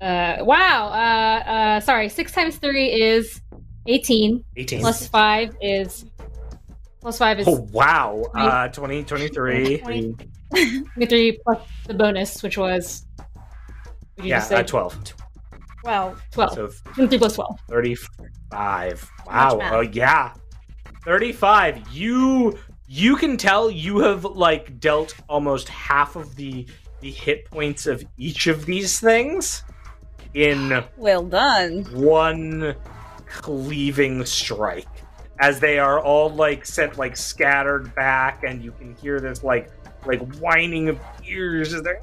[0.01, 0.37] Uh.
[0.41, 0.89] Wow.
[0.89, 1.51] Uh.
[1.51, 1.81] Uh.
[1.81, 2.09] Sorry.
[2.09, 3.41] Six times three is
[3.87, 4.45] eighteen.
[4.57, 6.05] 18 Plus five is.
[7.01, 10.17] Plus five is oh wow uh 20 23 Twenty.
[10.55, 13.07] twenty-three plus the bonus, which was.
[14.15, 14.57] What did you yeah just say?
[14.57, 15.15] uh, 12
[15.85, 16.53] Well, Twelve.
[16.55, 17.59] so 23 plus twelve.
[17.69, 19.73] 35 wow math.
[19.73, 20.33] oh yeah
[21.05, 26.67] 35 you you can tell you have like dealt almost half of the
[27.01, 29.63] the hit points of each of these things
[30.35, 31.85] in Well done.
[31.93, 32.75] one
[33.27, 34.87] cleaving strike
[35.41, 39.71] as they are all like sent like scattered back and you can hear this like
[40.07, 42.01] like whining of ears as they're.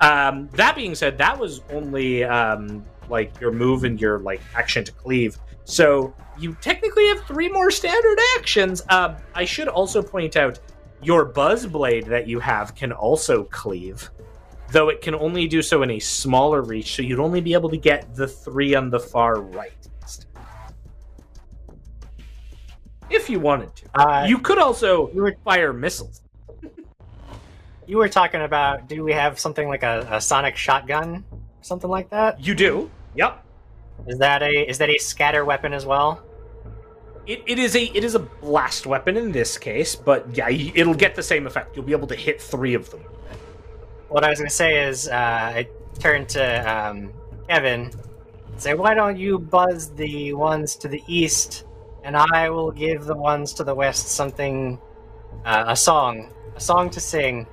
[0.00, 4.84] Um, that being said, that was only um, like your move and your like action
[4.84, 5.38] to cleave.
[5.64, 8.82] So you technically have three more standard actions.
[8.88, 10.58] Um, I should also point out
[11.02, 14.10] your buzz blade that you have can also cleave,
[14.72, 16.96] though it can only do so in a smaller reach.
[16.96, 19.72] So you'd only be able to get the three on the far right.
[23.10, 26.22] If you wanted to, Uh, you could also you were fire missiles.
[27.86, 31.24] You were talking about do we have something like a, a sonic shotgun,
[31.60, 32.44] something like that?
[32.44, 32.90] You do.
[33.14, 33.44] Yep.
[34.06, 36.22] Is that a is that a scatter weapon as well?
[37.26, 40.94] It, it is a it is a blast weapon in this case, but yeah, it'll
[40.94, 41.74] get the same effect.
[41.74, 43.00] You'll be able to hit three of them.
[44.08, 47.12] What I was gonna say is, uh, I turned to um,
[47.48, 47.90] Kevin,
[48.50, 51.64] and say, "Why don't you buzz the ones to the east,
[52.02, 54.78] and I will give the ones to the west something,
[55.46, 57.46] uh, a song, a song to sing,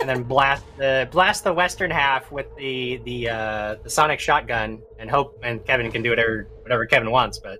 [0.00, 4.80] and then blast the blast the western half with the the uh, the sonic shotgun,
[4.98, 7.58] and hope and Kevin can do whatever whatever Kevin wants, but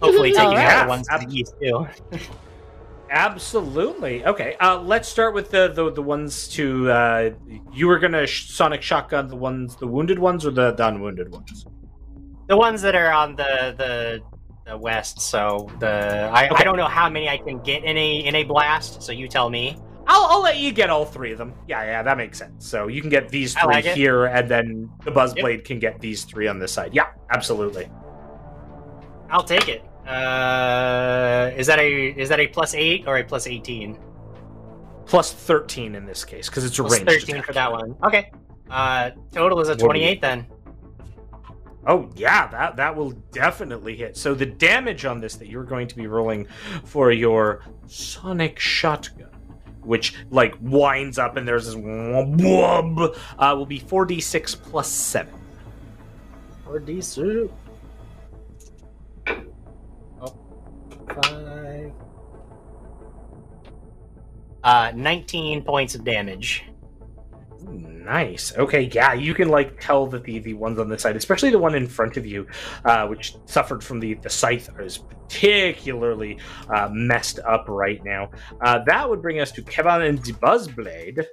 [0.00, 1.86] hopefully taking out the ones to the east too."
[3.10, 4.24] Absolutely.
[4.26, 4.56] Okay.
[4.60, 7.30] Uh, let's start with the the, the ones to uh,
[7.72, 11.30] you were gonna sh- sonic shotgun the ones the wounded ones or the, the unwounded
[11.30, 11.66] ones.
[12.48, 15.20] The ones that are on the the, the west.
[15.20, 16.56] So the I, Okay.
[16.56, 19.02] I don't know how many I can get in a in a blast.
[19.02, 19.78] So you tell me.
[20.06, 21.52] I'll, I'll let you get all three of them.
[21.66, 22.66] Yeah, yeah, that makes sense.
[22.66, 25.14] So you can get these three like here, and then the Yep.
[25.14, 26.94] buzzblade can get these three on this side.
[26.94, 27.88] Yeah, absolutely.
[29.30, 29.82] I'll take it.
[30.06, 33.98] Uh, is that a is that a plus eight or a plus eighteen?
[35.06, 37.46] Plus thirteen in this case because it's a Plus ranged thirteen attack.
[37.46, 37.96] for that one.
[38.04, 38.30] Okay.
[38.70, 40.46] Uh, total is a What do you- twenty-eight then.
[41.88, 44.16] Oh yeah, that that will definitely hit.
[44.16, 46.46] So the damage on this that you're going to be rolling
[46.84, 49.30] for your sonic shotgun,
[49.86, 54.54] which like winds up and there's this wub, wub, uh, will be four d six
[54.54, 55.32] plus seven.
[56.68, 57.52] Or D soup.
[60.20, 60.36] Oh,
[61.22, 61.92] five.
[64.64, 66.64] Uh, nineteen points of damage.
[68.06, 68.56] Nice.
[68.56, 71.58] Okay, yeah, you can like tell that the the ones on the side, especially the
[71.58, 72.46] one in front of you,
[72.84, 76.38] uh, which suffered from the the scythe, is particularly
[76.72, 78.30] uh, messed up right now.
[78.60, 81.24] Uh, that would bring us to Kevin and the Buzzblade.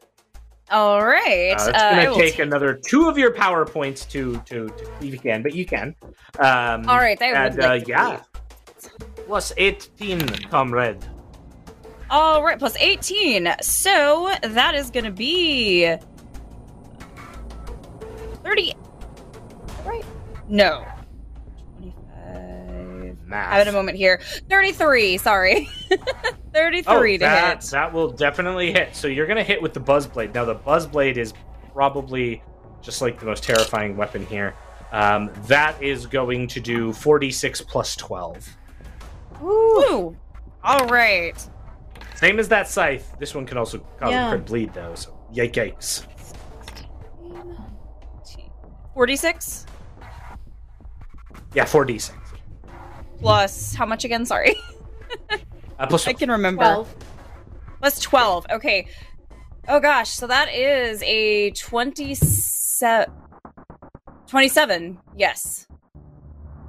[0.72, 1.52] All right.
[1.52, 4.68] Uh, it's uh, going will to take another two of your power points to to
[4.68, 5.96] to you can, but you can.
[6.40, 8.22] Um, All right, I would like uh, yeah,
[9.28, 11.06] plus eighteen, comrade.
[12.10, 13.56] All right, plus 18.
[13.62, 15.96] So that is going to be
[18.44, 18.76] 30.
[19.86, 20.06] Right?
[20.48, 20.86] No.
[21.80, 23.28] 25.
[23.28, 23.52] Math.
[23.52, 24.20] Having a moment here.
[24.50, 25.70] 33, sorry.
[26.54, 27.72] 33 oh, to that, hit.
[27.72, 28.96] that will definitely hit.
[28.96, 30.34] So you're going to hit with the buzzblade.
[30.34, 31.34] Now the buzzblade is
[31.74, 32.44] probably
[32.82, 34.56] just like the most terrifying weapon here.
[34.92, 38.48] Um, that is going to do 46 plus 12.
[39.42, 40.16] Ooh.
[40.64, 41.34] All right.
[42.16, 43.16] Same as that scythe.
[43.20, 44.28] This one can also cause Yeah.
[44.28, 44.94] a crit bleed though.
[44.96, 46.06] So yike, yikes.
[48.94, 49.66] 46
[51.54, 52.12] Yeah, 4d6.
[53.20, 54.26] plus how much again?
[54.26, 54.56] Sorry.
[55.80, 56.62] Uh, plus I can remember.
[56.64, 56.96] Twelve.
[57.80, 58.46] Plus 12.
[58.52, 58.88] Okay.
[59.68, 63.12] Oh gosh, so that is a 27
[64.28, 65.00] 27.
[65.18, 65.68] Yes.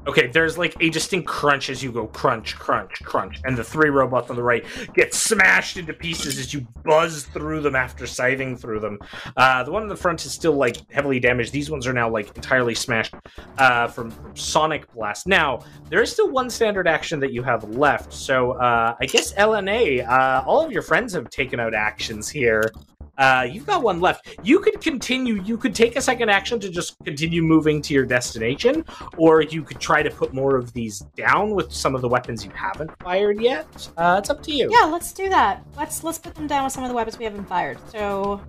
[0.06, 3.88] Okay, there's like a distinct crunch as you go crunch, crunch, crunch, and the three
[3.88, 8.54] robots on the right get smashed into pieces as you buzz through them after scything
[8.54, 8.98] through them.
[9.36, 11.52] Uh, the one in the front is still like heavily damaged.
[11.52, 13.14] These ones are now like entirely smashed
[13.56, 15.26] uh, from, from Sonic Blast.
[15.26, 19.32] Now there is still one standard action that you have left, so uh, I guess
[19.38, 22.70] Elena, uh, all of your friends have taken out actions here.
[23.16, 24.36] Uh, you've got one left.
[24.42, 25.40] You could continue.
[25.42, 28.84] You could take a second action to just continue moving to your destination,
[29.16, 32.44] or you could try to put more of these down with some of the weapons
[32.44, 33.66] you haven't fired yet.
[33.96, 34.68] Uh, it's up to you.
[34.70, 35.64] Yeah, let's do that.
[35.76, 37.78] Let's let's put them down with some of the weapons we haven't fired.
[37.92, 38.40] So,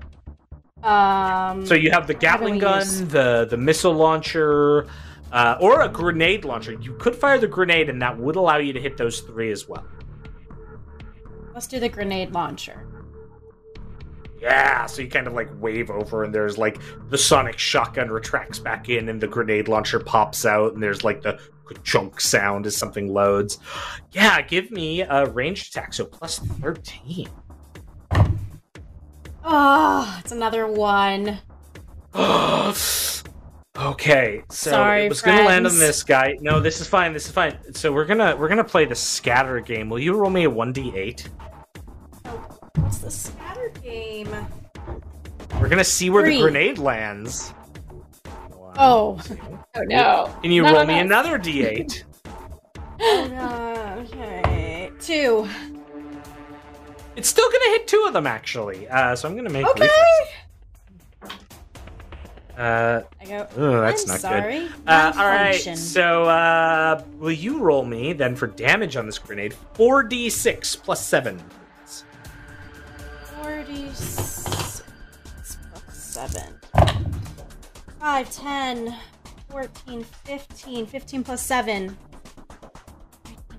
[0.84, 3.02] um, So you have the Gatling gun, use?
[3.02, 4.88] the the missile launcher,
[5.32, 6.74] uh, or a grenade launcher.
[6.74, 9.68] You could fire the grenade, and that would allow you to hit those three as
[9.70, 9.86] well.
[11.54, 12.86] let's do the grenade launcher.
[14.46, 18.60] Yeah, so you kind of like wave over, and there's like the sonic shotgun retracts
[18.60, 21.40] back in, and the grenade launcher pops out, and there's like the
[21.84, 23.58] chunk sound as something loads.
[24.12, 27.28] Yeah, give me a ranged attack, so plus 13.
[29.44, 31.40] Oh, it's another one.
[33.78, 36.38] Okay, so Sorry, it was gonna land on this guy.
[36.40, 37.12] No, this is fine.
[37.12, 37.58] This is fine.
[37.74, 39.90] So we're gonna we're gonna play the scatter game.
[39.90, 41.28] Will you roll me a one d eight?
[42.24, 44.30] Oh, what's the scatter game?
[45.62, 46.36] We're gonna see where Three.
[46.38, 47.52] the grenade lands.
[48.50, 49.20] One, Oh.
[49.24, 49.38] two.
[49.76, 50.36] Oh no.
[50.42, 51.02] Can you roll me us.
[51.02, 52.04] another d eight?
[52.98, 54.02] Oh, no.
[54.06, 54.90] Okay.
[55.02, 55.48] Two.
[57.18, 58.88] It's still gonna hit two of them actually.
[58.88, 59.66] Uh, so I'm gonna make.
[59.68, 59.82] Okay.
[59.82, 61.42] reflexes.
[62.58, 63.48] Uh, I go.
[63.58, 64.60] oh, that's I'm not sorry.
[64.60, 64.72] good.
[64.88, 65.78] Uh, all right.
[65.78, 69.54] So, uh, will you roll me then for damage on this grenade?
[69.74, 71.44] Four d six plus seven.
[73.56, 74.84] 46
[75.72, 76.42] plus 7.
[78.00, 78.96] 5, 10,
[79.50, 80.86] 14, 15.
[80.86, 81.98] 15 plus 7.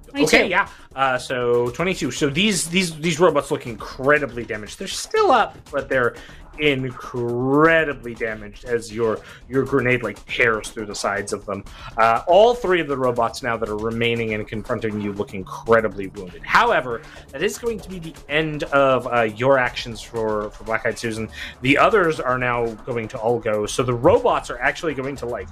[0.09, 0.25] 22.
[0.25, 0.69] Okay, yeah.
[0.95, 2.11] Uh, so twenty-two.
[2.11, 4.79] So these these these robots look incredibly damaged.
[4.79, 6.15] They're still up, but they're
[6.59, 11.65] incredibly damaged as your your grenade like tears through the sides of them.
[11.97, 16.09] Uh, all three of the robots now that are remaining and confronting you look incredibly
[16.09, 16.43] wounded.
[16.45, 20.87] However, that is going to be the end of uh, your actions for for Black
[20.87, 21.29] Eyed Susan.
[21.63, 23.67] The others are now going to all go.
[23.67, 25.49] So the robots are actually going to like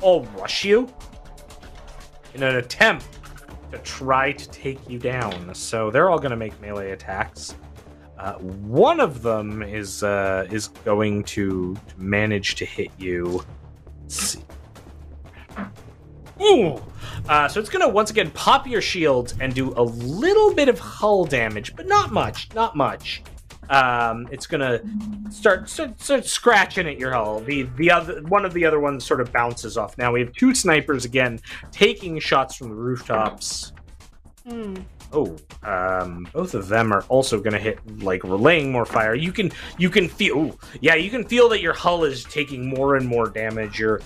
[0.00, 0.92] all rush you
[2.34, 3.06] in an attempt
[3.72, 5.54] to try to take you down.
[5.54, 7.54] So they're all going to make melee attacks.
[8.20, 13.42] Uh, one of them is uh, is going to, to manage to hit you.
[14.02, 14.44] Let's see.
[16.42, 16.82] Ooh.
[17.28, 20.68] Uh, so it's going to once again pop your shields and do a little bit
[20.68, 22.48] of hull damage, but not much.
[22.54, 23.22] Not much.
[23.70, 24.80] Um, it's gonna
[25.30, 27.38] start, start start scratching at your hull.
[27.38, 29.96] The the other one of the other ones sort of bounces off.
[29.96, 31.40] Now we have two snipers again
[31.70, 33.72] taking shots from the rooftops.
[34.44, 34.74] Hmm.
[35.12, 39.14] Oh, um, both of them are also going to hit, like relaying more fire.
[39.14, 42.68] You can, you can feel, ooh, yeah, you can feel that your hull is taking
[42.68, 43.78] more and more damage.
[43.78, 44.00] You're,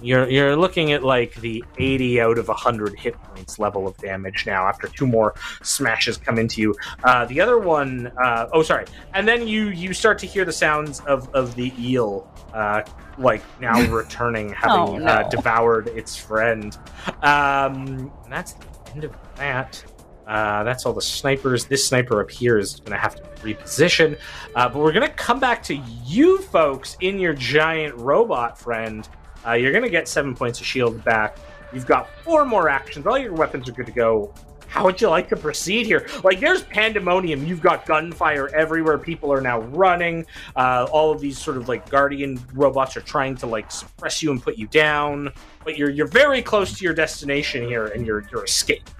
[0.00, 4.46] you're, you're looking at like the 80 out of 100 hit points level of damage
[4.46, 6.74] now after two more smashes come into you.
[7.02, 8.84] Uh, the other one, uh, oh, sorry,
[9.14, 12.82] and then you, you start to hear the sounds of of the eel, uh,
[13.18, 15.04] like now returning, having Oh, no.
[15.04, 16.76] uh, devoured its friend.
[17.22, 19.84] Um, and that's the end of that.
[20.26, 21.66] Uh, that's all the snipers.
[21.66, 24.18] This sniper up here is going to have to reposition.
[24.54, 29.08] Uh, but we're going to come back to you folks in your giant robot friend.
[29.46, 31.38] Uh, you're going to get seven points of shield back.
[31.72, 33.06] You've got four more actions.
[33.06, 34.34] All your weapons are good to go.
[34.66, 36.06] How would you like to proceed here?
[36.24, 37.46] Like, there's pandemonium.
[37.46, 38.98] You've got gunfire everywhere.
[38.98, 40.26] People are now running.
[40.56, 44.32] Uh, all of these sort of like guardian robots are trying to like suppress you
[44.32, 45.32] and put you down.
[45.64, 48.90] But you're you're very close to your destination here and your your escape.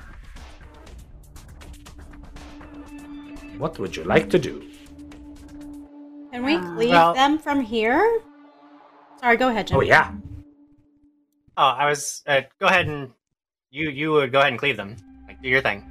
[3.59, 4.63] What would you like to do?
[6.33, 8.21] Can we Uh, leave well- them from here?
[9.21, 9.79] Sorry, go ahead, Jim.
[9.79, 10.13] Oh yeah.
[11.57, 12.23] Oh, I was.
[12.27, 13.11] Uh, go ahead and
[13.71, 14.97] you you would go ahead and cleave them.
[15.27, 15.83] Like do your thing.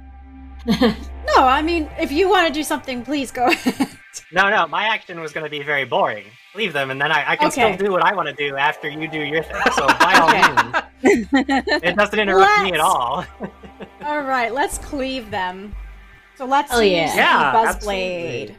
[1.36, 3.88] No, I mean, if you want to do something, please go ahead.
[4.32, 6.24] No, no, my action was going to be very boring.
[6.54, 7.74] Leave them, and then I, I can Okay.
[7.74, 9.60] still do what I want to do after you do your thing.
[9.74, 11.26] So by all means,
[11.82, 13.26] it doesn't interrupt me at all.
[14.04, 15.74] All right, let's cleave them.
[16.36, 17.10] So let's Oh, use yeah.
[17.12, 17.66] the Yeah, Buzzblade.
[17.68, 18.56] absolutely.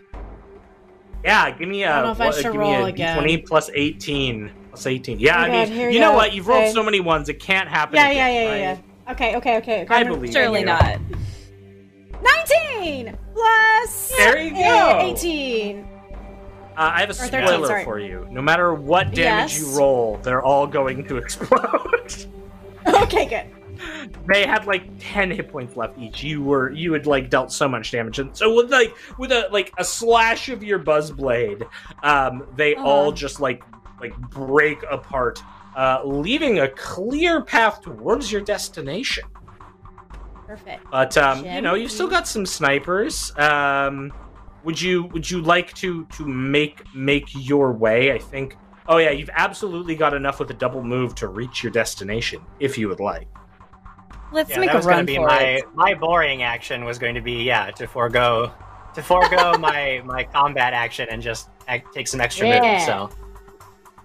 [1.24, 3.18] Yeah, give me a, I don't know if I should give me a again.
[3.18, 4.52] 20 plus 18.
[4.70, 5.20] Plus 18.
[5.20, 6.16] Yeah, Oh I God, mean, here you know go.
[6.16, 6.34] what?
[6.34, 6.72] You've rolled Okay.
[6.74, 7.96] so many ones, it can't happen.
[7.96, 8.80] Yeah, yeah, again, yeah, yeah, right?
[9.08, 9.12] yeah.
[9.12, 9.82] Okay, okay, okay.
[9.84, 9.94] okay.
[9.96, 10.66] I I'm- believe Surely you.
[10.66, 11.00] not.
[12.22, 15.00] 19 plus There you go.
[15.04, 15.80] 18.
[16.78, 17.84] Uh, I have a 13, spoiler sorry.
[17.84, 18.28] for you.
[18.30, 19.60] No matter what damage Yes.
[19.60, 22.26] you roll, they're all going to explode.
[22.88, 23.46] Okay, good.
[24.28, 26.24] They had like 10 hit points left each.
[26.24, 28.20] You were you had like dealt so much damage.
[28.20, 31.66] And so with like with a like a slash of your buzz blade,
[32.04, 32.86] um, they Uh-huh.
[32.88, 33.64] all just like
[34.02, 35.42] like break apart,
[35.76, 39.24] uh, leaving a clear path towards your destination.
[40.46, 40.84] Perfect.
[40.92, 43.36] But um, you know, you've still got some snipers.
[43.38, 44.14] Um,
[44.64, 48.12] would you would you like to to make make your way?
[48.14, 48.56] I think.
[48.90, 52.78] Oh yeah, you've absolutely got enough with a double move to reach your destination if
[52.78, 53.28] you would like.
[54.32, 55.76] Let's yeah, make that a was going run to be for my it.
[55.76, 58.52] my boring action was going to be yeah to forego
[58.94, 61.50] to forego my my combat action and just
[61.94, 62.74] take some extra Yeah.
[62.74, 62.86] moves.
[62.86, 63.10] So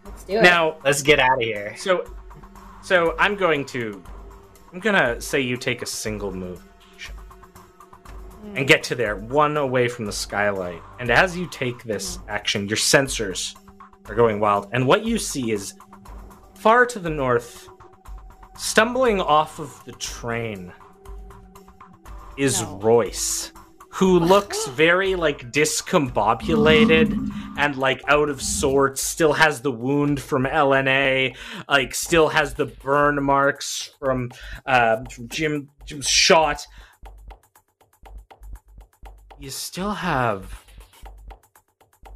[0.05, 0.43] Let's do it.
[0.43, 1.75] Now, let's get out of here.
[1.77, 2.05] so
[2.83, 4.03] so I'm going to
[4.73, 6.63] I'm gonna say you take a single move
[8.45, 8.65] and hmm.
[8.65, 10.83] get to there, one away from the skylight.
[10.99, 12.23] And as you take this hmm.
[12.29, 13.57] action, your sensors
[14.07, 14.69] are going wild.
[14.73, 15.75] And what you see is
[16.55, 17.69] far to the north,
[18.63, 20.73] stumbling off of the train,
[22.37, 22.77] is No.
[22.77, 23.51] Royce.
[23.91, 30.47] who looks very like discombobulated and like out of sorts, still has the wound from
[30.47, 31.35] Elena,
[31.69, 34.31] like still has the burn marks from
[34.65, 36.67] uh from Jim Jim's shot.
[39.41, 40.65] You still have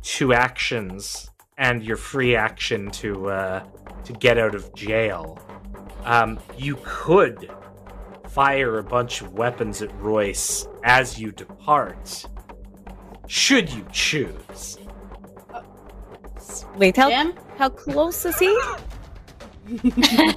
[0.02, 3.64] two actions and your free action to uh
[4.04, 5.38] to get out of jail.
[6.06, 7.50] Um you could
[8.28, 12.24] fire a bunch of weapons at Royce as you depart.
[13.26, 14.78] Should you choose?
[16.76, 17.34] Wait, how Jim?
[17.56, 18.58] how close is he?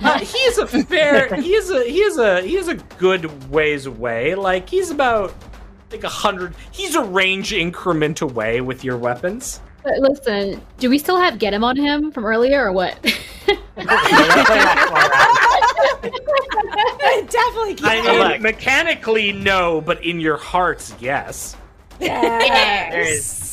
[0.01, 1.35] Uh, he's a fair.
[1.35, 1.83] He's a.
[1.83, 2.41] He's a.
[2.41, 4.33] He's a good ways away.
[4.33, 5.35] Like he's about
[5.91, 6.55] like a hundred.
[6.71, 9.61] He's a range increment away with your weapons.
[9.83, 12.97] But listen, do we still have get him on him from earlier or what?
[17.29, 18.31] Definitely keep I Look.
[18.31, 21.55] mean, mechanically no, but in your hearts, yes.
[21.99, 23.45] Yes.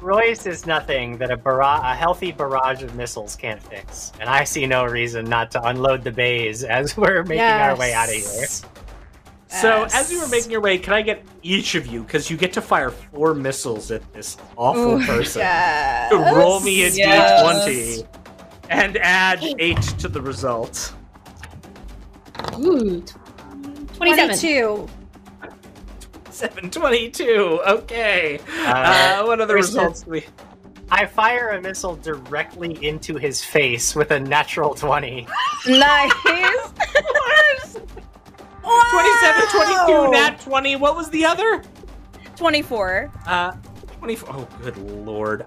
[0.00, 4.44] Royce is nothing that a, barra- a healthy barrage of missiles can't fix, and I
[4.44, 8.14] see no reason not to unload the bays as we're making our way out of
[8.14, 8.22] here.
[8.24, 8.64] Yes.
[9.48, 12.36] So as you were making your way, can I get each of you because you
[12.36, 15.40] get to fire four missiles at this awful Ooh, person?
[15.40, 16.10] Yes.
[16.10, 17.66] To roll me a Yes.
[17.66, 18.06] d20
[18.70, 20.92] and add eight to the result.
[22.58, 23.02] Ooh,
[23.94, 24.28] 27.
[24.28, 24.88] 22.
[26.30, 27.60] 722.
[27.66, 28.38] Okay.
[28.66, 30.06] Uh, Uh, what are the results?
[30.06, 30.24] we?
[30.90, 35.26] I fire a missile directly into his face with a natural 20.
[35.66, 36.12] Nice.
[36.22, 37.86] 27,
[39.50, 40.76] 22, nat 20.
[40.76, 41.62] What was the other?
[42.36, 43.10] 24.
[43.26, 43.52] Uh,
[43.98, 44.28] 24.
[44.32, 45.46] Oh, good lord.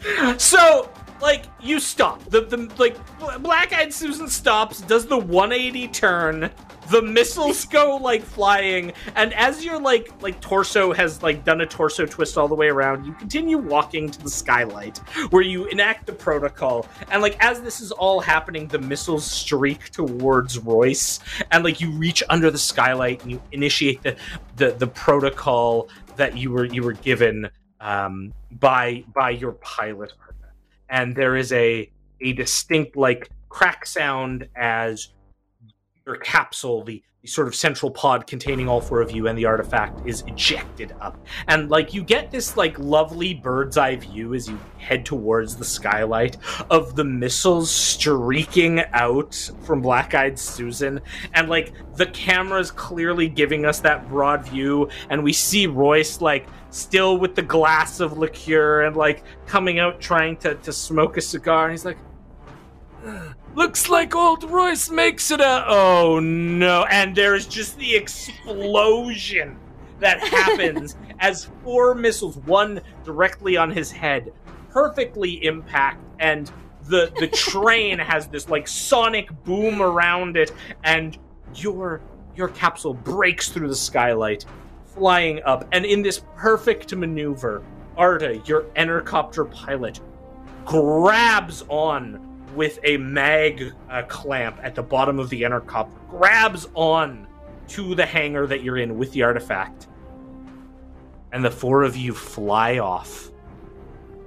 [0.38, 0.90] so,
[1.20, 2.22] like, you stop.
[2.24, 2.96] The, the like,
[3.42, 6.50] Black Eyed Susan stops, does the 180 turn.
[6.90, 11.66] The missiles go like flying, and as your like like torso has like done a
[11.66, 14.96] torso twist all the way around, you continue walking to the skylight
[15.28, 16.86] where you enact the protocol.
[17.10, 21.90] And like as this is all happening, the missiles streak towards Royce, and like you
[21.90, 24.16] reach under the skylight and you initiate the
[24.56, 30.12] the, the protocol that you were you were given um, by by your pilot.
[30.90, 35.08] And there is a a distinct like crack sound as
[36.06, 39.44] your capsule the, the sort of central pod containing all four of you and the
[39.44, 41.18] artifact is ejected up.
[41.48, 45.64] And like you get this like lovely bird's eye view as you head towards the
[45.64, 46.36] skylight
[46.70, 51.00] of the missiles streaking out from black-eyed susan.
[51.34, 56.46] And like the camera's clearly giving us that broad view and we see royce like
[56.70, 61.20] still with the glass of liqueur and like coming out trying to, to smoke a
[61.20, 61.64] cigar.
[61.64, 61.98] And he's like
[63.54, 65.64] Looks like old Royce makes it out.
[65.68, 66.84] oh no.
[66.90, 69.58] And there's just the explosion
[70.00, 74.32] that happens as four missiles one directly on his head
[74.70, 76.04] perfectly impact.
[76.20, 76.50] And
[76.84, 80.52] the the train has this like sonic boom around it.
[80.84, 81.18] And
[81.54, 82.00] your
[82.36, 84.44] your capsule breaks through the skylight
[84.98, 87.62] flying up and in this perfect maneuver
[87.98, 90.00] Arda, your intercopter pilot
[90.64, 97.26] grabs on with a mag uh, clamp at the bottom of the intercopter, grabs on
[97.66, 99.88] to the hangar that you're in with the artifact.
[101.32, 103.30] And the four of you fly off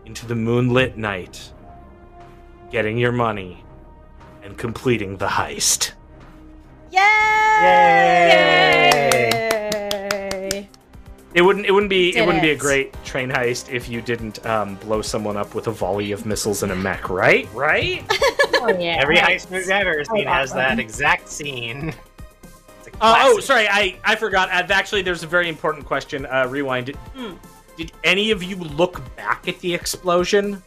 [0.06, 1.52] into the moonlit night,
[2.72, 3.64] getting your money
[4.44, 5.94] and completing the heist.
[6.92, 7.00] Yay!
[7.62, 9.30] Yay!
[9.34, 9.51] Yay!
[11.34, 11.66] It wouldn't.
[11.66, 12.16] It wouldn't be.
[12.16, 15.68] it wouldn't be a great train heist if you didn't um, blow someone up with
[15.68, 17.48] a volley of missiles in a mech, right?
[17.54, 18.04] Right?
[18.64, 19.00] Oh, yeah.
[19.02, 21.96] Every heist movie I've ever seen Oh, has that exact scene.
[23.02, 24.50] Uh, oh, sorry, I, I forgot.
[24.50, 26.28] Uh, actually, there's a very important question.
[26.28, 26.86] Uh, rewind.
[26.86, 27.34] Did, Hmm.
[27.76, 30.62] did any of you look back at the explosion?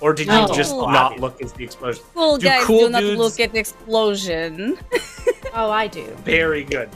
[0.00, 0.46] Or did No.
[0.46, 1.20] you just Oh, not obvious.
[1.20, 2.04] look at the explosion?
[2.14, 4.78] Cool Do guys cool do not dudes- look at the explosion.
[5.52, 6.06] Oh, I do.
[6.24, 6.90] Very good.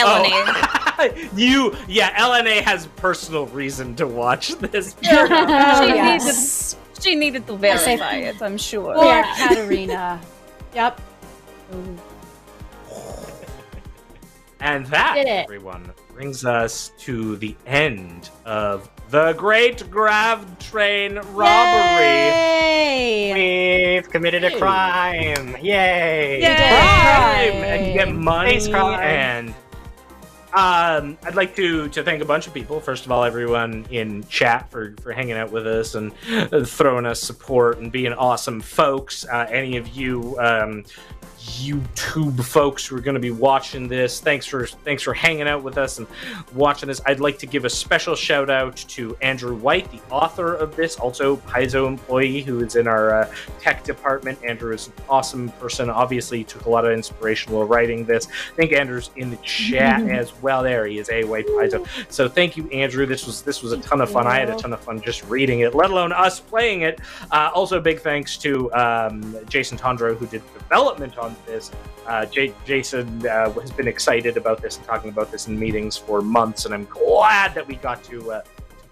[0.00, 0.52] Elena.
[0.98, 1.08] Oh.
[1.36, 4.94] you, yeah, Elena has personal reason to watch this.
[5.04, 6.76] Oh, She yes.
[7.00, 8.94] She needed to I say- verify it, I'm sure.
[8.94, 9.34] Poor Yeah.
[9.48, 10.20] Katarina.
[10.74, 11.00] Yep.
[14.60, 22.04] And that, everyone, brings us to the end of the Great Grav Train Robbery.
[22.04, 23.94] Yay!
[23.96, 25.56] We've committed a crime.
[25.62, 26.40] Yay!
[26.40, 26.56] did.
[26.56, 29.00] crime and you get money Face crime.
[29.00, 29.54] and
[30.52, 32.80] um, I'd like to to thank a bunch of people.
[32.80, 36.12] First of all, everyone in chat for for hanging out with us and
[36.68, 39.24] throwing us support and being awesome folks.
[39.24, 40.84] Uh, any of you um,
[41.40, 44.20] YouTube folks who are going to be watching this.
[44.20, 46.06] Thanks for thanks for hanging out with us and
[46.54, 47.00] watching this.
[47.06, 50.96] I'd like to give a special shout out to Andrew White, the author of this,
[50.96, 54.38] also Paizo employee who is in our uh, tech department.
[54.44, 55.88] Andrew is an awesome person.
[55.88, 58.26] Obviously, he took a lot of inspiration while writing this.
[58.26, 60.62] I think Andrew's in the chat as well.
[60.62, 61.86] There he is, a White Paizo.
[62.12, 63.06] So thank you, Andrew.
[63.06, 64.26] This was this was a ton of fun.
[64.26, 67.00] I had a ton of fun just reading it, let alone us playing it.
[67.30, 71.70] Uh, also, big thanks to um, Jason Tondro who did development on this.
[72.06, 75.96] Uh, J- Jason uh, has been excited about this and talking about this in meetings
[75.96, 78.42] for months, and I'm glad that we got to, uh,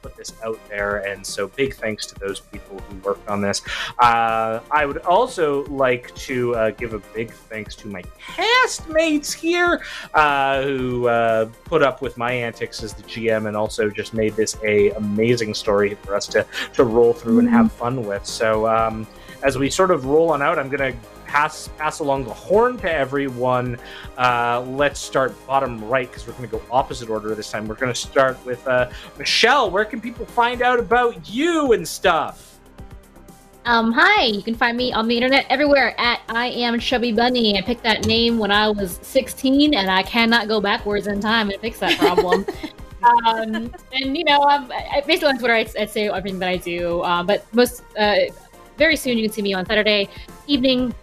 [0.02, 0.98] put this out there.
[0.98, 3.62] And so, big thanks to those people who worked on this.
[3.98, 9.82] Uh, I would also like to uh, give a big thanks to my castmates here
[10.14, 14.34] uh, who uh, put up with my antics as the GM and also just made
[14.34, 18.24] this a amazing story for us to, to roll through and have fun with.
[18.24, 19.06] So, um,
[19.44, 22.76] as we sort of roll on out, I'm going to pass pass along the horn
[22.78, 23.78] to everyone.
[24.16, 27.68] Uh, let's start bottom right because we're going to go opposite order this time.
[27.68, 29.70] We're going to start with uh, Michelle.
[29.70, 32.58] Where can people find out about you and stuff?
[33.66, 37.58] Um, hi, you can find me on the internet everywhere at I am Chubby Bunny.
[37.58, 41.50] I picked that name when I was 16, and I cannot go backwards in time
[41.50, 42.46] and fix that problem.
[43.02, 46.56] um, and you know, I'm, I, basically on Twitter, I, I say everything that I
[46.56, 47.02] do.
[47.02, 48.16] Uh, but most uh,
[48.78, 50.08] very soon, you can see me on Saturday
[50.46, 50.94] evening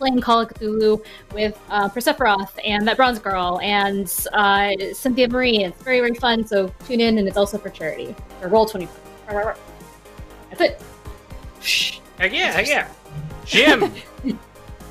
[0.00, 5.64] playing Call of Cthulhu with uh, Persephoroth and that Bronze Girl and uh, Cynthia Marie.
[5.64, 6.44] It's very, very fun.
[6.44, 8.16] So tune in, and it's also for charity.
[8.42, 8.88] Or roll twenty.
[9.28, 10.82] That's it.
[12.18, 12.88] Heck yeah, heck yeah.
[13.44, 13.92] Jim,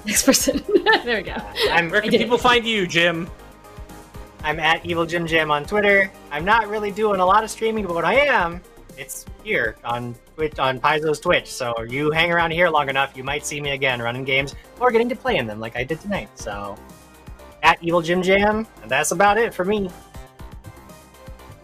[0.05, 0.63] Next person.
[1.03, 1.35] there we go.
[1.71, 2.23] I'm where can I did it.
[2.23, 3.29] people find you, Jim?
[4.43, 6.09] I'm at Evil Jim Jam on Twitter.
[6.31, 8.61] I'm not really doing a lot of streaming, but when I am,
[8.97, 11.47] it's here on Twitch on Paizo's Twitch.
[11.51, 14.89] So you hang around here long enough, you might see me again running games or
[14.89, 16.29] getting to play in them like I did tonight.
[16.35, 16.77] So
[17.61, 19.89] at Evil Jim Jam, and that's about it for me.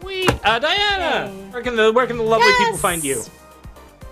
[0.02, 1.50] We, uh, Diana, Yay.
[1.50, 3.22] where can the where can the lovely people find you?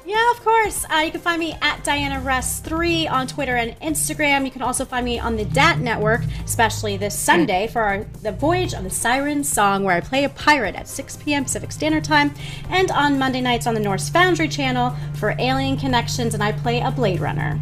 [0.07, 0.85] Yeah, of course.
[0.93, 4.45] Uh, you can find me at Diana Rest3 on Twitter and Instagram.
[4.45, 8.31] You can also find me on the DAT network, especially this Sunday for our, the
[8.33, 11.45] Voyage of the Siren Song, where I play a pirate at 6 p.m.
[11.45, 12.35] Pacific Standard Time,
[12.69, 16.81] and on Monday nights on the Norse Foundry channel for Alien Connections, and I play
[16.81, 17.59] a Blade Runner.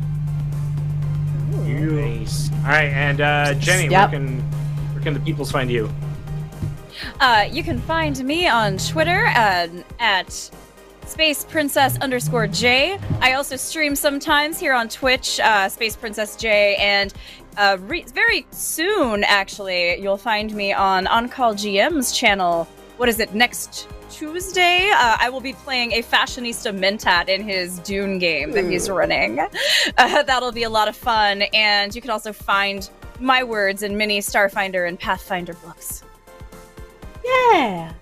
[1.53, 2.51] Nice.
[2.65, 4.11] All right, and uh, Jenny, Yep.
[4.11, 4.41] where can
[4.95, 5.89] where can the peoples find you?
[7.21, 9.69] Uh, you can find me on Twitter uh,
[10.01, 10.51] at
[11.13, 12.99] Space Princess underscore J.
[13.21, 17.13] I also stream sometimes here on Twitch, uh, Space Princess J, and
[17.59, 22.65] uh, re- very soon, actually, you'll find me on On Call GM's channel.
[22.97, 23.35] What is it?
[23.35, 28.65] Next Tuesday, uh, I will be playing a fashionista Mentat in his Dune game that
[28.65, 29.39] he's running.
[29.99, 32.89] Uh, that'll be a lot of fun, and you can also find
[33.21, 36.05] my words in many Starfinder and Pathfinder books.
[37.23, 37.93] Yeah.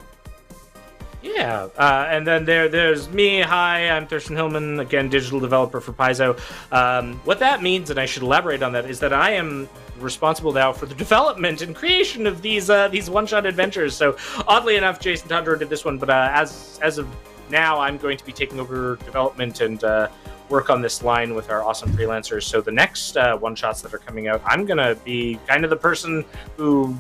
[1.23, 3.43] Yeah, uh, and then there, there's me.
[3.43, 6.39] Hi, I'm Thurston Hillman, again, digital developer for Paizo.
[6.73, 9.69] Um, what that means, and I should elaborate on that, is that I am
[9.99, 13.95] responsible now for the development and creation of these uh, these one-shot adventures.
[13.95, 14.17] So,
[14.49, 17.07] oddly enough, Jason Tondro did this one, but uh, as as of
[17.51, 20.09] now, I'm going to be taking over development and uh,
[20.49, 22.45] work on this line with our awesome freelancers.
[22.45, 25.77] So, the next uh, one-shots that are coming out, I'm gonna be kind of the
[25.77, 26.25] person
[26.57, 26.97] who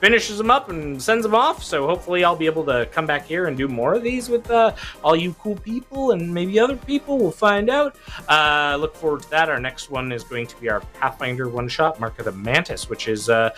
[0.00, 1.62] finishes them up and sends them off.
[1.62, 4.50] So hopefully, I'll be able to come back here and do more of these with
[4.50, 7.18] uh, all you cool people and maybe other people.
[7.18, 7.96] We'll find out.
[8.28, 9.48] Uh, look forward to that.
[9.48, 12.88] Our next one is going to be our Pathfinder one shot, Mark of the Mantis,
[12.88, 13.28] which is.
[13.28, 13.50] Uh,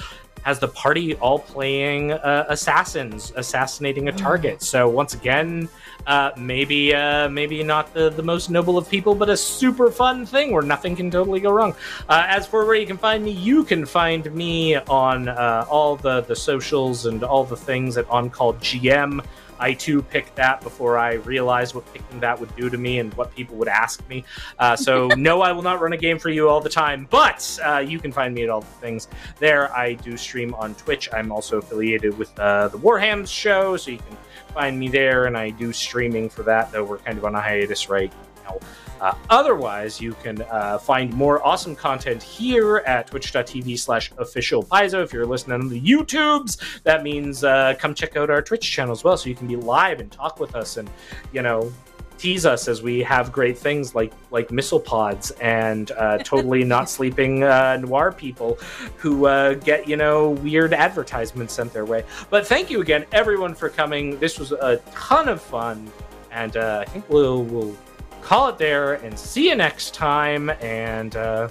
[0.43, 4.63] has the party all playing uh, assassins assassinating a target.
[4.63, 5.69] So once again,
[6.07, 10.25] uh, maybe uh, maybe not the, the most noble of people, but a super fun
[10.25, 11.75] thing where nothing can totally go wrong.
[12.09, 15.97] Uh, as for where you can find me, you can find me on uh, all
[15.97, 19.25] the, the socials and all the things at On Call GM.
[19.61, 23.13] I too picked that before I realized what picking that would do to me and
[23.15, 24.25] what people would ask me.
[24.59, 27.59] Uh, so, no, I will not run a game for you all the time, but
[27.65, 29.75] uh, you can find me at all the things there.
[29.75, 31.09] I do stream on Twitch.
[31.13, 34.17] I'm also affiliated with uh, the Warhams show, so you can
[34.59, 37.41] find me there, and I do streaming for that, though we're kind of on a
[37.41, 38.13] hiatus right
[38.43, 38.59] now.
[39.01, 45.05] Uh, otherwise, you can uh, find more awesome content here at twitch.tv slash official Paizo.
[45.05, 48.91] If you're listening on the YouTubes, that means uh, come check out our Twitch channel
[48.91, 50.91] as well so you can be live and talk with us and,
[51.33, 51.73] you know,
[52.19, 56.91] tease us as we have great things like like missile pods and uh, totally not
[56.91, 58.59] sleeping uh, nuar people
[58.97, 62.05] who uh, get you know weird advertisements sent their way.
[62.31, 64.19] But thank you again, everyone, for coming.
[64.19, 65.91] This was a ton of fun,
[66.31, 67.77] and uh, I think we'll we'll
[68.23, 70.51] call it there and see you next time.
[70.61, 71.49] And uh,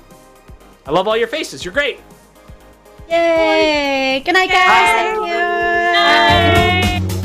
[0.86, 1.66] I love all your faces.
[1.66, 2.00] You're great.
[3.10, 4.22] Yay!
[4.26, 5.16] Good night, guys.
[5.16, 7.08] Thank you.
[7.08, 7.17] Bye.